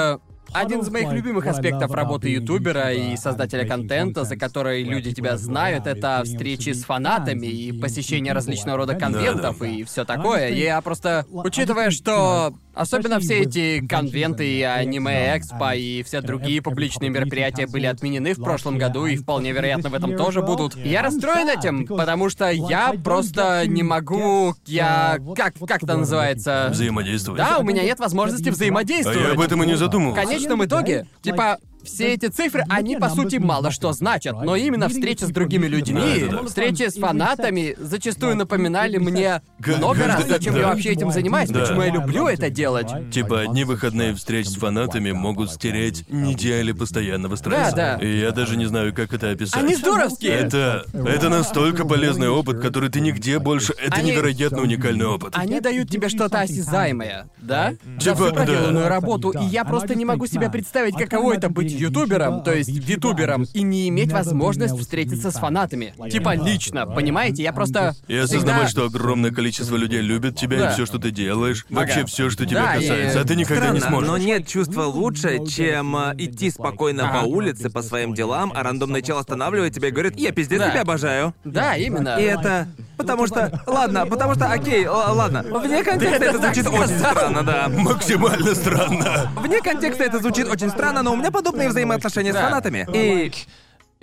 э, 0.55 0.59
Один 0.59 0.81
из 0.81 0.91
моих 0.91 1.13
любимых 1.13 1.47
аспектов 1.47 1.91
работы 1.93 2.29
ютубера 2.31 2.93
и 2.93 3.17
создателя 3.17 3.67
контента, 3.67 4.25
за 4.25 4.37
который 4.37 4.83
люди 4.83 5.13
тебя 5.13 5.37
знают, 5.37 5.87
это 5.87 6.23
встречи 6.25 6.71
с 6.71 6.85
фанатами 6.85 7.47
и 7.47 7.73
посещение 7.73 8.33
различного 8.33 8.79
рода 8.79 8.95
конвентов 8.95 9.63
и 9.63 9.85
все 9.85 10.05
такое. 10.05 10.49
И 10.49 10.61
я 10.61 10.81
просто, 10.81 11.27
учитывая, 11.31 11.91
что 11.91 12.55
особенно 12.75 13.21
все 13.21 13.41
эти 13.41 13.87
конвенты 13.87 14.47
и 14.47 14.63
аниме 14.63 15.37
экспо 15.37 15.73
и 15.73 16.03
все 16.03 16.21
другие 16.21 16.63
публичные 16.63 17.11
мероприятия 17.11 17.67
были 17.67 17.87
отменены 17.87 18.33
в 18.35 18.43
прошлом 18.43 18.79
году 18.79 19.07
и 19.07 19.17
вполне 19.17 19.53
вероятно 19.53 19.91
в 19.91 19.95
этом 19.95 20.17
тоже 20.17 20.43
будут. 20.43 20.77
Я 20.77 21.03
расстроен 21.03 21.49
этим, 21.49 21.87
потому 21.87 22.31
что 22.31 22.49
я 22.51 22.95
просто 23.05 23.65
не 23.67 23.83
могу, 23.83 24.55
я 24.67 25.19
как 25.37 25.55
как 25.67 25.83
это 25.83 25.97
называется? 25.97 26.69
взаимодействовать. 26.71 27.41
Да, 27.41 27.59
у 27.59 27.63
меня 27.63 27.83
нет 27.83 27.99
возможности 27.99 28.49
А 28.49 28.53
взаимодействовать. 28.53 29.21
я 29.21 29.33
об 29.33 29.41
этом 29.41 29.63
и 29.63 29.67
не 29.67 29.77
задумывался. 29.77 30.23
Конечном 30.43 30.65
итоге, 30.65 31.07
типа, 31.23 31.59
все 31.85 32.15
эти 32.15 32.27
цифры, 32.27 32.65
они 32.69 32.97
по 32.97 33.09
сути 33.09 33.37
мало 33.37 33.71
что 33.71 33.93
значат, 33.93 34.43
но 34.43 34.57
именно 34.57 34.89
встреча 34.89 35.27
с 35.27 35.31
другими 35.31 35.67
людьми, 35.67 36.29
встречи 36.47 36.89
с 36.89 36.95
фанатами 36.95 37.75
зачастую 37.79 38.37
напоминали 38.37 38.99
мне 38.99 39.43
много 39.59 40.07
раз, 40.07 40.27
зачем 40.27 40.57
я 40.57 40.69
вообще 40.69 40.91
этим 40.91 41.11
занимаюсь, 41.11 41.51
почему 41.51 41.83
я 41.83 41.91
люблю 41.91 42.29
это 42.29 42.51
делать. 42.51 42.89
Типа, 43.11 43.41
одни 43.41 43.65
выходные 43.65 44.15
встреч 44.15 44.47
с 44.49 44.55
фанатами 44.55 45.13
могут 45.13 45.51
стереть 45.51 46.09
недели 46.09 46.73
постоянного 46.73 47.37
стресса. 47.37 47.73
Да, 47.75 47.97
да. 47.97 48.05
И 48.05 48.19
я 48.21 48.33
даже 48.33 48.57
не 48.57 48.67
знаю, 48.67 48.95
как 48.95 49.13
это 49.13 49.31
описать. 49.31 49.63
Они 49.63 49.75
здоровские! 49.75 50.33
Это, 50.33 50.85
это 50.93 51.29
настолько 51.29 51.85
полезный 51.85 52.29
опыт, 52.29 52.61
который 52.61 52.91
ты 52.91 53.01
нигде 53.01 53.39
больше... 53.39 53.75
Это 53.79 53.97
Они- 53.97 54.11
невероятно 54.11 54.63
уникальный 54.63 55.07
опыт. 55.07 55.35
Они 55.37 55.61
дают 55.61 55.91
тебе 55.91 56.09
что-то 56.09 56.41
осязаемое, 56.41 57.29
да? 57.39 57.73
За 57.99 58.13
Типа, 58.13 58.27
всю 58.27 58.35
проделанную 58.35 58.85
да. 58.85 58.89
работу, 58.89 59.31
и 59.31 59.45
я 59.45 59.65
просто 59.65 59.95
не 59.95 60.05
могу 60.05 60.27
себе 60.27 60.51
представить, 60.51 60.97
каково 60.97 61.35
это 61.35 61.49
быть 61.49 61.72
ютубером, 61.73 62.43
то 62.43 62.53
есть 62.55 62.69
витубером, 62.71 63.45
и 63.55 63.63
не 63.63 63.89
иметь 63.89 64.13
возможность 64.13 64.79
встретиться 64.79 65.31
с 65.31 65.35
фанатами. 65.35 65.95
Типа 66.11 66.35
лично, 66.35 66.87
понимаете? 66.87 67.43
Я 67.43 67.53
просто... 67.53 67.95
И 68.09 68.17
осознавать, 68.17 68.69
всегда- 68.69 68.69
что 68.69 68.85
огромное 68.87 69.31
количество 69.31 69.77
людей 69.77 70.01
любит 70.01 70.37
тебя 70.37 70.59
Да. 70.59 70.71
и 70.71 70.75
все, 70.75 70.87
что 70.87 70.99
ты 70.99 71.11
делаешь, 71.11 71.67
вообще 71.71 72.05
все, 72.07 72.31
что 72.31 72.47
тебя 72.47 72.63
Да, 72.67 72.75
и- 72.77 72.81
касается, 72.81 73.21
а 73.21 73.25
ты 73.25 73.37
никогда 73.37 73.71
не 73.71 73.79
Странно, 73.81 73.89
сможешь. 73.89 74.09
но 74.11 74.19
нет 74.19 74.47
чувства 74.47 74.83
лучше, 74.85 75.45
чем 75.47 75.97
э, 75.97 76.15
идти 76.19 76.51
спокойно 76.51 77.09
Ага. 77.09 77.21
по 77.21 77.25
улице, 77.27 77.71
по 77.71 77.83
своим 77.83 78.15
делам, 78.15 78.53
а 78.55 78.63
рандомный 78.63 79.03
чел 79.03 79.19
останавливает 79.19 79.75
тебя 79.75 79.89
и 79.89 79.91
говорит, 79.91 80.17
я 80.19 80.33
пиздец 80.33 80.59
Да. 80.59 80.71
тебя 80.71 80.83
обожаю. 80.83 81.35
Да, 81.45 81.77
именно. 81.77 82.17
И 82.19 82.23
это... 82.25 82.69
Потому 82.97 83.27
что... 83.27 83.61
Ладно, 83.67 84.07
потому 84.07 84.35
что... 84.35 84.47
Окей, 84.47 84.85
л- 84.85 85.17
ладно. 85.17 85.43
Вне 85.43 85.83
контекста 85.83 86.25
это 86.25 86.39
так 86.39 86.55
звучит 86.55 86.67
очень 86.69 86.99
сказал. 86.99 87.13
странно, 87.13 87.43
да. 87.43 87.69
Максимально 87.69 88.55
странно. 88.55 89.31
Вне 89.41 89.61
контекста 89.61 90.05
это 90.05 90.19
звучит 90.21 90.47
очень 90.49 90.71
странно, 90.71 91.03
но 91.03 91.13
у 91.13 91.17
меня 91.17 91.31
подобные 91.63 91.69
взаимоотношения 91.69 92.33
с 92.33 92.37
фанатами. 92.37 92.87
И... 92.95 93.33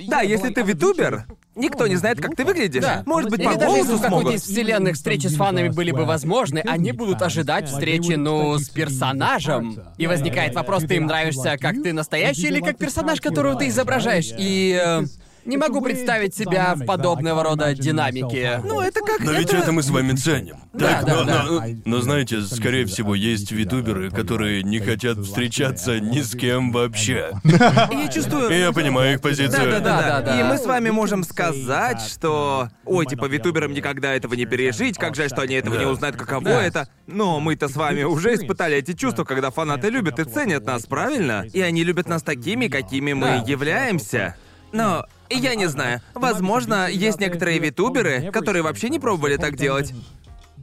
Да, 0.07 0.21
если 0.21 0.49
ты 0.49 0.61
витубер, 0.61 1.25
никто 1.55 1.85
не 1.85 1.97
знает, 1.97 2.21
как 2.21 2.35
ты 2.35 2.45
выглядишь. 2.45 2.81
Да. 2.81 3.03
Может 3.05 3.29
быть, 3.29 3.41
Или 3.41 3.49
по 3.49 3.55
даже 3.57 3.77
если 3.77 3.95
в 3.95 4.01
какой-то 4.01 4.31
из 4.31 4.43
вселенных 4.43 4.95
встречи 4.95 5.27
с 5.27 5.35
фанами 5.35 5.67
были 5.67 5.91
бы 5.91 6.05
возможны, 6.05 6.59
они 6.65 6.93
будут 6.93 7.21
ожидать 7.21 7.67
встречи, 7.67 8.13
ну, 8.13 8.57
с 8.57 8.69
персонажем. 8.69 9.77
И 9.97 10.07
возникает 10.07 10.55
вопрос, 10.55 10.83
ты 10.83 10.95
им 10.95 11.05
нравишься 11.05 11.57
как 11.59 11.75
ты 11.83 11.91
настоящий 11.91 12.47
или 12.47 12.61
как 12.61 12.77
персонаж, 12.77 13.19
которого 13.19 13.55
ты 13.55 13.67
изображаешь. 13.67 14.31
И... 14.37 15.01
э, 15.49 15.51
не 15.51 15.57
могу 15.57 15.81
представить 15.81 16.35
себя 16.35 16.75
в 16.75 16.85
подобного 16.85 17.43
рода 17.43 17.73
динамике. 17.73 18.61
Ну, 18.63 18.81
это 18.81 19.01
как... 19.01 19.19
Но 19.19 19.31
ведь 19.33 19.53
это 19.53 19.71
мы 19.71 19.83
с 19.83 19.89
вами 19.89 20.13
ценим. 20.13 20.57
Да, 20.73 20.87
Так, 20.95 21.05
да, 21.05 21.15
но, 21.15 21.23
да. 21.23 21.43
но- 21.43 21.61
но 21.85 22.01
знаете, 22.01 22.41
скорее 22.41 22.85
всего, 22.85 23.15
есть 23.15 23.51
витуберы, 23.51 24.11
которые 24.11 24.63
не 24.63 24.79
хотят 24.79 25.17
встречаться 25.17 25.99
ни 25.99 26.21
с 26.21 26.35
кем 26.35 26.71
вообще. 26.71 27.31
Я 27.43 28.07
чувствую... 28.07 28.49
Я 28.49 28.71
понимаю 28.71 29.15
их 29.15 29.21
позицию. 29.21 29.71
Да, 29.71 29.79
да, 29.79 30.01
да, 30.01 30.21
Да. 30.21 30.39
И 30.39 30.43
мы 30.43 30.57
с 30.57 30.65
вами 30.65 30.89
можем 30.89 31.23
сказать, 31.23 32.01
что. 32.01 32.69
Ой, 32.85 33.05
типа, 33.05 33.25
витуберам 33.25 33.73
никогда 33.73 34.13
этого 34.13 34.33
не 34.35 34.45
пережить, 34.45 34.97
как 34.97 35.15
жаль, 35.15 35.29
что 35.29 35.41
они 35.41 35.55
этого 35.55 35.77
не 35.77 35.85
узнают, 35.85 36.15
каково 36.15 36.49
это. 36.49 36.87
Но 37.07 37.39
мы-то 37.39 37.67
с 37.67 37.75
вами 37.75 38.03
уже 38.03 38.35
испытали 38.35 38.77
эти 38.77 38.93
чувства, 38.93 39.23
когда 39.23 39.51
фанаты 39.51 39.89
любят 39.89 40.19
и 40.19 40.23
ценят 40.23 40.65
нас, 40.65 40.85
правильно? 40.85 41.45
И 41.51 41.61
они 41.61 41.83
любят 41.83 42.07
нас 42.07 42.23
такими, 42.23 42.67
какими 42.67 43.13
мы 43.13 43.43
являемся. 43.45 44.35
Но 44.71 45.05
я 45.29 45.55
не 45.55 45.67
знаю. 45.67 46.01
Возможно, 46.13 46.89
есть 46.89 47.19
некоторые 47.19 47.59
витуберы, 47.59 48.31
которые 48.31 48.63
вообще 48.63 48.89
не 48.89 48.99
пробовали 48.99 49.37
так 49.37 49.55
делать. 49.55 49.93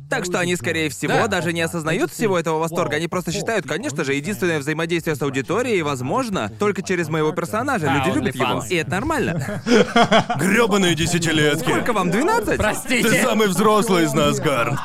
Так 0.09 0.25
что 0.25 0.39
они, 0.39 0.55
скорее 0.57 0.89
всего, 0.89 1.13
Да. 1.15 1.27
даже 1.29 1.53
не 1.53 1.61
осознают 1.63 2.13
всего 2.13 2.39
этого 2.39 2.59
восторга. 2.59 2.97
Они 2.97 3.09
просто 3.09 3.33
считают, 3.33 3.67
конечно 3.67 4.05
же, 4.05 4.15
единственное 4.15 4.59
взаимодействие 4.61 5.17
с 5.17 5.23
аудиторией 5.23 5.83
возможно 5.83 6.51
только 6.59 6.83
через 6.83 7.09
моего 7.09 7.33
персонажа. 7.33 7.89
А, 7.91 7.97
Люди 8.07 8.15
любят 8.17 8.35
его. 8.37 8.65
И 8.71 8.77
это 8.77 8.91
нормально. 8.91 9.63
Грёбаные 10.39 10.95
десятилетки. 10.95 11.61
Сколько 11.69 11.93
вам, 11.93 12.11
12? 12.11 12.51
Ты 12.51 12.57
Простите. 12.57 13.23
самый 13.23 13.49
взрослый 13.49 14.05
из 14.05 14.13
нас, 14.13 14.39
Гарн. 14.39 14.79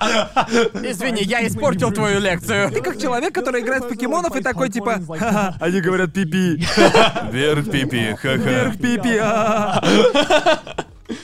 Извини, 0.82 1.22
я 1.22 1.46
испортил 1.46 1.90
твою 1.92 2.20
лекцию. 2.20 2.70
Ты 2.70 2.80
как 2.80 2.98
человек, 3.00 3.34
который 3.34 3.60
играет 3.62 3.84
в 3.84 3.88
покемонов 3.88 4.34
и 4.36 4.42
такой 4.42 4.68
типа 4.70 5.00
«Ха-ха, 5.18 5.54
они 5.60 5.80
говорят 5.80 6.12
пипи, 6.12 6.56
Вверх, 7.30 7.70
пипи, 7.70 8.14
ха-ха. 8.14 8.34
вверх 8.36 8.78
пипи, 8.78 9.18
а 9.20 9.82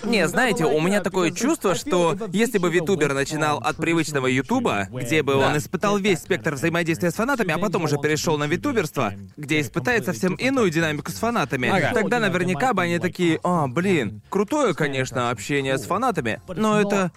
Не, 0.04 0.28
знаете, 0.28 0.64
у 0.64 0.80
меня 0.80 1.00
такое 1.00 1.30
чувство, 1.30 1.74
что 1.74 2.16
если 2.32 2.58
бы 2.58 2.70
витубер 2.70 3.14
начинал 3.14 3.58
от 3.58 3.76
привычного 3.76 4.26
ютуба, 4.26 4.88
где 4.90 5.22
бы 5.22 5.34
он 5.34 5.56
испытал 5.56 5.98
весь 5.98 6.20
спектр 6.20 6.54
взаимодействия 6.54 7.10
с 7.10 7.14
фанатами, 7.14 7.52
а 7.52 7.58
потом 7.58 7.84
уже 7.84 7.98
перешел 7.98 8.38
на 8.38 8.44
витуберство, 8.44 9.12
где 9.36 9.60
испытает 9.60 10.04
совсем 10.04 10.34
иную 10.34 10.70
динамику 10.70 11.10
с 11.10 11.14
фанатами, 11.16 11.72
тогда 11.94 12.18
наверняка 12.18 12.72
бы 12.74 12.82
они 12.82 12.98
такие, 12.98 13.40
а, 13.42 13.66
блин, 13.66 14.22
крутое, 14.28 14.74
конечно, 14.74 15.30
общение 15.30 15.78
с 15.78 15.84
фанатами, 15.84 16.40
но 16.48 16.80
это 16.80 17.12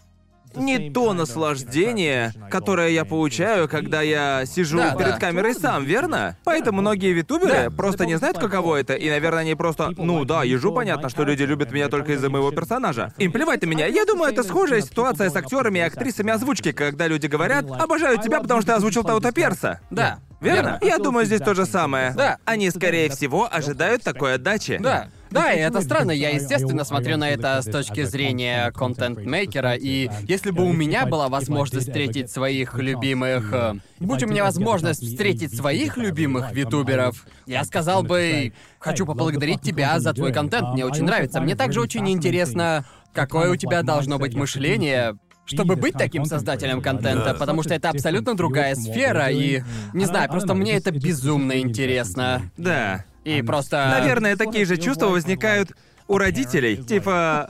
не 0.55 0.89
то 0.91 1.13
наслаждение, 1.13 2.33
которое 2.49 2.89
я 2.89 3.05
получаю, 3.05 3.67
когда 3.67 4.01
я 4.01 4.45
сижу 4.45 4.77
Да, 4.77 4.95
перед 4.95 5.11
да. 5.11 5.19
камерой 5.19 5.53
сам, 5.53 5.83
верно? 5.85 6.37
Поэтому 6.43 6.81
многие 6.81 7.13
витуберы 7.13 7.65
Да. 7.65 7.69
просто 7.71 8.05
не 8.05 8.15
знают, 8.17 8.37
каково 8.37 8.77
это, 8.77 8.93
и, 8.93 9.09
наверное, 9.09 9.41
они 9.41 9.55
просто, 9.55 9.91
ну 9.97 10.25
да, 10.25 10.43
ежу 10.43 10.71
понятно, 10.73 11.09
что 11.09 11.23
люди 11.23 11.43
любят 11.43 11.71
меня 11.71 11.89
только 11.89 12.13
из-за 12.13 12.29
моего 12.29 12.51
персонажа. 12.51 13.13
Им 13.17 13.31
плевать 13.31 13.61
на 13.61 13.67
меня. 13.67 13.87
Я 13.87 14.05
думаю, 14.05 14.31
это 14.31 14.43
схожая 14.43 14.81
ситуация 14.81 15.29
с 15.29 15.35
актерами 15.35 15.79
и 15.79 15.81
актрисами 15.81 16.31
озвучки, 16.31 16.71
когда 16.71 17.07
люди 17.07 17.27
говорят, 17.27 17.65
обожаю 17.69 18.17
тебя, 18.19 18.39
потому 18.39 18.61
что 18.61 18.71
ты 18.71 18.77
озвучил 18.77 19.03
того-то 19.03 19.31
перса. 19.31 19.79
Да. 19.89 20.19
Верно? 20.41 20.77
Я 20.81 20.97
думаю, 20.97 21.25
здесь 21.25 21.39
то 21.39 21.53
же 21.53 21.65
самое. 21.65 22.13
Да. 22.17 22.37
Они, 22.43 22.69
скорее 22.69 23.09
всего, 23.09 23.47
ожидают 23.49 24.03
такой 24.03 24.33
отдачи. 24.35 24.77
Да. 24.81 25.07
Да, 25.33 25.51
и 25.51 25.57
это 25.57 25.81
странно. 25.81 26.11
Я, 26.11 26.29
естественно, 26.29 26.83
смотрю 26.83 27.17
на 27.17 27.27
это 27.27 27.59
с 27.59 27.65
точки 27.65 28.03
зрения 28.03 28.71
контент-мейкера, 28.71 29.73
и 29.73 30.09
если 30.27 30.51
бы 30.51 30.63
у 30.63 30.71
меня 30.73 31.07
была 31.07 31.27
возможность 31.27 31.87
встретить 31.87 32.29
своих 32.29 32.75
любимых... 32.75 33.51
э, 33.51 33.73
Будь 33.99 34.21
у 34.21 34.27
меня 34.27 34.43
возможность 34.43 35.03
встретить 35.03 35.55
своих 35.55 35.97
любимых 35.97 36.51
витуберов, 36.51 37.25
я 37.47 37.63
сказал 37.63 38.03
бы, 38.03 38.53
хочу 38.77 39.07
поблагодарить 39.07 39.61
тебя 39.61 39.99
за 39.99 40.13
твой 40.13 40.31
контент, 40.31 40.73
мне 40.73 40.85
очень 40.85 41.03
нравится. 41.03 41.41
Мне 41.41 41.55
также 41.55 41.81
очень 41.81 42.07
интересно, 42.11 42.85
какое 43.11 43.49
у 43.49 43.55
тебя 43.55 43.81
должно 43.81 44.19
быть 44.19 44.35
мышление, 44.35 45.17
чтобы 45.45 45.75
быть 45.75 45.95
таким 45.95 46.25
создателем 46.25 46.79
контента, 46.79 47.33
потому 47.33 47.63
что 47.63 47.73
это 47.73 47.89
абсолютно 47.89 48.35
другая 48.35 48.75
сфера, 48.75 49.29
и... 49.31 49.63
Не 49.93 50.05
знаю, 50.05 50.29
просто 50.29 50.53
мне 50.53 50.73
это 50.73 50.91
безумно 50.91 51.59
интересно. 51.59 52.43
Да. 52.55 53.05
И 53.23 53.41
просто... 53.41 53.87
Наверное, 53.99 54.35
такие 54.35 54.65
же 54.65 54.77
чувства 54.77 55.07
возникают 55.07 55.71
у 56.07 56.17
родителей. 56.17 56.77
Типа, 56.77 57.47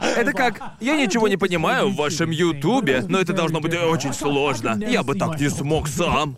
это 0.16 0.32
как, 0.32 0.60
я 0.80 0.96
ничего 0.96 1.28
не 1.28 1.36
понимаю 1.36 1.90
в 1.90 1.96
вашем 1.96 2.30
Ютубе, 2.30 3.04
но 3.08 3.20
это 3.20 3.32
должно 3.32 3.60
быть 3.60 3.74
очень 3.74 4.12
сложно. 4.12 4.78
Я 4.86 5.02
бы 5.02 5.14
так 5.14 5.40
не 5.40 5.48
смог 5.48 5.88
сам. 5.88 6.36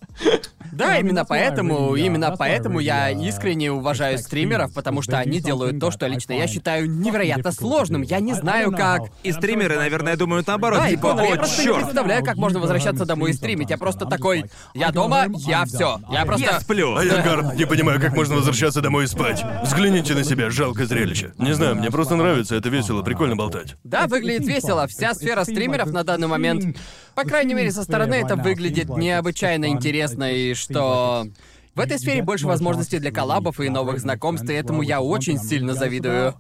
Да, 0.73 0.99
именно 0.99 1.25
поэтому, 1.25 1.95
именно 1.95 2.35
поэтому 2.37 2.81
я 2.81 3.11
искренне 3.11 3.73
уважаю 3.73 4.19
стримеров, 4.19 4.73
потому 4.75 5.03
что 5.03 5.19
они 5.19 5.41
делают 5.41 5.81
то, 5.81 5.91
что 5.91 6.07
лично 6.07 6.33
я 6.33 6.47
считаю 6.47 6.91
невероятно 6.91 7.53
сложным. 7.53 8.03
Я 8.03 8.21
не 8.21 8.35
знаю, 8.35 8.73
как. 8.73 9.03
И 9.23 9.33
стримеры, 9.33 9.77
наверное, 9.77 10.17
думают 10.17 10.47
наоборот. 10.47 10.81
Да, 10.81 10.89
и 10.89 10.93
типа, 10.93 11.11
Конор, 11.11 11.25
я 11.25 11.35
о, 11.35 11.37
просто 11.37 11.61
не 11.61 11.67
черт. 11.67 11.83
представляю, 11.83 12.25
как 12.25 12.37
можно 12.37 12.61
возвращаться 12.61 13.05
домой 13.05 13.31
и 13.31 13.33
стримить. 13.33 13.71
Я 13.71 13.79
просто 13.79 14.07
такой, 14.07 14.45
я 14.75 14.91
дома, 14.91 15.27
я 15.47 15.65
все. 15.65 16.01
Я 16.11 16.25
просто. 16.25 16.47
Я 16.47 16.61
сплю. 16.61 16.97
А 16.97 17.05
я, 17.05 17.23
Гарн, 17.23 17.57
не 17.57 17.67
понимаю, 17.67 18.01
как 18.01 18.15
можно 18.15 18.37
возвращаться 18.37 18.81
домой 18.81 19.05
и 19.05 19.07
спать. 19.07 19.45
Взгляните 19.63 20.15
на 20.15 20.25
себя, 20.25 20.51
жалкое 20.51 20.87
зрелище. 20.87 21.33
Не 21.39 21.53
знаю, 21.55 21.77
мне 21.77 21.91
просто 21.91 22.17
нравится, 22.17 22.57
это 22.57 22.69
весело, 22.69 23.03
прикольно 23.03 23.37
болтать. 23.37 23.77
Да, 23.85 24.07
выглядит 24.07 24.47
весело. 24.47 24.87
Вся 24.87 25.15
сфера 25.15 25.45
стримеров 25.45 25.91
на 25.93 26.05
данный 26.05 26.29
момент, 26.29 26.77
по 27.19 27.25
крайней 27.25 27.55
мере, 27.55 27.73
со 27.73 27.83
стороны 27.83 28.15
это 28.15 28.37
выглядит 28.37 28.89
необычайно 28.91 29.67
интересно, 29.71 30.33
и 30.33 30.55
что... 30.55 31.27
В 31.75 31.81
этой 31.81 31.99
сфере 31.99 32.23
больше 32.23 32.47
возможностей 32.47 33.01
для 33.01 33.11
коллабов 33.11 33.59
и 33.61 33.69
новых 33.69 33.99
знакомств, 33.99 34.49
и 34.49 34.53
этому 34.53 34.83
я 34.83 35.01
очень 35.01 35.37
сильно 35.39 35.75
завидую. 35.75 36.35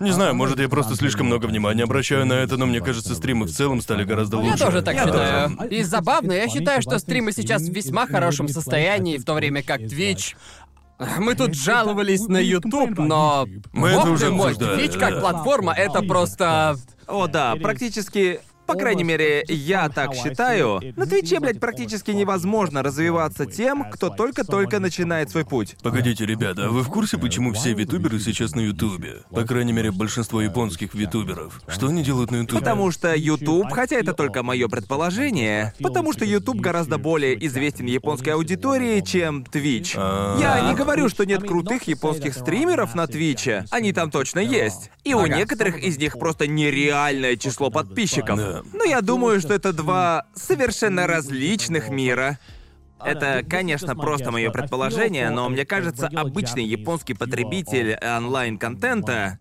Не 0.00 0.12
знаю, 0.12 0.34
может, 0.34 0.60
я 0.60 0.68
просто 0.70 0.96
слишком 0.96 1.26
много 1.26 1.44
внимания 1.44 1.82
обращаю 1.82 2.24
на 2.24 2.34
это, 2.34 2.56
но 2.56 2.64
мне 2.64 2.80
кажется, 2.80 3.14
стримы 3.14 3.44
в 3.44 3.52
целом 3.52 3.82
стали 3.82 4.04
гораздо 4.04 4.38
лучше. 4.38 4.58
Я 4.58 4.64
тоже 4.64 4.82
так 4.82 4.94
Я 4.94 5.04
считаю. 5.04 5.70
И 5.70 5.82
забавно, 5.82 6.32
я 6.32 6.48
считаю, 6.48 6.80
что 6.80 6.98
стримы 6.98 7.32
сейчас 7.32 7.62
в 7.62 7.72
весьма 7.72 8.06
хорошем 8.06 8.48
состоянии, 8.48 9.18
в 9.18 9.24
то 9.24 9.34
время 9.34 9.62
как 9.62 9.80
Twitch... 9.80 10.36
Мы 11.18 11.34
тут 11.34 11.54
жаловались 11.54 12.28
на 12.28 12.38
YouTube, 12.38 12.98
но... 12.98 13.46
Мы 13.72 13.90
Бог 13.92 14.02
это 14.02 14.10
уже 14.10 14.26
ты 14.26 14.30
мой, 14.30 14.52
обсуждали, 14.52 14.84
Twitch 14.84 14.98
как 14.98 15.20
платформа, 15.20 15.74
это 15.74 16.02
просто... 16.02 16.76
О, 17.08 17.26
да, 17.26 17.56
практически... 17.56 18.40
По 18.66 18.74
крайней 18.74 19.04
мере, 19.04 19.44
я 19.48 19.88
так 19.88 20.14
считаю. 20.14 20.80
На 20.96 21.06
Твиче, 21.06 21.40
блядь, 21.40 21.60
практически 21.60 22.10
невозможно 22.12 22.82
развиваться 22.82 23.46
тем, 23.46 23.90
кто 23.90 24.10
только-только 24.10 24.80
начинает 24.80 25.30
свой 25.30 25.44
путь. 25.44 25.76
Погодите, 25.82 26.24
ребята, 26.26 26.66
а 26.66 26.68
вы 26.70 26.82
в 26.82 26.88
курсе, 26.88 27.18
почему 27.18 27.52
все 27.52 27.74
витуберы 27.74 28.18
сейчас 28.20 28.54
на 28.54 28.60
Ютубе? 28.60 29.22
По 29.30 29.44
крайней 29.44 29.72
мере, 29.72 29.90
большинство 29.90 30.40
японских 30.40 30.94
витуберов. 30.94 31.60
Что 31.68 31.88
они 31.88 32.02
делают 32.02 32.30
на 32.30 32.36
Ютубе? 32.36 32.58
Потому 32.58 32.90
что 32.90 33.14
YouTube, 33.14 33.70
хотя 33.70 33.96
это 33.96 34.14
только 34.14 34.42
мое 34.42 34.68
предположение, 34.68 35.74
потому 35.80 36.12
что 36.12 36.24
YouTube 36.24 36.60
гораздо 36.60 36.98
более 36.98 37.34
известен 37.46 37.86
японской 37.86 38.30
аудитории, 38.30 39.00
чем 39.00 39.42
Twitch. 39.42 39.94
А. 39.96 40.38
Я 40.40 40.70
не 40.70 40.74
говорю, 40.74 41.08
что 41.08 41.24
нет 41.24 41.42
крутых 41.42 41.84
японских 41.84 42.34
стримеров 42.34 42.94
на 42.94 43.06
Твиче. 43.06 43.64
Они 43.70 43.92
там 43.92 44.10
точно 44.10 44.38
есть. 44.38 44.90
И 45.04 45.14
у 45.14 45.26
некоторых 45.26 45.78
из 45.78 45.98
них 45.98 46.18
просто 46.18 46.46
нереальное 46.46 47.36
число 47.36 47.70
подписчиков. 47.70 48.38
Да. 48.38 48.53
Но 48.72 48.84
я 48.84 49.00
думаю, 49.00 49.40
что 49.40 49.54
это 49.54 49.72
два 49.72 50.26
совершенно 50.34 51.06
различных 51.06 51.88
мира. 51.88 52.38
Это, 53.04 53.42
конечно, 53.48 53.94
просто 53.94 54.30
мое 54.30 54.50
предположение, 54.50 55.30
но 55.30 55.48
мне 55.48 55.66
кажется, 55.66 56.08
обычный 56.14 56.64
японский 56.64 57.14
потребитель 57.14 57.98
онлайн-контента 58.02 59.38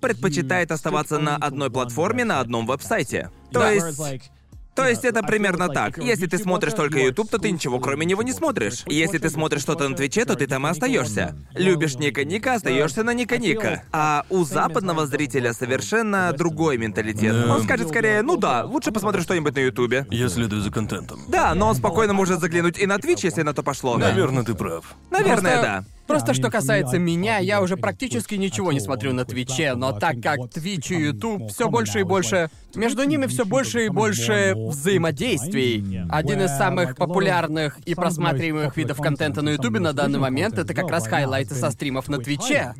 предпочитает 0.00 0.70
оставаться 0.72 1.18
на 1.18 1.36
одной 1.36 1.70
платформе, 1.70 2.24
на 2.24 2.40
одном 2.40 2.66
веб-сайте. 2.66 3.30
То 3.52 3.70
есть... 3.70 4.30
То 4.78 4.88
есть 4.88 5.04
это 5.04 5.22
примерно 5.24 5.68
так. 5.68 5.98
Если 5.98 6.26
ты 6.26 6.38
смотришь 6.38 6.72
только 6.72 7.00
YouTube, 7.00 7.28
то 7.30 7.38
ты 7.38 7.50
ничего 7.50 7.80
кроме 7.80 8.06
него 8.06 8.22
не 8.22 8.32
смотришь. 8.32 8.84
Если 8.86 9.18
ты 9.18 9.28
смотришь 9.28 9.62
что-то 9.62 9.88
на 9.88 9.96
Твиче, 9.96 10.24
то 10.24 10.36
ты 10.36 10.46
там 10.46 10.66
и 10.66 10.70
остаешься. 10.70 11.34
Любишь 11.54 11.96
Ника 11.96 12.24
Ника, 12.24 12.54
остаешься 12.54 13.02
на 13.02 13.12
Ника 13.12 13.38
Ника. 13.38 13.82
А 13.92 14.24
у 14.30 14.44
западного 14.44 15.06
зрителя 15.06 15.52
совершенно 15.52 16.32
другой 16.32 16.78
менталитет. 16.78 17.32
Да. 17.32 17.54
Он 17.56 17.62
скажет 17.64 17.88
скорее, 17.88 18.22
ну 18.22 18.36
да, 18.36 18.64
лучше 18.64 18.92
посмотрю 18.92 19.22
что-нибудь 19.22 19.56
на 19.56 19.60
Ютубе. 19.60 20.06
Я 20.10 20.28
следую 20.28 20.62
за 20.62 20.70
контентом. 20.70 21.20
Да, 21.28 21.54
но 21.54 21.68
он 21.68 21.74
спокойно 21.74 22.12
может 22.12 22.40
заглянуть 22.40 22.78
и 22.78 22.86
на 22.86 22.96
Twitch, 22.98 23.20
если 23.22 23.42
на 23.42 23.54
то 23.54 23.64
пошло. 23.64 23.98
Наверное, 23.98 24.44
ты 24.44 24.54
прав. 24.54 24.84
Наверное, 25.10 25.34
Просто- 25.34 25.62
да. 25.62 25.84
Просто 26.08 26.32
что 26.32 26.50
касается 26.50 26.98
меня, 26.98 27.38
я 27.38 27.60
уже 27.60 27.76
практически 27.76 28.34
ничего 28.34 28.72
не 28.72 28.80
смотрю 28.80 29.12
на 29.12 29.24
Твиче, 29.24 29.74
но 29.74 29.92
так 29.92 30.20
как 30.22 30.50
Твич 30.50 30.90
и 30.90 30.96
Ютуб 30.96 31.50
все 31.50 31.68
больше 31.68 32.00
и 32.00 32.02
больше... 32.02 32.48
Между 32.74 33.04
ними 33.04 33.26
все 33.26 33.44
больше 33.44 33.86
и 33.86 33.88
больше 33.88 34.54
взаимодействий. 34.56 36.02
Один 36.10 36.42
из 36.42 36.50
самых 36.56 36.96
популярных 36.96 37.78
и 37.80 37.94
просматриваемых 37.94 38.76
видов 38.76 38.98
контента 38.98 39.42
на 39.42 39.50
Ютубе 39.50 39.80
на 39.80 39.92
данный 39.92 40.18
момент 40.18 40.58
это 40.58 40.74
как 40.74 40.90
раз 40.90 41.06
хайлайты 41.06 41.54
со 41.54 41.70
стримов 41.70 42.08
на 42.08 42.18
Твиче. 42.18 42.74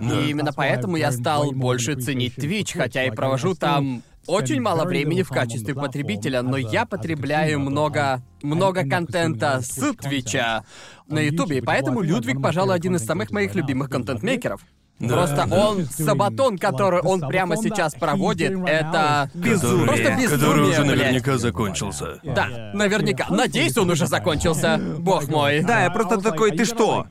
И 0.00 0.30
именно 0.30 0.52
поэтому 0.52 0.96
я 0.96 1.12
стал 1.12 1.52
больше 1.52 1.94
ценить 1.94 2.34
Твич, 2.34 2.72
хотя 2.74 3.04
и 3.04 3.10
провожу 3.10 3.54
там 3.54 4.02
очень 4.26 4.60
мало 4.60 4.84
времени 4.84 5.22
в 5.22 5.28
качестве 5.28 5.74
потребителя, 5.74 6.42
но 6.42 6.56
я 6.56 6.86
потребляю 6.86 7.60
много, 7.60 8.22
много 8.42 8.88
контента 8.88 9.60
с 9.60 9.94
Твича 9.94 10.64
на 11.08 11.20
Ютубе, 11.20 11.58
и 11.58 11.60
поэтому 11.60 12.00
Людвиг, 12.00 12.42
пожалуй, 12.42 12.74
один 12.74 12.96
из 12.96 13.04
самых 13.04 13.30
моих 13.30 13.54
любимых 13.54 13.90
контент-мейкеров. 13.90 14.60
Да, 14.98 15.08
Просто 15.08 15.46
он, 15.54 15.84
сабатон, 15.84 16.56
который 16.56 17.00
он 17.00 17.20
прямо 17.20 17.56
сейчас 17.58 17.94
проводит, 17.94 18.52
это... 18.66 19.30
Безумие. 19.34 19.86
Просто 19.86 20.04
безумие, 20.04 20.28
Который 20.28 20.62
уже 20.62 20.82
блядь. 20.84 20.96
наверняка 20.96 21.36
закончился. 21.36 22.18
Да, 22.22 22.70
наверняка. 22.72 23.26
Надеюсь, 23.28 23.76
он 23.76 23.90
уже 23.90 24.06
закончился. 24.06 24.80
Бог 24.98 25.28
мой. 25.28 25.62
Да, 25.62 25.82
я 25.82 25.90
просто 25.90 26.18
такой, 26.18 26.52
ты 26.52 26.64
что? 26.64 27.06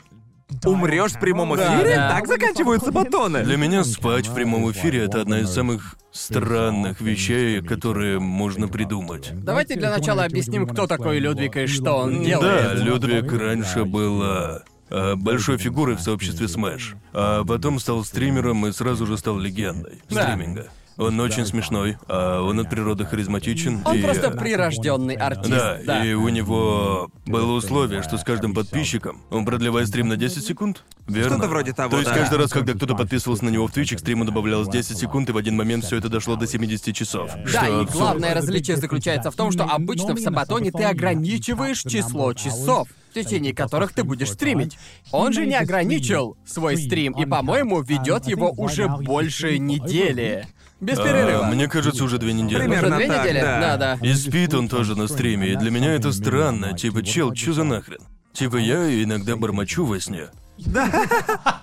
Умрешь 0.63 1.13
в 1.13 1.19
прямом 1.19 1.55
Да, 1.55 1.79
эфире? 1.79 1.95
да. 1.95 2.09
Так 2.11 2.27
заканчиваются 2.27 2.91
батоны. 2.91 3.43
Для 3.43 3.57
меня 3.57 3.83
спать 3.83 4.27
в 4.27 4.33
прямом 4.33 4.71
эфире 4.71 5.03
это 5.05 5.21
одна 5.21 5.39
из 5.39 5.49
самых 5.49 5.95
странных 6.11 7.01
вещей, 7.01 7.61
которые 7.61 8.19
можно 8.19 8.67
придумать. 8.67 9.31
Давайте 9.33 9.75
для 9.75 9.89
начала 9.91 10.23
объясним, 10.23 10.67
кто 10.67 10.87
такой 10.87 11.19
Людвиг 11.19 11.57
и 11.57 11.67
что 11.67 11.93
он 11.97 12.19
Да, 12.19 12.23
делает. 12.25 12.79
Людвиг 12.79 13.31
раньше 13.33 13.85
был 13.85 14.21
а, 14.23 14.61
а, 14.89 15.15
большой 15.15 15.57
фигурой 15.57 15.95
в 15.95 16.01
сообществе 16.01 16.45
Smash, 16.47 16.95
а 17.13 17.43
потом 17.43 17.79
стал 17.79 18.03
стримером 18.03 18.65
и 18.67 18.71
сразу 18.71 19.05
же 19.05 19.17
стал 19.17 19.37
легендой 19.39 20.01
Да. 20.09 20.23
стриминга. 20.23 20.67
Он 20.97 21.19
очень 21.19 21.45
смешной, 21.45 21.97
а 22.07 22.41
он 22.41 22.59
от 22.59 22.69
природы 22.69 23.05
харизматичен. 23.05 23.81
Он 23.85 23.97
и, 23.97 24.01
просто 24.01 24.31
прирожденный 24.31 25.15
артист. 25.15 25.49
Да, 25.85 26.05
и 26.05 26.13
у 26.13 26.29
него 26.29 27.09
было 27.25 27.51
условие, 27.53 28.01
что 28.01 28.17
с 28.17 28.23
каждым 28.23 28.53
подписчиком 28.53 29.21
он 29.29 29.45
продлевает 29.45 29.87
стрим 29.89 30.07
на 30.07 30.15
10 30.15 30.45
секунд. 30.45 30.83
Верно? 31.07 31.37
Что-то 31.37 31.47
вроде 31.49 31.73
того, 31.73 31.89
То 31.91 31.97
есть 31.97 32.09
да. 32.09 32.15
каждый 32.15 32.39
раз, 32.39 32.51
когда 32.51 32.73
кто-то 32.73 32.95
подписывался 32.95 33.45
на 33.45 33.49
него 33.49 33.67
в 33.67 33.75
Twitch, 33.75 33.95
к 33.95 33.99
стриму 33.99 34.25
добавлялось 34.25 34.69
10 34.69 34.97
секунд, 34.97 35.29
и 35.29 35.31
в 35.33 35.37
один 35.37 35.55
момент 35.55 35.83
все 35.83 35.97
это 35.97 36.09
дошло 36.09 36.35
до 36.35 36.47
70 36.47 36.95
часов. 36.95 37.29
Да, 37.35 37.47
Что 37.47 37.65
и 37.65 37.83
абсурд. 37.83 37.91
главное 37.91 38.33
различие 38.33 38.77
заключается 38.77 39.31
в 39.31 39.35
том, 39.35 39.51
что 39.51 39.65
обычно 39.65 40.15
в 40.15 40.19
Сабатоне 40.19 40.71
ты 40.71 40.83
ограничиваешь 40.83 41.81
число 41.81 42.33
часов, 42.33 42.87
в 43.11 43.13
течение 43.13 43.53
которых 43.53 43.93
ты 43.93 44.03
будешь 44.03 44.31
стримить. 44.31 44.77
Он 45.11 45.31
же 45.33 45.45
не 45.45 45.55
ограничил 45.55 46.37
свой 46.45 46.77
стрим, 46.77 47.13
и, 47.13 47.25
по-моему, 47.25 47.81
ведет 47.81 48.25
его 48.27 48.51
уже 48.51 48.87
больше 48.87 49.59
недели. 49.59 50.47
Без 50.81 50.99
А, 50.99 51.03
перерыва. 51.03 51.43
мне 51.45 51.67
кажется, 51.67 52.03
уже 52.03 52.17
две 52.17 52.33
недели. 52.33 52.59
Уже 52.59 52.67
Примерно 52.67 52.97
две 52.97 53.07
так, 53.07 53.23
недели? 53.23 53.41
да. 53.41 53.77
да. 53.77 53.97
И 54.01 54.13
спит 54.13 54.53
он 54.53 54.67
тоже 54.67 54.95
на 54.97 55.07
стриме, 55.07 55.53
и 55.53 55.55
для 55.55 55.71
меня 55.71 55.93
это 55.93 56.11
странно. 56.11 56.77
Типа, 56.77 57.01
чел, 57.01 57.33
чё 57.33 57.53
за 57.53 57.63
нахрен? 57.63 57.99
Типа, 58.33 58.57
я 58.57 59.01
иногда 59.03 59.35
бормочу 59.37 59.85
во 59.85 59.99
сне. 59.99 60.27
Да. 60.57 60.89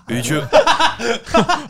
И 0.09 0.22
чё? 0.22 0.47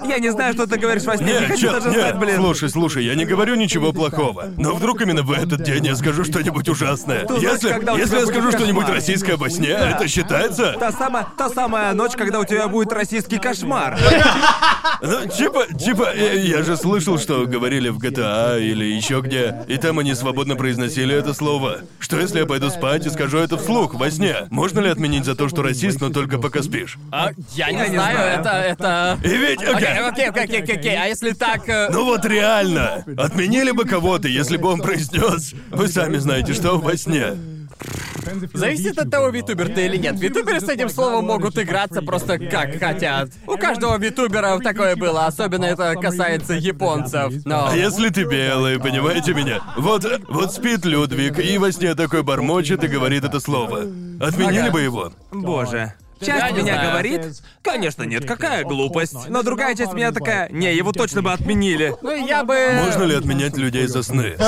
Я 0.04 0.18
не 0.18 0.30
знаю, 0.32 0.52
что 0.54 0.66
ты 0.66 0.76
говоришь 0.78 1.04
во 1.04 1.16
сне, 1.16 1.40
не 1.40 1.46
хочу 1.46 1.60
чё, 1.68 1.72
даже 1.72 1.90
знать, 1.92 2.18
блин. 2.18 2.36
слушай, 2.36 2.68
слушай, 2.68 3.04
я 3.04 3.14
не 3.14 3.24
говорю 3.24 3.54
ничего 3.54 3.92
плохого. 3.92 4.46
Но 4.56 4.74
вдруг 4.74 5.00
именно 5.02 5.22
в 5.22 5.30
этот 5.32 5.62
день 5.62 5.86
я 5.86 5.94
скажу 5.94 6.24
что-нибудь 6.24 6.68
ужасное. 6.68 7.24
Ту 7.26 7.34
ночь, 7.34 7.42
Если, 7.42 7.68
когда 7.70 7.94
у 7.94 7.96
если 7.96 8.10
тебя 8.10 8.18
я 8.20 8.24
будет 8.26 8.34
скажу 8.36 8.50
что-нибудь 8.52 8.80
кошмар. 8.82 8.96
российское 8.96 9.36
во 9.36 9.50
сне, 9.50 9.68
это 9.68 10.08
считается? 10.08 10.76
Та 10.78 10.92
самая, 10.92 11.26
та 11.36 11.48
самая 11.48 11.92
ночь, 11.94 12.12
когда 12.16 12.40
у 12.40 12.44
тебя 12.44 12.66
будет 12.68 12.92
российский 12.92 13.38
кошмар. 13.38 13.98
Ну, 15.00 15.26
типа, 15.26 15.66
типа, 15.78 16.10
э, 16.14 16.38
я 16.44 16.62
же 16.62 16.76
слышал, 16.76 17.18
что 17.18 17.46
говорили 17.46 17.88
в 17.88 17.98
GTA 17.98 18.60
или 18.60 18.84
еще 18.84 19.20
где, 19.20 19.64
и 19.68 19.76
там 19.76 19.98
они 19.98 20.14
свободно 20.14 20.54
произносили 20.56 21.14
это 21.14 21.34
слово. 21.34 21.78
Что 21.98 22.18
если 22.20 22.38
я 22.40 22.46
пойду 22.46 22.70
спать 22.70 23.06
и 23.06 23.10
скажу 23.10 23.38
это 23.38 23.56
вслух, 23.58 23.94
во 23.94 24.10
сне? 24.10 24.46
Можно 24.50 24.80
ли 24.80 24.88
отменить 24.88 25.24
за 25.24 25.34
то, 25.34 25.48
что 25.48 25.62
расист, 25.62 26.00
но 26.00 26.10
только 26.10 26.38
пока 26.38 26.62
спишь? 26.62 26.98
А, 27.12 27.30
я 27.54 27.70
не 27.70 27.76
Я 27.78 27.88
не 27.88 27.94
знаю, 27.96 28.40
это, 28.40 28.48
это... 28.50 29.18
И 29.22 29.28
ведь, 29.36 29.62
Окей, 29.62 29.98
окей, 29.98 30.28
окей, 30.28 30.28
окей, 30.28 30.62
окей, 30.62 30.76
окей, 30.76 30.96
а 30.96 31.06
если 31.06 31.32
так... 31.32 31.68
э, 31.68 31.88
Ну 31.90 32.06
вот 32.06 32.24
реально, 32.24 33.04
отменили 33.18 33.70
бы 33.70 33.84
кого-то, 33.84 34.28
если 34.28 34.56
бы 34.56 34.68
он 34.70 34.80
произнес. 34.80 35.52
Вы 35.70 35.88
сами 35.88 36.16
знаете, 36.16 36.54
что 36.54 36.78
во 36.78 36.96
сне. 36.96 37.34
Зависит 38.54 38.98
от 38.98 39.10
того, 39.10 39.28
витубер 39.28 39.68
ты 39.68 39.86
или 39.86 39.96
нет. 39.98 40.18
Витуберы 40.18 40.60
с 40.60 40.68
этим 40.68 40.88
словом 40.88 41.26
могут 41.26 41.58
играться 41.58 42.00
просто 42.00 42.38
как 42.38 42.78
хотят. 42.78 43.28
У 43.46 43.56
каждого 43.56 43.98
витубера 43.98 44.58
такое 44.60 44.96
было, 44.96 45.26
особенно 45.26 45.64
это 45.66 45.94
касается 45.96 46.54
японцев. 46.54 47.32
Но... 47.44 47.68
А 47.68 47.76
если 47.76 48.08
ты 48.08 48.24
белый, 48.24 48.78
понимаете 48.78 49.34
меня? 49.34 49.60
Вот, 49.76 50.06
вот 50.28 50.52
спит 50.54 50.84
Людвиг, 50.86 51.38
и 51.38 51.58
во 51.58 51.72
сне 51.72 51.94
такой 51.94 52.22
бормочет 52.22 52.84
и 52.84 52.88
говорит 52.88 53.24
это 53.24 53.40
слово. 53.40 53.80
Отменили 54.20 54.60
Ага. 54.60 54.70
бы 54.70 54.80
его? 54.80 55.12
Боже. 55.30 55.92
Часть 56.24 56.56
меня 56.56 56.74
знаю. 56.74 56.90
говорит, 56.90 57.42
конечно 57.62 58.02
нет, 58.04 58.26
какая 58.26 58.64
глупость. 58.64 59.28
Но 59.28 59.42
другая 59.42 59.74
часть 59.74 59.92
меня 59.92 60.12
такая, 60.12 60.48
не, 60.50 60.74
его 60.74 60.92
точно 60.92 61.22
бы 61.22 61.32
отменили. 61.32 61.94
Ну, 62.02 62.26
я 62.26 62.44
бы... 62.44 62.56
Можно 62.84 63.04
ли 63.04 63.14
отменять 63.14 63.56
людей 63.56 63.86
за 63.86 64.02
сны? 64.02 64.36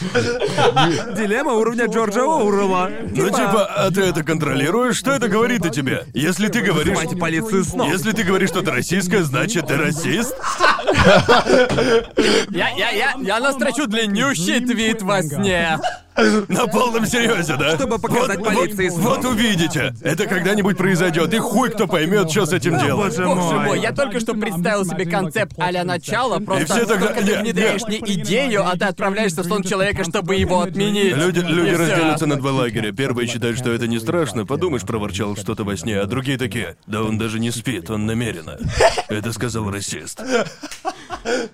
Дилемма 0.00 1.52
уровня 1.52 1.86
Джорджа 1.86 2.22
Оуэлла. 2.22 2.90
Ну 3.02 3.30
типа, 3.30 3.64
а 3.64 3.90
ты 3.90 4.02
это 4.02 4.22
контролируешь? 4.22 4.96
Что 4.96 5.12
это 5.12 5.28
говорит 5.28 5.64
о 5.64 5.70
тебе? 5.70 6.04
Если 6.12 6.48
ты 6.48 6.60
говоришь... 6.60 6.98
Полицию 7.18 7.64
снова. 7.64 7.90
Если 7.90 8.12
ты 8.12 8.22
говоришь 8.22 8.50
что-то 8.50 8.72
российское, 8.72 9.22
значит 9.22 9.68
ты 9.68 9.76
расист? 9.76 10.36
Я, 12.50 12.68
я, 12.70 12.90
я, 12.90 13.14
я 13.18 13.40
настрочу 13.40 13.86
длиннющий 13.86 14.60
твит 14.60 15.02
во 15.02 15.22
сне. 15.22 15.78
На 16.48 16.66
полном 16.66 17.06
серьезе, 17.06 17.56
да? 17.56 17.74
Чтобы 17.76 17.98
показать 17.98 18.38
вот, 18.38 18.48
полиции 18.48 18.88
вот, 18.88 19.18
вот 19.18 19.24
увидите. 19.24 19.94
Это 20.02 20.26
когда-нибудь 20.26 20.76
произойдет, 20.76 21.32
и 21.34 21.38
хуй 21.38 21.70
кто 21.70 21.86
поймет, 21.86 22.30
что 22.30 22.46
с 22.46 22.52
этим 22.52 22.78
делать. 22.78 23.16
боже 23.16 23.24
Боже 23.26 23.54
мой. 23.56 23.66
мой, 23.66 23.80
я 23.80 23.92
только 23.92 24.20
что 24.20 24.34
представил 24.34 24.84
себе 24.84 25.04
концепт 25.06 25.52
а-ля 25.58 25.84
начало, 25.84 26.38
просто 26.38 26.64
все 26.74 26.86
тогда- 26.86 27.08
только 27.08 27.20
ты 27.20 27.32
не, 27.32 27.38
внедряешь 27.42 27.82
не. 27.88 28.00
не 28.00 28.14
идею, 28.22 28.66
а 28.66 28.76
ты 28.76 28.86
отправляешься 28.86 29.42
в 29.42 29.46
сон 29.46 29.62
человека, 29.62 30.04
чтобы 30.04 30.36
его 30.36 30.60
отменить. 30.60 31.16
Люди, 31.16 31.40
люди 31.40 31.70
И 31.70 31.76
разделятся 31.76 32.26
на 32.26 32.36
два 32.36 32.52
лагеря. 32.52 32.92
Первые 32.92 33.28
считают, 33.28 33.58
что 33.58 33.70
это 33.72 33.86
не 33.86 33.98
страшно, 33.98 34.46
подумаешь, 34.46 34.82
проворчал 34.82 35.36
что-то 35.36 35.64
во 35.64 35.76
сне, 35.76 35.98
а 35.98 36.06
другие 36.06 36.38
такие, 36.38 36.76
да 36.86 37.02
он 37.02 37.18
даже 37.18 37.38
не 37.38 37.50
спит, 37.50 37.90
он 37.90 38.06
намеренно. 38.06 38.58
Это 39.08 39.32
сказал 39.32 39.70
расист. 39.70 40.20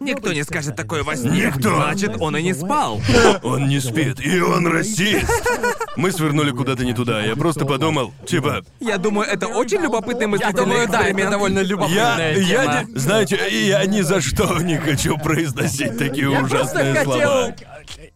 Никто 0.01 0.33
не 0.33 0.43
скажет 0.45 0.77
такое 0.77 1.03
во 1.03 1.17
сне. 1.17 1.47
Никто. 1.47 1.77
Значит, 1.77 2.17
он 2.21 2.37
и 2.37 2.43
не 2.43 2.53
спал. 2.53 3.01
Он 3.43 3.69
не 3.69 3.81
спит, 3.81 4.21
и 4.25 4.41
он 4.41 4.52
расист. 4.61 5.27
Мы 5.97 6.11
свернули 6.13 6.51
куда-то 6.51 6.85
не 6.85 6.95
туда, 6.95 7.23
я 7.23 7.37
просто 7.37 7.65
подумал, 7.67 8.13
типа, 8.27 8.63
Я 8.81 8.99
думаю, 8.99 9.29
это 9.29 9.47
очень 9.47 9.81
любопытный 9.81 10.23
Я 10.23 10.29
мыслительный 10.29 10.65
думаю, 10.65 10.89
да, 10.89 11.07
это 11.07 11.31
довольно 11.31 11.59
я, 11.59 11.65
любопытная 11.65 12.37
я 12.39 12.63
тема. 12.63 12.85
не, 12.89 12.99
знаете, 12.99 13.39
я 13.69 13.85
ни 13.87 14.01
за 14.01 14.21
что 14.21 14.59
не 14.61 14.79
хочу 14.79 15.19
произносить 15.19 15.99
такие 15.99 16.31
Я 16.31 16.39
просто 16.41 16.57
ужасные 16.57 16.95
хотел... 16.95 17.13
слова. 17.13 17.55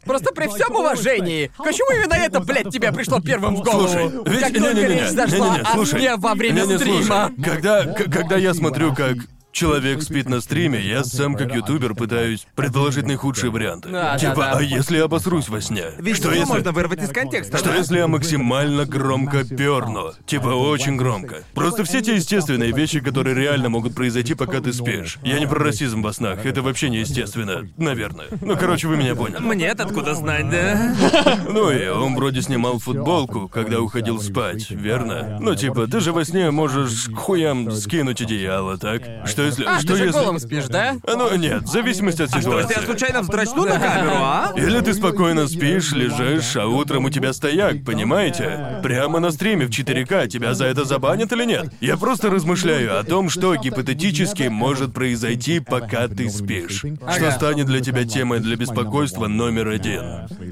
Просто 0.05 0.33
при 0.33 0.47
всем 0.49 0.75
уважении, 0.77 1.51
почему 1.59 1.91
именно 1.99 2.15
это, 2.15 2.41
блядь, 2.41 2.71
тебе 2.71 2.93
пришло 2.93 3.21
первым 3.21 3.57
в 3.57 3.63
голову? 3.63 3.89
Слушай, 3.89 4.11
ведь 4.27 4.41
как 4.41 4.53
только 4.55 4.75
не-не-не, 4.75 4.89
речь 5.01 5.09
зашла 5.11 5.47
не-не-не, 5.49 5.63
о 5.63 5.73
слушай, 5.73 5.99
сне 5.99 6.17
во 6.17 6.35
время 6.35 6.61
не-не, 6.63 6.79
стрима. 6.79 7.03
слушай, 7.35 7.43
когда, 7.45 7.85
к- 7.85 8.11
когда 8.13 8.37
я 8.37 8.55
смотрю, 8.55 8.95
как 8.95 9.17
человек 9.57 10.03
спит 10.03 10.29
на 10.29 10.43
стриме, 10.43 10.79
я 10.79 11.03
сам 11.03 11.35
как 11.35 11.55
ютубер 11.55 11.95
пытаюсь 11.95 12.47
предположить 12.55 13.07
наихудшие 13.07 13.51
варианты. 13.51 13.89
Да, 13.89 14.19
типа, 14.19 14.35
да, 14.37 14.53
да. 14.53 14.59
а 14.59 14.63
если 14.63 14.99
я 14.99 15.05
обосрусь 15.05 15.49
во 15.49 15.63
сне? 15.63 15.87
Ведь 15.99 16.17
что 16.17 16.31
если... 16.31 16.45
можно 16.45 16.73
вырвать 16.73 17.03
из 17.03 17.09
контекста. 17.09 17.57
Что 17.57 17.71
да? 17.71 17.77
если 17.77 17.97
я 17.97 18.07
максимально 18.07 18.85
громко 18.85 19.45
перну? 19.45 20.13
Типа 20.27 20.49
очень 20.49 20.97
громко. 20.97 21.37
Просто 21.55 21.85
все 21.85 22.03
те 22.03 22.17
естественные 22.17 22.73
вещи, 22.73 23.01
которые 23.01 23.35
реально 23.35 23.71
могут 23.71 23.95
произойти, 23.95 24.35
пока 24.35 24.61
ты 24.61 24.75
спишь. 24.75 25.19
Я 25.23 25.41
не 25.41 25.47
про 25.47 25.59
расизм 25.59 26.03
во 26.03 26.13
снах, 26.13 26.45
это 26.45 26.61
вообще 26.61 26.91
неестественно, 26.91 27.67
наверное. 27.79 28.27
Ну, 28.43 28.59
короче, 28.59 28.89
вы 28.89 28.99
меня 28.99 29.15
поняли. 29.15 29.39
Мне 29.39 29.71
откуда 29.71 30.15
знать, 30.15 30.51
да? 30.51 30.95
Ну 31.49 31.71
и 31.71 31.89
он 31.89 32.15
вроде 32.15 32.43
снимал 32.43 32.79
футболку, 32.79 33.49
когда 33.49 33.81
уходил 33.81 34.21
спать, 34.21 34.71
верно? 34.71 35.39
Ну 35.41 35.55
типа, 35.55 35.87
ты 35.87 36.01
же 36.01 36.13
во 36.13 36.27
сне 36.27 36.51
можешь 36.51 37.07
к 37.07 37.17
хуям 37.17 37.71
скинуть 37.71 38.21
одеяло, 38.21 38.77
так? 38.77 39.03
Что 39.25 39.46
если... 39.47 39.65
А, 39.65 39.79
что 39.79 39.89
ты 39.89 39.97
же 39.97 40.05
если... 40.07 40.19
голым 40.19 40.39
спишь, 40.39 40.67
да? 40.67 40.97
А, 41.07 41.17
Ну 41.17 41.35
нет, 41.37 41.63
в 41.63 41.67
зависимости 41.69 42.23
от 42.23 42.29
Что, 42.31 42.39
если 42.39 42.51
я 42.53 42.63
ситуации. 42.63 42.85
случайно 42.87 43.23
вздрачну 43.23 43.65
на 43.65 43.79
камеру, 43.79 44.13
а? 44.15 44.53
Или 44.57 44.81
ты 44.81 44.95
спокойно 44.95 45.49
спишь, 45.49 45.93
лежишь, 45.93 46.57
а 46.57 46.67
утром 46.67 47.05
у 47.05 47.11
тебя 47.11 47.33
стояк, 47.33 47.85
понимаете? 47.85 48.81
Прямо 48.83 49.21
на 49.21 49.31
стриме 49.31 49.67
в 49.67 49.71
4К 49.71 50.29
тебя 50.29 50.55
за 50.55 50.67
это 50.67 50.85
забанят 50.85 51.33
или 51.33 51.45
нет? 51.45 51.73
Я 51.81 51.97
просто 51.97 52.31
размышляю 52.31 52.99
о 52.99 53.03
том, 53.05 53.29
что 53.31 53.55
гипотетически 53.57 54.45
может 54.45 54.93
произойти, 54.95 55.61
пока 55.61 56.09
ты 56.09 56.29
спишь. 56.31 56.85
Что 57.17 57.31
станет 57.31 57.67
для 57.67 57.81
тебя 57.81 58.05
темой 58.05 58.41
для 58.41 58.57
беспокойства 58.57 59.27
номер 59.27 59.69
один. 59.69 60.03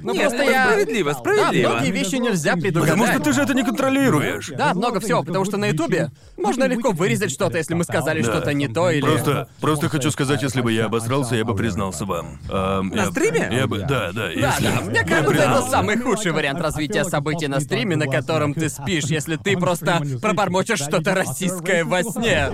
Ну 0.03 0.13
Нет, 0.13 0.23
просто 0.31 0.43
это 0.43 0.51
я... 0.51 0.65
справедливо, 0.71 1.13
Да, 1.13 1.19
справедливо. 1.19 1.71
многие 1.71 1.91
вещи 1.91 2.15
нельзя 2.17 2.55
предугадать. 2.57 2.91
Потому 2.95 3.07
что 3.13 3.21
ты 3.23 3.33
же 3.33 3.43
это 3.43 3.55
не 3.55 3.63
контролируешь. 3.65 4.49
Да, 4.57 4.75
много 4.75 5.01
всего, 5.01 5.23
потому 5.23 5.45
что 5.45 5.57
на 5.57 5.67
Ютубе 5.67 6.11
можно 6.37 6.65
легко 6.65 6.91
вырезать 6.93 7.31
что-то, 7.31 7.59
если 7.59 7.75
мы 7.75 7.85
сказали 7.85 8.23
Да. 8.23 8.31
что-то 8.33 8.53
не 8.53 8.69
то 8.69 8.84
или... 8.91 9.01
Просто, 9.01 9.49
просто 9.61 9.89
хочу 9.89 10.11
сказать, 10.11 10.43
если 10.43 10.61
бы 10.61 10.73
я 10.73 10.87
обосрался, 10.87 11.35
я 11.37 11.45
бы 11.45 11.55
признался 11.55 12.05
вам. 12.05 12.39
Ам, 12.51 12.89
На 12.89 13.03
я- 13.03 13.11
стриме? 13.11 13.49
Я 13.51 13.67
бы, 13.67 13.79
да, 13.81 14.13
да. 14.13 14.25
Да, 14.25 14.29
если- 14.31 14.65
да, 14.65 14.81
мне 14.83 14.99
я 15.01 15.05
кажется, 15.05 15.35
это 15.43 15.63
самый 15.71 15.99
худший 16.01 16.33
вариант 16.33 16.61
развития 16.61 17.05
событий 17.05 17.47
на 17.49 17.61
стриме, 17.61 17.97
на 17.97 18.07
котором 18.07 18.55
ты 18.55 18.69
спишь, 18.69 19.05
если 19.05 19.37
ты 19.37 19.57
просто 19.57 20.01
пробормочешь 20.23 20.81
что-то 20.81 21.15
российское 21.15 21.85
во 21.85 22.03
сне. 22.03 22.51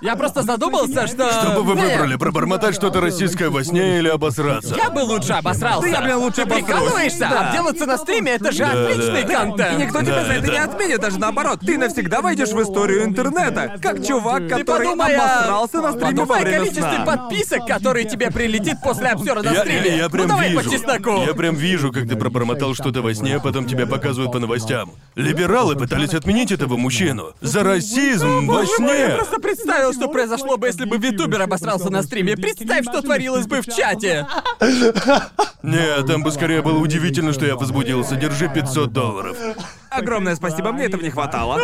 Я 0.00 0.16
просто 0.16 0.42
задумался, 0.42 1.06
что... 1.06 1.30
Что 1.30 1.50
бы 1.56 1.62
вы 1.62 1.74
выбрали, 1.74 2.16
пробормотать 2.16 2.74
что-то 2.74 3.00
российское 3.00 3.48
во 3.48 3.62
сне 3.64 3.98
или 3.98 4.08
обосраться? 4.08 4.74
Я 4.76 4.90
бы 4.90 5.00
лучше 5.00 5.32
обосрался. 5.34 5.82
Да 5.82 5.88
я, 5.88 6.02
блин, 6.02 6.16
лучше 6.16 6.36
Ты 6.36 6.42
обосрусь. 6.42 6.64
прикалываешься? 6.66 7.18
Да. 7.30 7.48
Обделаться 7.48 7.86
на 7.86 7.98
стриме— 7.98 8.32
это 8.34 8.52
же 8.52 8.58
Да, 8.58 8.72
отличный 8.72 9.22
да. 9.24 9.28
контент. 9.40 9.72
И 9.80 9.82
никто 9.84 10.00
тебя 10.02 10.14
Да, 10.16 10.24
за 10.24 10.32
это 10.34 10.46
да. 10.46 10.52
не 10.52 10.58
отменит, 10.58 11.00
даже 11.00 11.18
наоборот. 11.18 11.60
Ты 11.60 11.78
навсегда 11.78 12.20
войдешь 12.20 12.50
в 12.50 12.62
историю 12.62 13.04
интернета. 13.04 13.76
Как 13.82 14.04
чувак, 14.04 14.42
Ты 14.48 14.48
который 14.60 14.84
подумай 14.86 15.16
о- 15.16 15.20
обосрался 15.64 15.98
на 15.98 16.06
стриме 16.06 16.24
во 16.24 16.34
время 16.36 16.58
количестве 16.58 16.82
сна. 16.82 17.04
подписок, 17.04 17.66
которые 17.66 18.04
тебе 18.08 18.30
прилетит 18.30 18.76
после 18.82 19.08
обзора 19.08 19.42
на 19.42 19.52
Я, 19.52 19.60
стриме. 19.60 19.86
я- 19.88 19.96
я 19.96 20.08
прям 20.08 20.22
ну 20.22 20.28
давай 20.34 20.50
вижу. 20.50 20.62
по 20.62 20.70
чесноку. 20.70 21.22
Я 21.26 21.34
прям 21.34 21.54
вижу, 21.54 21.92
как 21.92 22.08
ты 22.08 22.16
пробормотал 22.16 22.74
что-то 22.74 23.02
во 23.02 23.14
сне, 23.14 23.36
а 23.36 23.40
потом 23.40 23.66
тебя 23.66 23.86
показывают 23.86 24.32
по 24.32 24.38
новостям. 24.38 24.92
Либералы 25.14 25.76
пытались 25.76 26.14
отменить 26.14 26.52
этого 26.52 26.76
мужчину. 26.76 27.34
За 27.40 27.62
расизм 27.62 28.46
во 28.46 28.54
Боже 28.60 28.70
мой, 28.78 28.98
я 28.98 29.06
сне. 29.08 29.16
просто 29.16 29.38
представил, 29.40 29.92
что 29.92 30.08
произошло 30.08 30.56
бы, 30.56 30.66
если 30.66 30.84
бы 30.84 30.98
Витубер 30.98 31.42
обосрался 31.42 31.90
на 31.90 32.02
стриме. 32.02 32.36
Представь, 32.36 32.84
что 32.84 33.02
творилось 33.02 33.46
бы 33.46 33.60
в 33.60 33.66
чате. 33.66 34.26
Нет, 35.62 36.06
там 36.06 36.22
бы 36.22 36.30
скорее 36.30 36.62
было 36.62 36.78
удивительно, 36.78 37.32
что 37.32 37.46
я 37.46 37.56
возбудился. 37.56 38.16
Держи 38.16 38.48
500 38.52 38.92
долларов. 38.92 39.36
Огромное 39.96 40.34
спасибо, 40.34 40.72
мне 40.72 40.84
этого 40.84 41.02
не 41.02 41.10
хватало. 41.10 41.60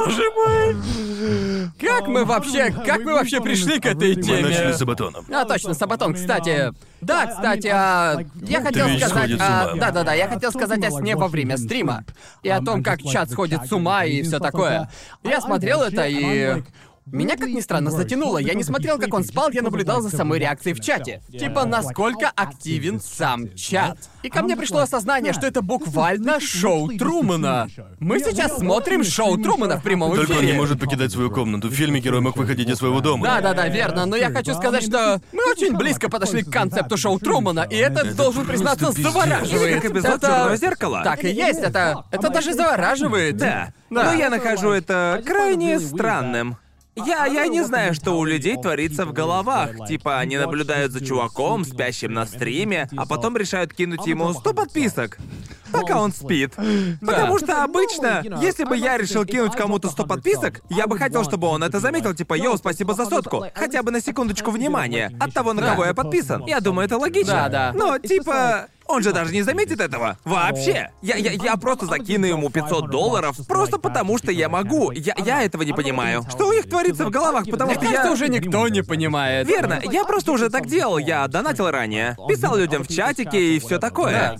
Как 1.78 2.06
мы 2.06 2.24
вообще, 2.24 2.70
как 2.70 3.00
мы 3.00 3.14
вообще 3.14 3.40
пришли 3.40 3.80
к 3.80 3.86
этой 3.86 4.16
Мы 4.16 4.22
теме? 4.22 4.48
начали 4.48 4.72
с 4.72 4.82
Абатоном. 4.82 5.24
А, 5.32 5.44
точно, 5.44 5.74
Сабатон, 5.74 6.14
кстати. 6.14 6.72
Да, 7.00 7.26
кстати, 7.26 7.68
а... 7.72 8.18
Я 8.34 8.62
хотел 8.62 8.86
Твич 8.86 9.02
сказать... 9.02 9.18
сходит 9.18 9.38
с 9.38 9.42
а. 9.42 9.74
Да-да-да, 9.74 10.14
я 10.14 10.28
хотел 10.28 10.50
сказать 10.50 10.84
о 10.84 10.90
сне 10.90 11.16
во 11.16 11.28
время 11.28 11.56
стрима. 11.56 12.04
И 12.42 12.48
о 12.48 12.60
том, 12.60 12.82
как 12.82 13.02
чат 13.02 13.30
сходит 13.30 13.66
с 13.66 13.72
ума 13.72 14.04
и 14.04 14.22
все 14.22 14.38
такое. 14.38 14.90
Я 15.22 15.40
смотрел 15.40 15.82
это 15.82 16.06
и... 16.06 16.62
меня, 17.06 17.36
как 17.36 17.48
ни 17.48 17.60
странно, 17.60 17.90
затянуло. 17.90 18.38
Я 18.38 18.54
не 18.54 18.62
смотрел, 18.62 18.98
как 18.98 19.12
он 19.14 19.24
спал, 19.24 19.50
я 19.50 19.62
наблюдал 19.62 20.00
за 20.00 20.10
самой 20.10 20.38
реакцией 20.38 20.74
в 20.74 20.80
чате. 20.80 21.22
Типа, 21.30 21.64
насколько 21.64 22.30
активен 22.34 23.00
сам 23.00 23.52
чат. 23.54 23.98
И 24.22 24.28
ко 24.28 24.42
мне 24.42 24.56
пришло 24.56 24.80
осознание, 24.80 25.32
что 25.32 25.46
это 25.46 25.62
буквально 25.62 26.38
шоу 26.40 26.88
Трумана. 26.96 27.68
Мы 27.98 28.20
сейчас 28.20 28.58
смотрим 28.58 29.02
шоу 29.02 29.36
Трумана 29.38 29.78
в 29.78 29.82
прямом 29.82 30.14
Только 30.14 30.32
он 30.32 30.38
эфире. 30.38 30.52
не 30.52 30.58
может 30.58 30.78
покидать 30.78 31.10
свою 31.10 31.30
комнату. 31.30 31.68
В 31.68 31.72
фильме 31.72 32.00
герой 32.00 32.20
мог 32.20 32.36
выходить 32.36 32.68
из 32.68 32.76
своего 32.78 33.00
дома. 33.00 33.26
Да, 33.26 33.40
да, 33.40 33.54
да, 33.54 33.68
верно. 33.68 34.06
Но 34.06 34.16
я 34.16 34.30
хочу 34.30 34.54
сказать, 34.54 34.84
что 34.84 35.20
мы 35.32 35.50
очень 35.50 35.76
близко 35.76 36.08
подошли 36.08 36.42
к 36.42 36.50
концепту 36.50 36.96
шоу 36.96 37.18
Трумана, 37.18 37.66
и 37.68 37.76
это, 37.76 38.14
должен 38.14 38.46
признаться, 38.46 38.92
завораживает. 38.92 39.62
Или 39.70 39.80
как 39.80 39.90
эпизод 39.90 40.16
Это- 40.16 40.26
«Чёрного 40.26 40.56
зеркала». 40.56 41.02
Так 41.02 41.24
и 41.24 41.30
есть, 41.30 41.60
это. 41.60 42.04
Это 42.10 42.28
даже 42.30 42.52
завораживает. 42.54 43.36
Да. 43.36 43.72
Да. 43.90 44.04
Но 44.04 44.12
я 44.14 44.30
нахожу 44.30 44.70
это 44.70 45.20
крайне 45.26 45.80
странным. 45.80 46.56
Я, 47.06 47.26
я 47.26 47.46
не 47.46 47.62
знаю, 47.64 47.94
что 47.94 48.18
у 48.18 48.24
людей 48.24 48.56
творится 48.56 49.06
в 49.06 49.12
головах. 49.12 49.86
Типа, 49.88 50.18
они 50.18 50.38
наблюдают 50.38 50.92
за 50.92 51.04
чуваком, 51.04 51.64
спящим 51.64 52.12
на 52.12 52.26
стриме, 52.26 52.88
а 52.96 53.06
потом 53.06 53.36
решают 53.36 53.72
кинуть 53.72 54.06
ему 54.06 54.32
100 54.32 54.54
подписок, 54.54 55.18
пока 55.72 56.00
он 56.00 56.12
спит. 56.12 56.54
Потому 57.00 57.38
что 57.38 57.62
обычно, 57.64 58.22
если 58.40 58.64
бы 58.64 58.76
я 58.76 58.96
решил 58.96 59.24
кинуть 59.24 59.54
кому-то 59.54 59.88
100 59.88 60.06
подписок, 60.06 60.60
я 60.70 60.86
бы 60.86 60.98
хотел, 60.98 61.24
чтобы 61.24 61.48
он 61.48 61.62
это 61.62 61.80
заметил, 61.80 62.14
типа, 62.14 62.34
йоу, 62.34 62.56
спасибо 62.56 62.94
за 62.94 63.06
сотку. 63.06 63.44
Хотя 63.54 63.82
бы 63.82 63.90
на 63.90 64.00
секундочку 64.00 64.50
внимания 64.50 65.12
от 65.20 65.32
того, 65.32 65.52
на 65.52 65.62
кого 65.62 65.84
я 65.84 65.94
подписан. 65.94 66.44
Я 66.46 66.60
думаю, 66.60 66.86
это 66.86 66.98
логично. 66.98 67.32
Да, 67.32 67.48
да. 67.48 67.72
Но, 67.74 67.98
типа, 67.98 68.68
он 68.90 69.02
же 69.02 69.12
даже 69.12 69.32
не 69.32 69.42
заметит 69.42 69.80
этого. 69.80 70.18
Вообще. 70.24 70.90
Я, 71.02 71.16
я, 71.16 71.32
я 71.32 71.56
просто 71.56 71.86
закину 71.86 72.26
ему 72.26 72.50
500 72.50 72.90
долларов, 72.90 73.36
просто 73.46 73.78
потому 73.78 74.18
что 74.18 74.32
я 74.32 74.48
могу. 74.48 74.90
Я, 74.92 75.14
я 75.24 75.42
этого 75.42 75.62
не 75.62 75.72
понимаю. 75.72 76.24
Что 76.30 76.48
у 76.48 76.52
них 76.52 76.68
творится 76.68 77.04
в 77.06 77.10
головах, 77.10 77.44
потому 77.50 77.74
что 77.74 77.84
я... 77.84 78.10
уже 78.10 78.28
никто 78.28 78.68
не 78.68 78.82
понимает. 78.82 79.46
Верно, 79.46 79.80
я 79.84 80.04
просто 80.04 80.32
уже 80.32 80.50
так 80.50 80.66
делал, 80.66 80.98
я 80.98 81.26
донатил 81.28 81.70
ранее. 81.70 82.16
Писал 82.28 82.56
людям 82.56 82.84
в 82.84 82.88
чатике 82.88 83.56
и 83.56 83.58
все 83.58 83.78
такое. 83.78 84.38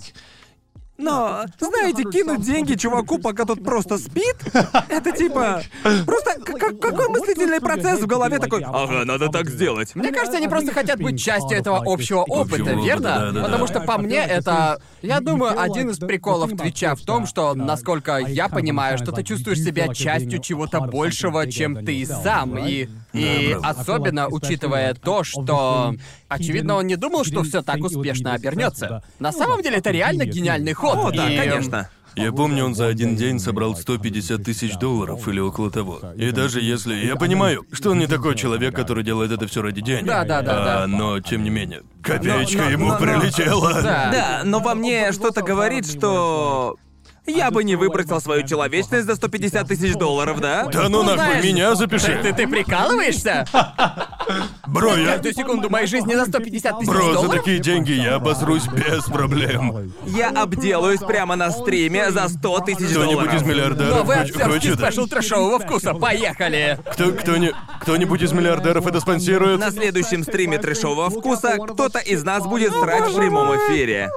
Но, 1.01 1.45
знаете, 1.59 2.03
кинуть 2.03 2.41
деньги 2.41 2.75
чуваку, 2.75 3.17
пока 3.17 3.45
тот 3.45 3.63
просто 3.63 3.97
спит, 3.97 4.35
это 4.89 5.11
типа... 5.11 5.63
Просто 6.05 6.39
какой 6.41 7.09
мыслительный 7.09 7.59
процесс 7.59 7.99
в 8.01 8.07
голове 8.07 8.39
такой, 8.39 8.63
ага, 8.63 9.03
надо 9.05 9.29
так 9.29 9.49
сделать. 9.49 9.95
Мне 9.95 10.11
кажется, 10.11 10.37
они 10.37 10.47
просто 10.47 10.71
хотят 10.73 10.99
быть 10.99 11.21
частью 11.21 11.57
этого 11.57 11.81
общего 11.85 12.21
опыта, 12.21 12.73
верно? 12.73 13.31
Потому 13.43 13.67
что 13.67 13.79
по 13.81 13.97
мне 13.97 14.19
это, 14.19 14.81
я 15.01 15.19
думаю, 15.19 15.59
один 15.59 15.89
из 15.89 15.97
приколов 15.99 16.51
Твича 16.57 16.95
в 16.95 17.01
том, 17.01 17.25
что, 17.25 17.53
насколько 17.53 18.17
я 18.17 18.49
понимаю, 18.49 18.97
что 18.97 19.11
ты 19.11 19.23
чувствуешь 19.23 19.59
себя 19.59 19.93
частью 19.93 20.39
чего-то 20.39 20.81
большего, 20.81 21.49
чем 21.49 21.85
ты 21.85 22.05
сам, 22.05 22.57
и 22.57 22.87
и 23.13 23.57
особенно 23.61 24.27
учитывая 24.29 24.93
то, 24.93 25.23
что 25.23 25.95
очевидно 26.29 26.75
он 26.75 26.87
не 26.87 26.95
думал, 26.95 27.25
что 27.25 27.43
все 27.43 27.61
так 27.61 27.79
успешно 27.83 28.33
обернется. 28.33 29.03
На 29.19 29.31
самом 29.31 29.61
деле 29.61 29.77
это 29.77 29.91
реально 29.91 30.25
гениальный 30.25 30.73
ход. 30.73 30.97
О, 30.97 31.11
да, 31.11 31.29
и- 31.29 31.37
конечно. 31.37 31.89
Я 32.15 32.31
помню, 32.31 32.65
он 32.65 32.75
за 32.75 32.87
один 32.87 33.15
день 33.15 33.39
собрал 33.39 33.75
150 33.75 34.43
тысяч 34.43 34.77
долларов 34.77 35.27
или 35.27 35.39
около 35.39 35.71
того. 35.71 36.01
И 36.15 36.31
даже 36.31 36.61
если... 36.61 36.95
Я 36.95 37.15
понимаю, 37.15 37.65
что 37.71 37.91
он 37.91 37.99
не 37.99 38.07
такой 38.07 38.35
человек, 38.35 38.75
который 38.75 39.03
делает 39.03 39.31
это 39.31 39.47
все 39.47 39.61
ради 39.61 39.81
денег. 39.81 40.07
Да, 40.07 40.23
да, 40.25 40.41
да, 40.41 40.63
да. 40.63 40.83
А, 40.83 40.87
Но, 40.87 41.19
тем 41.19 41.43
не 41.43 41.49
менее, 41.49 41.81
копеечка 42.03 42.57
Но- 42.57 42.63
но- 42.65 42.69
ему 42.71 42.85
но- 42.87 42.93
но- 42.93 42.99
прилетела. 42.99 43.73
Да. 43.81 44.09
Да, 44.11 44.41
но 44.43 44.59
во 44.59 44.75
мне 44.75 45.11
что-то 45.11 45.41
говорит, 45.41 45.85
что... 45.85 46.75
Я 47.27 47.51
бы 47.51 47.63
не 47.63 47.75
выбросил 47.75 48.19
свою 48.19 48.45
человечность 48.47 49.05
за 49.05 49.15
150 49.15 49.67
тысяч 49.67 49.93
долларов, 49.93 50.39
да? 50.41 50.65
Да 50.65 50.89
ну 50.89 51.03
нахуй, 51.03 51.17
знаешь, 51.17 51.43
меня 51.45 51.75
запиши. 51.75 52.19
ты, 52.21 52.33
ты 52.33 52.47
прикалываешься? 52.47 53.45
Бро, 54.65 54.95
я... 54.95 55.05
Каждую 55.13 55.33
секунду 55.35 55.69
моей 55.69 55.85
жизни 55.85 56.15
за 56.15 56.25
150 56.25 56.79
тысяч 56.79 56.89
Бро, 56.89 57.01
за 57.07 57.13
долларов? 57.13 57.35
такие 57.35 57.59
деньги 57.59 57.91
я 57.91 58.15
обосрусь 58.15 58.65
без 58.67 59.03
проблем. 59.05 59.93
Я 60.07 60.29
обделаюсь 60.29 60.99
прямо 61.01 61.35
на 61.35 61.51
стриме 61.51 62.09
за 62.11 62.27
100 62.27 62.59
тысяч 62.61 62.89
Кто-нибудь 62.89 63.05
долларов. 63.13 63.33
из 63.35 63.41
миллиардеров 63.43 63.97
Новый 63.97 64.17
хоч- 64.17 64.29
актерский 64.31 64.53
хочет? 64.71 64.79
спешл 64.79 65.07
трэшового 65.07 65.59
вкуса. 65.59 65.93
Поехали! 65.93 66.79
Кто, 66.93 67.11
кто 67.11 67.37
не... 67.37 67.53
Кто-нибудь 67.81 68.21
из 68.23 68.31
миллиардеров 68.31 68.87
это 68.87 68.99
спонсирует? 68.99 69.59
На 69.59 69.69
следующем 69.71 70.23
стриме 70.23 70.57
трешового 70.57 71.09
вкуса 71.11 71.57
кто-то 71.67 71.99
из 71.99 72.23
нас 72.23 72.45
будет 72.47 72.73
срать 72.73 73.09
в 73.09 73.15
прямом 73.15 73.55
эфире. 73.57 74.09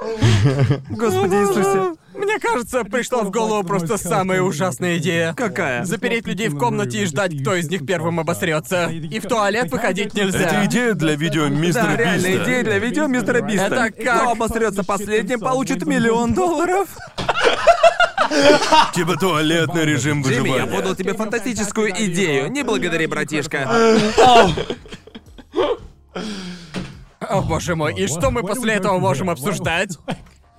Господи 0.89 1.35
Иисусе. 1.35 1.95
Мне 2.17 2.39
кажется, 2.39 2.83
пришла 2.83 3.23
в 3.23 3.31
голову 3.31 3.63
просто 3.63 3.97
самая 3.97 4.41
ужасная 4.41 4.97
идея. 4.97 5.33
Какая? 5.33 5.83
Запереть 5.85 6.25
людей 6.27 6.47
в 6.49 6.57
комнате 6.57 7.03
и 7.03 7.05
ждать, 7.05 7.41
кто 7.41 7.55
из 7.55 7.69
них 7.69 7.85
первым 7.85 8.19
обосрется. 8.19 8.87
И 8.89 9.19
в 9.19 9.27
туалет 9.27 9.71
выходить 9.71 10.13
нельзя. 10.13 10.39
Это 10.39 10.65
идея 10.65 10.93
для 10.93 11.15
видео 11.15 11.47
мистера 11.47 11.83
Да, 11.87 11.95
реальная 11.97 12.31
Биста. 12.31 12.43
идея 12.45 12.63
для 12.63 12.79
видео 12.79 13.07
мистера 13.07 13.41
Биста. 13.41 13.65
Это 13.65 13.75
как- 13.91 13.95
Кто 14.19 14.29
обосрется 14.31 14.83
последним, 14.83 15.39
получит 15.39 15.85
миллион 15.85 16.33
долларов. 16.33 16.87
Типа 18.93 19.15
туалетный 19.17 19.85
режим 19.85 20.21
Джимми, 20.23 20.47
я 20.47 20.53
выживания. 20.53 20.75
подал 20.75 20.95
тебе 20.95 21.13
фантастическую 21.13 21.91
идею. 21.91 22.49
Не 22.49 22.63
благодари, 22.63 23.05
братишка. 23.07 23.69
О 27.19 27.41
боже 27.41 27.75
мой, 27.75 27.93
и 27.95 28.07
что 28.07 28.29
мы 28.31 28.41
после 28.41 28.73
этого 28.73 28.99
можем 28.99 29.29
обсуждать? 29.29 29.97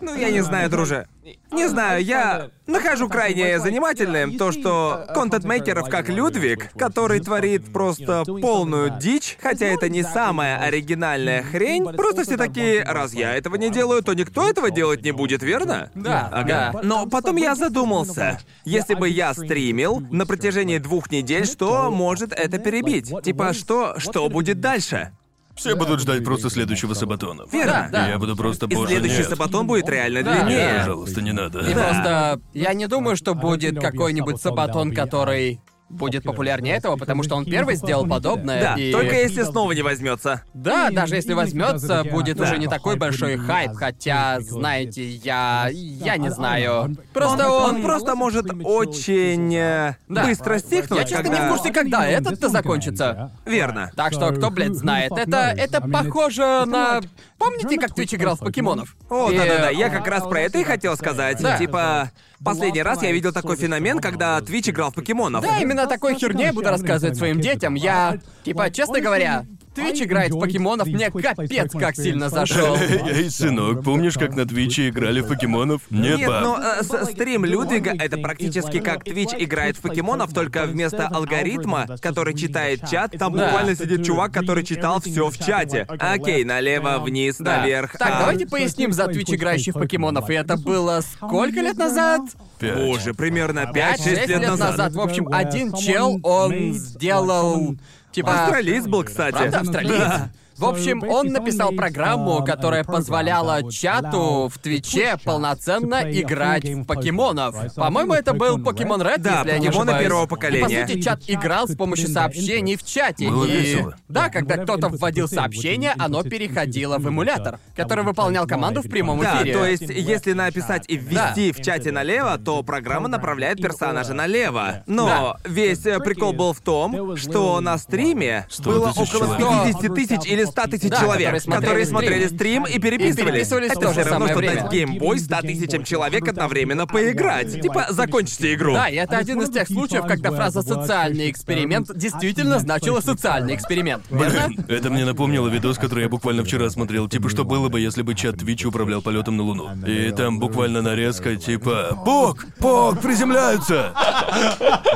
Ну, 0.01 0.15
я 0.15 0.31
не 0.31 0.43
знаю, 0.43 0.69
друже. 0.69 1.07
Не 1.51 1.69
знаю, 1.69 2.05
я 2.05 2.51
нахожу 2.67 3.09
крайне 3.09 3.59
занимательным 3.59 4.37
то, 4.37 4.53
что 4.53 5.07
контент-мейкеров 5.15 5.89
как 5.89 6.09
Людвиг, 6.09 6.73
который 6.75 7.21
творит 7.21 7.73
просто 7.73 8.25
полную 8.25 8.99
дичь, 8.99 9.39
хотя 9.41 9.67
это 9.67 9.89
не 9.89 10.03
самая 10.03 10.59
оригинальная 10.59 11.43
хрень, 11.43 11.85
просто 11.95 12.25
все 12.25 12.37
такие, 12.37 12.83
раз 12.83 13.15
я 13.15 13.35
этого 13.35 13.57
не 13.57 13.71
делаю, 13.71 14.03
то 14.03 14.13
никто 14.15 14.49
этого 14.49 14.71
делать 14.71 15.03
не 15.03 15.13
будет, 15.13 15.43
верно? 15.43 15.91
Да, 15.95 16.29
Ага. 16.33 16.81
Но 16.83 17.07
потом 17.07 17.37
я 17.37 17.55
задумался. 17.55 18.39
Если 18.65 18.95
бы 18.95 19.09
я 19.09 19.33
стримил 19.33 20.01
на 20.11 20.27
протяжении 20.27 20.79
двух 20.79 21.11
недель, 21.11 21.47
что 21.47 21.91
может 21.91 22.33
это 22.33 22.59
перебить? 22.59 23.13
Типа, 23.23 23.53
что, 23.53 23.99
что 23.99 24.29
будет 24.29 24.61
дальше? 24.61 25.13
Все 25.57 25.75
будут 25.75 26.01
ждать 26.01 26.23
просто 26.25 26.51
следующего 26.51 26.95
сабатона. 26.95 27.45
Верно. 27.51 27.89
Да, 27.91 28.01
да. 28.03 28.09
Я 28.09 28.19
буду 28.19 28.37
просто 28.37 28.67
И 28.67 28.75
следующий 28.75 29.19
нет. 29.19 29.29
сабатон 29.29 29.67
будет 29.67 29.89
реально 29.89 30.23
Да. 30.23 30.45
длиннее. 30.45 30.79
Пожалуйста, 30.81 31.23
не 31.23 31.33
надо. 31.33 31.61
И 31.61 31.73
просто 31.73 32.41
я 32.53 32.75
не 32.75 32.87
думаю, 32.87 33.17
что 33.17 33.35
будет 33.35 33.81
какой-нибудь 33.81 34.41
сабатон, 34.41 34.93
который 34.95 35.61
будет 35.89 36.25
популярнее 36.25 36.77
этого, 36.77 36.97
потому 36.97 37.23
что 37.23 37.37
он 37.37 37.45
первый 37.45 37.77
сделал 37.77 38.07
подобное. 38.07 38.61
Да, 38.61 38.75
и... 38.75 38.93
только 38.93 39.15
если 39.15 39.43
снова 39.43 39.73
не 39.73 39.83
возьмется. 39.83 40.43
Да, 40.53 40.91
даже 40.91 41.15
если 41.15 41.33
возьмется, 41.33 42.05
будет 42.05 42.37
Да. 42.37 42.45
уже 42.45 42.59
не 42.59 42.67
такой 42.67 42.97
большой 42.97 43.37
хайп, 43.37 43.73
хотя, 43.75 44.41
знаете, 44.41 45.09
я... 45.09 45.69
я 45.71 46.17
не 46.17 46.31
знаю. 46.31 46.97
Просто 47.13 47.49
он... 47.49 47.77
Он 47.77 47.83
просто 47.83 48.15
может 48.15 48.47
очень 48.65 49.55
э, 49.55 49.97
Да. 50.09 50.25
быстро 50.25 50.59
стихнуть, 50.59 50.99
Я 51.01 51.05
честно 51.05 51.25
когда... 51.25 51.39
не 51.39 51.49
в 51.49 51.53
курсе, 51.57 51.73
когда 51.73 52.07
этот-то 52.07 52.49
закончится. 52.49 53.33
Верно. 53.45 53.91
Так 53.97 54.13
что, 54.13 54.31
кто, 54.33 54.51
блядь, 54.51 54.75
знает, 54.75 55.13
это, 55.13 55.55
это 55.57 55.81
похоже 55.81 56.65
на... 56.67 57.01
Помните, 57.39 57.79
как 57.79 57.95
Твич 57.95 58.15
играл 58.15 58.37
в 58.37 58.41
покемонов? 58.41 58.97
О, 59.11 59.31
И- 59.31 59.37
да-да-да, 59.37 59.71
я 59.71 59.91
как 59.91 60.07
раз 60.09 60.25
про 60.25 60.41
это 60.41 60.59
и 60.59 60.65
хотел 60.65 60.97
сказать. 60.97 61.41
Да. 61.41 61.59
Типа, 61.59 62.11
последний 62.45 62.83
раз 62.83 63.03
я 63.03 63.13
видел 63.13 63.33
такой 63.33 63.57
феномен, 63.57 63.99
когда 63.99 64.41
Твич 64.41 64.69
играл 64.69 64.91
в 64.91 64.95
покемонов. 64.95 65.43
Да, 65.43 65.59
именно 65.59 65.87
такой 65.87 66.15
херне 66.15 66.53
буду 66.53 66.69
рассказывать 66.69 67.17
своим 67.17 67.41
детям. 67.41 67.75
Я, 67.75 68.19
типа, 68.45 68.71
честно 68.71 69.01
говоря, 69.01 69.45
Твич 69.77 70.03
играет 70.03 70.33
в 70.33 70.39
покемонов 70.41 70.89
мне 70.89 71.11
капец 71.11 71.73
как 71.73 71.95
сильно 71.97 72.29
зашел. 72.29 72.77
Эй, 73.09 73.31
сынок, 73.31 73.85
помнишь, 73.85 74.15
как 74.15 74.35
на 74.35 74.47
Твиче 74.47 74.89
играли 74.89 75.21
в 75.21 75.29
покемонов? 75.29 75.83
Нет, 75.91 76.19
Нет, 76.19 76.29
но 76.29 76.59
э, 76.59 76.83
с- 76.83 77.13
стрим 77.13 77.45
Людвига— 77.45 77.93
это 77.99 78.17
практически 78.19 78.81
как 78.81 79.05
Твич 79.05 79.31
играет 79.39 79.77
в 79.77 79.81
покемонов, 79.83 80.33
только 80.33 80.65
вместо 80.67 81.07
алгоритма, 81.09 81.87
который 82.01 82.35
читает 82.35 82.81
чат, 82.91 83.13
там 83.19 83.35
Да. 83.35 83.45
буквально 83.47 83.77
сидит 83.77 84.05
чувак, 84.05 84.33
который 84.33 84.65
читал 84.65 85.01
все 85.01 85.29
в 85.31 85.39
чате. 85.39 85.87
Окей, 85.89 86.45
налево, 86.45 86.99
вниз, 86.99 87.37
Да. 87.39 87.59
наверх. 87.59 87.93
Так, 87.99 88.09
а- 88.11 88.19
давайте 88.21 88.47
поясним 88.47 88.93
за 88.93 89.07
Твич 89.09 89.31
играющих 89.31 89.75
покемонов. 89.75 90.31
И 90.31 90.35
это 90.35 90.57
было 90.57 91.03
сколько 91.03 91.61
лет 91.61 91.77
назад? 91.77 92.23
Пять. 92.59 92.77
Боже, 92.77 93.13
примерно 93.13 93.71
5-6 93.73 94.17
5-6 94.25 94.27
лет 94.27 94.49
назад. 94.59 94.93
В 94.95 95.01
общем, 95.01 95.29
один 95.31 95.73
чел, 95.75 96.19
он 96.23 96.73
сделал... 96.73 97.77
Типа... 98.17 98.45
Австралиец 98.45 98.87
был, 98.87 99.05
кстати. 99.05 99.35
Правда, 99.35 99.61
австралиец? 99.61 99.99
Да. 99.99 100.31
В 100.59 100.65
общем, 100.65 101.03
он 101.03 101.29
написал 101.29 101.73
программу, 101.73 102.45
которая 102.45 102.83
позволяла 102.85 103.71
чату 103.71 104.51
в 104.53 104.59
Твиче 104.59 105.17
полноценно 105.25 106.01
играть 106.11 106.65
в 106.65 106.85
покемонов. 106.85 107.75
По-моему, 107.75 108.15
это 108.15 108.33
был 108.33 108.59
Покемон 108.63 109.03
Ред, 109.03 109.21
Да, 109.23 109.39
если 109.39 109.51
я 109.51 109.59
не 109.59 109.67
покемоны 109.69 109.91
ошибаюсь. 109.91 110.05
первого 110.07 110.25
И, 110.25 110.29
по 110.29 110.35
поколения. 110.37 110.87
сути, 110.87 111.01
чат 111.03 111.21
играл 111.27 111.69
с 111.69 111.77
помощью 111.77 112.09
сообщений 112.09 112.77
в 112.77 112.85
чате. 112.85 113.29
Было 113.29 113.45
и... 113.45 113.51
весело. 113.51 113.97
Да, 114.09 114.29
когда 114.31 114.57
кто-то 114.57 114.89
вводил 114.89 115.29
сообщение, 115.29 115.95
оно 115.99 116.23
переходило 116.23 116.99
в 116.99 117.07
эмулятор, 117.07 117.59
который 117.75 118.05
выполнял 118.05 118.47
команду 118.47 118.83
в 118.83 118.89
прямом 118.89 119.21
Да, 119.21 119.43
эфире. 119.43 119.53
то 119.53 119.67
есть, 119.67 119.83
если 119.83 120.33
написать 120.33 120.85
и 120.89 120.97
ввести 120.97 121.53
в 121.53 121.63
чате 121.63 121.93
налево, 121.93 122.39
то 122.39 122.63
программа 122.63 123.09
направляет 123.09 123.61
персонажа 123.61 124.15
налево. 124.15 124.83
Но 124.87 125.37
весь 125.45 125.85
э, 125.87 125.99
прикол 125.99 126.33
был 126.33 126.53
в 126.53 126.61
том, 126.61 127.17
что 127.17 127.61
на 127.61 127.77
стриме 127.79 128.47
100 128.51 128.71
было 128.71 128.91
около 128.91 129.07
человек. 129.07 129.79
50 129.81 129.95
тысяч 129.95 130.27
или 130.27 130.45
100 130.47 130.67
тысяч 130.67 130.91
Да, 130.91 131.01
человек, 131.01 131.27
которые 131.27 131.41
смотрели 131.41 131.61
которые 131.67 131.85
стрим. 131.87 131.99
смотрели 131.99 132.27
стрим 132.29 132.65
и 132.65 132.79
переписывались. 132.79 133.19
И 133.19 133.25
переписывались 133.27 133.71
Это 133.71 133.81
же 133.93 134.01
равно, 134.01 134.11
самое 134.13 134.33
что 134.33 134.39
время. 134.39 134.63
дать 134.63 134.73
геймбой 134.73 135.19
100 135.19 135.41
тысячам 135.43 135.85
человек 135.85 136.29
одновременно 136.29 136.87
поиграть. 136.87 137.61
Типа, 137.61 137.87
закончите 137.91 138.55
игру. 138.55 138.75
Да, 138.75 138.89
и 138.89 138.97
это 138.97 139.17
один 139.19 139.41
из 139.43 139.51
тех 139.51 139.67
случаев, 139.69 140.07
когда 140.07 140.31
фраза 140.31 140.63
«социальный 140.63 141.31
эксперимент» 141.31 141.91
действительно 141.97 142.59
значила 142.59 143.01
«социальный 143.01 143.55
эксперимент». 143.55 144.05
Блин, 144.11 144.65
это 144.69 144.91
мне 144.91 145.05
напомнило 145.05 145.49
видос, 145.49 145.79
который 145.79 146.05
я 146.05 146.09
буквально 146.09 146.45
вчера 146.45 146.69
смотрел. 146.71 147.09
Типа, 147.09 147.29
что 147.29 147.45
было 147.45 147.69
бы, 147.69 147.81
если 147.81 148.03
бы 148.03 148.15
чат 148.15 148.37
Twitch 148.37 148.67
управлял 148.67 149.03
полетом 149.03 149.37
на 149.37 149.43
Луну. 149.43 149.71
И 149.87 150.11
там 150.13 150.39
буквально 150.39 150.83
нарезка, 150.83 151.37
типа 151.37 152.03
«Пок! 152.05 152.47
Пок! 152.59 153.01
Приземляются!» 153.01 153.93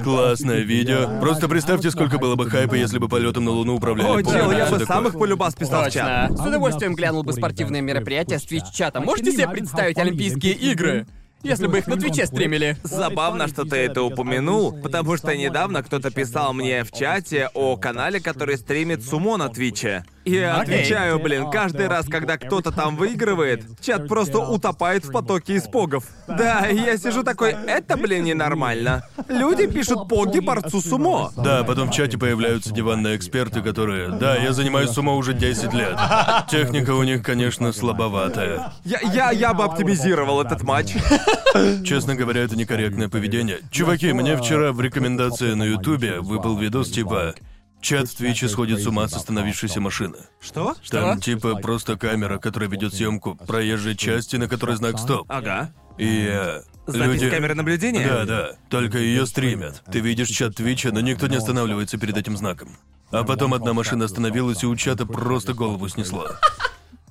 Классное 0.02 0.60
видео. 0.60 1.20
Просто 1.20 1.48
представьте, 1.48 1.90
сколько 1.90 2.18
было 2.18 2.35
бы 2.36 2.48
хайпа, 2.48 2.74
если 2.74 2.98
бы 2.98 3.09
полетом 3.09 3.44
на 3.44 3.51
Луну 3.51 3.74
управляли 3.77 4.09
О, 4.09 4.22
чел, 4.22 4.51
я 4.51 4.66
бы 4.66 4.85
самых 4.85 5.14
полюбас 5.40 5.54
писал 5.54 5.84
в 5.84 5.90
чат. 5.90 6.36
С 6.36 6.40
удовольствием 6.40 6.94
глянул 6.94 7.22
бы 7.22 7.32
спортивные 7.32 7.82
мероприятия 7.82 8.38
с 8.38 8.44
Twitch-чата. 8.44 9.00
Можете 9.00 9.32
себе 9.32 9.48
представить 9.48 9.98
Олимпийские 9.98 10.52
игры? 10.52 11.06
Если 11.42 11.66
бы 11.68 11.78
их 11.78 11.86
на 11.86 11.96
Твиче 11.96 12.26
стримили. 12.26 12.76
Забавно, 12.82 13.48
что 13.48 13.64
ты 13.64 13.76
это 13.76 14.02
упомянул, 14.02 14.72
потому 14.72 15.16
что 15.16 15.34
недавно 15.34 15.82
кто-то 15.82 16.10
писал 16.10 16.52
мне 16.52 16.84
в 16.84 16.92
чате 16.92 17.48
о 17.54 17.78
канале, 17.78 18.20
который 18.20 18.58
стримит 18.58 19.02
сумо 19.02 19.38
на 19.38 19.48
Твиче. 19.48 20.04
И 20.24 20.36
отвечаю, 20.38 21.18
блин, 21.18 21.51
каждый 21.51 21.88
раз, 21.88 22.06
когда 22.06 22.36
кто-то 22.36 22.70
там 22.72 22.97
выигрывает, 23.01 23.64
чат 23.80 24.06
просто 24.06 24.38
утопает 24.38 25.05
в 25.05 25.12
потоке 25.12 25.56
испогов. 25.56 26.05
Да, 26.28 26.66
и 26.68 26.76
я 26.76 26.98
сижу 26.98 27.22
такой, 27.22 27.51
это, 27.51 27.97
блин, 27.97 28.24
ненормально. 28.24 29.02
Люди 29.28 29.66
пишут 29.66 30.09
поги 30.09 30.40
борцу 30.40 30.80
сумо. 30.80 31.32
Да, 31.36 31.64
потом 31.64 31.90
в 31.90 31.92
чате 31.92 32.18
появляются 32.18 32.72
диванные 32.72 33.16
эксперты, 33.16 33.62
которые... 33.62 34.10
Да, 34.10 34.36
я 34.36 34.52
занимаюсь 34.52 34.90
сумо 34.90 35.14
уже 35.14 35.32
10 35.32 35.72
лет. 35.72 35.97
Техника 36.51 36.90
у 36.90 37.02
них, 37.02 37.22
конечно, 37.22 37.72
слабоватая. 37.72 38.72
Я, 38.84 39.01
я, 39.01 39.30
я 39.30 39.55
бы 39.55 39.64
оптимизировал 39.64 40.42
этот 40.42 40.62
матч. 40.62 40.94
Честно 41.84 42.14
говоря, 42.14 42.42
это 42.42 42.56
некорректное 42.56 43.09
поведение. 43.09 43.59
Чуваки, 43.70 44.12
мне 44.12 44.36
вчера 44.36 44.72
в 44.72 44.80
рекомендации 44.80 45.55
на 45.55 45.64
Ютубе 45.64 46.20
выпал 46.20 46.56
видос 46.56 46.90
типа 46.90 47.34
Чат 47.81 48.09
в 48.09 48.16
Твиче 48.16 48.48
сходит 48.48 48.81
с 48.81 48.86
ума 48.86 49.09
с 49.09 49.15
остановившейся 49.15 49.81
машины. 49.81 50.16
Что? 50.40 50.74
Там 50.90 51.20
типа 51.20 51.57
просто 51.57 51.97
камера, 51.97 52.39
которая 52.39 52.69
ведет 52.69 52.94
съемку 52.94 53.36
проезжей 53.47 53.97
части, 53.97 54.36
на 54.36 54.48
которой 54.48 54.77
знак 54.77 54.98
стоп. 54.98 55.24
Ага. 55.28 55.73
И 55.97 56.27
э, 56.31 56.62
Запись 56.86 57.23
люди... 57.23 57.31
камеры 57.31 57.55
наблюдения? 57.55 58.07
Да, 58.07 58.24
да. 58.24 58.51
Только 58.69 58.98
ее 58.98 59.27
стримят. 59.27 59.82
Ты 59.90 60.01
видишь 60.01 60.28
чат 60.28 60.57
Твича, 60.57 60.90
но 60.93 61.01
никто 61.01 61.27
не 61.27 61.36
останавливается 61.36 61.98
перед 61.98 62.16
этим 62.16 62.36
знаком. 62.36 62.77
А 63.11 63.24
потом 63.24 63.55
одна 63.55 63.73
машина 63.73 64.05
остановилась, 64.05 64.62
и 64.62 64.66
у 64.66 64.77
чата 64.77 65.05
просто 65.05 65.52
голову 65.52 65.89
снесла. 65.89 66.39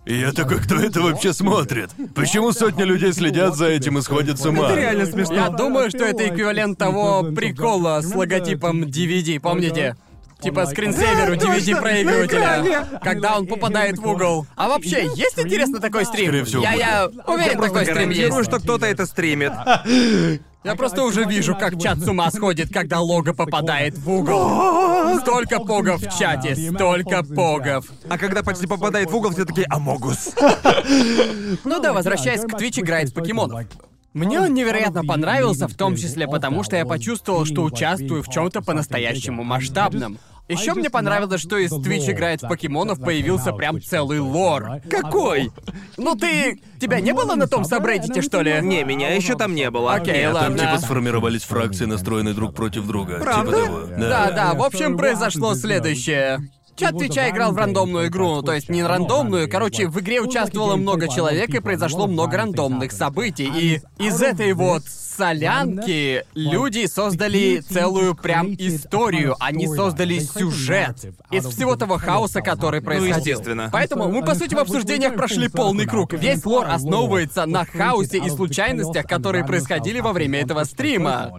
И 0.05 0.17
я 0.17 0.31
такой, 0.31 0.59
кто 0.59 0.75
это 0.75 1.01
вообще 1.01 1.33
смотрит? 1.33 1.91
Почему 2.15 2.51
сотни 2.51 2.83
людей 2.83 3.13
следят 3.13 3.55
за 3.55 3.67
этим 3.67 3.97
и 3.97 4.01
сходят 4.01 4.39
с 4.39 4.45
ума? 4.45 4.71
Это 4.71 4.79
реально 4.79 5.05
смешно. 5.05 5.35
Я 5.35 5.49
думаю, 5.49 5.89
что 5.89 6.05
это 6.05 6.27
эквивалент 6.27 6.79
того 6.79 7.23
прикола 7.23 8.01
с 8.01 8.13
логотипом 8.15 8.83
DVD, 8.83 9.39
помните? 9.39 9.95
Типа 10.41 10.65
скринсейвер 10.65 11.31
у 11.31 11.33
DVD-проигрывателя, 11.35 12.99
когда 13.03 13.37
он 13.37 13.45
попадает 13.45 13.97
в 13.97 14.07
угол. 14.07 14.45
А 14.55 14.69
вообще, 14.69 15.03
есть 15.15 15.37
интересно 15.37 15.79
такой 15.79 16.05
стрим? 16.05 16.27
Скорее 16.27 16.45
всего, 16.45 16.63
я, 16.63 16.73
я 16.73 17.09
уверен, 17.27 17.61
Я 17.61 17.67
такой 17.67 17.85
стрим 17.85 18.09
есть. 18.09 18.45
что 18.45 18.59
кто-то 18.59 18.85
это 18.85 19.05
стримит. 19.05 19.51
Я 20.61 20.75
просто 20.75 21.03
уже 21.03 21.23
вижу, 21.23 21.55
как 21.55 21.81
чат 21.81 21.99
с 21.99 22.07
ума 22.09 22.29
сходит, 22.31 22.73
когда 22.73 22.99
лого 22.99 23.31
попадает 23.31 23.97
в 23.97 24.11
угол. 24.11 25.17
Столько 25.21 25.59
погов 25.59 26.01
в 26.01 26.19
чате, 26.19 26.53
столько 26.53 27.23
погов. 27.23 27.85
А 28.09 28.17
когда 28.17 28.43
почти 28.43 28.67
попадает 28.67 29.09
в 29.09 29.15
угол, 29.15 29.31
все 29.31 29.45
такие 29.45 29.67
«Амогус». 29.69 30.33
Ну 31.63 31.79
да, 31.79 31.93
возвращаясь 31.93 32.41
к 32.41 32.53
Twitch 32.53 32.81
играет 32.81 33.09
в 33.09 33.13
покемонов. 33.13 33.65
Мне 34.13 34.41
он 34.41 34.53
невероятно 34.53 35.03
понравился, 35.03 35.67
в 35.67 35.75
том 35.75 35.95
числе 35.95 36.27
потому, 36.27 36.63
что 36.63 36.75
я 36.75 36.85
почувствовал, 36.85 37.45
что 37.45 37.63
участвую 37.63 38.23
в 38.23 38.29
чем-то 38.29 38.61
по-настоящему 38.61 39.43
масштабном. 39.43 40.17
Еще 40.49 40.73
мне 40.73 40.89
понравилось, 40.89 41.41
что 41.41 41.57
из 41.57 41.71
Twitch 41.71 42.11
играет 42.11 42.41
в 42.41 42.47
покемонов 42.47 42.99
появился 42.99 43.53
прям 43.53 43.79
целый 43.79 44.19
лор. 44.19 44.81
Какой? 44.89 45.51
Ну 45.97 46.15
ты... 46.15 46.59
Тебя 46.81 47.01
не 47.01 47.13
было 47.13 47.35
на 47.35 47.47
том 47.47 47.65
сабреддите, 47.65 48.21
что 48.21 48.41
ли? 48.41 48.59
Не, 48.61 48.83
меня 48.83 49.13
еще 49.13 49.35
там 49.35 49.53
не 49.53 49.69
было. 49.69 49.93
Окей, 49.93 50.21
Нет. 50.21 50.33
ладно. 50.33 50.57
Там 50.57 50.67
типа 50.67 50.81
сформировались 50.81 51.43
фракции, 51.43 51.85
настроенные 51.85 52.33
друг 52.33 52.55
против 52.55 52.87
друга. 52.87 53.19
Правда? 53.19 53.51
Типа 53.51 53.65
того. 53.65 53.87
Да, 53.99 54.31
да, 54.31 54.53
в 54.55 54.63
общем, 54.63 54.97
произошло 54.97 55.53
следующее. 55.53 56.39
Чат 56.79 56.97
Твича 56.97 57.29
играл 57.29 57.51
в 57.51 57.57
рандомную 57.57 58.07
игру, 58.07 58.35
ну, 58.35 58.41
то 58.41 58.53
есть 58.53 58.69
не 58.69 58.83
рандомную, 58.83 59.49
короче, 59.49 59.87
в 59.87 59.99
игре 59.99 60.21
участвовало 60.21 60.77
много 60.77 61.09
человек 61.09 61.49
и 61.49 61.59
произошло 61.59 62.07
много 62.07 62.37
рандомных 62.37 62.93
событий. 62.93 63.51
И 63.53 63.81
из 64.01 64.21
этой 64.21 64.53
вот 64.53 64.83
солянки 64.85 66.23
люди 66.33 66.85
создали 66.85 67.59
целую 67.59 68.15
прям 68.15 68.53
историю, 68.53 69.35
они 69.41 69.67
создали 69.67 70.19
сюжет 70.19 70.95
из 71.31 71.45
всего 71.45 71.75
того 71.75 71.97
хаоса, 71.97 72.41
который 72.41 72.81
происходил. 72.81 73.17
естественно. 73.17 73.69
Поэтому 73.73 74.09
мы, 74.09 74.23
по 74.23 74.35
сути, 74.35 74.55
в 74.55 74.59
обсуждениях 74.59 75.15
прошли 75.15 75.49
полный 75.49 75.85
круг. 75.85 76.13
Весь 76.13 76.45
лор 76.45 76.67
основывается 76.69 77.45
на 77.45 77.65
хаосе 77.65 78.19
и 78.19 78.29
случайностях, 78.29 79.05
которые 79.05 79.43
происходили 79.45 79.99
во 79.99 80.13
время 80.13 80.39
этого 80.39 80.63
стрима. 80.63 81.31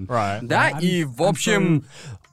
Да, 0.42 0.68
и 0.68 1.04
в 1.04 1.22
общем, 1.22 1.84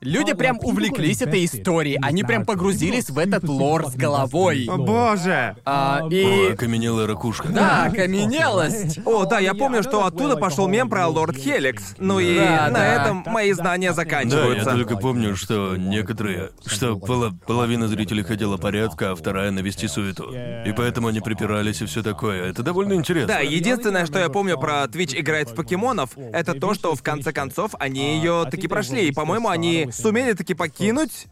люди 0.02 0.34
прям 0.34 0.60
увлеклись 0.61 1.22
этой 1.22 1.45
историей, 1.45 1.98
они 2.02 2.24
прям 2.24 2.45
погрузились 2.45 3.10
в 3.10 3.18
этот 3.18 3.44
лор 3.48 3.88
с 3.88 3.95
головой. 3.95 4.68
О, 4.69 4.78
боже. 4.78 5.56
А, 5.65 6.02
О, 6.03 6.10
и... 6.10 6.52
окаменелая 6.53 7.07
ракушка. 7.07 7.48
Да, 7.49 7.86
окаменелость. 7.86 8.99
О, 9.06 9.26
да, 9.26 9.40
я 9.40 9.53
помню, 9.53 9.84
что 9.84 10.06
оттуда 10.06 10.36
пошел 10.38 10.68
мем 10.68 10.90
про 10.90 11.07
Лорд 11.07 11.36
Хеликс. 11.38 11.95
Ну 11.98 12.19
и 12.19 12.36
Да, 12.38 12.68
на 12.68 12.80
да. 12.80 13.02
этом 13.02 13.24
мои 13.28 13.52
знания 13.53 13.88
Да, 13.88 13.91
я 13.91 13.94
заканчиваются. 13.94 14.72
только 14.72 14.98
помню, 14.98 15.36
что 15.36 15.76
некоторые, 15.78 16.52
что 16.65 16.95
пола- 16.98 17.34
половина 17.45 17.88
зрителей 17.88 18.24
хотела 18.24 18.57
порядка, 18.57 19.11
а 19.11 19.15
вторая 19.15 19.52
навести 19.52 19.88
суету. 19.88 20.32
И 20.65 20.72
поэтому 20.76 21.07
они 21.07 21.19
припирались 21.22 21.82
и 21.82 21.86
все 21.86 22.03
такое. 22.03 22.49
Это 22.49 22.64
довольно 22.64 22.94
интересно. 22.94 23.28
Да, 23.36 23.40
единственное, 23.40 24.06
что 24.06 24.19
я 24.19 24.30
помню 24.30 24.57
про 24.60 24.84
Twitch 24.86 25.19
играет 25.19 25.49
в 25.49 25.56
покемонов, 25.56 26.11
это 26.18 26.53
то, 26.53 26.74
что 26.74 26.95
в 26.95 27.02
конце 27.02 27.32
концов 27.32 27.72
они 27.80 28.18
ее 28.18 28.45
таки 28.49 28.68
прошли. 28.68 29.07
И, 29.07 29.11
по-моему, 29.14 29.49
они 29.49 29.86
сумели 29.91 30.34
таки 30.34 30.55
покинуть 30.55 31.27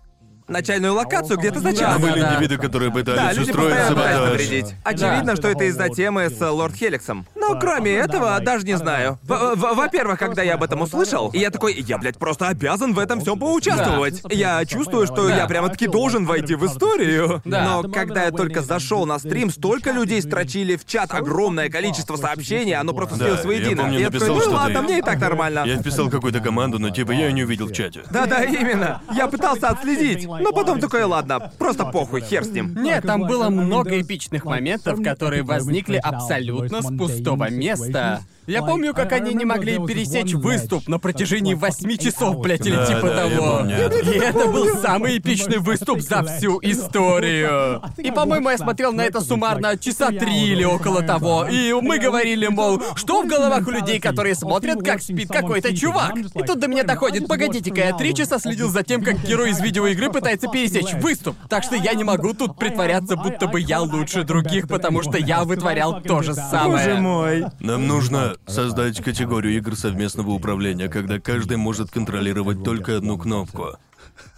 начальную 0.47 0.93
локацию 0.93 1.37
где-то 1.37 1.59
за 1.59 1.71
час. 1.73 1.93
Там 1.93 2.01
были 2.01 2.19
да. 2.21 2.33
индивиды, 2.35 2.57
которые 2.57 2.89
Да, 2.91 2.95
пытались 2.99 3.37
люди 3.37 3.49
устроить 3.49 3.69
постоянно 3.75 3.95
пытаются 3.95 4.19
саботаж. 4.25 4.41
навредить. 4.49 4.75
Очевидно, 4.83 5.35
что 5.35 5.47
это 5.49 5.63
из-за 5.65 5.89
темы 5.89 6.29
с 6.29 6.41
э, 6.41 6.47
Лорд 6.49 6.75
Хеликсом. 6.75 7.25
Но 7.35 7.59
кроме 7.59 7.91
этого, 7.93 8.39
даже 8.39 8.65
не 8.65 8.77
знаю. 8.77 9.17
В- 9.23 9.55
в- 9.55 9.75
Во-первых, 9.75 10.19
когда 10.19 10.41
я 10.43 10.55
об 10.55 10.63
этом 10.63 10.81
услышал, 10.81 11.31
я 11.33 11.49
такой, 11.49 11.73
я, 11.73 11.97
блядь, 11.97 12.17
просто 12.17 12.47
обязан 12.47 12.93
в 12.93 12.99
этом 12.99 13.21
всем 13.21 13.39
поучаствовать. 13.39 14.21
Я 14.29 14.63
чувствую, 14.65 15.07
что 15.07 15.29
я 15.29 15.45
прямо-таки 15.47 15.87
должен 15.87 16.25
войти 16.25 16.55
в 16.55 16.65
историю. 16.65 17.41
Да. 17.45 17.63
Но 17.83 17.89
когда 17.89 18.23
я 18.25 18.31
только 18.31 18.61
зашел 18.61 19.05
на 19.05 19.19
стрим, 19.19 19.49
столько 19.49 19.91
людей 19.91 20.21
строчили 20.21 20.75
в 20.75 20.85
чат 20.85 21.13
огромное 21.13 21.69
количество 21.69 22.15
сообщений, 22.17 22.73
оно 22.75 22.93
просто 22.93 23.15
Да, 23.17 23.25
слилось 23.25 23.41
я 23.41 23.47
воедино. 23.47 23.81
помню, 23.83 23.99
я 23.99 24.05
написал 24.05 24.27
такой, 24.27 24.35
ну 24.37 24.41
что-то 24.41 24.55
ладно, 24.57 24.77
и- 24.77 24.81
мне 24.81 24.99
и 24.99 25.01
так 25.01 25.19
нормально. 25.19 25.63
Я 25.65 25.77
вписал 25.77 26.09
какую-то 26.09 26.39
команду, 26.39 26.79
но 26.79 26.89
типа 26.89 27.11
я 27.11 27.27
ее 27.27 27.33
не 27.33 27.43
увидел 27.43 27.67
в 27.67 27.73
чате. 27.73 28.03
Да-да, 28.11 28.43
именно. 28.43 29.01
Я 29.13 29.27
пытался 29.27 29.69
отследить, 29.69 30.27
но 30.39 30.51
потом 30.51 30.79
такой, 30.79 31.03
ладно, 31.03 31.51
просто 31.57 31.85
похуй, 31.85 32.21
хер 32.21 32.43
с 32.43 32.49
ним. 32.49 32.75
Нет, 32.81 33.03
там 33.03 33.21
было 33.21 33.49
много 33.49 33.99
эпичных 34.01 34.45
моментов, 34.45 35.01
которые 35.03 35.43
возникли 35.43 35.97
абсолютно 35.97 36.81
с 36.81 36.97
пустого 36.97 37.49
места. 37.49 38.21
Я 38.47 38.61
помню, 38.61 38.93
как 38.93 39.11
они 39.11 39.33
не 39.33 39.45
могли 39.45 39.77
пересечь 39.85 40.33
выступ 40.33 40.87
на 40.87 40.99
протяжении 40.99 41.53
восьми 41.53 41.97
часов, 41.97 42.37
блядь, 42.39 42.65
или 42.65 42.75
Да, 42.75 42.85
типа 42.85 43.07
да, 43.07 43.15
того. 43.15 43.65
И 43.67 44.17
это 44.17 44.47
был 44.47 44.77
самый 44.77 45.17
эпичный 45.17 45.57
выступ 45.57 46.01
за 46.01 46.23
всю 46.23 46.59
историю. 46.61 47.81
И, 47.97 48.11
по-моему, 48.11 48.49
я 48.51 48.57
смотрел 48.57 48.93
на 48.93 49.01
это 49.01 49.21
суммарно 49.21 49.77
часа 49.77 50.09
три 50.09 50.49
или 50.49 50.63
около 50.63 51.01
того. 51.01 51.47
И 51.49 51.73
мы 51.73 51.97
говорили, 51.97 52.47
мол, 52.47 52.81
что 52.95 53.23
в 53.23 53.27
головах 53.27 53.67
у 53.67 53.71
людей, 53.71 53.99
которые 53.99 54.35
смотрят, 54.35 54.83
как 54.83 55.01
спит 55.01 55.29
какой-то 55.29 55.75
чувак. 55.75 56.15
И 56.17 56.43
тут 56.43 56.59
до 56.59 56.67
меня 56.67 56.83
доходит, 56.83 57.27
погодите-ка, 57.27 57.81
я 57.81 57.97
три 57.97 58.13
часа 58.13 58.37
следил 58.39 58.69
за 58.69 58.83
тем, 58.83 59.03
как 59.03 59.23
герой 59.23 59.51
из 59.51 59.59
видеоигры 59.59 60.11
пытается 60.11 60.24
пытается 60.25 60.47
пересечь 60.47 60.93
выступ. 60.95 61.35
Так 61.49 61.63
что 61.63 61.75
я 61.75 61.93
не 61.93 62.03
могу 62.03 62.33
тут 62.33 62.57
притворяться, 62.57 63.15
будто 63.15 63.47
бы 63.47 63.59
я 63.59 63.81
лучше 63.81 64.23
других, 64.23 64.67
потому 64.67 65.03
что 65.03 65.17
я 65.17 65.43
вытворял 65.43 66.01
то 66.01 66.23
же 66.23 66.33
самое. 66.33 66.87
Боже 66.87 67.01
мой. 67.01 67.45
Нам 67.59 67.87
нужно 67.87 68.35
создать 68.47 69.01
категорию 69.01 69.55
игр 69.57 69.75
совместного 69.75 70.31
управления, 70.31 70.87
когда 70.89 71.19
каждый 71.19 71.57
может 71.57 71.91
контролировать 71.91 72.63
только 72.63 72.97
одну 72.97 73.17
кнопку. 73.17 73.77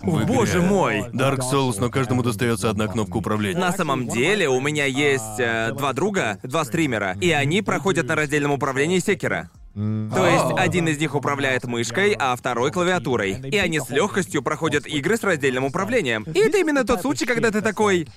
В 0.02 0.24
игре 0.24 0.26
Боже 0.26 0.62
мой. 0.62 1.02
Dark 1.14 1.40
Souls, 1.40 1.76
но 1.80 1.90
каждому 1.90 2.24
достается 2.24 2.70
одна 2.70 2.88
кнопка 2.88 3.18
управления. 3.18 3.60
На 3.60 3.72
самом 3.72 4.08
деле 4.08 4.50
у 4.50 4.60
меня 4.60 4.86
есть 4.86 5.40
э, 5.40 5.72
два 5.74 5.94
друга, 5.94 6.40
два 6.44 6.66
стримера, 6.66 7.16
и 7.22 7.32
они 7.32 7.62
проходят 7.62 8.08
на 8.08 8.16
раздельном 8.16 8.52
управлении 8.52 9.00
секера. 9.00 9.50
То 9.78 10.26
есть 10.26 10.58
один 10.58 10.88
из 10.88 10.98
них 10.98 11.14
управляет 11.14 11.66
мышкой, 11.66 12.16
а 12.18 12.36
второй 12.36 12.72
клавиатурой. 12.72 13.40
И 13.52 13.58
они 13.58 13.80
с 13.80 13.90
легкостью 13.92 14.42
проходят 14.42 14.88
игры 14.88 15.18
с 15.18 15.24
раздельным 15.24 15.66
управлением. 15.66 16.24
И 16.24 16.40
это 16.40 16.58
именно 16.58 16.84
тот 16.84 17.02
случай, 17.02 17.26
когда 17.26 17.52
ты 17.52 17.62
такой. 17.62 18.08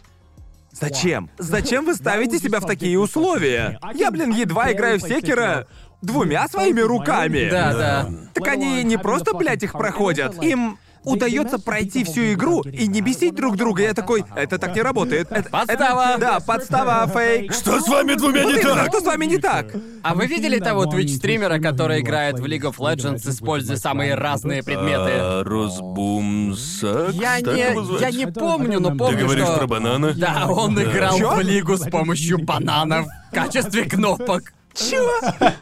Зачем? 0.73 1.29
Зачем 1.37 1.85
вы 1.85 1.95
ставите 1.97 2.39
себя 2.39 2.61
в 2.61 2.67
такие 2.67 2.99
условия? 2.99 3.79
Я, 3.93 4.11
блин, 4.11 4.31
едва 4.31 4.73
играю 4.73 4.99
в 4.99 5.03
секера 5.03 5.67
двумя 6.01 6.49
своими 6.49 6.81
руками. 6.81 7.51
Да, 7.51 7.75
да. 7.75 8.11
Так 8.33 8.49
они 8.49 8.83
не 8.83 8.97
просто, 8.97 9.35
блядь, 9.35 9.63
их 9.63 9.73
проходят. 9.73 10.43
Им 10.43 10.79
удается 11.05 11.59
пройти 11.59 12.05
всю 12.05 12.33
игру 12.33 12.63
и 12.63 12.87
не 12.87 13.01
бесить 13.01 13.35
друг 13.35 13.57
друга. 13.57 13.83
Я 13.83 13.95
такой, 13.95 14.25
это 14.37 14.59
так 14.59 14.75
не 14.75 14.83
работает. 14.83 15.31
Это, 15.31 15.51
Подстава. 15.51 16.11
это- 16.13 16.21
да, 16.21 16.41
подстава, 16.41 17.07
фейк. 17.09 17.53
Что 17.53 17.81
с 17.81 17.89
вами 17.89 18.15
двумя 18.15 18.45
не 18.45 18.61
так? 18.61 18.89
Что 18.89 19.01
с 19.01 19.05
вами 19.05 19.25
не 19.27 19.39
так? 19.39 19.75
А 20.03 20.15
вы 20.15 20.27
видели 20.27 20.59
того 20.59 20.85
Twitch-стримера, 20.85 21.61
который 21.61 22.01
играет 22.01 22.39
в 22.39 22.45
League 22.45 22.63
of 22.63 22.77
Legends, 22.77 23.29
используя 23.29 23.77
самые 23.77 24.15
разные 24.15 24.63
предметы? 24.63 25.13
А, 25.13 25.45
Росбум 25.45 26.55
Сакс? 26.57 27.15
Я 27.15 27.41
не, 27.41 28.01
я 28.01 28.11
не 28.11 28.27
помню, 28.27 28.81
но 28.81 28.95
помню, 28.97 29.19
Ты 29.19 29.25
говоришь 29.25 29.45
что... 29.45 29.57
про 29.59 29.67
банана? 29.67 30.13
Да, 30.15 30.47
он 30.49 30.81
играл 30.81 31.19
в 31.19 31.41
лигу 31.41 31.77
с 31.77 31.89
помощью 31.89 32.39
бананов 32.39 33.07
в 33.31 33.35
качестве 33.35 33.85
кнопок. 33.85 34.53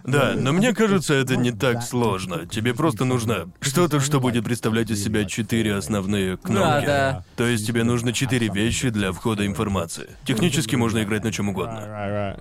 Да, 0.05 0.35
но 0.37 0.53
мне 0.53 0.75
кажется, 0.75 1.15
это 1.15 1.37
не 1.37 1.53
так 1.53 1.83
сложно. 1.83 2.47
Тебе 2.47 2.75
просто 2.75 3.05
нужно 3.05 3.51
что-то, 3.61 4.01
что 4.01 4.21
будет 4.21 4.45
представлять 4.45 4.91
из 4.91 5.03
себя 5.03 5.25
четыре 5.25 5.75
основные 5.75 6.37
кнопки. 6.37 6.87
да. 6.87 7.25
То 7.37 7.47
есть 7.47 7.67
тебе 7.67 7.85
нужно 7.85 8.13
четыре 8.13 8.49
вещи 8.49 8.91
для 8.91 9.13
входа 9.13 9.47
информации. 9.47 10.11
Технически 10.25 10.77
можно 10.77 11.03
играть 11.03 11.25
на 11.25 11.33
чем 11.33 11.49
угодно. 11.49 12.37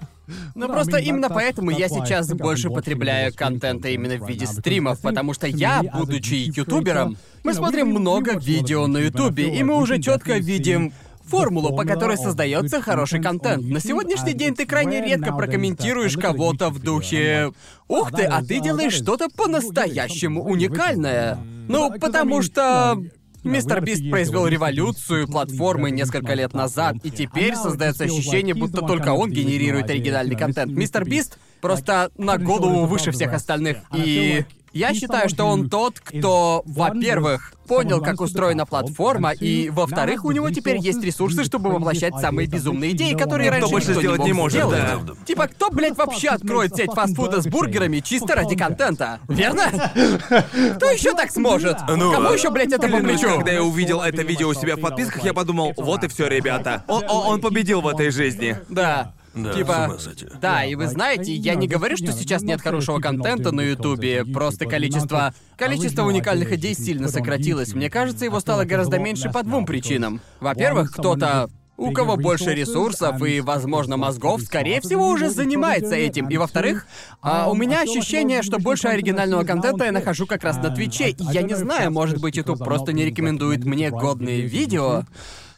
Ну 0.55 0.67
просто 0.67 0.97
именно 0.97 1.29
поэтому 1.29 1.71
я 1.71 1.87
сейчас 1.87 2.33
больше 2.33 2.69
потребляю 2.69 3.33
контента 3.33 3.87
именно 3.89 4.17
в 4.17 4.27
виде 4.27 4.45
стримов, 4.45 4.99
потому 5.01 5.33
что 5.33 5.47
я, 5.47 5.81
будучи 5.83 6.33
ютубером, 6.33 7.17
мы 7.43 7.53
смотрим 7.53 7.87
много 7.89 8.37
видео 8.37 8.87
на 8.87 8.97
ютубе, 8.97 9.55
и 9.57 9.63
мы 9.63 9.75
уже 9.77 10.01
четко 10.01 10.37
видим 10.37 10.91
формулу, 11.27 11.75
по 11.75 11.83
которой 11.83 12.17
создается 12.17 12.81
хороший 12.81 13.21
контент. 13.21 13.63
На 13.63 13.79
сегодняшний 13.79 14.33
день 14.33 14.55
ты 14.55 14.65
крайне 14.65 15.01
редко 15.01 15.33
прокомментируешь 15.33 16.17
кого-то 16.17 16.69
в 16.69 16.79
духе 16.79 17.51
«Ух 17.87 18.11
ты, 18.11 18.23
а 18.23 18.43
ты 18.43 18.59
делаешь 18.59 18.93
что-то 18.93 19.29
по-настоящему 19.29 20.43
уникальное». 20.43 21.37
Ну, 21.67 21.91
потому 21.99 22.41
что 22.41 22.97
Мистер 23.43 23.81
Бист 23.81 24.09
произвел 24.09 24.47
революцию 24.47 25.27
платформы 25.27 25.91
несколько 25.91 26.33
лет 26.33 26.53
назад, 26.53 26.97
и 27.03 27.11
теперь 27.11 27.55
создается 27.55 28.03
ощущение, 28.03 28.53
будто 28.53 28.81
только 28.81 29.13
он 29.13 29.31
генерирует 29.31 29.89
оригинальный 29.89 30.35
контент. 30.35 30.71
Мистер 30.71 31.05
Бист 31.05 31.37
просто 31.61 32.11
на 32.17 32.37
голову 32.37 32.85
выше 32.85 33.11
всех 33.11 33.33
остальных. 33.33 33.77
И 33.95 34.43
я 34.77 34.93
считаю, 34.93 35.29
что 35.29 35.45
он 35.45 35.69
тот, 35.69 35.99
кто, 35.99 36.63
во-первых, 36.65 37.53
понял, 37.67 38.01
как 38.01 38.21
устроена 38.21 38.65
платформа, 38.65 39.31
и, 39.31 39.69
во-вторых, 39.69 40.25
у 40.25 40.31
него 40.31 40.49
теперь 40.49 40.77
есть 40.77 41.03
ресурсы, 41.03 41.43
чтобы 41.43 41.69
воплощать 41.69 42.13
самые 42.19 42.47
безумные 42.47 42.91
идеи, 42.91 43.13
которые 43.13 43.49
раньше 43.49 43.69
больше 43.69 43.89
никто 43.89 44.01
сделать 44.01 44.21
не, 44.21 44.33
мог 44.33 44.43
может, 44.43 44.69
да. 44.69 44.99
Типа, 45.25 45.47
кто, 45.47 45.69
блядь, 45.69 45.97
вообще 45.97 46.29
откроет 46.29 46.75
сеть 46.75 46.91
фастфуда 46.91 47.41
с 47.41 47.47
бургерами 47.47 47.99
чисто 47.99 48.35
ради 48.35 48.55
контента? 48.55 49.19
Верно? 49.27 49.63
Кто 50.75 50.89
еще 50.91 51.13
так 51.13 51.31
сможет? 51.31 51.77
Ну, 51.89 52.11
Кому 52.13 52.29
а- 52.29 52.33
еще, 52.33 52.49
блядь, 52.49 52.71
это 52.71 52.83
по 52.87 52.99
Клянусь, 52.99 53.19
плечу? 53.21 53.35
когда 53.35 53.51
я 53.51 53.63
увидел 53.63 54.01
это 54.01 54.21
видео 54.21 54.49
у 54.49 54.53
себя 54.53 54.75
в 54.75 54.79
подписках, 54.79 55.23
я 55.25 55.33
подумал, 55.33 55.73
вот 55.75 56.03
и 56.03 56.07
все, 56.07 56.27
ребята. 56.27 56.83
Он 56.87 57.41
победил 57.41 57.81
в 57.81 57.87
этой 57.87 58.11
жизни. 58.11 58.57
Да. 58.69 59.13
Да, 59.43 59.53
типа, 59.53 59.97
да, 60.41 60.65
и 60.65 60.75
вы 60.75 60.87
знаете, 60.87 61.33
я 61.33 61.55
не 61.55 61.67
говорю, 61.67 61.97
что 61.97 62.11
сейчас 62.11 62.41
нет 62.41 62.61
хорошего 62.61 62.99
контента 62.99 63.51
на 63.51 63.61
Ютубе, 63.61 64.25
просто 64.25 64.65
количество... 64.65 65.33
Количество 65.57 66.03
уникальных 66.03 66.51
идей 66.51 66.75
сильно 66.75 67.07
сократилось. 67.07 67.73
Мне 67.73 67.89
кажется, 67.89 68.25
его 68.25 68.39
стало 68.39 68.63
гораздо 68.63 68.99
меньше 68.99 69.31
по 69.31 69.41
двум 69.41 69.65
причинам. 69.65 70.21
Во-первых, 70.39 70.91
кто-то 70.91 71.49
у 71.77 71.91
кого 71.91 72.17
больше 72.17 72.53
ресурсов 72.53 73.21
и, 73.21 73.39
возможно, 73.39 73.97
мозгов, 73.97 74.41
скорее 74.41 74.81
всего, 74.81 75.07
уже 75.07 75.29
занимается 75.29 75.95
этим. 75.95 76.27
И 76.29 76.37
во-вторых, 76.37 76.87
а, 77.21 77.49
у 77.49 77.55
меня 77.55 77.81
ощущение, 77.81 78.41
что 78.41 78.59
больше 78.59 78.87
оригинального 78.87 79.43
контента 79.43 79.85
я 79.85 79.91
нахожу 79.91 80.25
как 80.25 80.43
раз 80.43 80.57
на 80.57 80.71
Твиче. 80.71 81.09
И 81.09 81.23
я 81.31 81.43
не 81.43 81.55
знаю, 81.55 81.91
может 81.91 82.19
быть, 82.19 82.35
YouTube 82.35 82.59
просто 82.59 82.93
не 82.93 83.05
рекомендует 83.05 83.63
мне 83.63 83.91
годные 83.91 84.41
видео. 84.41 85.03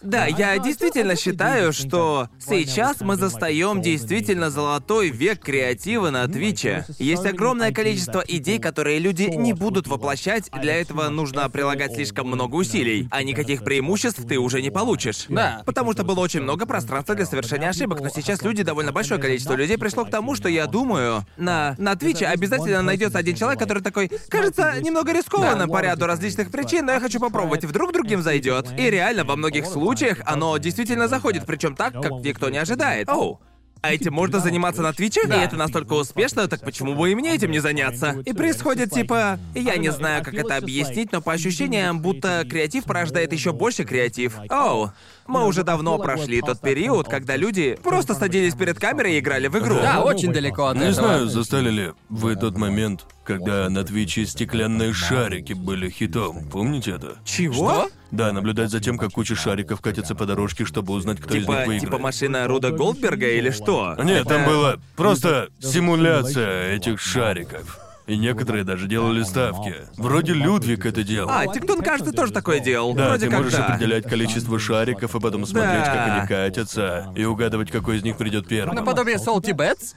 Да, 0.01 0.25
я 0.25 0.57
действительно 0.59 1.15
считаю, 1.15 1.73
что 1.73 2.29
сейчас 2.39 3.01
мы 3.01 3.17
застаем 3.17 3.81
действительно 3.81 4.49
золотой 4.49 5.09
век 5.09 5.41
креатива 5.41 6.09
на 6.09 6.27
Твиче. 6.27 6.85
Есть 6.99 7.25
огромное 7.25 7.71
количество 7.71 8.23
идей, 8.25 8.59
которые 8.59 8.99
люди 8.99 9.23
не 9.23 9.53
будут 9.53 9.87
воплощать, 9.87 10.49
для 10.51 10.75
этого 10.75 11.09
нужно 11.09 11.49
прилагать 11.49 11.93
слишком 11.95 12.27
много 12.27 12.55
усилий, 12.55 13.07
а 13.11 13.23
никаких 13.23 13.63
преимуществ 13.63 14.25
ты 14.25 14.37
уже 14.37 14.61
не 14.61 14.69
получишь. 14.69 15.25
Да. 15.27 15.63
Потому 15.65 15.93
что 15.93 16.03
было 16.03 16.19
очень 16.21 16.41
много 16.41 16.65
пространства 16.65 17.15
для 17.15 17.25
совершения 17.25 17.69
ошибок, 17.69 17.99
но 17.99 18.09
сейчас 18.09 18.41
люди, 18.41 18.63
довольно 18.63 18.91
большое 18.91 19.19
количество 19.19 19.53
людей 19.53 19.77
пришло 19.77 20.05
к 20.05 20.09
тому, 20.09 20.35
что 20.35 20.47
я 20.47 20.67
думаю, 20.67 21.25
на, 21.35 21.75
на 21.77 21.95
Твиче 21.95 22.25
обязательно 22.27 22.81
найдется 22.81 23.17
один 23.17 23.35
человек, 23.35 23.59
который 23.59 23.83
такой, 23.83 24.09
кажется, 24.29 24.75
немного 24.79 25.11
рискованно 25.11 25.67
по 25.67 25.81
ряду 25.81 26.05
различных 26.05 26.51
причин, 26.51 26.85
но 26.85 26.93
я 26.93 26.99
хочу 26.99 27.19
попробовать, 27.19 27.65
вдруг 27.65 27.91
другим 27.91 28.21
зайдет. 28.21 28.67
И 28.77 28.89
реально, 28.89 29.25
во 29.25 29.35
многих 29.35 29.65
случаях 29.65 29.88
оно 30.25 30.57
действительно 30.57 31.07
заходит, 31.07 31.45
причем 31.45 31.75
так, 31.75 31.93
как 31.93 32.11
никто 32.23 32.49
не 32.49 32.57
ожидает. 32.57 33.09
Оу. 33.09 33.39
А 33.81 33.93
этим 33.93 34.13
можно 34.13 34.39
заниматься 34.39 34.81
на 34.81 34.91
Твиче? 34.91 35.21
И 35.21 35.31
это 35.31 35.55
настолько 35.55 35.93
успешно, 35.93 36.47
так 36.47 36.61
почему 36.61 36.95
бы 36.95 37.11
и 37.11 37.15
мне 37.15 37.33
этим 37.33 37.51
не 37.51 37.59
заняться? 37.59 38.21
И 38.25 38.33
происходит 38.33 38.91
типа... 38.91 39.39
Я 39.55 39.77
не 39.77 39.89
знаю, 39.89 40.23
как 40.23 40.33
это 40.33 40.57
объяснить, 40.57 41.13
но 41.13 41.21
по 41.21 41.31
ощущениям, 41.31 42.01
будто 42.01 42.45
креатив 42.49 42.83
порождает 42.83 43.31
еще 43.31 43.53
больше 43.53 43.85
креатив. 43.85 44.37
Оу. 44.49 44.91
Мы 45.29 45.45
уже 45.45 45.63
давно 45.63 45.97
прошли 45.99 46.41
тот 46.41 46.59
период, 46.59 47.07
когда 47.07 47.35
люди 47.35 47.77
просто 47.83 48.15
садились 48.15 48.55
перед 48.55 48.79
камерой 48.79 49.13
и 49.13 49.19
играли 49.19 49.47
в 49.47 49.57
игру. 49.59 49.75
Да, 49.75 50.01
очень 50.01 50.33
далеко 50.33 50.65
от 50.67 50.75
Не 50.77 50.89
этого. 50.89 50.93
знаю, 50.93 51.27
застали 51.27 51.69
ли 51.69 51.91
вы 52.09 52.35
тот 52.35 52.57
момент, 52.57 53.05
когда 53.23 53.69
на 53.69 53.83
Твиче 53.83 54.25
стеклянные 54.25 54.91
шарики 54.91 55.53
были 55.53 55.89
хитом. 55.89 56.49
Помните 56.49 56.91
это? 56.91 57.17
Чего? 57.23 57.53
Что? 57.53 57.89
Да, 58.11 58.31
наблюдать 58.33 58.71
за 58.71 58.79
тем, 58.79 58.97
как 58.97 59.11
куча 59.11 59.35
шариков 59.35 59.81
катится 59.81 60.15
по 60.15 60.25
дорожке, 60.25 60.65
чтобы 60.65 60.93
узнать, 60.93 61.19
кто 61.19 61.29
из 61.35 61.41
них 61.41 61.41
Типа, 61.45 61.57
выиграет. 61.57 61.81
типа 61.81 61.99
машина 61.99 62.47
Руда 62.47 62.71
Голдберга 62.71 63.29
или 63.29 63.51
что? 63.51 63.95
Нет, 64.03 64.27
там 64.27 64.41
Это- 64.41 64.49
была 64.49 64.75
просто 64.95 65.49
симуляция 65.59 66.73
этих 66.75 66.99
шариков. 66.99 67.77
И 68.09 68.17
некоторые 68.17 68.63
даже 68.63 68.87
делали 68.87 69.21
ставки. 69.21 69.75
Вроде 69.95 70.33
Людвиг 70.33 70.83
это 70.83 71.03
делал. 71.03 71.29
А, 71.31 71.45
Тиктон, 71.45 71.83
кажется, 71.83 72.11
тоже 72.11 72.33
такое 72.33 72.59
делал. 72.59 72.95
Да, 72.95 73.09
Вроде 73.09 73.25
ты 73.25 73.29
как 73.29 73.39
можешь 73.39 73.53
да. 73.53 73.67
определять 73.67 74.09
количество 74.09 74.57
шариков 74.57 75.13
и 75.15 75.19
потом 75.19 75.45
смотреть, 75.45 75.83
Да. 75.83 75.93
как 75.93 76.17
они 76.17 76.27
катятся, 76.27 77.13
и 77.15 77.23
угадывать, 77.23 77.69
какой 77.69 77.97
из 77.97 78.03
них 78.03 78.17
придет 78.17 78.47
первым. 78.47 78.73
Наподобие 78.75 79.17
Salty 79.17 79.55
Bets? 79.55 79.93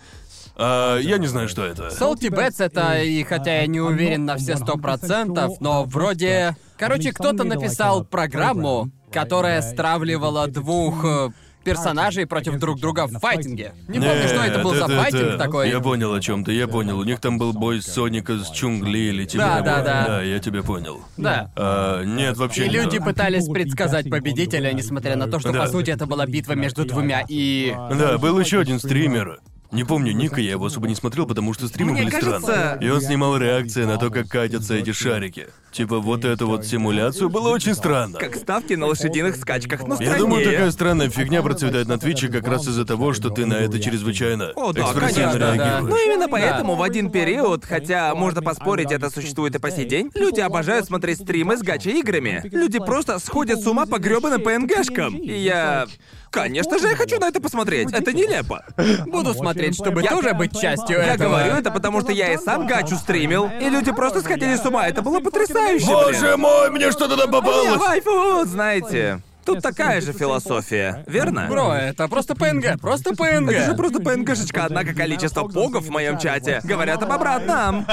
А, 0.57 0.99
я 0.99 1.17
не 1.17 1.27
знаю, 1.27 1.49
что 1.49 1.65
это. 1.65 1.89
Salty 1.89 2.29
Bets 2.29 2.63
это, 2.63 3.03
и 3.03 3.25
хотя 3.25 3.63
я 3.63 3.67
не 3.67 3.81
уверен 3.81 4.27
на 4.27 4.37
все 4.37 4.57
сто 4.59 4.77
процентов, 4.77 5.59
но 5.61 5.85
вроде... 5.85 6.55
Короче, 6.77 7.13
кто-то 7.13 7.45
написал 7.45 8.05
программу, 8.05 8.91
которая 9.11 9.63
стравливала 9.63 10.49
двух 10.49 11.03
э, 11.07 11.31
персонажей 11.63 12.27
против 12.27 12.59
друг 12.59 12.81
друга 12.81 13.07
в 13.07 13.19
файтинге. 13.19 13.73
Не 13.89 13.99
помню, 14.01 14.29
что 14.29 14.45
это 14.45 14.63
был 14.63 14.75
за 14.75 14.89
файтинг 14.89 15.39
такой. 15.39 15.71
Я 15.71 15.81
понял 15.81 16.13
о 16.13 16.21
чем 16.21 16.45
ты, 16.45 16.53
я 16.53 16.69
понял. 16.69 16.99
У 16.99 17.05
них 17.05 17.21
там 17.21 17.39
был 17.39 17.53
бой 17.53 17.83
Соника 17.83 18.39
с 18.39 18.51
Чунгли 18.51 18.99
или 18.99 19.25
типа 19.25 19.45
Да, 19.45 19.61
да, 19.61 19.83
да. 19.83 20.07
Да, 20.07 20.23
я 20.23 20.39
тебя 20.39 20.63
понял. 20.63 21.01
Да. 21.17 21.51
А, 21.57 22.03
нет, 22.05 22.37
вообще 22.37 22.67
И 22.67 22.69
люди 22.69 22.99
пытались 22.99 23.49
предсказать 23.49 24.11
победителя, 24.11 24.73
несмотря 24.73 25.17
на 25.17 25.27
то, 25.27 25.39
что, 25.39 25.53
по 25.53 25.67
сути, 25.67 25.91
это 25.91 26.07
была 26.07 26.27
битва 26.27 26.53
между 26.53 26.85
двумя 26.85 27.25
и... 27.29 27.75
Да, 27.93 28.19
был 28.19 28.39
еще 28.39 28.61
один 28.61 28.79
стример. 28.79 29.41
Не 29.73 29.85
помню 29.85 30.13
Ника, 30.13 30.41
я 30.41 30.53
его 30.53 30.67
особо 30.67 30.87
не 30.87 30.95
смотрел, 30.95 31.27
потому 31.27 31.55
что 31.55 31.67
стримы 31.67 31.93
Мне 31.93 32.03
были 32.03 32.11
кажется- 32.11 32.41
странные. 32.41 32.87
И 32.87 32.91
он 32.91 33.01
снимал 33.01 33.37
реакции 33.39 33.85
на 33.85 33.97
то, 33.97 34.11
как 34.11 34.29
катятся 34.29 34.75
эти 34.75 34.93
шарики. 34.93 35.49
Типа 35.73 35.99
вот 36.01 36.27
эту 36.27 36.47
вот 36.47 36.67
симуляцию 36.67 37.31
было 37.31 37.49
очень 37.49 37.75
странно. 37.75 38.19
Как 38.19 38.37
ставки 38.37 38.75
на 38.75 38.85
лошадиных 38.87 39.37
скачках, 39.37 39.87
но 39.87 39.97
Я 39.99 40.19
думаю, 40.19 40.45
такая 40.45 40.71
странная 40.71 41.09
фигня 41.09 41.43
процветает 41.43 41.89
на 41.89 41.97
Твиче 41.99 42.29
как 42.29 42.47
раз 42.47 42.69
из-за 42.69 42.85
того, 42.85 43.15
что 43.15 43.31
ты 43.31 43.47
на 43.47 43.55
это 43.55 43.81
чрезвычайно 43.81 44.51
О, 44.55 44.73
да, 44.75 44.83
экспрессивно 44.83 45.33
конечно, 45.33 45.39
да. 45.41 45.55
реагируешь. 45.55 45.91
Ну 45.91 45.97
именно 46.07 46.29
поэтому 46.29 46.75
в 46.75 46.83
один 46.83 47.11
период, 47.11 47.65
хотя 47.65 48.15
можно 48.15 48.43
поспорить, 48.43 48.93
это 48.93 49.09
существует 49.09 49.55
и 49.55 49.59
по 49.59 49.71
сей 49.71 49.87
день, 49.87 50.11
люди 50.15 50.41
обожают 50.41 50.85
смотреть 50.85 51.23
стримы 51.23 51.57
с 51.57 51.63
гача-играми. 51.63 52.43
Люди 52.53 52.79
просто 52.79 53.19
сходят 53.19 53.61
с 53.63 53.67
ума 53.67 53.87
по 53.87 53.99
грёбаным 53.99 54.43
ПНГшкам. 54.43 55.17
И 55.17 55.33
я... 55.39 55.87
Конечно 56.33 56.79
же, 56.79 56.89
я 56.89 56.97
хочу 56.97 57.19
на 57.21 57.29
это 57.29 57.41
посмотреть. 57.41 57.93
Это 57.93 58.13
нелепо. 58.13 58.65
Буду 59.07 59.35
смотреть, 59.35 59.75
чтобы 59.75 60.03
тоже 60.03 60.33
быть 60.33 60.59
частью 60.59 60.97
Я 60.99 61.15
этого. 61.15 61.29
говорю 61.29 61.53
это 61.55 61.71
потому, 61.71 62.01
что 62.01 62.11
я 62.11 62.33
и 62.33 62.39
сам 62.39 62.67
гачу 62.67 62.97
стримил, 62.97 63.51
и 63.61 63.69
люди 63.69 63.93
просто 63.93 64.23
сходили 64.23 64.57
с 64.57 64.65
ума. 64.65 64.89
Это 64.89 65.03
было 65.03 65.21
потрясающе, 65.21 65.85
блин. 65.85 65.97
Боже 65.97 66.37
мой, 66.39 66.71
мне 66.71 66.91
что-то 66.91 67.17
там 67.19 67.27
Я 67.27 67.33
попалось! 67.41 67.79
вайфу, 67.79 68.45
знаете. 68.47 69.21
Тут 69.45 69.61
такая 69.61 70.01
же 70.01 70.13
философия, 70.13 71.05
верно? 71.07 71.49
Бро, 71.51 71.75
это 71.75 72.07
просто 72.09 72.35
ПНГ, 72.35 72.81
просто 72.81 73.11
ПНГ. 73.15 73.51
Это 73.51 73.67
же 73.67 73.75
просто 73.75 74.01
ПНГшечка, 74.01 74.65
однако 74.67 74.95
количество 74.95 75.43
погов 75.49 75.85
в 75.85 75.91
моем 75.91 76.17
чате 76.17 76.61
говорят 76.65 77.03
об 77.03 77.13
обратном. 77.13 77.87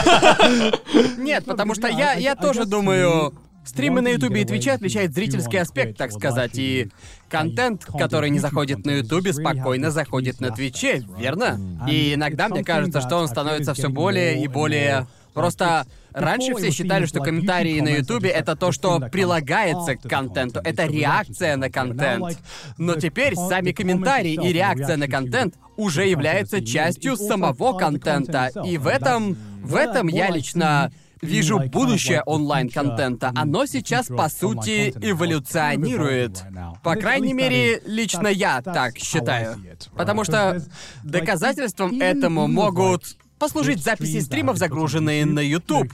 Нет, 1.17 1.45
потому 1.45 1.75
что 1.75 1.87
я, 1.87 2.13
я 2.13 2.35
тоже 2.35 2.65
думаю... 2.65 3.33
Стримы 3.69 4.01
на 4.01 4.07
Ютубе 4.07 4.41
и 4.41 4.45
Твиче 4.45 4.71
отличает 4.71 5.13
зрительский 5.13 5.59
аспект, 5.59 5.95
так 5.95 6.11
сказать, 6.11 6.53
и 6.55 6.89
контент, 7.29 7.85
который 7.85 8.31
не 8.31 8.39
заходит 8.39 8.83
на 8.83 8.97
Ютубе, 8.97 9.31
спокойно 9.31 9.91
заходит 9.91 10.41
на 10.41 10.49
Твиче, 10.49 11.05
верно? 11.19 11.59
И 11.87 12.15
иногда 12.15 12.49
мне 12.49 12.63
кажется, 12.63 12.99
что 12.99 13.17
он 13.17 13.27
становится 13.27 13.73
все 13.75 13.89
более 13.89 14.43
и 14.43 14.47
более... 14.47 15.05
Просто 15.35 15.85
раньше 16.11 16.55
все 16.55 16.71
считали, 16.71 17.05
что 17.05 17.21
комментарии 17.21 17.79
на 17.79 17.89
Ютубе 17.89 18.29
это 18.29 18.55
то, 18.55 18.71
что 18.71 18.99
прилагается 18.99 19.95
к 19.95 20.01
контенту, 20.01 20.59
это 20.63 20.87
реакция 20.87 21.55
на 21.55 21.69
контент. 21.69 22.39
Но 22.79 22.95
теперь 22.95 23.35
сами 23.35 23.71
комментарии 23.71 24.33
и 24.33 24.51
реакция 24.51 24.97
на 24.97 25.07
контент 25.07 25.53
уже 25.77 26.07
являются 26.07 26.65
частью 26.65 27.15
самого 27.15 27.77
контента. 27.77 28.49
И 28.65 28.79
в 28.79 28.87
этом, 28.87 29.37
в 29.61 29.75
этом 29.75 30.07
я 30.07 30.31
лично 30.31 30.91
вижу 31.21 31.59
будущее 31.59 32.21
онлайн-контента. 32.23 33.31
Оно 33.35 33.65
сейчас, 33.65 34.07
по 34.07 34.29
сути, 34.29 34.93
эволюционирует. 35.01 36.43
По 36.83 36.95
крайней 36.95 37.33
мере, 37.33 37.81
лично 37.85 38.27
я 38.27 38.61
так 38.61 38.97
считаю. 38.97 39.57
Потому 39.95 40.23
что 40.23 40.61
доказательством 41.03 41.99
этому 41.99 42.47
могут 42.47 43.03
послужить 43.39 43.81
записи 43.83 44.19
стримов, 44.19 44.57
загруженные 44.57 45.25
на 45.25 45.39
YouTube. 45.39 45.91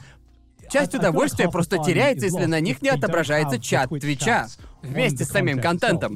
Часть 0.72 0.94
удовольствия 0.96 1.50
просто 1.50 1.78
теряется, 1.78 2.26
если 2.26 2.46
на 2.46 2.60
них 2.60 2.82
не 2.82 2.90
отображается 2.90 3.60
чат 3.60 3.90
Твича 3.90 4.48
вместе 4.82 5.26
с 5.26 5.30
самим 5.30 5.60
контентом. 5.60 6.16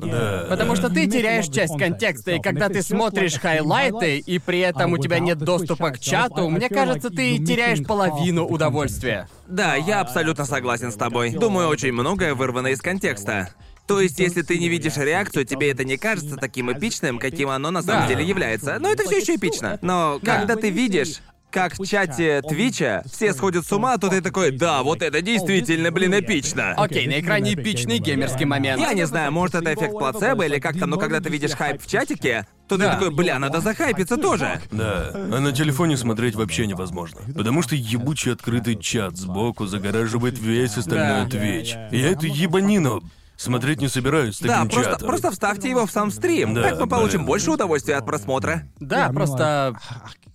Потому 0.49 0.75
что 0.75 0.89
ты 0.89 1.07
теряешь 1.07 1.47
часть 1.47 1.77
контекста, 1.77 2.31
и 2.31 2.39
когда 2.41 2.69
ты 2.69 2.81
смотришь 2.81 3.39
хайлайты, 3.39 4.17
и 4.19 4.39
при 4.39 4.59
этом 4.59 4.93
у 4.93 4.97
тебя 4.97 5.19
нет 5.19 5.37
доступа 5.39 5.91
к 5.91 5.99
чату, 5.99 6.49
мне 6.49 6.69
кажется, 6.69 7.09
ты 7.09 7.37
теряешь 7.37 7.85
половину 7.85 8.45
удовольствия. 8.45 9.27
Да, 9.47 9.75
я 9.75 10.01
абсолютно 10.01 10.45
согласен 10.45 10.91
с 10.91 10.95
тобой. 10.95 11.31
Думаю, 11.31 11.67
очень 11.69 11.91
многое 11.91 12.35
вырвано 12.35 12.67
из 12.67 12.81
контекста. 12.81 13.49
То 13.87 13.99
есть, 13.99 14.19
если 14.19 14.43
ты 14.43 14.59
не 14.59 14.69
видишь 14.69 14.97
реакцию, 14.97 15.45
тебе 15.45 15.71
это 15.71 15.83
не 15.83 15.97
кажется 15.97 16.35
таким 16.35 16.71
эпичным, 16.71 17.17
каким 17.17 17.49
оно 17.49 17.71
на 17.71 17.81
самом 17.81 18.03
Да. 18.03 18.07
деле 18.07 18.23
является. 18.23 18.77
Но 18.79 18.87
это 18.91 19.03
все 19.05 19.17
еще 19.17 19.35
эпично. 19.35 19.79
Но 19.81 20.19
Да. 20.21 20.37
когда 20.37 20.55
ты 20.55 20.69
видишь, 20.69 21.21
как 21.51 21.77
в 21.79 21.85
чате 21.87 22.41
Твича 22.47 23.03
все 23.11 23.33
сходят 23.33 23.65
с 23.65 23.71
ума, 23.71 23.97
то 23.97 24.09
ты 24.09 24.21
такой, 24.21 24.51
да, 24.51 24.83
вот 24.83 25.01
это 25.01 25.21
действительно, 25.21 25.91
блин, 25.91 26.13
эпично. 26.19 26.73
Окей, 26.77 27.07
на 27.07 27.19
экране 27.19 27.53
эпичный 27.53 27.97
геймерский 27.99 28.45
момент. 28.45 28.81
Я 28.81 28.93
не 28.93 29.05
знаю, 29.05 29.31
может 29.31 29.55
это 29.55 29.73
эффект 29.73 29.93
плацебо 29.93 30.45
или 30.45 30.59
как-то, 30.59 30.85
но 30.85 30.97
когда 30.97 31.19
ты 31.19 31.29
видишь 31.29 31.51
хайп 31.51 31.81
в 31.81 31.87
чатике, 31.87 32.45
то 32.67 32.77
ты 32.77 32.83
Да. 32.83 32.93
такой, 32.93 33.09
бля, 33.11 33.39
надо 33.39 33.61
захайпиться 33.61 34.15
тоже. 34.17 34.61
Да, 34.71 35.11
а 35.13 35.39
на 35.39 35.51
телефоне 35.51 35.97
смотреть 35.97 36.35
вообще 36.35 36.67
невозможно. 36.67 37.21
Потому 37.35 37.63
что 37.63 37.75
ебучий 37.75 38.31
открытый 38.31 38.75
чат 38.75 39.17
сбоку 39.17 39.65
загораживает 39.65 40.37
весь 40.37 40.77
остальной 40.77 41.23
Да. 41.25 41.29
Твич. 41.29 41.75
Я 41.91 42.11
эту 42.11 42.27
ебанину 42.27 43.01
смотреть 43.39 43.81
не 43.81 43.87
собираюсь 43.87 44.35
с 44.35 44.39
Да, 44.41 44.57
таким 44.57 44.69
просто, 44.69 44.91
чатом. 44.91 45.07
просто 45.07 45.31
вставьте 45.31 45.69
его 45.69 45.85
в 45.85 45.91
сам 45.91 46.11
стрим. 46.11 46.53
Да, 46.53 46.63
так 46.63 46.79
мы 46.79 46.87
получим 46.87 47.19
блин. 47.19 47.25
больше 47.27 47.51
удовольствия 47.51 47.95
от 47.95 48.05
просмотра. 48.05 48.63
Да, 48.79 49.09
просто 49.09 49.75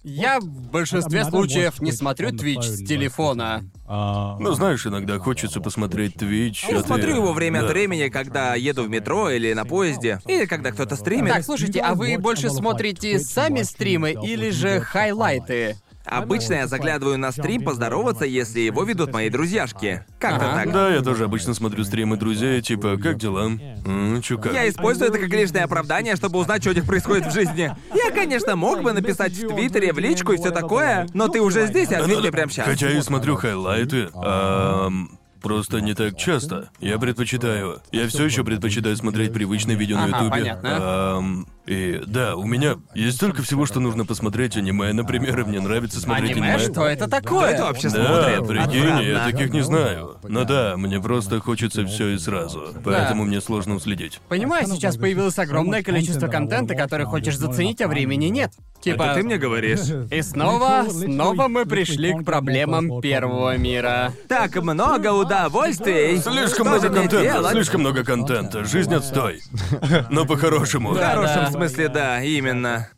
я 0.02 0.40
в 0.40 0.47
большинстве 0.70 1.24
случаев 1.24 1.81
не 1.81 1.93
смотрю 1.93 2.31
Twitch 2.31 2.62
с 2.62 2.78
телефона. 2.85 3.62
Ну, 3.86 4.52
знаешь, 4.52 4.86
иногда 4.86 5.18
хочется 5.18 5.60
посмотреть 5.60 6.14
Твич. 6.14 6.64
Я 6.68 6.78
а 6.78 6.81
ты- 6.82 6.86
смотрю 6.86 7.16
его 7.16 7.32
время 7.35 7.60
Да. 7.60 7.66
от 7.66 7.72
времени, 7.72 8.09
когда 8.09 8.55
еду 8.55 8.85
в 8.85 8.89
метро 8.89 9.31
или 9.31 9.52
на 9.52 9.64
поезде, 9.64 10.20
или 10.26 10.47
когда 10.47 10.72
кто-то 10.72 10.97
стримит. 10.97 11.32
Так, 11.32 11.44
слушайте, 11.44 11.81
а 11.81 11.94
вы 11.94 12.16
больше 12.18 12.48
смотрите 12.51 13.18
сами 13.18 13.62
стримы 13.62 14.12
или 14.12 14.51
же 14.51 14.81
хайлайты? 14.81 15.76
Обычно 16.19 16.55
я 16.55 16.66
заглядываю 16.66 17.19
на 17.19 17.32
стрим 17.32 17.62
поздороваться, 17.62 18.24
если 18.24 18.61
его 18.61 18.85
ведут 18.85 19.12
мои 19.12 19.28
друзьяшки. 19.31 20.05
Как-то 20.19 20.47
Ага. 20.53 20.55
так. 20.65 20.73
Да, 20.73 20.89
я 20.95 21.01
тоже 21.03 21.24
обычно 21.24 21.55
смотрю 21.55 21.85
стримы 21.85 22.16
друзей, 22.16 22.61
типа, 22.62 22.97
как 22.97 23.16
дела? 23.19 23.51
М, 23.85 24.23
чё 24.23 24.39
как? 24.39 24.53
Я 24.53 24.69
использую 24.69 25.11
это 25.11 25.19
как 25.19 25.28
лишнее 25.28 25.65
оправдание, 25.65 26.16
чтобы 26.16 26.39
узнать, 26.39 26.62
что 26.62 26.70
у 26.70 26.74
них 26.74 26.85
происходит 26.86 27.27
в 27.27 27.32
жизни. 27.32 27.74
Я, 27.95 28.11
конечно, 28.12 28.57
мог 28.57 28.82
бы 28.82 28.93
написать 28.93 29.32
в 29.32 29.49
Твиттере, 29.55 29.93
в 29.93 29.99
личку 29.99 30.32
и 30.32 30.36
все 30.36 30.51
такое, 30.51 31.07
но 31.15 31.28
ты 31.28 31.41
уже 31.41 31.66
здесь, 31.66 31.91
и 31.91 31.95
ответь 31.95 32.19
мне 32.20 32.32
прямо 32.32 32.51
сейчас. 32.51 32.66
Хотя 32.66 32.89
я 32.91 33.03
смотрю 33.03 33.36
хайлайты, 33.36 34.09
ам, 34.15 35.19
просто 35.43 35.81
не 35.81 35.95
так 35.95 36.16
часто. 36.16 36.70
Я 36.81 36.99
предпочитаю. 36.99 37.81
Я 37.93 38.09
все 38.09 38.24
еще 38.24 38.45
предпочитаю 38.45 38.97
смотреть 38.97 39.32
привычные 39.32 39.77
видео 39.77 39.97
на 39.97 40.05
Ага, 40.07 40.16
Ютубе. 40.24 40.31
понятно. 40.31 41.16
Ам, 41.19 41.47
и 41.66 42.03
да, 42.07 42.36
у 42.36 42.45
меня 42.45 42.77
есть 42.95 43.16
столько 43.16 43.43
всего, 43.43 43.65
что 43.65 43.81
нужно 43.81 44.05
посмотреть 44.05 44.57
аниме, 44.57 44.93
например, 44.93 45.41
и 45.41 45.45
мне 45.45 45.61
нравится 45.61 45.99
смотреть 46.01 46.32
Аниме? 46.32 46.59
Что 46.59 46.86
это 46.86 47.07
Кто 47.07 47.20
такое? 47.20 47.51
это 47.51 47.65
вообще 47.65 47.89
Да, 47.89 48.35
смотрит? 48.36 48.47
прикинь, 48.49 49.03
я 49.03 49.24
таких 49.24 49.51
не 49.53 49.62
знаю. 49.62 50.19
Но 50.24 50.45
да, 50.45 50.77
мне 50.77 51.01
просто 51.01 51.41
хочется 51.41 51.86
все 51.86 52.09
и 52.09 52.19
сразу. 52.19 52.74
Поэтому 52.85 53.24
мне 53.24 53.41
сложно 53.41 53.77
уследить. 53.77 54.20
Понимаю, 54.28 54.66
сейчас 54.66 54.97
появилось 54.97 55.39
огромное 55.39 55.82
количество 55.82 56.28
контента, 56.28 56.74
который 56.74 57.07
хочешь 57.07 57.39
заценить, 57.39 57.81
а 57.81 57.89
времени 57.89 58.27
нет. 58.27 58.53
Типа... 58.81 59.05
Это 59.05 59.15
ты 59.15 59.23
мне 59.23 59.39
говоришь? 59.39 59.81
И 60.11 60.20
снова, 60.20 60.85
снова 60.91 61.49
мы 61.49 61.65
пришли 61.65 62.12
к 62.12 62.23
проблемам 62.24 63.01
первого 63.01 63.57
мира. 63.57 64.12
Так 64.28 64.57
много 64.57 65.12
удовольствий. 65.12 66.19
Слишком 66.19 66.66
Что 66.66 66.77
много 66.77 66.89
контента, 66.91 67.23
делать? 67.23 67.53
слишком 67.53 67.81
много 67.81 68.05
контента. 68.05 68.65
Жизнь 68.66 68.95
отстой. 68.95 69.41
Но 70.11 70.27
по-хорошему. 70.27 70.93
Хорошем 70.95 71.45
Да. 71.45 71.53
Смысле, 71.55 71.89
да, 71.89 72.22
именно. 72.22 72.89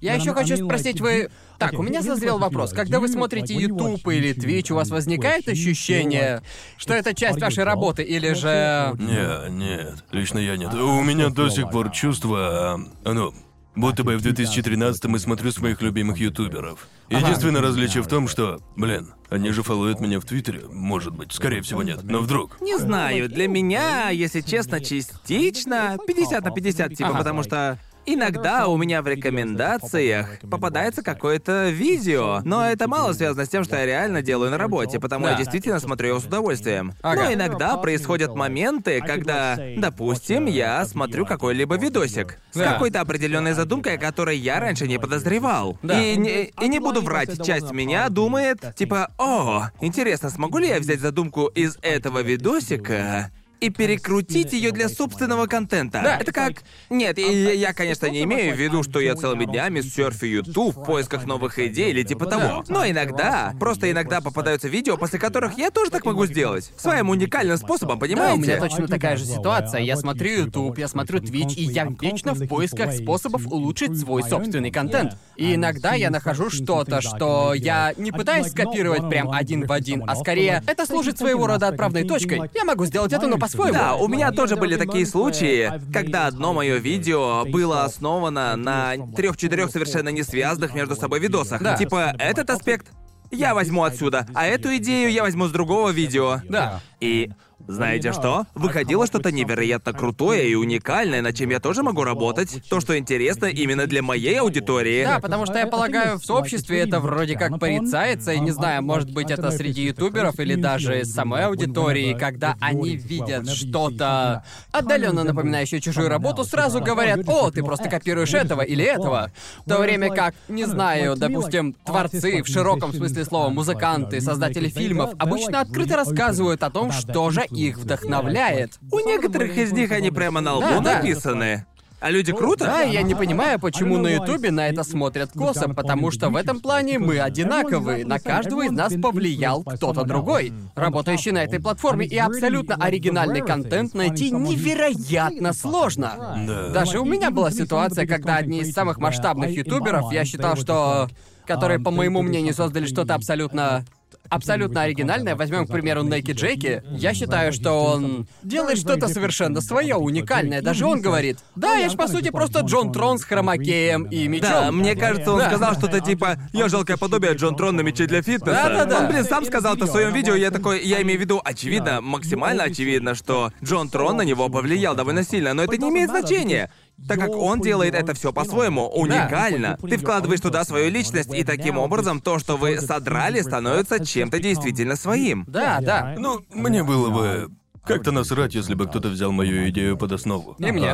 Я 0.00 0.14
еще 0.14 0.34
хочу 0.34 0.56
спросить, 0.56 1.00
вы... 1.00 1.30
Так, 1.58 1.78
у 1.78 1.82
меня 1.82 2.02
созрел 2.02 2.38
вопрос. 2.38 2.72
Когда 2.72 3.00
вы 3.00 3.08
смотрите 3.08 3.54
YouTube 3.54 4.06
или 4.08 4.34
Twitch, 4.34 4.72
у 4.72 4.76
вас 4.76 4.90
возникает 4.90 5.48
ощущение, 5.48 6.42
что 6.76 6.92
это 6.94 7.14
часть 7.14 7.40
вашей 7.40 7.64
работы, 7.64 8.02
или 8.02 8.34
же... 8.34 8.94
Не, 8.98 9.50
нет, 9.50 10.04
лично 10.10 10.38
я 10.38 10.56
нет. 10.56 10.74
У 10.74 11.00
меня 11.02 11.30
до 11.30 11.48
сих 11.48 11.70
пор 11.70 11.90
чувство, 11.90 12.74
а, 13.04 13.12
ну, 13.12 13.32
будто 13.76 14.04
бы 14.04 14.12
я 14.12 14.18
в 14.18 14.22
2013 14.22 15.04
и 15.04 15.18
смотрю 15.18 15.52
своих 15.52 15.80
любимых 15.80 16.18
ютуберов. 16.18 16.86
Единственное 17.08 17.62
различие 17.62 18.02
в 18.02 18.06
том, 18.08 18.28
что, 18.28 18.60
блин, 18.76 19.14
они 19.30 19.50
же 19.50 19.62
фолловят 19.62 20.00
меня 20.00 20.20
в 20.20 20.24
Твиттере, 20.24 20.62
может 20.70 21.14
быть, 21.14 21.32
скорее 21.32 21.62
всего 21.62 21.82
нет, 21.82 22.00
но 22.02 22.18
вдруг. 22.18 22.60
Не 22.60 22.76
знаю, 22.78 23.28
для 23.28 23.48
меня, 23.48 24.10
если 24.10 24.40
честно, 24.42 24.80
частично 24.80 25.96
50 26.06 26.44
на 26.44 26.50
50, 26.50 26.94
типа, 26.94 27.08
Ага. 27.08 27.18
потому 27.18 27.42
что 27.42 27.78
Иногда 28.06 28.68
у 28.68 28.76
меня 28.76 29.00
в 29.02 29.08
рекомендациях 29.08 30.38
попадается 30.50 31.02
какое-то 31.02 31.70
видео, 31.70 32.40
но 32.44 32.66
это 32.68 32.86
мало 32.88 33.12
связано 33.14 33.46
с 33.46 33.48
тем, 33.48 33.64
что 33.64 33.76
я 33.76 33.86
реально 33.86 34.20
делаю 34.20 34.50
на 34.50 34.58
работе, 34.58 35.00
потому 35.00 35.24
Да. 35.24 35.32
я 35.32 35.38
действительно 35.38 35.80
смотрю 35.80 36.08
его 36.10 36.20
с 36.20 36.24
удовольствием. 36.24 36.94
Ага. 37.02 37.24
Но 37.24 37.32
иногда 37.32 37.76
происходят 37.78 38.34
моменты, 38.34 39.00
когда, 39.00 39.58
допустим, 39.76 40.46
я 40.46 40.84
смотрю 40.84 41.24
какой-либо 41.24 41.76
видосик 41.76 42.38
с 42.52 42.58
Да. 42.58 42.72
какой-то 42.74 43.00
определенной 43.00 43.54
задумкой, 43.54 43.96
о 43.96 43.98
которой 43.98 44.36
я 44.36 44.60
раньше 44.60 44.86
не 44.86 44.98
подозревал. 44.98 45.78
Да. 45.82 45.98
И, 46.00 46.16
не, 46.16 46.44
и 46.60 46.68
не 46.68 46.80
буду 46.80 47.00
врать, 47.00 47.42
часть 47.44 47.70
меня 47.72 48.08
думает, 48.10 48.74
типа, 48.76 49.12
о, 49.18 49.68
интересно, 49.80 50.28
смогу 50.30 50.58
ли 50.58 50.68
я 50.68 50.78
взять 50.78 51.00
задумку 51.00 51.46
из 51.46 51.78
этого 51.82 52.20
видосика 52.22 53.30
и 53.64 53.70
перекрутить 53.70 54.52
ее 54.52 54.72
для 54.72 54.88
собственного 54.88 55.46
контента. 55.46 56.00
Да. 56.02 56.18
Это 56.18 56.32
как... 56.32 56.62
Нет, 56.90 57.18
я, 57.18 57.30
я- 57.30 57.52
я, 57.52 57.72
конечно, 57.72 58.06
не 58.06 58.22
имею 58.24 58.54
в 58.54 58.58
виду, 58.58 58.82
что 58.82 59.00
я 59.00 59.14
целыми 59.14 59.44
днями 59.46 59.80
серфю 59.80 60.26
YouTube 60.26 60.76
в 60.76 60.84
поисках 60.84 61.24
новых 61.24 61.58
идей 61.58 61.90
или 61.90 62.02
типа 62.02 62.26
того. 62.26 62.64
Но 62.68 62.86
иногда, 62.86 63.54
просто 63.58 63.90
иногда 63.90 64.20
попадаются 64.20 64.68
видео, 64.68 64.96
после 64.96 65.18
которых 65.18 65.56
я 65.58 65.70
тоже 65.70 65.90
так 65.90 66.04
могу 66.04 66.26
сделать. 66.26 66.70
Своим 66.76 67.08
уникальным 67.10 67.56
способом, 67.56 67.98
Да, 67.98 68.06
понимаете? 68.06 68.38
у 68.38 68.42
меня 68.42 68.58
точно 68.60 68.86
такая 68.88 69.16
же 69.16 69.24
ситуация. 69.24 69.80
Я 69.80 69.96
смотрю 69.96 70.30
YouTube, 70.44 70.78
я 70.78 70.88
смотрю 70.88 71.20
Twitch, 71.20 71.54
и 71.54 71.64
я 71.64 71.88
вечно 72.00 72.34
в 72.34 72.46
поисках 72.46 72.92
способов 72.92 73.46
улучшить 73.46 73.98
свой 73.98 74.22
собственный 74.22 74.70
контент. 74.70 75.16
И 75.36 75.54
иногда 75.54 75.94
я 75.94 76.10
нахожу 76.10 76.50
что-то, 76.50 77.00
что 77.00 77.54
я 77.54 77.94
не 77.96 78.12
пытаюсь 78.12 78.48
скопировать 78.48 79.08
прям 79.08 79.30
один 79.30 79.66
в 79.66 79.72
один, 79.72 80.04
а 80.06 80.14
скорее 80.16 80.62
это 80.66 80.86
служит 80.86 81.18
своего 81.18 81.46
рода 81.46 81.68
отправной 81.68 82.04
точкой. 82.04 82.42
Я 82.54 82.64
могу 82.64 82.84
сделать 82.84 83.12
это, 83.12 83.26
но 83.26 83.38
по-своему. 83.56 83.78
Да, 83.78 83.94
у 83.96 84.08
меня 84.08 84.32
тоже 84.32 84.56
были 84.56 84.76
такие 84.76 85.06
случаи, 85.06 85.72
когда 85.92 86.26
одно 86.26 86.52
мое 86.52 86.76
видео 86.76 87.44
было 87.46 87.84
основано 87.84 88.56
на 88.56 88.94
трех-четырех 89.16 89.70
совершенно 89.70 90.10
не 90.10 90.22
связанных 90.22 90.74
между 90.74 90.96
собой 90.96 91.20
видосах. 91.20 91.62
Да. 91.62 91.76
Типа, 91.76 92.14
этот 92.18 92.50
аспект 92.50 92.88
я 93.30 93.54
возьму 93.54 93.84
отсюда, 93.84 94.26
а 94.34 94.46
эту 94.46 94.76
идею 94.76 95.10
я 95.10 95.22
возьму 95.22 95.46
с 95.46 95.50
другого 95.50 95.90
видео. 95.90 96.40
Да. 96.48 96.80
И 97.00 97.30
знаете 97.66 98.12
что? 98.12 98.44
Выходило 98.54 99.06
что-то 99.06 99.32
невероятно 99.32 99.92
крутое 99.92 100.48
и 100.48 100.54
уникальное, 100.54 101.22
над 101.22 101.34
чем 101.34 101.50
я 101.50 101.60
тоже 101.60 101.82
могу 101.82 102.04
работать. 102.04 102.62
То, 102.68 102.80
что 102.80 102.98
интересно 102.98 103.46
именно 103.46 103.86
для 103.86 104.02
моей 104.02 104.40
аудитории. 104.40 105.04
Да, 105.04 105.18
потому 105.18 105.46
что 105.46 105.58
я 105.58 105.66
полагаю, 105.66 106.18
в 106.18 106.24
сообществе 106.24 106.80
это 106.80 107.00
вроде 107.00 107.38
как 107.38 107.58
порицается, 107.58 108.32
и 108.32 108.40
не 108.40 108.50
знаю, 108.50 108.82
может 108.82 109.10
быть, 109.10 109.30
это 109.30 109.50
среди 109.50 109.82
ютуберов 109.82 110.38
или 110.40 110.54
даже 110.54 111.04
самой 111.04 111.46
аудитории, 111.46 112.16
когда 112.18 112.56
они 112.60 112.96
видят 112.96 113.48
что-то 113.48 114.44
отдаленно 114.70 115.24
напоминающее 115.24 115.80
чужую 115.80 116.08
работу, 116.08 116.44
сразу 116.44 116.80
говорят, 116.80 117.20
о, 117.26 117.50
ты 117.50 117.62
просто 117.62 117.88
копируешь 117.88 118.34
этого 118.34 118.60
или 118.60 118.84
этого. 118.84 119.32
В 119.64 119.68
то 119.68 119.78
время 119.78 120.10
как, 120.10 120.34
не 120.48 120.66
знаю, 120.66 121.16
допустим, 121.16 121.72
творцы, 121.84 122.42
в 122.42 122.46
широком 122.46 122.92
смысле 122.92 123.24
слова, 123.24 123.48
музыканты, 123.48 124.20
создатели 124.20 124.68
фильмов, 124.68 125.14
обычно 125.18 125.60
открыто 125.60 125.96
рассказывают 125.96 126.62
о 126.62 126.70
том, 126.70 126.92
что 126.92 127.30
же 127.30 127.46
их 127.60 127.78
вдохновляет. 127.78 128.78
У 128.90 128.98
некоторых 129.00 129.56
из 129.56 129.72
них 129.72 129.92
они 129.92 130.10
прямо 130.10 130.40
на 130.40 130.54
лбу 130.54 130.66
Да, 130.68 130.80
да. 130.80 130.94
написаны. 130.96 131.66
А 132.00 132.10
люди 132.10 132.32
круто? 132.32 132.66
Да, 132.66 132.80
я 132.82 133.00
не 133.00 133.14
понимаю, 133.14 133.58
почему 133.58 133.96
на 133.96 134.08
Ютубе 134.08 134.50
на 134.50 134.68
это 134.68 134.84
смотрят 134.84 135.30
косо, 135.32 135.70
потому 135.70 136.10
что 136.10 136.28
в 136.28 136.36
этом 136.36 136.60
плане 136.60 136.98
мы 136.98 137.18
одинаковые. 137.18 138.04
На 138.04 138.18
каждого 138.18 138.66
из 138.66 138.72
нас 138.72 138.92
повлиял 139.00 139.62
кто-то 139.64 140.04
другой, 140.04 140.52
работающий 140.74 141.30
на 141.30 141.44
этой 141.44 141.60
платформе, 141.60 142.04
и 142.04 142.18
абсолютно 142.18 142.74
оригинальный 142.74 143.40
контент 143.40 143.94
найти 143.94 144.30
невероятно 144.30 145.54
сложно. 145.54 146.36
Да. 146.46 146.68
Даже 146.74 147.00
у 147.00 147.06
меня 147.06 147.30
была 147.30 147.50
ситуация, 147.50 148.06
когда 148.06 148.36
одни 148.36 148.60
из 148.60 148.74
самых 148.74 148.98
масштабных 148.98 149.50
ютуберов, 149.56 150.12
я 150.12 150.26
считал, 150.26 150.56
что... 150.56 151.08
которые, 151.46 151.78
по 151.78 151.90
моему 151.90 152.20
мнению, 152.20 152.52
создали 152.52 152.84
что-то 152.86 153.14
абсолютно 153.14 153.84
абсолютно 154.28 154.82
оригинальное. 154.82 155.36
Возьмем, 155.36 155.66
к 155.66 155.70
примеру, 155.72 156.02
Неки 156.02 156.32
Джейки. 156.32 156.82
Я 156.90 157.14
считаю, 157.14 157.52
что 157.52 157.72
он 157.84 158.26
делает 158.42 158.78
что-то 158.78 159.08
совершенно 159.08 159.60
свое, 159.60 159.96
уникальное. 159.96 160.62
Даже 160.62 160.86
он 160.86 161.00
говорит, 161.00 161.38
да, 161.54 161.74
я 161.76 161.88
ж 161.88 161.94
по 161.94 162.08
сути 162.08 162.30
просто 162.30 162.60
Джон 162.60 162.92
Трон 162.92 163.18
с 163.18 163.24
хромакеем 163.24 164.04
и 164.04 164.26
мечом. 164.28 164.48
Да, 164.50 164.72
мне 164.72 164.94
кажется, 164.94 165.32
он 165.32 165.38
Да. 165.38 165.48
сказал 165.48 165.74
что-то 165.74 166.00
типа 166.00 166.38
«Я 166.52 166.68
жалкое 166.68 166.96
подобие 166.96 167.34
Джон 167.34 167.56
Трон 167.56 167.76
на 167.76 167.80
мече 167.82 168.06
для 168.06 168.22
фитнеса». 168.22 168.52
Да-да-да. 168.64 169.00
Он, 169.00 169.08
блин, 169.08 169.24
сам 169.24 169.44
сказал 169.44 169.76
это 169.76 169.86
в 169.86 169.90
своем 169.90 170.12
видео, 170.12 170.34
я 170.34 170.50
такой, 170.50 170.84
я 170.84 171.02
имею 171.02 171.18
в 171.18 171.22
виду, 171.22 171.40
очевидно, 171.44 172.00
максимально 172.00 172.64
очевидно, 172.64 173.14
что 173.14 173.52
Джон 173.62 173.88
Трон 173.88 174.16
на 174.16 174.22
него 174.22 174.48
повлиял 174.48 174.94
довольно 174.94 175.24
сильно, 175.24 175.54
но 175.54 175.62
это 175.64 175.76
не 175.76 175.88
имеет 175.90 176.10
значения. 176.10 176.70
Так 177.08 177.18
как 177.18 177.30
он 177.30 177.60
делает 177.60 177.94
это 177.94 178.14
все 178.14 178.32
по-своему, 178.32 178.88
уникально. 178.88 179.76
Ты 179.82 179.98
вкладываешь 179.98 180.40
туда 180.40 180.64
свою 180.64 180.90
личность, 180.90 181.34
и 181.34 181.44
таким 181.44 181.78
образом 181.78 182.20
то, 182.20 182.38
что 182.38 182.56
вы 182.56 182.80
содрали, 182.80 183.40
становится 183.40 184.04
чем-то 184.04 184.38
действительно 184.38 184.96
своим. 184.96 185.44
Да, 185.46 185.80
да. 185.80 186.14
Ну, 186.18 186.44
мне 186.52 186.82
было 186.82 187.10
бы 187.10 187.50
как-то 187.84 188.12
насрать, 188.12 188.54
если 188.54 188.74
бы 188.74 188.86
кто-то 188.86 189.08
взял 189.08 189.32
мою 189.32 189.68
идею 189.68 189.96
под 189.96 190.12
основу. 190.12 190.56
И 190.58 190.72
мне. 190.72 190.92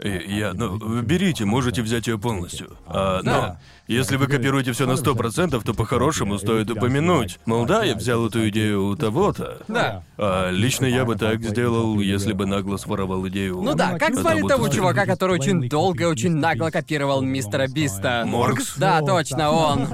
И 0.00 0.08
я, 0.08 0.52
ну, 0.54 1.02
берите, 1.02 1.44
можете 1.44 1.80
взять 1.80 2.08
ее 2.08 2.18
полностью. 2.18 2.76
А, 2.86 3.22
но 3.22 3.30
Да. 3.30 3.60
Если 3.86 4.16
вы 4.16 4.26
копируете 4.26 4.72
все 4.72 4.86
на 4.86 4.96
сто 4.96 5.14
процентов, 5.14 5.62
то 5.64 5.74
по-хорошему 5.74 6.38
стоит 6.38 6.70
упомянуть. 6.70 7.38
Мол, 7.46 7.66
да, 7.66 7.84
я 7.84 7.94
взял 7.94 8.26
эту 8.26 8.48
идею 8.48 8.86
у 8.86 8.96
того-то. 8.96 9.58
Да. 9.68 10.02
А 10.16 10.50
лично 10.50 10.86
я 10.86 11.04
бы 11.04 11.16
так 11.16 11.42
сделал, 11.42 11.98
если 12.00 12.32
бы 12.32 12.46
нагло 12.46 12.76
своровал 12.76 13.26
идею. 13.28 13.60
Ну 13.60 13.74
да, 13.74 13.98
как 13.98 14.10
от 14.10 14.16
звали 14.16 14.42
того 14.42 14.68
с 14.68 14.74
чувака, 14.74 15.06
который 15.06 15.32
очень 15.32 15.68
долго, 15.68 16.08
очень 16.08 16.34
нагло 16.36 16.70
копировал 16.70 17.20
мистера 17.22 17.66
Биста? 17.68 18.24
Моркс? 18.26 18.76
Да, 18.76 19.00
точно, 19.00 19.50
он. 19.50 19.88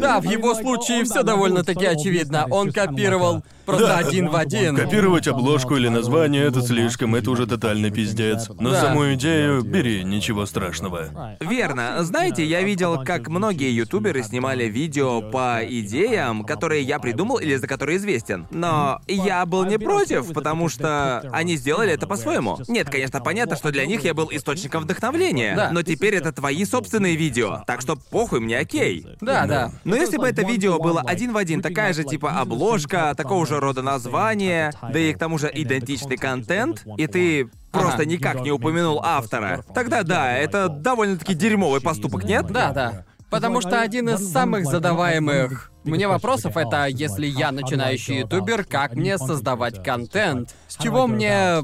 Да, 0.00 0.20
в 0.20 0.24
его 0.24 0.54
случае 0.54 1.04
все 1.04 1.22
довольно-таки 1.22 1.86
очевидно. 1.86 2.46
Он 2.50 2.70
копировал 2.72 3.42
просто 3.66 3.86
Да. 3.86 3.98
один 3.98 4.28
в 4.28 4.36
один. 4.36 4.76
Копировать 4.76 5.26
обложку 5.28 5.76
или 5.76 5.88
название 5.88 6.44
это 6.44 6.62
слишком, 6.62 7.14
это 7.14 7.30
уже 7.30 7.46
тотальный 7.46 7.90
пиздец. 7.90 8.48
Но 8.60 8.70
Да. 8.70 8.80
саму 8.80 9.14
идею 9.14 9.62
бери, 9.62 10.04
ничего 10.04 10.46
страшного. 10.46 11.36
Верно. 11.40 11.96
Знаете, 12.00 12.44
я 12.44 12.62
видел, 12.62 12.91
как 12.98 13.28
многие 13.28 13.70
ютуберы 13.74 14.22
снимали 14.22 14.64
видео 14.64 15.22
по 15.22 15.60
идеям, 15.62 16.44
которые 16.44 16.82
я 16.82 16.98
придумал 16.98 17.38
или 17.38 17.56
за 17.56 17.66
которые 17.66 17.98
известен. 17.98 18.46
Но 18.50 19.00
я 19.06 19.44
был 19.46 19.64
не 19.64 19.78
против, 19.78 20.32
потому 20.32 20.68
что 20.68 21.20
они 21.32 21.56
сделали 21.56 21.92
это 21.92 22.06
по-своему. 22.06 22.58
Нет, 22.68 22.90
конечно, 22.90 23.20
понятно, 23.20 23.56
что 23.56 23.70
для 23.70 23.86
них 23.86 24.02
я 24.04 24.14
был 24.14 24.28
источником 24.30 24.84
вдохновления. 24.84 25.54
Да. 25.56 25.70
Но 25.72 25.82
теперь 25.82 26.14
это 26.14 26.32
твои 26.32 26.64
собственные 26.64 27.16
видео. 27.16 27.62
Так 27.66 27.80
что 27.80 27.96
похуй, 27.96 28.40
мне 28.40 28.58
окей. 28.58 29.06
Да, 29.20 29.46
да. 29.46 29.72
Но 29.84 29.96
если 29.96 30.16
бы 30.16 30.28
это 30.28 30.42
видео 30.42 30.78
было 30.78 31.00
один 31.00 31.32
в 31.32 31.36
один, 31.36 31.62
такая 31.62 31.92
же 31.92 32.04
типа 32.04 32.32
обложка, 32.40 33.14
такого 33.16 33.46
же 33.46 33.60
рода 33.60 33.82
название, 33.82 34.72
да 34.82 34.98
и 34.98 35.12
к 35.12 35.18
тому 35.18 35.38
же 35.38 35.50
идентичный 35.52 36.16
контент, 36.16 36.84
и 36.96 37.06
ты 37.06 37.50
просто 37.72 38.04
никак 38.06 38.42
не 38.42 38.52
упомянул 38.52 39.00
автора, 39.02 39.64
тогда 39.74 40.02
да, 40.02 40.36
это 40.36 40.68
довольно-таки 40.68 41.34
дерьмовый 41.34 41.80
поступок, 41.80 42.24
нет? 42.24 42.46
Да, 42.46 42.70
да. 42.70 43.04
Потому 43.30 43.62
что 43.62 43.80
один 43.80 44.10
из 44.10 44.30
самых 44.30 44.66
задаваемых 44.66 45.72
мне 45.84 46.06
вопросов 46.06 46.56
это, 46.56 46.86
если 46.86 47.26
я 47.26 47.50
начинающий 47.50 48.20
ютубер, 48.20 48.64
как 48.64 48.94
мне 48.94 49.18
создавать 49.18 49.82
контент? 49.82 50.54
С 50.68 50.76
чего 50.76 51.06
мне... 51.06 51.62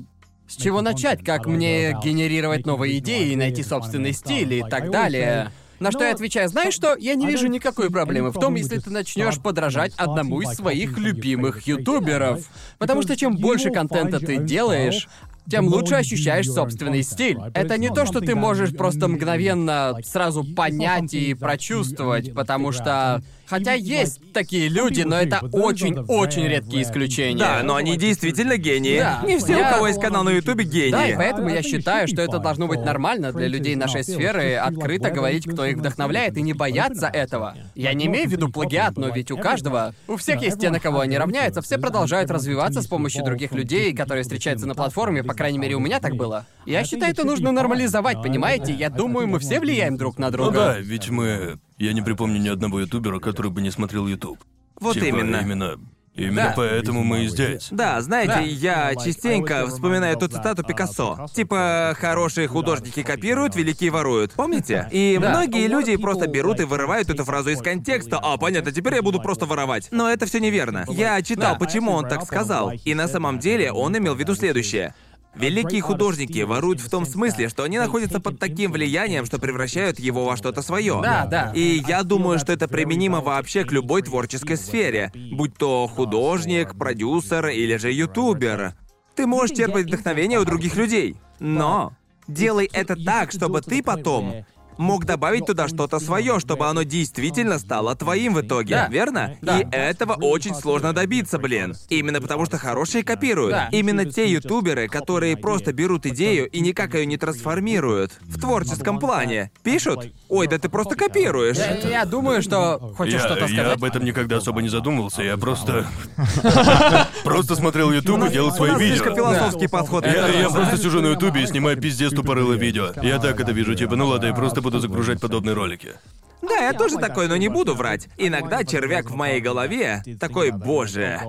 С 0.48 0.56
чего 0.56 0.80
начать? 0.80 1.22
Как 1.22 1.44
мне 1.44 1.92
генерировать 2.02 2.64
новые 2.64 2.98
идеи, 2.98 3.34
найти 3.34 3.62
собственный 3.62 4.14
стиль 4.14 4.54
и 4.54 4.62
так 4.62 4.90
далее? 4.90 5.52
На 5.78 5.92
что 5.92 6.04
я 6.04 6.12
отвечаю, 6.12 6.48
знаешь 6.48 6.74
что, 6.74 6.96
я 6.96 7.14
не 7.14 7.26
вижу 7.26 7.46
никакой 7.46 7.90
проблемы 7.90 8.30
в 8.30 8.40
том, 8.40 8.54
если 8.54 8.78
ты 8.78 8.90
начнешь 8.90 9.38
подражать 9.38 9.92
одному 9.96 10.40
из 10.40 10.56
своих 10.56 10.98
любимых 10.98 11.66
ютуберов. 11.66 12.40
Потому 12.78 13.02
что 13.02 13.14
чем 13.14 13.36
больше 13.36 13.70
контента 13.70 14.18
ты 14.18 14.38
делаешь, 14.38 15.06
тем 15.50 15.66
лучше 15.68 15.96
ощущаешь 15.96 16.50
собственный 16.50 17.02
стиль. 17.02 17.38
Это 17.54 17.78
не 17.78 17.88
то, 17.88 18.06
что 18.06 18.20
ты 18.20 18.34
можешь 18.34 18.74
просто 18.74 19.08
мгновенно 19.08 19.98
сразу 20.04 20.44
понять 20.44 21.14
и 21.14 21.34
прочувствовать, 21.34 22.34
потому 22.34 22.72
что... 22.72 23.22
Хотя 23.48 23.72
есть 23.72 24.20
такие 24.32 24.68
люди, 24.68 25.02
но 25.02 25.16
это 25.20 25.40
очень-очень 25.52 26.46
редкие 26.46 26.82
исключения. 26.82 27.38
Да, 27.38 27.62
но 27.62 27.76
они 27.76 27.96
действительно 27.96 28.56
гении. 28.56 28.98
Да. 28.98 29.22
Не 29.24 29.38
все, 29.38 29.58
Я- 29.58 29.70
у 29.70 29.74
кого 29.74 29.86
есть 29.88 30.00
канал 30.00 30.24
на 30.24 30.30
Ютубе, 30.30 30.64
гении. 30.64 30.90
Да, 30.92 31.06
и 31.06 31.16
поэтому 31.16 31.48
я 31.48 31.62
считаю, 31.62 32.08
что 32.08 32.22
это 32.22 32.38
должно 32.38 32.66
быть 32.66 32.80
нормально 32.80 33.32
для 33.32 33.46
людей 33.48 33.74
нашей 33.76 34.04
сферы 34.04 34.54
открыто 34.54 35.10
говорить, 35.10 35.46
кто 35.50 35.64
их 35.64 35.76
вдохновляет, 35.78 36.36
и 36.36 36.42
не 36.42 36.52
бояться 36.52 37.06
этого. 37.06 37.56
Я 37.74 37.94
не 37.94 38.06
имею 38.06 38.28
в 38.28 38.32
виду 38.32 38.48
плагиат, 38.50 38.96
но 38.96 39.08
ведь 39.08 39.30
у 39.30 39.36
каждого, 39.38 39.94
у 40.06 40.16
всех 40.16 40.42
есть 40.42 40.58
те, 40.60 40.70
на 40.70 40.80
кого 40.80 41.00
они 41.00 41.16
равняются, 41.18 41.62
все 41.62 41.78
продолжают 41.78 42.30
развиваться 42.30 42.82
с 42.82 42.86
помощью 42.86 43.24
других 43.24 43.52
людей, 43.52 43.94
которые 43.94 44.22
встречаются 44.24 44.66
на 44.66 44.74
платформе, 44.74 45.22
по 45.22 45.34
крайней 45.34 45.58
мере, 45.58 45.74
у 45.74 45.80
меня 45.80 46.00
так 46.00 46.14
было. 46.16 46.46
Я 46.66 46.84
считаю, 46.84 47.12
это 47.12 47.24
нужно 47.24 47.52
нормализовать, 47.52 48.22
понимаете? 48.22 48.72
Я 48.72 48.90
думаю, 48.90 49.26
мы 49.26 49.38
все 49.38 49.60
влияем 49.60 49.96
друг 49.96 50.18
на 50.18 50.26
Ну 50.26 50.32
друга. 50.32 50.52
да, 50.52 50.78
ведь 50.78 51.08
мы... 51.10 51.58
Я 51.78 51.92
не 51.92 52.02
припомню 52.02 52.38
ни 52.40 52.48
одного 52.48 52.80
ютубера, 52.80 53.20
который 53.20 53.50
бы 53.50 53.60
не 53.62 53.70
смотрел 53.70 54.06
ютуб. 54.06 54.38
Вот 54.80 54.94
Типа, 54.94 55.04
именно. 55.06 55.36
Именно, 55.36 55.76
именно 56.14 56.42
Да. 56.42 56.52
поэтому 56.56 57.04
мы 57.04 57.24
и 57.24 57.28
здесь. 57.28 57.68
Да, 57.70 58.00
знаете, 58.00 58.32
Да. 58.34 58.40
я 58.40 58.94
частенько 58.96 59.66
вспоминаю 59.68 60.16
эту 60.16 60.26
цитату 60.28 60.64
Пикассо. 60.64 61.26
Типа, 61.34 61.94
хорошие 61.98 62.48
художники 62.48 63.02
копируют, 63.04 63.54
великие 63.54 63.90
воруют. 63.90 64.32
Помните? 64.32 64.88
И 64.90 65.18
Да. 65.20 65.30
многие 65.30 65.68
люди 65.68 65.96
просто 65.96 66.26
берут 66.26 66.58
и 66.60 66.64
вырывают 66.64 67.10
эту 67.10 67.24
фразу 67.24 67.50
из 67.50 67.60
контекста. 67.60 68.18
А, 68.20 68.36
понятно, 68.38 68.72
теперь 68.72 68.94
я 68.96 69.02
буду 69.02 69.20
просто 69.20 69.46
воровать. 69.46 69.88
Но 69.92 70.08
это 70.10 70.26
все 70.26 70.40
неверно. 70.40 70.84
Я 70.88 71.22
читал, 71.22 71.52
Да. 71.54 71.58
почему 71.58 71.92
он 71.92 72.08
так 72.08 72.24
сказал. 72.24 72.72
И 72.84 72.94
на 72.94 73.06
самом 73.08 73.38
деле 73.38 73.70
он 73.72 73.96
имел 73.96 74.14
в 74.14 74.18
виду 74.18 74.34
следующее. 74.34 74.94
Великие 75.34 75.80
художники 75.82 76.40
воруют 76.42 76.80
в 76.80 76.90
том 76.90 77.06
смысле, 77.06 77.48
что 77.48 77.62
они 77.62 77.78
находятся 77.78 78.18
под 78.20 78.38
таким 78.38 78.72
влиянием, 78.72 79.24
что 79.24 79.38
превращают 79.38 79.98
его 80.00 80.24
во 80.24 80.36
что-то 80.36 80.62
свое. 80.62 81.00
Да, 81.02 81.26
да. 81.26 81.52
И 81.54 81.82
я 81.86 82.02
думаю, 82.02 82.38
что 82.38 82.52
это 82.52 82.66
применимо 82.66 83.20
вообще 83.20 83.64
к 83.64 83.72
любой 83.72 84.02
творческой 84.02 84.56
сфере, 84.56 85.12
будь 85.32 85.54
то 85.56 85.86
художник, 85.86 86.76
продюсер 86.76 87.48
или 87.48 87.76
же 87.76 87.92
ютубер. 87.92 88.74
Ты 89.14 89.26
можешь 89.26 89.56
черпать 89.56 89.86
вдохновение 89.86 90.38
у 90.38 90.44
других 90.44 90.76
людей. 90.76 91.16
Но 91.38 91.92
делай 92.26 92.68
это 92.72 92.96
так, 92.96 93.30
чтобы 93.32 93.62
ты 93.62 93.82
потом 93.82 94.44
мог 94.78 95.04
добавить 95.04 95.46
туда 95.46 95.68
что-то 95.68 95.98
свое, 95.98 96.40
чтобы 96.40 96.66
оно 96.66 96.82
действительно 96.82 97.58
стало 97.58 97.94
твоим 97.94 98.34
в 98.34 98.40
итоге, 98.40 98.74
Да. 98.74 98.88
верно? 98.88 99.36
Да. 99.42 99.60
И 99.60 99.66
этого 99.70 100.14
очень 100.14 100.54
сложно 100.54 100.92
добиться, 100.92 101.38
блин. 101.38 101.74
Именно 101.88 102.20
потому 102.20 102.46
что 102.46 102.56
хорошие 102.58 103.04
копируют. 103.04 103.52
Да. 103.52 103.68
Именно 103.72 104.04
те 104.06 104.30
ютуберы, 104.30 104.88
которые 104.88 105.36
просто 105.36 105.72
берут 105.72 106.06
идею 106.06 106.48
и 106.48 106.60
никак 106.60 106.94
ее 106.94 107.06
не 107.06 107.16
трансформируют 107.16 108.12
в 108.22 108.40
творческом 108.40 108.98
плане. 108.98 109.50
Пишут, 109.62 110.12
ой, 110.28 110.46
да 110.46 110.58
ты 110.58 110.68
просто 110.68 110.94
копируешь. 110.94 111.56
Я, 111.56 111.76
я 111.88 112.04
думаю, 112.04 112.42
что... 112.42 112.78
Хочешь 112.96 113.14
Я, 113.14 113.18
что-то 113.20 113.40
я 113.46 113.48
сказать? 113.48 113.76
об 113.76 113.84
этом 113.84 114.04
никогда 114.04 114.36
особо 114.36 114.62
не 114.62 114.68
задумывался, 114.68 115.22
я 115.22 115.36
просто... 115.36 115.86
Просто 117.24 117.56
смотрел 117.56 117.90
YouTube 117.92 118.24
и 118.28 118.32
делал 118.32 118.52
свои 118.52 118.70
видео. 118.76 118.94
слишком 118.96 119.14
философский 119.16 119.66
подход. 119.66 120.06
Я, 120.06 120.28
я 120.28 120.48
просто 120.48 120.76
сижу 120.78 121.00
на 121.02 121.08
Ютубе 121.08 121.42
и 121.42 121.46
снимаю 121.46 121.76
пиздец 121.80 122.12
тупорылое 122.12 122.56
видео. 122.56 122.90
Я 123.02 123.18
так 123.18 123.40
это 123.40 123.52
вижу, 123.52 123.74
типа, 123.74 123.96
ну 123.96 124.06
ладно, 124.06 124.26
я 124.26 124.34
просто 124.34 124.62
буду 124.68 124.80
загружать 124.80 125.18
подобные 125.18 125.54
ролики. 125.54 125.94
Да, 126.42 126.56
я 126.56 126.74
тоже 126.74 126.98
такой, 126.98 127.26
но 127.26 127.36
не 127.36 127.48
буду 127.48 127.74
врать. 127.74 128.08
Иногда 128.18 128.64
червяк 128.64 129.10
в 129.10 129.14
моей 129.14 129.40
голове 129.40 130.02
такой, 130.20 130.50
боже, 130.50 131.20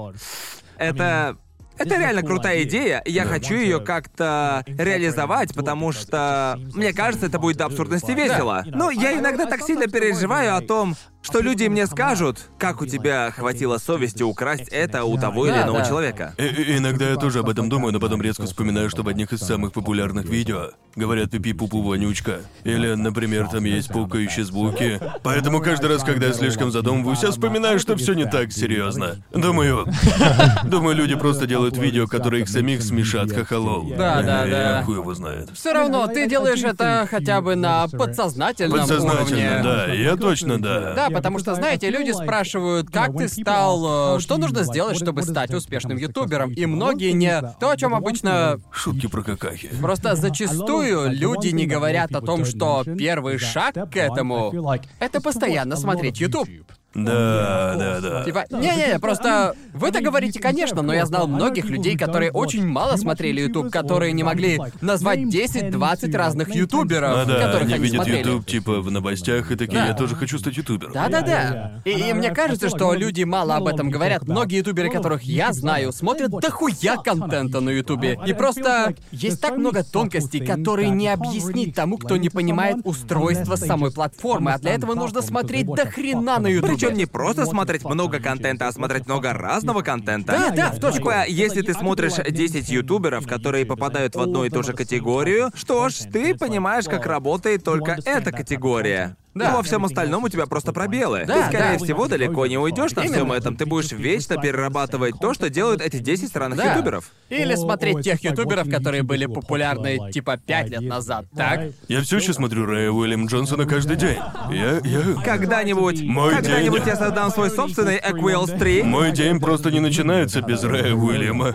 это... 0.77 1.37
Это 1.81 1.97
реально 1.97 2.23
крутая 2.23 2.63
идея, 2.63 3.01
я 3.05 3.23
хочу 3.23 3.53
ее 3.55 3.79
как-то 3.79 4.65
реализовать, 4.67 5.55
потому 5.55 5.93
что 5.93 6.59
мне 6.75 6.91
кажется, 6.91 7.27
это 7.27 7.39
будет 7.39 7.55
до 7.55 7.67
абсурдности 7.67 8.11
весело. 8.11 8.65
Но 8.65 8.91
я 8.91 9.17
иногда 9.17 9.45
так 9.45 9.61
сильно 9.61 9.87
переживаю 9.87 10.57
о 10.57 10.59
том, 10.59 10.97
что 11.21 11.41
люди 11.41 11.65
мне 11.67 11.85
скажут, 11.85 12.49
как 12.57 12.81
у 12.81 12.85
тебя 12.85 13.31
хватило 13.31 13.77
совести 13.77 14.23
украсть 14.23 14.69
это 14.69 15.03
у 15.03 15.17
того 15.17 15.47
или 15.47 15.55
иного 15.55 15.85
человека. 15.85 16.33
И- 16.37 16.43
и- 16.43 16.77
иногда 16.77 17.09
я 17.09 17.15
тоже 17.17 17.39
об 17.39 17.49
этом 17.49 17.69
думаю, 17.69 17.91
но 17.93 17.99
потом 17.99 18.21
резко 18.21 18.43
вспоминаю, 18.45 18.89
что 18.89 19.03
в 19.03 19.07
одних 19.07 19.33
из 19.33 19.39
самых 19.41 19.73
популярных 19.73 20.25
видео 20.25 20.71
говорят 20.95 21.29
пипи 21.31 21.53
пупу 21.53 21.81
вонючка. 21.81 22.39
Или, 22.63 22.93
например, 22.93 23.47
там 23.47 23.63
есть 23.65 23.89
пукающие 23.89 24.43
звуки. 24.45 24.99
Поэтому 25.23 25.61
каждый 25.61 25.87
раз, 25.89 26.03
когда 26.03 26.27
я 26.27 26.33
слишком 26.33 26.71
задумываюсь, 26.71 27.21
я 27.21 27.31
вспоминаю, 27.31 27.79
что 27.79 27.95
все 27.95 28.13
не 28.13 28.25
так 28.25 28.51
серьезно. 28.51 29.17
Думаю, 29.31 29.85
думаю, 30.63 30.95
люди 30.95 31.15
просто 31.15 31.45
делают 31.45 31.77
видео, 31.77 32.07
которые 32.07 32.43
их 32.43 32.49
самих 32.49 32.81
смешат 32.81 33.31
хохолол. 33.31 33.93
Да, 33.97 34.21
да, 34.23 34.47
И 34.47 34.51
да. 34.51 34.83
Хуй 34.83 34.95
его 34.95 35.13
знает. 35.13 35.49
Все 35.53 35.73
равно 35.73 36.07
ты 36.07 36.27
делаешь 36.27 36.63
это 36.63 37.07
хотя 37.09 37.41
бы 37.41 37.55
на 37.55 37.87
подсознательном 37.87 38.79
Подсознательно, 38.79 39.21
уровне. 39.21 39.59
да, 39.63 39.85
я 39.93 40.15
точно 40.15 40.59
да. 40.61 40.93
Да, 40.93 41.08
потому 41.09 41.39
что, 41.39 41.55
знаете, 41.55 41.89
люди 41.89 42.11
спрашивают, 42.11 42.89
как 42.89 43.15
ты 43.15 43.27
стал, 43.27 44.17
э, 44.17 44.19
что 44.19 44.37
нужно 44.37 44.63
сделать, 44.63 44.97
чтобы 44.97 45.23
стать 45.23 45.53
успешным 45.53 45.97
ютубером, 45.97 46.51
и 46.51 46.65
многие 46.65 47.11
не... 47.11 47.41
То, 47.59 47.69
о 47.69 47.77
чем 47.77 47.93
обычно... 47.93 48.59
Шутки 48.71 49.07
про 49.07 49.23
какахи. 49.23 49.69
Просто 49.81 50.15
зачастую 50.15 51.11
люди 51.11 51.49
не 51.49 51.65
говорят 51.65 52.15
о 52.15 52.21
том, 52.21 52.45
что 52.45 52.83
первый 52.83 53.37
шаг 53.37 53.73
к 53.73 53.95
этому— 53.95 54.53
это 54.99 55.21
постоянно 55.21 55.75
смотреть 55.75 56.19
YouTube. 56.19 56.49
Да, 56.95 57.75
да, 57.77 58.01
да. 58.01 58.23
Типа, 58.23 58.45
не-не, 58.49 58.97
просто 58.99 59.55
вы 59.73 59.91
так 59.91 60.01
говорите, 60.01 60.39
конечно, 60.39 60.81
но 60.81 60.91
я 60.93 61.05
знал 61.05 61.27
многих 61.27 61.65
людей, 61.65 61.95
которые 61.95 62.31
очень 62.31 62.65
мало 62.65 62.95
смотрели 62.97 63.41
YouTube, 63.41 63.71
которые 63.71 64.11
не 64.13 64.23
могли 64.23 64.59
назвать 64.81 65.19
10-20 65.19 66.17
разных 66.17 66.55
ютуберов, 66.55 67.11
А 67.15 67.25
да, 67.25 67.39
которых 67.39 67.63
они 67.63 67.73
они 67.75 67.83
видят 67.83 67.95
смотрели. 67.97 68.17
YouTube 68.19 68.45
типа 68.47 68.81
в 68.81 68.89
новостях 68.89 69.51
и 69.51 69.55
такие, 69.55 69.79
Да. 69.81 69.87
я 69.87 69.93
тоже 69.93 70.15
хочу 70.15 70.39
стать 70.39 70.57
ютубером. 70.57 70.93
Да-да-да. 70.93 71.81
И, 71.85 71.91
и 71.91 72.13
мне 72.13 72.31
кажется, 72.31 72.69
что 72.69 72.93
люди 72.93 73.23
мало 73.23 73.55
об 73.55 73.67
этом 73.67 73.91
говорят. 73.91 74.27
Многие 74.27 74.57
ютуберы, 74.57 74.89
которых 74.89 75.21
я 75.23 75.53
знаю, 75.53 75.91
смотрят 75.91 76.31
дохуя 76.31 76.97
контента 76.97 77.59
на 77.59 77.69
ютубе. 77.69 78.19
И 78.25 78.33
просто 78.33 78.95
есть 79.11 79.41
так 79.41 79.57
много 79.57 79.83
тонкостей, 79.83 80.43
которые 80.43 80.89
не 80.89 81.07
объяснить 81.07 81.75
тому, 81.75 81.97
кто 81.97 82.17
не 82.17 82.29
понимает 82.29 82.77
устройство 82.83 83.55
самой 83.55 83.91
платформы. 83.91 84.53
А 84.53 84.57
для 84.57 84.71
этого 84.73 84.95
нужно 84.95 85.21
смотреть 85.21 85.67
до 85.67 85.85
хрена 85.85 86.39
на 86.39 86.47
ютубе. 86.47 86.78
Причем 86.79 86.97
не 86.97 87.05
просто 87.05 87.45
смотреть 87.45 87.83
много 87.83 88.19
контента, 88.19 88.67
а 88.67 88.71
смотреть 88.71 89.05
много 89.05 89.33
разного 89.33 89.81
контента. 89.81 90.33
Да, 90.33 90.49
да, 90.55 90.71
в 90.71 90.79
точку. 90.79 91.11
Если 91.27 91.61
ты 91.61 91.73
смотришь 91.73 92.13
10 92.15 92.69
ютуберов, 92.69 93.27
которые 93.27 93.65
попадают 93.65 94.15
в 94.15 94.21
одну 94.21 94.45
и 94.45 94.49
ту 94.49 94.63
же 94.63 94.73
категорию, 94.73 95.51
что 95.53 95.89
ж, 95.89 95.95
ты 96.11 96.35
понимаешь, 96.35 96.85
как 96.85 97.05
работает 97.05 97.63
только 97.63 97.97
эта 98.05 98.31
категория. 98.31 99.15
Да. 99.35 99.51
Но 99.51 99.57
во 99.57 99.63
всем 99.63 99.85
остальном 99.85 100.23
у 100.23 100.29
тебя 100.29 100.47
просто 100.47 100.73
пробелы. 100.73 101.23
Да, 101.27 101.35
ты, 101.35 101.55
скорее 101.55 101.77
да. 101.77 101.83
всего, 101.85 102.07
далеко 102.07 102.47
не 102.47 102.57
уйдешь 102.57 102.91
на 102.93 103.03
всем 103.03 103.31
этом. 103.31 103.55
Ты 103.55 103.65
будешь 103.65 103.91
вечно 103.91 104.37
перерабатывать 104.41 105.15
то, 105.21 105.33
что 105.33 105.49
делают 105.49 105.81
эти 105.81 105.99
10 105.99 106.27
странных 106.27 106.57
Да. 106.57 106.73
ютуберов. 106.73 107.11
Или 107.29 107.55
смотреть 107.55 108.01
тех 108.01 108.23
ютуберов, 108.23 108.69
которые 108.69 109.03
были 109.03 109.27
популярны 109.27 110.11
типа 110.11 110.37
5 110.37 110.69
лет 110.69 110.81
назад, 110.81 111.25
так? 111.35 111.61
Я 111.87 112.01
все 112.01 112.17
еще 112.17 112.33
смотрю 112.33 112.65
Рэя 112.65 112.91
Уильям 112.91 113.27
Джонсона 113.27 113.65
каждый 113.65 113.97
день. 113.97 114.17
Я, 114.51 114.79
я... 114.83 115.21
Когда-нибудь, 115.23 116.01
Мой 116.01 116.33
когда-нибудь 116.33 116.83
день. 116.83 116.89
я 116.89 116.95
создам 116.95 117.29
свой 117.31 117.49
собственный 117.51 117.97
Equals 117.99 118.57
3. 118.57 118.83
Мой 118.83 119.11
день 119.11 119.39
просто 119.39 119.69
не 119.71 119.79
начинается 119.79 120.41
без 120.41 120.63
Рэя 120.63 120.93
Уильяма. 120.95 121.53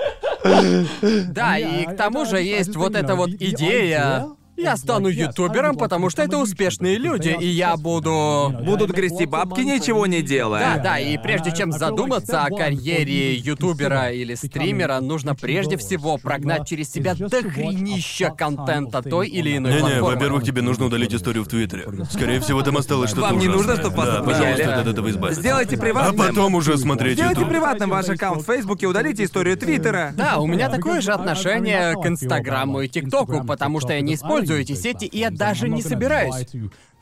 Да, 1.29 1.59
и 1.59 1.87
к 1.87 1.97
тому 1.97 2.25
же 2.25 2.41
есть 2.41 2.77
вот 2.77 2.95
эта 2.95 3.15
вот 3.17 3.31
идея. 3.31 4.27
Я 4.57 4.77
стану 4.77 5.09
ютубером, 5.09 5.77
потому 5.77 6.11
что 6.11 6.23
это 6.23 6.39
успешные 6.39 6.97
люди, 6.97 7.37
и 7.41 7.47
я 7.47 7.77
буду... 7.77 8.55
Будут 8.65 8.91
грести 8.93 9.27
бабки, 9.27 9.61
ничего 9.61 10.07
не 10.07 10.23
делая. 10.23 10.77
Да, 10.77 10.83
да, 10.83 10.99
и 10.99 11.19
прежде 11.19 11.51
чем 11.55 11.73
задуматься 11.73 12.45
о 12.45 12.51
карьере 12.51 13.35
ютубера 13.35 14.11
или 14.11 14.35
стримера, 14.35 15.01
нужно 15.01 15.35
прежде 15.35 15.77
всего 15.77 16.19
прогнать 16.19 16.69
через 16.69 16.91
себя 16.93 17.15
дохренища 17.15 18.31
контента 18.31 19.03
той 19.03 19.29
или 19.29 19.57
иной 19.57 19.73
Не-не, 19.73 19.83
платформы. 19.83 20.15
во-первых, 20.15 20.45
тебе 20.45 20.63
нужно 20.63 20.87
удалить 20.87 21.13
историю 21.15 21.45
в 21.45 21.49
Твиттере. 21.49 21.87
Скорее 22.11 22.41
всего, 22.41 22.63
там 22.63 22.77
осталось 22.77 23.11
что-то 23.11 23.29
Вам 23.29 23.39
не 23.39 23.47
нужно, 23.49 23.73
ужасное. 23.73 23.85
чтоб 23.91 23.95
вас 23.97 24.07
Да, 24.07 24.19
отменяли? 24.21 24.41
пожалуйста, 24.57 24.81
от 24.81 24.87
этого 24.87 25.11
избавиться. 25.11 25.41
Сделайте 25.41 25.77
А 25.77 25.79
приватным. 25.81 26.17
потом 26.29 26.55
уже 26.55 26.79
смотреть 26.79 27.15
Сделайте 27.15 27.41
YouTube. 27.41 27.53
приватным 27.53 27.91
ваш 27.91 28.09
аккаунт 28.09 28.43
в 28.43 28.47
Фейсбуке, 28.47 28.87
удалите 28.87 29.25
историю 29.25 29.57
Твиттера. 29.57 30.13
Да, 30.17 30.39
у 30.39 30.47
меня 30.47 30.69
такое 30.71 31.01
же 31.01 31.13
отношение 31.13 31.95
к 32.01 32.07
Инстаграму 32.07 32.83
и 32.83 32.89
ТикТоку, 32.89 33.45
потому 33.45 33.81
что 33.81 33.93
я 33.93 34.01
не 34.01 34.15
использую 34.15 34.44
эти 34.53 34.75
сети, 34.75 35.05
и 35.07 35.19
я 35.19 35.31
даже 35.31 35.69
не 35.69 35.83
собираюсь 35.83 36.47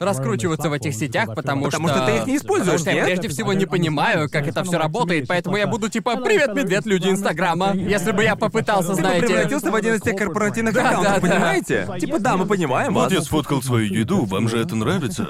раскручиваться 0.04 0.68
в 0.68 0.72
этих 0.72 0.94
сетях, 0.94 1.34
потому, 1.34 1.64
Потому 1.64 1.88
что 1.88 2.06
ты 2.06 2.16
их 2.18 2.26
не 2.26 2.36
используешь, 2.36 2.80
Потому 2.80 2.80
что 2.80 2.90
я 2.90 2.96
нет? 2.96 3.06
прежде 3.06 3.28
всего 3.28 3.52
не 3.52 3.66
понимаю, 3.66 4.28
как 4.30 4.46
это 4.46 4.64
все 4.64 4.78
работает, 4.78 5.26
поэтому 5.28 5.56
я 5.56 5.66
буду 5.66 5.88
типа 5.88 6.16
«Привет, 6.16 6.54
медведь, 6.54 6.86
люди 6.86 7.08
Инстаграма». 7.08 7.72
Если 7.74 8.12
бы 8.12 8.22
я 8.22 8.36
попытался, 8.36 8.90
Ты 8.90 8.94
бы 8.94 9.00
знаете... 9.00 9.26
превратился 9.26 9.70
в 9.70 9.74
один 9.74 9.94
из 9.94 10.00
тех 10.02 10.16
корпоративных 10.16 10.74
Да, 10.74 10.88
аккаунтов, 10.90 11.14
да, 11.14 11.20
да. 11.20 11.28
понимаете? 11.34 11.88
Типа, 12.00 12.18
да, 12.18 12.36
мы 12.36 12.46
понимаем 12.46 12.92
Вот 12.94 13.04
вас. 13.04 13.12
я 13.12 13.20
сфоткал 13.22 13.62
свою 13.62 13.86
еду, 13.92 14.24
вам 14.24 14.48
же 14.48 14.58
это 14.58 14.74
нравится? 14.76 15.28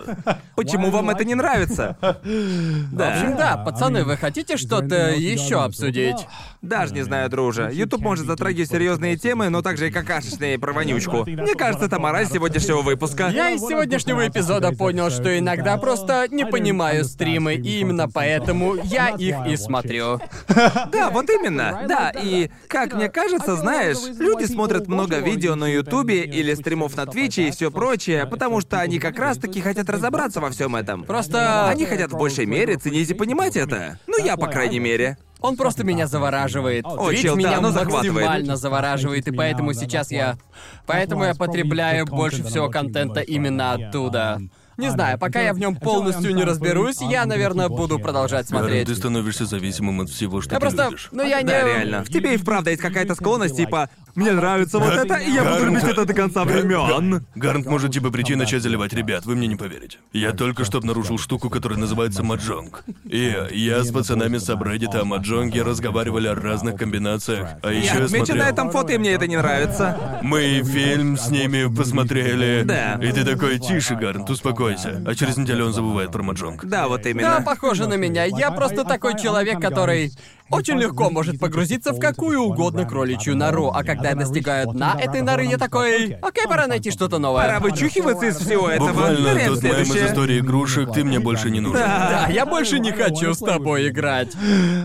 Почему 0.57 0.91
вам 0.91 1.11
это 1.11 1.25
не 1.25 1.35
нравится? 1.35 1.97
В 2.01 3.01
общем, 3.01 3.37
да, 3.37 3.57
пацаны, 3.57 4.05
вы 4.05 4.17
хотите 4.17 4.57
что-то 4.57 5.11
еще 5.11 5.63
обсудить? 5.63 6.27
Даже 6.61 6.95
не 6.95 7.03
знаю, 7.03 7.29
друже. 7.29 7.71
YouTube 7.73 8.03
может 8.03 8.27
затрагивать 8.27 8.71
серьезные 8.71 9.17
темы, 9.17 9.49
но 9.49 9.63
также 9.63 9.89
и 9.89 9.91
какашечные 9.91 10.59
про 10.59 10.73
вонючку. 10.73 11.25
Мне 11.27 11.55
кажется, 11.55 11.87
это 11.87 11.99
мораль 11.99 12.27
сегодняшнего 12.27 12.83
выпуска. 12.83 13.29
Я 13.29 13.51
из 13.51 13.61
сегодняшнего 13.61 14.27
эпизода 14.29 14.62
понял, 14.71 15.11
что 15.11 15.37
иногда 15.37 15.77
просто 15.77 16.29
не 16.31 16.47
понимаю 16.47 17.05
стримы, 17.05 17.55
и 17.55 17.81
именно 17.81 18.09
поэтому 18.09 18.77
я 18.85 19.09
их 19.09 19.37
и 19.47 19.57
смотрю. 19.57 20.21
Да, 20.93 21.11
вот 21.11 21.29
именно. 21.31 21.85
Да, 21.89 22.11
и 22.11 22.51
как 22.69 22.95
мне 22.95 23.09
кажется, 23.09 23.57
знаешь, 23.57 23.97
люди 24.19 24.45
смотрят 24.45 24.87
много 24.87 25.19
видео 25.19 25.55
на 25.55 25.67
Ютубе 25.67 26.25
или 26.25 26.55
стримов 26.55 26.97
на 26.97 27.07
Твиче 27.07 27.49
и 27.49 27.51
все 27.51 27.71
прочее, 27.71 28.27
потому 28.27 28.61
что 28.61 28.81
они 28.81 28.99
как 28.99 29.19
раз-таки 29.19 29.61
хотят 29.61 29.89
разобраться 29.89 30.41
во 30.41 30.51
всем 30.51 30.77
этом. 30.77 31.05
Просто... 31.05 31.69
Они 31.69 31.87
хотят 31.87 32.13
в 32.13 32.17
большей 32.17 32.47
мере 32.47 32.77
ценить 32.77 33.11
и 33.11 33.15
понимать 33.15 33.57
это. 33.57 33.99
Ну, 34.07 34.23
я, 34.23 34.37
по 34.37 34.47
крайней 34.47 34.79
мере. 34.79 35.17
Он 35.43 35.57
просто 35.57 35.85
меня 35.85 36.07
завораживает. 36.07 36.85
О, 36.87 37.09
Твич 37.09 37.23
чел, 37.23 37.35
да, 37.35 37.39
меня 37.39 37.61
захватывает. 37.73 38.15
максимально 38.15 38.57
завораживает, 38.57 39.27
и 39.29 39.33
поэтому 39.33 39.73
сейчас 39.75 40.11
я... 40.11 40.39
Поэтому 40.87 41.25
я 41.25 41.35
потребляю 41.35 42.07
больше 42.07 42.45
всего 42.45 42.69
контента 42.69 43.21
именно 43.21 43.73
оттуда. 43.73 44.41
Не 44.79 44.91
знаю, 44.91 45.19
пока 45.19 45.41
я 45.41 45.53
в 45.53 45.59
нем 45.59 45.77
полностью 45.77 46.35
не 46.35 46.45
разберусь, 46.45 47.01
я, 47.03 47.27
наверное, 47.27 47.69
буду 47.69 47.99
продолжать 47.99 48.49
смотреть. 48.49 48.87
ты 48.89 48.95
становишься 48.95 49.45
зависимым 49.45 50.01
от 50.01 50.11
всего, 50.11 50.41
что 50.41 50.55
Я 50.55 50.61
ты 50.61 50.67
просто... 50.67 50.85
любишь. 50.87 51.09
Ну 51.13 51.23
я 51.23 51.43
не... 51.43 51.49
Да, 51.49 51.63
реально. 51.63 52.05
В 52.05 52.09
тебе 52.09 52.35
и 52.35 52.37
вправду 52.37 52.71
есть 52.71 52.81
какая-то 52.81 53.15
склонность, 53.15 53.57
типа, 53.57 53.91
мне 54.15 54.33
нравится 54.33 54.79
вот 54.79 54.93
это, 54.93 55.15
и 55.17 55.31
я 55.31 55.45
буду 55.45 55.67
любить 55.67 55.85
это 55.85 56.05
до 56.05 56.15
конца 56.15 56.45
времен. 56.45 57.25
Гарнт 57.35 57.67
может 57.67 57.93
типа 57.93 58.11
прийти 58.11 58.35
и 58.35 58.37
начать 58.37 58.63
заливать 58.63 58.93
ребят, 58.93 59.25
вы 59.27 59.37
мне 59.37 59.47
не 59.47 59.57
поверите. 59.57 59.99
Я 60.13 60.33
только 60.33 60.65
что 60.65 60.79
обнаружил 60.79 61.19
штуку, 61.19 61.51
которая 61.51 61.79
называется 61.79 62.23
маджонг. 62.23 62.85
И 63.05 63.35
я 63.53 63.83
с 63.83 63.91
пацанами 63.91 64.39
с 64.39 64.49
Абреддита 64.51 65.01
о 65.01 65.05
маджонге 65.05 65.63
разговаривали 65.63 66.29
о 66.29 66.35
разных 66.35 66.77
комбинациях. 66.77 67.51
А 67.63 67.73
еще 67.73 67.87
Я 67.99 68.05
отмечу 68.05 68.27
смотрел... 68.27 68.37
на 68.45 68.49
этом 68.49 68.71
фото, 68.71 68.93
и 68.93 68.99
мне 68.99 69.13
это 69.13 69.27
не 69.27 69.37
нравится. 69.37 70.21
Мы 70.23 70.63
фильм 70.65 71.17
с 71.17 71.31
ними 71.31 71.75
посмотрели. 71.75 72.63
Да. 72.65 72.95
И 73.03 73.13
ты 73.13 73.25
такой, 73.25 73.59
тише, 73.59 73.95
Гарнт, 73.95 74.29
успокойся. 74.29 75.03
А 75.07 75.15
через 75.15 75.37
неделю 75.37 75.67
он 75.67 75.73
забывает 75.73 76.13
про 76.13 76.23
маджонг. 76.23 76.65
Да, 76.65 76.89
вот 76.89 77.03
Да, 77.03 77.11
именно. 77.11 77.43
похоже 77.45 77.87
на 77.87 77.95
меня. 77.95 78.25
Я 78.25 78.51
просто 78.51 78.85
такой 78.85 79.19
человек, 79.19 79.61
который 79.61 80.13
очень 80.53 80.79
легко 80.79 81.11
может 81.11 81.39
погрузиться 81.39 81.93
в 81.93 81.99
какую 81.99 82.41
угодно 82.43 82.85
кроличью 82.85 83.37
нору, 83.37 83.73
а 83.75 83.83
когда 83.83 84.11
я 84.11 84.15
достигаю 84.15 84.71
дна 84.73 84.97
этой 85.01 85.23
норы, 85.23 85.47
я 85.47 85.59
такой, 85.59 86.15
окей, 86.21 86.47
пора 86.47 86.67
найти 86.67 86.91
что-то 86.91 87.19
новое. 87.19 87.43
Пора 87.43 87.61
вычухиваться 87.61 88.27
из 88.27 88.37
всего 88.37 88.69
этого. 88.69 88.89
Буквально 88.89 89.33
Вариант 89.33 89.55
тот 89.55 89.63
мем 89.63 89.81
из 89.83 90.11
истории 90.11 90.39
игрушек, 90.41 90.93
ты 90.93 91.05
мне 91.05 91.19
больше 91.19 91.51
не 91.51 91.61
нужен. 91.61 91.81
Да, 91.81 92.29
я 92.29 92.47
больше 92.47 92.79
не 92.79 92.93
хочу 92.93 93.35
с 93.35 93.39
тобой 93.39 93.89
играть. 93.89 94.33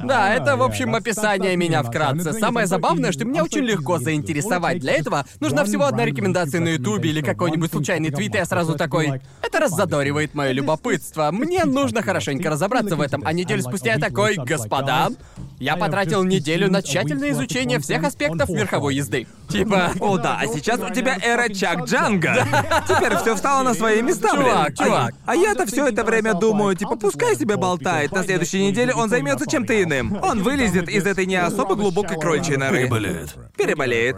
Да, 0.03 0.33
это, 0.33 0.55
в 0.57 0.63
общем, 0.63 0.95
описание 0.95 1.55
меня 1.55 1.83
вкратце. 1.83 2.33
Самое 2.33 2.67
забавное, 2.67 3.11
что 3.11 3.25
меня 3.25 3.43
очень 3.43 3.63
легко 3.63 3.99
заинтересовать. 3.99 4.79
Для 4.79 4.93
этого 4.93 5.25
нужна 5.39 5.63
всего 5.65 5.85
одна 5.85 6.05
рекомендация 6.05 6.61
на 6.61 6.69
Ютубе 6.69 7.09
или 7.09 7.21
какой-нибудь 7.21 7.71
случайный 7.71 8.09
твит, 8.09 8.35
и 8.35 8.37
я 8.37 8.45
сразу 8.45 8.75
такой... 8.75 9.21
Это 9.41 9.59
раззадоривает 9.59 10.33
мое 10.33 10.51
любопытство. 10.51 11.29
Мне 11.31 11.65
нужно 11.65 12.01
хорошенько 12.01 12.49
разобраться 12.49 12.95
в 12.95 13.01
этом. 13.01 13.23
А 13.25 13.33
неделю 13.33 13.61
спустя 13.61 13.93
я 13.93 13.99
такой, 13.99 14.35
господа, 14.35 15.09
я 15.59 15.75
потратил 15.75 16.23
неделю 16.23 16.69
на 16.69 16.81
тщательное 16.81 17.31
изучение 17.31 17.79
всех 17.79 18.03
аспектов 18.03 18.49
верховой 18.49 18.95
езды. 18.95 19.27
Типа... 19.49 19.91
О, 19.99 20.17
да, 20.17 20.37
а 20.41 20.47
сейчас 20.47 20.79
у 20.79 20.93
тебя 20.93 21.17
эра 21.23 21.47
Чак 21.53 21.85
Джанга. 21.85 22.45
Теперь 22.87 23.15
все 23.17 23.35
встало 23.35 23.63
на 23.63 23.73
свои 23.73 24.01
места, 24.01 24.29
Чувак, 24.29 24.73
блин. 24.73 24.75
чувак. 24.75 25.13
А, 25.25 25.31
а 25.31 25.35
я-то 25.35 25.65
все 25.65 25.87
это 25.87 26.03
время 26.03 26.33
думаю, 26.33 26.75
типа, 26.75 26.95
пускай 26.95 27.35
себе 27.35 27.55
болтает. 27.55 28.11
На 28.11 28.23
следующей 28.23 28.65
неделе 28.67 28.93
он 28.93 29.09
займется 29.09 29.49
чем-то 29.49 29.81
иным. 29.81 30.17
Он 30.27 30.43
вылезет 30.43 30.89
из 30.89 31.05
этой 31.05 31.25
не 31.25 31.35
особо 31.37 31.75
глубокой 31.75 32.19
крольчей 32.19 32.57
норы. 32.57 32.79
Переболеет. 32.79 33.35
Переболеет. 33.55 34.17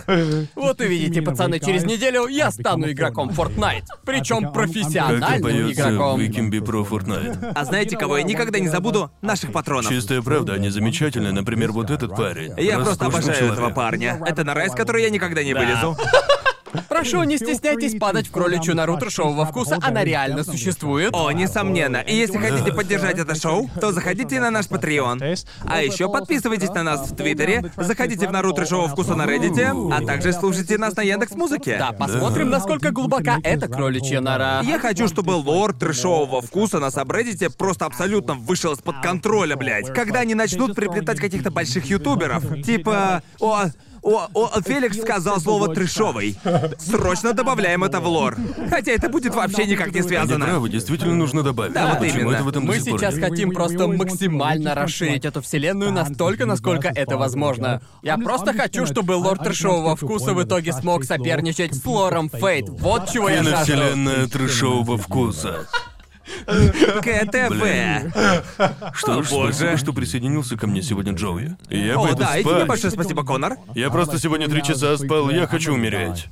Вот 0.55 0.81
увидите, 0.81 1.21
пацаны, 1.21 1.59
через 1.59 1.83
неделю 1.83 2.27
я 2.27 2.51
стану 2.51 2.89
игроком 2.91 3.29
Fortnite. 3.29 3.85
Причем 4.05 4.51
профессиональным 4.51 5.71
игроком. 5.71 6.19
Викимби 6.19 6.59
про 6.59 6.81
Fortnite. 6.81 7.51
А 7.53 7.65
знаете, 7.65 7.95
кого 7.95 8.17
я 8.17 8.23
никогда 8.23 8.59
не 8.59 8.67
забуду? 8.67 9.11
Наших 9.21 9.51
патронов. 9.51 9.91
Чистая 9.91 10.21
правда, 10.21 10.53
они 10.53 10.69
замечательные. 10.69 11.28
Например, 11.31 11.71
вот 11.71 11.89
этот 11.89 12.15
парень. 12.15 12.53
Я 12.57 12.75
просто 12.79 13.05
Роскошный 13.05 13.19
обожаю 13.19 13.37
человек. 13.37 13.53
этого 13.59 13.69
парня. 13.73 14.21
Это 14.25 14.43
нора, 14.43 14.65
из 14.65 14.73
которой 14.73 15.03
я 15.03 15.09
никогда 15.09 15.43
не 15.43 15.53
вылезу. 15.53 15.97
Прошу, 16.87 17.23
не 17.23 17.37
стесняйтесь 17.37 17.99
падать 17.99 18.27
в 18.27 18.31
кроличью 18.31 18.75
нору 18.75 18.97
трешового 18.97 19.45
вкуса, 19.45 19.77
она 19.81 20.03
реально 20.03 20.43
существует. 20.43 21.13
О, 21.13 21.31
несомненно. 21.31 21.97
И 21.97 22.15
если 22.15 22.37
хотите 22.37 22.73
поддержать 22.73 23.17
это 23.17 23.35
шоу, 23.35 23.69
то 23.79 23.91
заходите 23.91 24.39
на 24.39 24.51
наш 24.51 24.67
Patreon. 24.67 25.37
А 25.65 25.81
еще 25.81 26.09
подписывайтесь 26.09 26.69
на 26.69 26.83
нас 26.83 27.09
в 27.09 27.15
Твиттере, 27.15 27.71
заходите 27.77 28.27
в 28.27 28.31
Нару 28.31 28.53
трешового 28.53 28.87
вкуса 28.87 29.15
на 29.15 29.23
Reddit, 29.23 29.93
а 29.93 30.05
также 30.05 30.33
слушайте 30.33 30.77
нас 30.77 30.95
на 30.95 31.01
Яндекс 31.01 31.33
Музыке. 31.33 31.77
Да, 31.77 31.91
посмотрим, 31.91 32.49
насколько 32.49 32.91
глубока 32.91 33.39
эта 33.43 33.67
кроличья 33.67 34.21
нора. 34.21 34.61
Я 34.63 34.79
хочу, 34.79 35.07
чтобы 35.07 35.31
лор 35.31 35.73
трешового 35.73 36.41
вкуса 36.41 36.79
на 36.79 36.91
сабреддите 36.91 37.49
просто 37.49 37.85
абсолютно 37.85 38.33
вышел 38.35 38.73
из-под 38.73 39.01
контроля, 39.01 39.55
блядь. 39.55 39.93
Когда 39.93 40.19
они 40.19 40.35
начнут 40.35 40.75
приплетать 40.75 41.19
каких-то 41.19 41.51
больших 41.51 41.85
ютуберов. 41.85 42.43
Типа... 42.63 43.23
О, 43.39 43.65
о, 44.01 44.27
о, 44.33 44.61
Феликс 44.61 44.97
сказал 45.01 45.39
слово 45.39 45.73
трешовый. 45.73 46.37
Срочно 46.79 47.33
добавляем 47.33 47.83
это 47.83 47.99
в 47.99 48.07
лор. 48.07 48.37
Хотя 48.69 48.91
это 48.91 49.09
будет 49.09 49.33
вообще 49.35 49.65
никак 49.65 49.91
не 49.93 49.99
Они 49.99 50.07
связано. 50.07 50.45
правы, 50.45 50.69
действительно 50.69 51.15
нужно 51.15 51.43
добавить. 51.43 51.73
Да, 51.73 51.89
вот 51.91 51.99
Почему 51.99 52.21
именно. 52.21 52.35
это 52.35 52.43
в 52.43 52.47
этом 52.49 52.63
Мы 52.65 52.75
до 52.75 52.81
сих 52.81 52.89
пор 52.91 52.99
сейчас 52.99 53.15
нет? 53.15 53.29
хотим 53.29 53.51
просто 53.51 53.87
максимально 53.87 54.75
расширить 54.75 55.25
эту 55.25 55.41
вселенную 55.41 55.91
настолько, 55.91 56.45
насколько 56.45 56.87
это 56.89 57.17
возможно. 57.17 57.81
Я 58.01 58.17
просто 58.17 58.53
хочу, 58.53 58.85
чтобы 58.85 59.13
лорд 59.13 59.43
трешового 59.43 59.95
вкуса 59.95 60.33
в 60.33 60.43
итоге 60.43 60.73
смог 60.73 61.03
соперничать 61.03 61.75
с 61.75 61.85
лором 61.85 62.29
Фейт. 62.29 62.69
Вот 62.69 63.09
чего 63.11 63.29
я 63.29 63.43
жажду. 63.43 63.65
Киновселенная 63.73 64.27
трешового 64.27 64.97
вкуса. 64.97 65.67
КТВ. 66.45 68.13
Что 68.93 69.23
ж, 69.23 69.27
спасибо, 69.27 69.77
что 69.77 69.93
присоединился 69.93 70.57
ко 70.57 70.67
мне 70.67 70.81
сегодня, 70.81 71.13
Джоуи. 71.13 71.55
Я 71.69 71.97
О, 71.97 72.03
пойду 72.03 72.19
да, 72.19 72.37
и 72.37 72.43
тебе 72.43 72.53
спать. 72.53 72.67
большое 72.67 72.91
спасибо, 72.91 73.23
Конор. 73.23 73.57
Я 73.75 73.89
просто 73.89 74.19
сегодня 74.19 74.47
три 74.47 74.63
часа 74.63 74.97
спал, 74.97 75.29
я 75.29 75.47
хочу 75.47 75.73
умереть. 75.73 76.27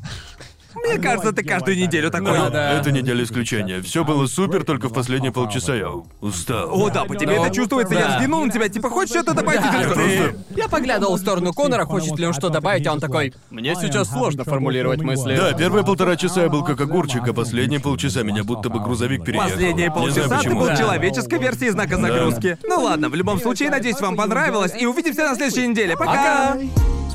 Мне 0.86 0.98
кажется, 0.98 1.32
ты 1.34 1.44
каждую 1.44 1.78
неделю 1.78 2.12
такой. 2.12 2.34
Да, 2.34 2.50
да. 2.50 2.72
Это 2.80 2.92
неделя 2.92 3.24
исключения. 3.24 3.82
Все 3.82 4.04
было 4.04 4.28
супер, 4.28 4.64
только 4.64 4.90
в 4.90 4.94
последние 4.94 5.32
полчаса 5.32 5.76
я 5.76 5.90
устал. 6.22 6.70
О, 6.72 6.90
да, 6.90 7.06
по 7.06 7.16
тебе 7.16 7.36
Ну, 7.38 7.46
это 7.46 7.54
чувствуется. 7.56 7.94
Я 7.94 8.08
да. 8.08 8.16
взглянул 8.16 8.46
на 8.46 8.52
тебя, 8.52 8.70
типа, 8.70 8.90
хочешь 8.90 9.10
что-то 9.10 9.34
добавить? 9.34 9.62
Да, 9.62 9.82
И 9.82 9.86
ты 9.88 9.94
ты- 9.96 10.60
Я 10.60 10.68
поглядывал 10.68 11.16
в 11.16 11.20
сторону 11.20 11.54
Конора, 11.54 11.86
хочет 11.86 12.18
ли 12.18 12.26
он 12.26 12.34
что 12.34 12.50
добавить, 12.50 12.86
а 12.88 12.94
он 12.94 13.00
такой... 13.00 13.34
Мне 13.50 13.76
сейчас 13.76 14.10
сложно 14.10 14.44
формулировать 14.44 15.02
мысли. 15.02 15.36
Да, 15.36 15.54
первые 15.54 15.84
полтора 15.86 16.16
часа 16.16 16.44
я 16.44 16.50
был 16.50 16.64
как 16.64 16.80
огурчик, 16.82 17.28
а 17.28 17.34
последние 17.34 17.80
полчаса 17.80 18.24
меня 18.24 18.44
будто 18.44 18.70
бы 18.70 18.80
грузовик 18.80 19.24
переехал. 19.26 19.50
Последние 19.50 19.92
полчаса 19.92 20.42
ты 20.42 20.50
был 20.54 20.68
человеческой 20.76 21.40
версией 21.40 21.72
знака 21.72 21.98
загрузки. 21.98 22.58
Ну 22.64 22.82
ладно, 22.82 23.10
в 23.10 23.16
любом 23.16 23.40
случае, 23.40 23.70
надеюсь, 23.70 24.00
вам 24.00 24.16
понравилось, 24.16 24.74
и 24.80 24.86
увидимся 24.86 25.30
на 25.30 25.36
следующей 25.36 25.68
неделе. 25.68 25.96
Пока! 25.96 26.56
Пока! 26.56 26.58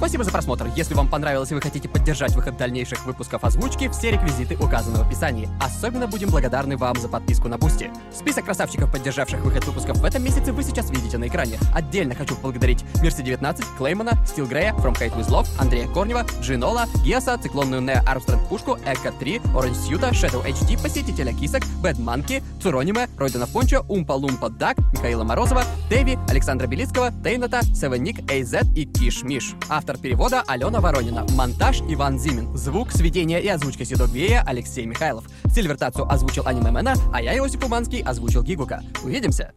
Спасибо 0.03 0.25
за 0.25 0.33
просмотр. 0.33 0.67
Если 0.75 0.95
вам 0.95 1.07
понравилось 1.07 1.53
и 1.53 1.55
вы 1.55 1.61
хотите 1.61 1.89
поддержать 1.89 2.35
выход 2.35 2.57
дальнейших 2.57 3.07
выпусков 3.07 3.45
озвучки, 3.45 3.89
все 3.91 4.11
реквизиты 4.11 4.57
указаны 4.57 4.99
в 4.99 5.07
описании. 5.07 5.49
Особенно 5.61 6.09
будем 6.09 6.29
благодарны 6.29 6.77
вам 6.77 6.99
за 6.99 7.09
подписку 7.09 7.47
на 7.47 7.57
Бусти. 7.57 7.89
Список 8.13 8.47
красавчиков, 8.47 8.91
поддержавших 8.91 9.39
выход 9.43 9.65
выпусков 9.65 9.99
в 9.99 10.05
этом 10.05 10.25
месяце, 10.25 10.53
вы 10.53 10.65
сейчас 10.65 10.91
видите 10.91 11.19
на 11.19 11.29
экране. 11.29 11.57
Отдельно 11.73 12.17
хочу 12.17 12.35
поблагодарить 12.35 12.85
Мерси19, 13.01 13.65
Клеймана, 13.79 14.19
Стил 14.27 14.49
Грея, 14.49 14.73
From 14.73 14.95
Hate 14.95 15.17
With 15.17 15.29
Love, 15.29 15.47
Андрея 15.61 15.87
Корнева, 15.87 16.27
Джинола, 16.41 16.87
Геса, 17.05 17.39
Циклонную 17.41 17.81
Нео 17.81 18.03
Армстронг 18.05 18.49
Пушку, 18.49 18.79
Эко 18.85 19.13
3, 19.13 19.41
Оранж 19.55 19.77
Сьюта, 19.77 20.09
Shadow 20.09 20.45
HD, 20.45 20.83
Посетителя 20.83 21.33
Кисок, 21.33 21.63
Бэд 21.81 22.01
Манки, 22.01 22.43
Цурониме, 22.61 23.09
Ройдена 23.17 23.47
Пончо, 23.47 23.85
Умпа 23.89 24.15
Лумпа 24.15 24.51
Дак, 24.51 24.79
Михаила 24.95 25.23
Морозова, 25.23 25.63
Дэви, 25.89 26.19
Александра 26.29 26.67
Белицкого, 26.67 27.13
Тейната, 27.23 27.63
Севен 27.73 28.03
Ник, 28.03 28.29
Эйзет 28.29 28.67
и 28.77 28.85
Киш 28.85 29.23
Миш. 29.23 29.55
Автор 29.69 29.92
перевода 29.99 30.43
Алена 30.47 30.81
Воронина. 30.81 31.27
Монтаж 31.35 31.81
Иван 31.89 32.19
Зимин. 32.19 32.57
Звук, 32.57 32.93
сведение 32.93 33.41
и 33.43 33.49
озвучка 33.49 33.85
Седок 33.85 34.11
Вея 34.11 34.43
Алексей 34.47 34.87
Михайлов. 34.87 35.25
Сильвертацию 35.53 36.11
озвучил 36.11 36.47
Аниме 36.47 36.71
Мэна, 36.71 36.95
а 37.13 37.23
я, 37.23 37.37
Иосиф 37.37 37.65
Уманский, 37.65 38.03
озвучил 38.03 38.43
Гигука. 38.43 38.83
Увидимся! 39.05 39.53